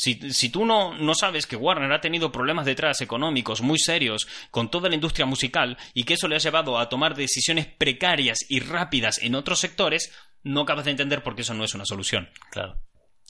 Si, 0.00 0.30
si 0.32 0.48
tú 0.48 0.64
no, 0.64 0.94
no 0.94 1.12
sabes 1.16 1.48
que 1.48 1.56
Warner 1.56 1.90
ha 1.92 2.00
tenido 2.00 2.30
problemas 2.30 2.64
detrás 2.66 3.00
económicos 3.00 3.62
muy 3.62 3.80
serios 3.80 4.28
con 4.52 4.70
toda 4.70 4.88
la 4.88 4.94
industria 4.94 5.26
musical 5.26 5.76
y 5.92 6.04
que 6.04 6.14
eso 6.14 6.28
le 6.28 6.36
ha 6.36 6.38
llevado 6.38 6.78
a 6.78 6.88
tomar 6.88 7.16
decisiones 7.16 7.66
precarias 7.66 8.38
y 8.48 8.60
rápidas 8.60 9.18
en 9.18 9.34
otros 9.34 9.58
sectores, 9.58 10.12
no 10.44 10.60
acabas 10.60 10.84
de 10.84 10.92
entender 10.92 11.24
por 11.24 11.34
qué 11.34 11.42
eso 11.42 11.52
no 11.52 11.64
es 11.64 11.74
una 11.74 11.84
solución. 11.84 12.30
Claro. 12.52 12.80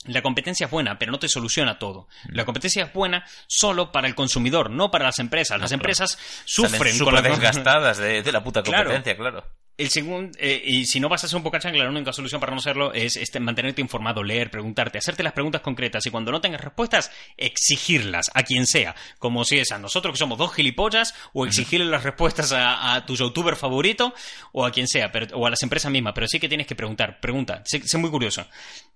La 0.05 0.21
competencia 0.21 0.66
es 0.66 0.71
buena, 0.71 0.99
pero 0.99 1.11
no 1.11 1.19
te 1.19 1.27
soluciona 1.31 1.79
todo. 1.79 2.07
La 2.29 2.45
competencia 2.45 2.85
es 2.85 2.93
buena 2.93 3.25
solo 3.47 3.91
para 3.91 4.07
el 4.07 4.14
consumidor, 4.14 4.69
no 4.69 4.91
para 4.91 5.07
las 5.07 5.19
empresas. 5.21 5.59
Las 5.59 5.71
claro. 5.71 5.81
empresas 5.81 6.11
Salen 6.45 6.71
sufren 6.71 6.99
con 6.99 6.99
súper 6.99 7.14
la 7.14 7.23
desgastadas 7.23 7.97
de, 7.97 8.23
de 8.23 8.33
la 8.33 8.45
puta 8.45 8.62
Claro. 8.62 8.91
competencia, 8.91 9.16
claro. 9.16 9.45
El 9.79 9.91
segundo, 9.91 10.37
eh, 10.41 10.61
y 10.64 10.87
si 10.87 10.99
no 10.99 11.09
vas 11.09 11.22
a 11.22 11.29
ser 11.29 11.37
un 11.37 11.45
poca 11.45 11.61
chancla, 11.61 11.85
la 11.85 11.91
única 11.91 12.12
solución 12.12 12.41
para 12.41 12.53
no 12.53 12.61
serlo 12.61 12.93
es 12.93 13.14
este, 13.14 13.39
mantenerte 13.39 13.81
informado, 13.81 14.24
leer, 14.24 14.51
preguntarte, 14.51 14.99
hacerte 14.99 15.22
las 15.22 15.35
preguntas 15.35 15.61
concretas 15.61 16.05
y 16.05 16.11
cuando 16.11 16.33
no 16.33 16.41
tengas 16.41 16.61
respuestas, 16.61 17.12
exigirlas 17.37 18.29
a 18.35 18.43
quien 18.43 18.66
sea. 18.66 18.97
Como 19.20 19.45
si 19.45 19.61
es 19.61 19.70
a 19.70 19.79
nosotros 19.79 20.14
que 20.14 20.18
somos 20.18 20.37
dos 20.37 20.53
gilipollas, 20.53 21.14
o 21.33 21.47
exigirle 21.47 21.87
las 21.87 22.03
respuestas 22.03 22.51
a, 22.51 22.97
a 22.97 23.07
tu 23.07 23.14
youtuber 23.14 23.55
favorito, 23.55 24.12
o 24.53 24.66
a 24.66 24.72
quien 24.72 24.89
sea, 24.89 25.12
pero, 25.12 25.39
o 25.39 25.47
a 25.47 25.51
las 25.51 25.62
empresas 25.62 25.93
mismas. 25.93 26.12
Pero 26.12 26.26
sí 26.26 26.41
que 26.41 26.49
tienes 26.49 26.66
que 26.66 26.74
preguntar, 26.74 27.20
pregunta, 27.20 27.62
sé, 27.64 27.81
sé 27.87 27.99
muy 27.99 28.11
curioso. 28.11 28.45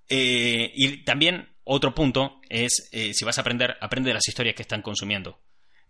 Eh, 0.09 0.73
y 0.75 1.05
también 1.05 1.49
otro 1.63 1.95
punto 1.95 2.41
es, 2.49 2.89
eh, 2.91 3.15
si 3.15 3.25
vas 3.25 3.39
a 3.39 3.43
aprender, 3.43 3.77
aprende 3.81 4.11
de 4.11 4.15
las 4.15 4.27
historias 4.27 4.57
que 4.57 4.63
están 4.63 4.83
consumiendo. 4.83 5.39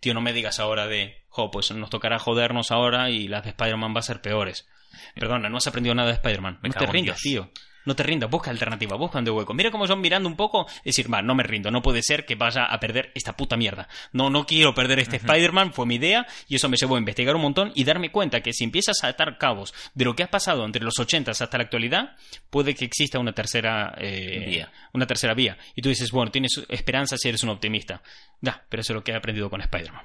Tío, 0.00 0.12
no 0.12 0.20
me 0.20 0.34
digas 0.34 0.60
ahora 0.60 0.86
de, 0.86 1.24
jo, 1.28 1.50
pues 1.50 1.70
nos 1.70 1.88
tocará 1.88 2.18
jodernos 2.18 2.70
ahora 2.70 3.08
y 3.08 3.28
las 3.28 3.44
de 3.44 3.50
Spider-Man 3.50 3.94
va 3.94 4.00
a 4.00 4.02
ser 4.02 4.20
peores. 4.20 4.68
Perdona, 5.14 5.48
no 5.48 5.58
has 5.58 5.66
aprendido 5.66 5.94
nada 5.94 6.08
de 6.08 6.14
Spider-Man. 6.14 6.60
No 6.62 6.72
te 6.72 6.86
rindas, 6.86 7.20
tío. 7.20 7.50
No 7.84 7.96
te 7.96 8.02
rindas, 8.02 8.30
busca 8.30 8.50
alternativa, 8.50 8.96
busca 8.96 9.20
de 9.20 9.30
hueco. 9.30 9.54
Mira 9.54 9.70
cómo 9.70 9.86
son 9.86 10.00
mirando 10.00 10.28
un 10.28 10.36
poco, 10.36 10.66
decir, 10.84 11.12
va, 11.12 11.20
no 11.20 11.34
me 11.34 11.42
rindo, 11.42 11.70
no 11.70 11.82
puede 11.82 12.02
ser 12.02 12.24
que 12.24 12.36
vaya 12.36 12.64
a 12.64 12.78
perder 12.78 13.10
esta 13.14 13.36
puta 13.36 13.56
mierda. 13.56 13.88
No, 14.12 14.30
no 14.30 14.46
quiero 14.46 14.74
perder 14.74 15.00
este 15.00 15.16
Spider-Man, 15.16 15.72
fue 15.72 15.86
mi 15.86 15.96
idea, 15.96 16.26
y 16.48 16.56
eso 16.56 16.68
me 16.68 16.76
llevó 16.76 16.96
a 16.96 16.98
investigar 16.98 17.34
un 17.34 17.42
montón 17.42 17.72
y 17.74 17.84
darme 17.84 18.12
cuenta 18.12 18.40
que 18.40 18.52
si 18.52 18.64
empiezas 18.64 19.02
a 19.02 19.08
atar 19.08 19.36
cabos 19.36 19.74
de 19.94 20.04
lo 20.04 20.14
que 20.14 20.22
ha 20.22 20.30
pasado 20.30 20.64
entre 20.64 20.84
los 20.84 20.98
80 20.98 21.32
hasta 21.32 21.58
la 21.58 21.64
actualidad, 21.64 22.16
puede 22.50 22.74
que 22.74 22.84
exista 22.84 23.18
una 23.18 23.32
tercera 23.32 23.94
eh, 23.98 24.44
Vía. 24.46 24.72
Una 24.92 25.06
tercera 25.06 25.34
vía. 25.34 25.56
Y 25.74 25.82
tú 25.82 25.88
dices, 25.88 26.10
bueno, 26.12 26.30
tienes 26.30 26.62
esperanza 26.68 27.16
si 27.16 27.28
eres 27.28 27.42
un 27.42 27.50
optimista. 27.50 28.02
Ya, 28.40 28.64
pero 28.68 28.82
eso 28.82 28.92
es 28.92 28.96
lo 28.96 29.04
que 29.04 29.12
he 29.12 29.16
aprendido 29.16 29.50
con 29.50 29.60
Spider-Man. 29.60 30.04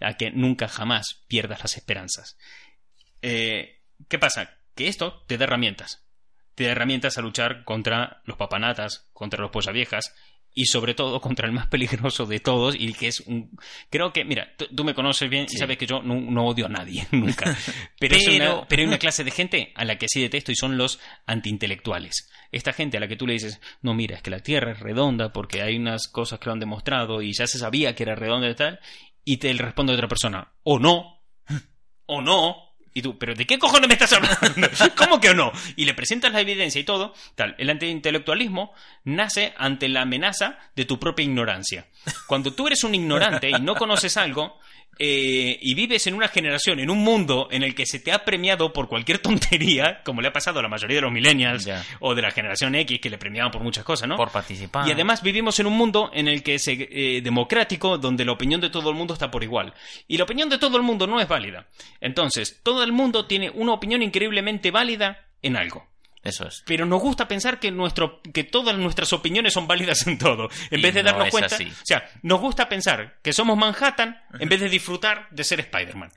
A 0.00 0.14
que 0.14 0.30
nunca 0.30 0.68
jamás 0.68 1.22
pierdas 1.28 1.60
las 1.60 1.76
esperanzas. 1.76 2.36
Eh, 3.22 3.73
¿Qué 4.08 4.18
pasa? 4.18 4.50
Que 4.74 4.88
esto 4.88 5.22
te 5.26 5.38
da 5.38 5.44
herramientas. 5.44 6.04
Te 6.54 6.64
da 6.64 6.72
herramientas 6.72 7.18
a 7.18 7.22
luchar 7.22 7.64
contra 7.64 8.22
los 8.24 8.36
papanatas, 8.36 9.08
contra 9.12 9.40
los 9.40 9.50
viejas 9.72 10.14
y 10.56 10.66
sobre 10.66 10.94
todo 10.94 11.20
contra 11.20 11.46
el 11.48 11.52
más 11.52 11.66
peligroso 11.70 12.26
de 12.26 12.38
todos 12.38 12.76
y 12.78 12.92
que 12.92 13.08
es 13.08 13.20
un... 13.20 13.50
Creo 13.90 14.12
que, 14.12 14.24
mira, 14.24 14.54
tú, 14.56 14.84
me 14.84 14.94
conoces 14.94 15.28
bien 15.28 15.48
Sí. 15.48 15.56
y 15.56 15.58
sabes 15.58 15.76
que 15.78 15.86
yo 15.86 16.00
no, 16.02 16.14
no 16.14 16.46
odio 16.46 16.66
a 16.66 16.68
nadie, 16.68 17.06
nunca. 17.12 17.56
Pero, 17.98 18.14
es 18.16 18.24
Pero- 18.24 18.58
una, 18.58 18.68
pero 18.68 18.82
hay 18.82 18.88
una 18.88 18.98
clase 18.98 19.24
de 19.24 19.30
gente 19.32 19.72
a 19.74 19.84
la 19.84 19.96
que 19.98 20.06
sí 20.08 20.20
detesto 20.22 20.52
y 20.52 20.56
son 20.56 20.76
los 20.78 21.00
antiintelectuales. 21.26 22.30
Esta 22.52 22.72
gente 22.72 22.96
a 22.96 23.00
la 23.00 23.08
que 23.08 23.16
tú 23.16 23.26
le 23.26 23.32
dices, 23.32 23.60
no, 23.82 23.94
mira, 23.94 24.16
es 24.16 24.22
que 24.22 24.30
la 24.30 24.38
Tierra 24.40 24.72
es 24.72 24.80
redonda 24.80 25.32
porque 25.32 25.62
hay 25.62 25.76
unas 25.76 26.06
cosas 26.08 26.38
que 26.38 26.46
lo 26.46 26.52
han 26.52 26.60
demostrado 26.60 27.20
y 27.20 27.32
ya 27.32 27.46
se 27.48 27.58
sabía 27.58 27.94
que 27.96 28.04
era 28.04 28.14
redonda 28.14 28.48
y 28.48 28.54
tal, 28.54 28.78
y 29.24 29.38
te 29.38 29.52
responde 29.54 29.92
otra 29.94 30.06
persona, 30.06 30.52
o 30.62 30.78
no, 30.78 31.20
o 32.06 32.20
no. 32.22 32.56
Y 32.96 33.02
tú, 33.02 33.18
¿pero 33.18 33.34
de 33.34 33.44
qué 33.44 33.58
cojones 33.58 33.88
me 33.88 33.94
estás 33.94 34.12
hablando? 34.12 34.38
¿Cómo 34.96 35.20
que 35.20 35.34
no? 35.34 35.50
Y 35.74 35.84
le 35.84 35.94
presentas 35.94 36.32
la 36.32 36.40
evidencia 36.40 36.80
y 36.80 36.84
todo. 36.84 37.12
Tal, 37.34 37.56
el 37.58 37.68
antiintelectualismo 37.68 38.72
nace 39.02 39.52
ante 39.58 39.88
la 39.88 40.02
amenaza 40.02 40.58
de 40.76 40.84
tu 40.84 41.00
propia 41.00 41.24
ignorancia. 41.24 41.86
Cuando 42.28 42.52
tú 42.52 42.68
eres 42.68 42.84
un 42.84 42.94
ignorante 42.94 43.50
y 43.50 43.60
no 43.60 43.74
conoces 43.74 44.16
algo, 44.16 44.60
eh, 44.98 45.58
y 45.60 45.74
vives 45.74 46.06
en 46.06 46.14
una 46.14 46.28
generación, 46.28 46.80
en 46.80 46.90
un 46.90 46.98
mundo 46.98 47.48
en 47.50 47.62
el 47.62 47.74
que 47.74 47.86
se 47.86 48.00
te 48.00 48.12
ha 48.12 48.24
premiado 48.24 48.72
por 48.72 48.88
cualquier 48.88 49.18
tontería, 49.22 50.02
como 50.04 50.20
le 50.20 50.28
ha 50.28 50.32
pasado 50.32 50.60
a 50.60 50.62
la 50.62 50.68
mayoría 50.68 50.96
de 50.96 51.02
los 51.02 51.12
millennials 51.12 51.68
o 52.00 52.14
de 52.14 52.22
la 52.22 52.30
generación 52.30 52.74
X 52.74 53.00
que 53.00 53.10
le 53.10 53.18
premiaban 53.18 53.50
por 53.50 53.62
muchas 53.62 53.84
cosas, 53.84 54.08
¿no? 54.08 54.16
Por 54.16 54.30
participar. 54.30 54.88
Y 54.88 54.92
además 54.92 55.22
vivimos 55.22 55.58
en 55.60 55.66
un 55.66 55.76
mundo 55.76 56.10
en 56.12 56.28
el 56.28 56.42
que 56.42 56.54
es 56.54 56.68
eh, 56.68 57.20
democrático, 57.22 57.98
donde 57.98 58.24
la 58.24 58.32
opinión 58.32 58.60
de 58.60 58.70
todo 58.70 58.90
el 58.90 58.96
mundo 58.96 59.14
está 59.14 59.30
por 59.30 59.42
igual. 59.42 59.74
Y 60.06 60.16
la 60.16 60.24
opinión 60.24 60.48
de 60.48 60.58
todo 60.58 60.76
el 60.76 60.82
mundo 60.82 61.06
no 61.06 61.20
es 61.20 61.28
válida. 61.28 61.68
Entonces, 62.00 62.60
todo 62.62 62.82
el 62.82 62.92
mundo 62.92 63.26
tiene 63.26 63.50
una 63.50 63.72
opinión 63.72 64.02
increíblemente 64.02 64.70
válida 64.70 65.28
en 65.42 65.56
algo. 65.56 65.93
Eso 66.24 66.48
es. 66.48 66.62
Pero 66.66 66.86
nos 66.86 67.02
gusta 67.02 67.28
pensar 67.28 67.60
que, 67.60 67.70
nuestro, 67.70 68.20
que 68.32 68.44
todas 68.44 68.76
nuestras 68.78 69.12
opiniones 69.12 69.52
son 69.52 69.66
válidas 69.66 70.06
en 70.06 70.16
todo. 70.18 70.48
En 70.70 70.80
Y 70.80 70.82
vez 70.82 70.94
de 70.94 71.02
no 71.02 71.10
darnos 71.10 71.28
cuenta. 71.30 71.54
así. 71.54 71.64
O 71.66 71.84
sea, 71.84 72.10
nos 72.22 72.40
gusta 72.40 72.66
pensar 72.68 73.18
que 73.22 73.32
somos 73.34 73.56
Manhattan 73.58 74.20
en 74.40 74.48
vez 74.48 74.60
de 74.60 74.68
disfrutar 74.70 75.28
de 75.30 75.44
ser 75.44 75.60
Spider-Man. 75.60 76.10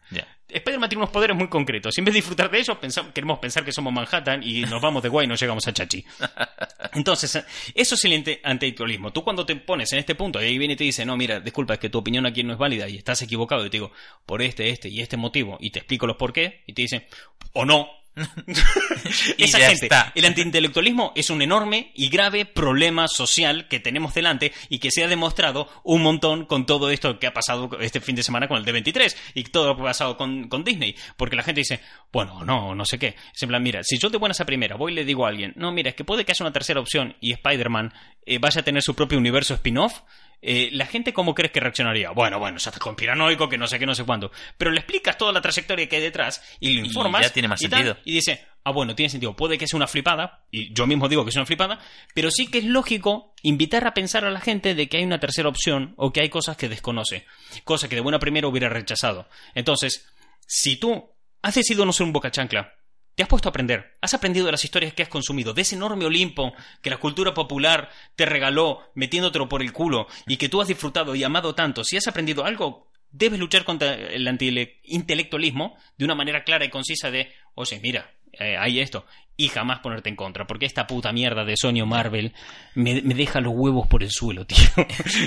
Spider-Man 0.50 0.88
tiene 0.90 1.02
unos 1.04 1.10
poderes 1.12 1.36
muy 1.36 1.50
concretos. 1.50 1.98
Y 1.98 2.02
en 2.02 2.06
vez 2.06 2.14
de 2.14 2.20
disfrutar 2.20 2.50
de 2.50 2.58
ellos, 2.60 2.78
pensamos- 2.78 3.12
queremos 3.12 3.38
pensar 3.40 3.66
que 3.66 3.74
somos 3.74 3.92
Manhattan 3.92 4.42
y 4.44 4.62
nos 4.62 4.82
vamos 4.82 5.04
de 5.04 5.10
guay 5.10 5.26
y 5.26 5.28
no 5.28 5.36
llegamos 5.36 5.68
a 5.68 5.74
Chachi. 5.74 6.06
Entonces, 6.94 7.44
eso 7.76 7.96
es 7.96 8.06
el 8.06 8.14
antiintelectualismo. 8.44 9.12
Tú 9.12 9.24
cuando 9.26 9.46
te 9.46 9.56
pones 9.58 9.92
en 9.94 10.00
este 10.00 10.16
punto 10.16 10.42
y 10.42 10.46
ahí 10.46 10.58
viene 10.58 10.76
y 10.76 10.78
te 10.78 10.84
dice, 10.86 11.06
no, 11.06 11.18
mira, 11.18 11.40
disculpa, 11.42 11.74
es 11.74 11.80
que 11.80 11.90
tu 11.90 11.98
opinión 11.98 12.26
aquí 12.26 12.44
no 12.44 12.54
es 12.54 12.60
válida 12.60 12.88
y 12.88 12.96
estás 12.98 13.22
equivocado, 13.22 13.66
y 13.66 13.70
te 13.70 13.78
digo, 13.78 13.92
por 14.26 14.42
este, 14.42 14.70
este 14.70 14.88
y 14.90 15.02
este 15.02 15.18
motivo, 15.18 15.58
y 15.60 15.72
te 15.72 15.80
explico 15.80 16.08
los 16.08 16.16
por 16.16 16.32
qué, 16.34 16.64
y 16.66 16.74
te 16.74 16.82
dicen, 16.84 17.06
o 17.54 17.66
no. 17.66 17.90
Y 19.38 19.44
Esa 19.44 19.60
ya 19.60 19.70
gente, 19.70 19.86
está. 19.86 20.12
el 20.16 20.26
antiintelectualismo 20.26 21.14
es 21.16 21.30
un 21.30 21.42
enorme 21.42 21.92
y 21.96 22.10
grave 22.10 22.46
problema 22.46 23.08
social 23.08 23.68
que 23.68 23.80
tenemos 23.80 24.14
delante 24.14 24.52
y 24.70 24.80
que 24.80 24.92
se 24.92 25.04
ha 25.04 25.08
demostrado 25.08 25.70
un 25.84 26.02
montón 26.02 26.46
con 26.46 26.66
todo 26.66 26.90
esto 26.90 27.20
que 27.20 27.28
ha 27.28 27.34
pasado 27.34 27.70
este 27.80 28.02
fin 28.02 28.16
de 28.16 28.24
semana 28.24 28.48
con 28.48 28.58
el 28.58 28.66
D23 28.66 29.16
y 29.36 29.44
todo 29.46 29.68
lo 29.68 29.76
que 29.76 29.82
ha 29.84 29.86
pasado 29.86 30.18
con, 30.18 30.48
con 30.50 30.64
Disney. 30.64 30.96
Porque 31.16 31.36
la 31.36 31.44
gente 31.44 31.62
dice, 31.62 31.80
bueno, 32.12 32.44
no, 32.44 32.76
no 32.76 32.86
sé 32.86 32.98
qué. 33.00 33.16
Es 33.34 33.44
en 33.44 33.50
plan, 33.50 33.64
mira, 33.64 33.84
si 33.84 33.98
yo 33.98 34.10
de 34.10 34.18
buenas 34.18 34.42
a 34.42 34.46
primera 34.46 34.76
voy 34.76 34.92
y 34.92 34.96
le 34.96 35.06
digo 35.06 35.26
a 35.26 35.30
alguien, 35.30 35.54
no, 35.56 35.72
mira, 35.72 35.90
es 35.90 35.96
que 35.96 36.04
puede 36.04 36.26
que 36.26 36.32
haya 36.32 36.44
una 36.46 36.54
tercera 36.54 36.80
opción 36.80 37.16
y 37.22 37.34
Spider-Man 37.34 37.94
eh, 38.26 38.40
vaya 38.40 38.62
a 38.62 38.64
tener 38.64 38.82
su 38.82 38.96
propio 38.96 39.18
universo 39.18 39.54
spin-off. 39.54 40.02
Eh, 40.42 40.70
la 40.72 40.86
gente, 40.86 41.14
¿cómo 41.14 41.34
crees 41.34 41.52
que 41.52 41.60
reaccionaría? 41.60 42.12
Bueno, 42.12 42.40
bueno, 42.40 42.60
se 42.60 42.70
hace 42.70 42.80
conspiranoico, 42.80 43.50
que 43.50 43.58
no 43.58 43.68
sé 43.68 43.80
qué, 43.80 43.86
no 43.86 43.96
sé 43.96 44.04
cuándo. 44.04 44.32
Pero 44.58 44.72
le 44.72 44.80
explicas 44.80 45.18
toda 45.18 45.32
la 45.32 45.42
trayectoria 45.42 45.88
que 45.90 45.96
hay 45.98 46.02
detrás 46.02 46.42
y 46.60 46.74
lo 46.74 46.82
Y 46.84 46.86
informas. 46.88 47.22
ya 47.24 47.34
tiene 47.34 47.48
más 47.48 47.62
y 47.62 47.68
tal, 47.68 47.80
sentido. 47.84 47.98
y 48.06 48.14
dice, 48.14 48.46
ah, 48.64 48.72
bueno, 48.72 48.94
tiene 48.96 49.10
sentido, 49.10 49.36
puede 49.36 49.58
que 49.58 49.68
sea 49.68 49.78
una 49.78 49.88
flipada, 49.88 50.46
y 50.52 50.72
yo 50.74 50.86
mismo 50.88 51.10
digo 51.10 51.24
que 51.24 51.30
es 51.32 51.36
una 51.36 51.46
flipada, 51.46 51.80
pero 52.14 52.30
sí 52.32 52.48
que 52.48 52.60
es 52.60 52.66
lógico 52.66 53.34
invitar 53.42 53.88
a 53.88 53.94
pensar 53.94 54.26
a 54.26 54.32
la 54.32 54.40
gente 54.42 54.76
de 54.76 54.88
que 54.88 54.98
hay 54.98 55.04
una 55.04 55.20
tercera 55.20 55.50
opción 55.50 55.94
o 55.98 56.14
que 56.14 56.22
hay 56.22 56.30
cosas 56.30 56.56
que 56.58 56.70
desconoce, 56.70 57.26
cosas 57.64 57.90
que 57.90 57.96
de 57.96 58.02
buena 58.02 58.20
primera 58.20 58.48
hubiera 58.48 58.70
rechazado. 58.70 59.28
Entonces, 59.56 60.08
si 60.46 60.76
tú 60.78 61.10
has 61.42 61.56
decidido 61.56 61.86
no 61.86 61.94
ser 61.94 62.06
un 62.06 62.14
boca 62.14 62.30
chancla, 62.32 62.74
te 63.18 63.24
has 63.24 63.30
puesto 63.30 63.50
a 63.50 63.52
aprender, 63.52 63.96
has 64.00 64.14
aprendido 64.14 64.46
de 64.46 64.52
las 64.52 64.64
historias 64.64 64.94
que 64.94 65.02
has 65.02 65.10
consumido, 65.10 65.56
de 65.56 65.64
ese 65.64 65.74
enorme 65.74 66.06
Olimpo 66.06 66.54
que 66.84 66.92
la 66.92 66.98
cultura 66.98 67.34
popular 67.34 67.90
te 68.16 68.28
regaló 68.28 68.92
metiéndotelo 68.94 69.50
por 69.50 69.64
el 69.64 69.74
culo 69.74 70.06
y 70.28 70.38
que 70.38 70.50
tú 70.50 70.62
has 70.62 70.68
disfrutado 70.68 71.16
y 71.16 71.24
amado 71.24 71.56
tanto, 71.56 71.84
si 71.84 71.98
has 71.98 72.08
aprendido 72.08 72.46
algo, 72.46 72.92
debes 73.10 73.40
luchar 73.40 73.66
contra 73.66 73.96
el 73.96 74.28
antiintelectualismo 74.28 75.76
de 75.98 76.06
una 76.06 76.14
manera 76.14 76.44
clara 76.44 76.66
y 76.66 76.70
concisa 76.70 77.10
de, 77.10 77.34
oye, 77.56 77.80
mira, 77.82 78.14
eh, 78.34 78.56
hay 78.56 78.82
esto, 78.82 79.08
y 79.40 79.50
jamás 79.50 79.80
ponerte 79.80 80.10
en 80.10 80.16
contra, 80.16 80.48
porque 80.48 80.66
esta 80.66 80.88
puta 80.88 81.12
mierda 81.12 81.46
de 81.46 81.56
Sony 81.56 81.82
o 81.82 81.86
Marvel 81.86 82.34
me, 82.74 83.02
me 83.04 83.14
deja 83.14 83.40
los 83.40 83.54
huevos 83.56 83.88
por 83.88 84.02
el 84.04 84.10
suelo, 84.12 84.46
tío. 84.48 84.58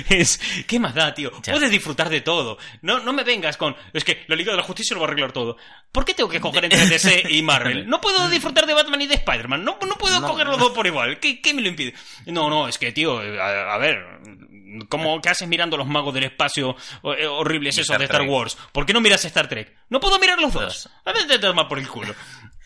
es, 0.09 0.39
¿qué 0.67 0.79
más 0.79 0.93
da, 0.93 1.13
tío? 1.13 1.31
Ya. 1.43 1.53
Puedes 1.53 1.71
disfrutar 1.71 2.09
de 2.09 2.19
todo. 2.21 2.57
No, 2.81 2.99
no 2.99 3.13
me 3.13 3.23
vengas 3.23 3.55
con, 3.57 3.75
es 3.93 4.03
que 4.03 4.23
la 4.27 4.35
Liga 4.35 4.51
de 4.51 4.57
la 4.57 4.63
Justicia 4.63 4.93
lo 4.93 4.99
va 5.01 5.07
a 5.07 5.09
arreglar 5.09 5.31
todo. 5.31 5.55
¿Por 5.91 6.03
qué 6.05 6.13
tengo 6.13 6.29
que 6.29 6.41
coger 6.41 6.65
entre 6.65 6.85
DC 6.87 7.23
y 7.29 7.41
Marvel? 7.41 7.87
No 7.87 8.01
puedo 8.01 8.29
disfrutar 8.29 8.65
de 8.65 8.73
Batman 8.73 9.01
y 9.01 9.07
de 9.07 9.15
Spider-Man. 9.15 9.63
No, 9.63 9.77
no 9.87 9.95
puedo 9.95 10.19
No. 10.19 10.27
coger 10.27 10.47
los 10.47 10.59
dos 10.59 10.71
por 10.71 10.85
igual. 10.85 11.19
¿Qué, 11.19 11.41
qué 11.41 11.53
me 11.53 11.61
lo 11.61 11.69
impide? 11.69 11.93
No, 12.25 12.49
no, 12.49 12.67
es 12.67 12.77
que, 12.77 12.91
tío, 12.91 13.19
a, 13.19 13.73
a 13.73 13.77
ver, 13.77 14.03
¿cómo 14.89 15.21
qué 15.21 15.29
haces 15.29 15.47
mirando 15.47 15.77
los 15.77 15.87
magos 15.87 16.13
del 16.13 16.25
espacio 16.25 16.75
eh, 17.17 17.25
horribles 17.25 17.77
esos 17.77 17.97
de 17.97 18.05
Star 18.05 18.19
Trek. 18.21 18.29
Wars? 18.31 18.57
¿Por 18.71 18.85
qué 18.85 18.93
no 18.93 19.01
miras 19.01 19.23
Star 19.25 19.47
Trek? 19.47 19.75
No 19.89 19.99
puedo 19.99 20.19
mirar 20.19 20.39
los 20.39 20.53
dos. 20.53 20.89
A 21.05 21.11
ver, 21.13 21.27
te 21.27 21.39
por 21.39 21.79
el 21.79 21.87
culo. 21.87 22.13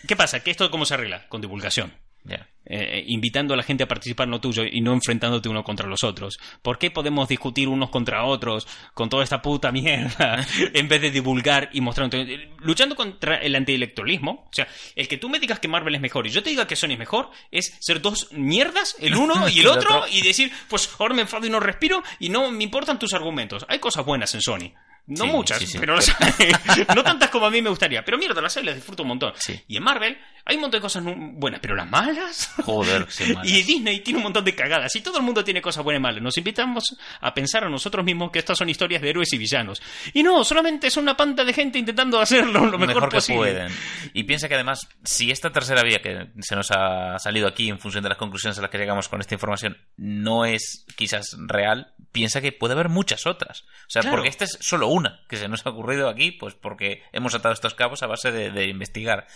¿Qué 0.07 0.15
pasa? 0.15 0.41
¿Que 0.41 0.51
esto 0.51 0.69
cómo 0.71 0.85
se 0.85 0.93
arregla? 0.93 1.27
Con 1.27 1.41
divulgación. 1.41 1.93
Ya. 2.27 2.47
Eh, 2.67 3.03
invitando 3.05 3.53
a 3.53 3.57
la 3.57 3.61
gente 3.61 3.83
a 3.83 3.87
participar 3.87 4.25
en 4.25 4.31
lo 4.31 4.41
tuyo 4.41 4.63
y 4.63 4.81
no 4.81 4.93
enfrentándote 4.93 5.47
uno 5.47 5.63
contra 5.63 5.87
los 5.87 6.03
otros. 6.03 6.39
¿Por 6.63 6.79
qué 6.79 6.89
podemos 6.89 7.29
discutir 7.29 7.67
unos 7.67 7.91
contra 7.91 8.25
otros 8.25 8.67
con 8.95 9.07
toda 9.09 9.23
esta 9.23 9.43
puta 9.43 9.71
mierda 9.71 10.43
en 10.73 10.87
vez 10.87 11.01
de 11.03 11.11
divulgar 11.11 11.69
y 11.73 11.81
mostrar? 11.81 12.09
eh, 12.15 12.49
Luchando 12.57 12.95
contra 12.95 13.35
el 13.37 13.55
antiintelectualismo, 13.55 14.47
o 14.47 14.49
sea, 14.51 14.67
el 14.95 15.07
que 15.07 15.17
tú 15.17 15.29
me 15.29 15.39
digas 15.39 15.59
que 15.59 15.67
Marvel 15.67 15.93
es 15.93 16.01
mejor 16.01 16.25
y 16.25 16.31
yo 16.31 16.41
te 16.41 16.49
diga 16.49 16.65
que 16.65 16.75
Sony 16.75 16.93
es 16.93 16.97
mejor, 16.99 17.29
es 17.51 17.77
ser 17.79 18.01
dos 18.01 18.29
mierdas, 18.31 18.95
el 18.99 19.15
uno 19.15 19.47
y 19.49 19.59
el 19.59 19.67
otro. 19.67 20.05
y 20.11 20.23
decir, 20.23 20.51
pues 20.67 20.89
ahora 20.97 21.13
me 21.13 21.21
enfado 21.21 21.45
y 21.45 21.51
no 21.51 21.59
respiro 21.59 22.01
y 22.19 22.29
no 22.29 22.49
me 22.49 22.63
importan 22.63 22.97
tus 22.97 23.13
argumentos. 23.13 23.63
Hay 23.69 23.77
cosas 23.77 24.03
buenas 24.03 24.33
en 24.33 24.41
Sony. 24.41 24.73
No 25.07 25.25
Sí, 25.25 25.31
muchas, 25.31 25.59
sí, 25.59 25.67
sí. 25.67 25.77
pero 25.79 25.95
las 25.95 26.09
hay. 26.19 26.51
no 26.95 27.03
tantas 27.03 27.29
como 27.29 27.45
a 27.45 27.51
mí 27.51 27.61
me 27.61 27.69
gustaría. 27.69 28.03
Pero 28.03 28.17
mierda, 28.17 28.41
las 28.41 28.57
hay, 28.57 28.63
las 28.63 28.75
disfruto 28.75 29.03
un 29.03 29.09
montón. 29.09 29.33
Y 29.67 29.77
en 29.77 29.83
Marvel 29.83 30.17
hay 30.45 30.55
un 30.55 30.61
montón 30.61 30.79
de 30.79 30.81
cosas 30.81 31.03
buenas, 31.05 31.59
pero 31.59 31.75
las 31.75 31.87
malas. 31.89 32.51
Joder, 32.63 33.05
malas. 33.35 33.47
Y 33.51 33.61
Disney 33.63 33.99
tiene 33.99 34.17
un 34.17 34.23
montón 34.23 34.43
de 34.45 34.55
cagadas. 34.55 34.95
Y 34.95 35.01
todo 35.01 35.17
el 35.19 35.23
mundo 35.23 35.43
tiene 35.43 35.61
cosas 35.61 35.83
buenas 35.83 35.99
y 35.99 36.01
malas. 36.01 36.21
Nos 36.23 36.37
invitamos 36.37 36.83
a 37.21 37.33
pensar 37.33 37.63
a 37.63 37.69
nosotros 37.69 38.03
mismos 38.03 38.31
que 38.31 38.39
estas 38.39 38.57
son 38.57 38.67
historias 38.69 39.01
de 39.01 39.09
héroes 39.11 39.31
y 39.33 39.37
villanos. 39.37 39.81
Y 40.13 40.23
no, 40.23 40.43
solamente 40.43 40.87
es 40.87 40.97
una 40.97 41.15
panda 41.15 41.43
de 41.43 41.53
gente 41.53 41.77
intentando 41.77 42.19
hacerlo 42.19 42.65
lo 42.65 42.77
mejor, 42.79 43.09
que 43.09 43.17
posible. 43.17 43.37
pueden. 43.37 43.71
Y 44.13 44.23
piensa 44.23 44.47
que 44.47 44.55
además, 44.55 44.87
si 45.03 45.29
esta 45.29 45.51
tercera 45.51 45.83
vía 45.83 46.01
que 46.01 46.29
se 46.41 46.55
nos 46.55 46.71
ha 46.71 47.19
salido 47.19 47.47
aquí 47.47 47.69
en 47.69 47.77
función 47.79 48.01
de 48.03 48.09
las 48.09 48.17
conclusiones 48.17 48.57
a 48.57 48.61
las 48.63 48.71
que 48.71 48.77
llegamos 48.79 49.07
con 49.07 49.21
esta 49.21 49.35
información 49.35 49.77
no 49.97 50.45
es 50.45 50.85
quizás 50.95 51.35
real, 51.47 51.93
piensa 52.11 52.41
que 52.41 52.51
puede 52.51 52.73
haber 52.73 52.89
muchas 52.89 53.27
otras. 53.27 53.61
O 53.61 53.89
sea, 53.89 54.01
Claro. 54.01 54.17
porque 54.17 54.29
esta 54.29 54.45
es 54.45 54.57
solo 54.61 54.87
una 54.87 54.94
que 55.29 55.37
se 55.37 55.47
nos 55.47 55.65
ha 55.65 55.69
ocurrido 55.69 56.09
aquí, 56.09 56.31
pues 56.31 56.53
porque 56.55 57.03
hemos 57.11 57.33
atado 57.35 57.53
estos 57.53 57.73
cabos 57.73 58.03
a 58.03 58.07
base 58.07 58.31
de, 58.31 58.51
de 58.51 58.65
investigar. 58.67 59.27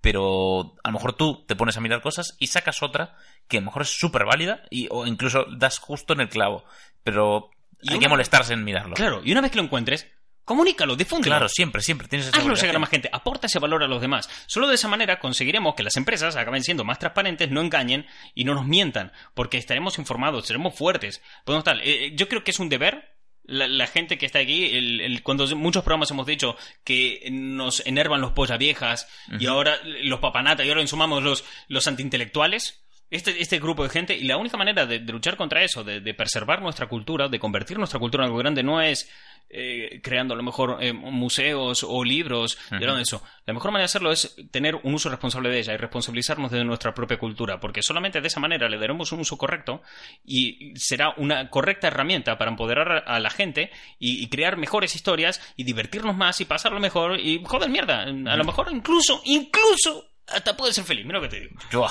Pero 0.00 0.76
a 0.82 0.88
lo 0.88 0.92
mejor 0.94 1.12
tú 1.14 1.44
te 1.46 1.56
pones 1.56 1.76
a 1.76 1.80
mirar 1.80 2.00
cosas 2.00 2.34
y 2.38 2.46
sacas 2.46 2.82
otra 2.82 3.16
que 3.48 3.58
a 3.58 3.60
lo 3.60 3.66
mejor 3.66 3.82
es 3.82 3.90
súper 3.98 4.24
válida 4.24 4.62
y, 4.70 4.88
o 4.90 5.06
incluso 5.06 5.44
das 5.56 5.78
justo 5.78 6.14
en 6.14 6.20
el 6.20 6.28
clavo. 6.30 6.64
Pero 7.04 7.50
Y 7.82 7.90
hay 7.90 7.96
una- 7.98 8.04
que 8.06 8.08
molestarse 8.08 8.54
en 8.54 8.64
mirarlo. 8.64 8.94
Claro, 8.94 9.20
y 9.24 9.32
una 9.32 9.42
vez 9.42 9.50
que 9.50 9.58
lo 9.58 9.64
encuentres, 9.64 10.10
comunícalo, 10.44 10.96
difúndelo. 10.96 11.34
Claro, 11.34 11.48
siempre, 11.50 11.82
siempre 11.82 12.08
tienes 12.08 12.28
esa 12.28 12.38
Hazlo 12.38 12.54
llegar 12.54 12.76
a 12.76 12.78
más 12.78 12.88
gente, 12.88 13.10
aporta 13.12 13.46
ese 13.46 13.58
valor 13.58 13.82
a 13.82 13.88
los 13.88 14.00
demás. 14.00 14.30
Solo 14.46 14.68
de 14.68 14.76
esa 14.76 14.88
manera 14.88 15.18
conseguiremos 15.18 15.74
que 15.74 15.82
las 15.82 15.96
empresas 15.96 16.34
acaben 16.36 16.62
siendo 16.64 16.82
más 16.84 16.98
transparentes, 16.98 17.50
no 17.50 17.60
engañen 17.60 18.06
y 18.34 18.44
no 18.44 18.54
nos 18.54 18.66
mientan, 18.66 19.12
porque 19.34 19.58
estaremos 19.58 19.98
informados, 19.98 20.46
seremos 20.46 20.74
fuertes. 20.74 21.22
Podemos 21.44 21.60
estar, 21.60 21.76
eh, 21.86 22.06
eh, 22.06 22.12
yo 22.16 22.26
creo 22.28 22.42
que 22.42 22.52
es 22.52 22.58
un 22.58 22.70
deber. 22.70 23.19
La, 23.50 23.66
la 23.68 23.86
gente 23.86 24.16
que 24.16 24.26
está 24.26 24.38
aquí, 24.38 24.64
el- 24.76 25.00
el- 25.00 25.22
cuando 25.22 25.46
muchos 25.56 25.82
programas 25.82 26.10
hemos 26.10 26.26
dicho 26.26 26.56
que 26.84 27.28
nos 27.30 27.84
enervan 27.86 28.20
los 28.20 28.32
polla 28.32 28.56
viejas 28.56 29.08
y 29.38 29.46
ahora 29.46 29.78
los 29.84 30.20
papanata 30.20 30.64
y 30.64 30.68
ahora 30.68 30.86
sumamos 30.86 31.22
los, 31.22 31.44
los 31.68 31.86
antiintelectuales, 31.88 32.82
este, 33.10 33.40
este 33.40 33.58
grupo 33.58 33.82
de 33.82 33.90
gente, 33.90 34.16
y 34.16 34.24
la 34.24 34.36
única 34.36 34.56
manera 34.56 34.86
de, 34.86 35.00
de 35.00 35.12
luchar 35.12 35.36
contra 35.36 35.62
eso, 35.62 35.82
de, 35.84 36.00
de 36.00 36.14
preservar 36.14 36.62
nuestra 36.62 36.86
cultura, 36.88 37.28
de 37.28 37.38
convertir 37.38 37.78
nuestra 37.78 37.98
cultura 37.98 38.24
en 38.24 38.28
algo 38.28 38.38
grande, 38.38 38.62
no 38.62 38.80
es 38.80 39.10
eh, 39.52 40.00
creando 40.00 40.34
a 40.34 40.36
lo 40.36 40.44
mejor 40.44 40.78
eh, 40.80 40.92
museos 40.92 41.84
o 41.86 42.04
libros, 42.04 42.56
Ujú. 42.66 42.76
algo 42.76 42.94
de 42.94 43.02
eso. 43.02 43.20
La 43.46 43.52
mejor 43.52 43.72
manera 43.72 43.82
de 43.82 43.86
hacerlo 43.86 44.12
es 44.12 44.36
tener 44.52 44.76
un 44.76 44.94
uso 44.94 45.08
responsable 45.08 45.48
de 45.48 45.58
ella 45.58 45.74
y 45.74 45.76
responsabilizarnos 45.76 46.52
de 46.52 46.62
nuestra 46.62 46.94
propia 46.94 47.18
cultura, 47.18 47.58
porque 47.58 47.82
solamente 47.82 48.20
de 48.20 48.28
esa 48.28 48.38
manera 48.38 48.68
le 48.68 48.78
daremos 48.78 49.10
un 49.10 49.18
uso 49.20 49.36
correcto 49.36 49.82
y 50.24 50.72
será 50.76 51.14
una 51.16 51.50
correcta 51.50 51.88
herramienta 51.88 52.38
para 52.38 52.52
empoderar 52.52 53.02
a 53.08 53.18
la 53.18 53.30
gente 53.30 53.72
y, 53.98 54.22
y 54.22 54.28
crear 54.28 54.56
mejores 54.56 54.94
historias 54.94 55.40
y 55.56 55.64
divertirnos 55.64 56.16
más 56.16 56.40
y 56.40 56.44
pasarlo 56.44 56.78
mejor 56.78 57.18
y 57.18 57.42
joder 57.44 57.70
mierda, 57.70 58.02
a 58.02 58.36
lo 58.36 58.44
mejor 58.44 58.68
incluso, 58.70 59.20
incluso 59.24 60.12
hasta 60.28 60.56
puedes 60.56 60.76
ser 60.76 60.84
feliz, 60.84 61.04
mira 61.04 61.18
lo 61.18 61.22
que 61.28 61.36
te 61.36 61.40
digo. 61.40 61.56
Buah. 61.72 61.90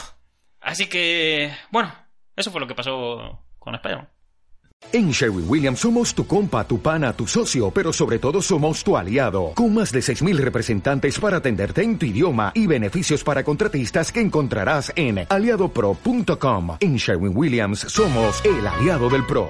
Así 0.62 0.88
que, 0.88 1.52
bueno, 1.72 1.94
eso 2.36 2.52
fue 2.52 2.62
lo 2.62 2.68
que 2.68 2.76
pasó 2.76 3.44
con 3.58 3.76
Spider-Man. 3.76 4.10
En 4.94 5.12
Sherwin 5.12 5.46
Williams 5.48 5.80
somos 5.80 6.16
tu 6.16 6.26
compa, 6.26 6.66
tu 6.66 6.82
pana, 6.82 7.14
tu 7.14 7.28
socio, 7.28 7.70
pero 7.70 7.92
sobre 7.94 8.18
todo 8.18 8.42
somos 8.42 8.84
tu 8.84 8.96
aliado, 8.98 9.52
con 9.54 9.74
más 9.74 9.92
de 9.92 10.00
6.000 10.00 10.38
representantes 10.38 11.20
para 11.20 11.38
atenderte 11.38 11.84
en 11.84 12.00
tu 12.00 12.06
idioma 12.06 12.52
y 12.56 12.66
beneficios 12.66 13.24
para 13.24 13.44
contratistas 13.44 14.12
que 14.12 14.22
encontrarás 14.22 14.92
en 14.96 15.28
aliadopro.com. 15.30 16.78
En 16.80 16.96
Sherwin 16.96 17.36
Williams 17.36 17.80
somos 17.82 18.44
el 18.46 18.66
aliado 18.66 19.10
del 19.10 19.26
PRO. 19.26 19.50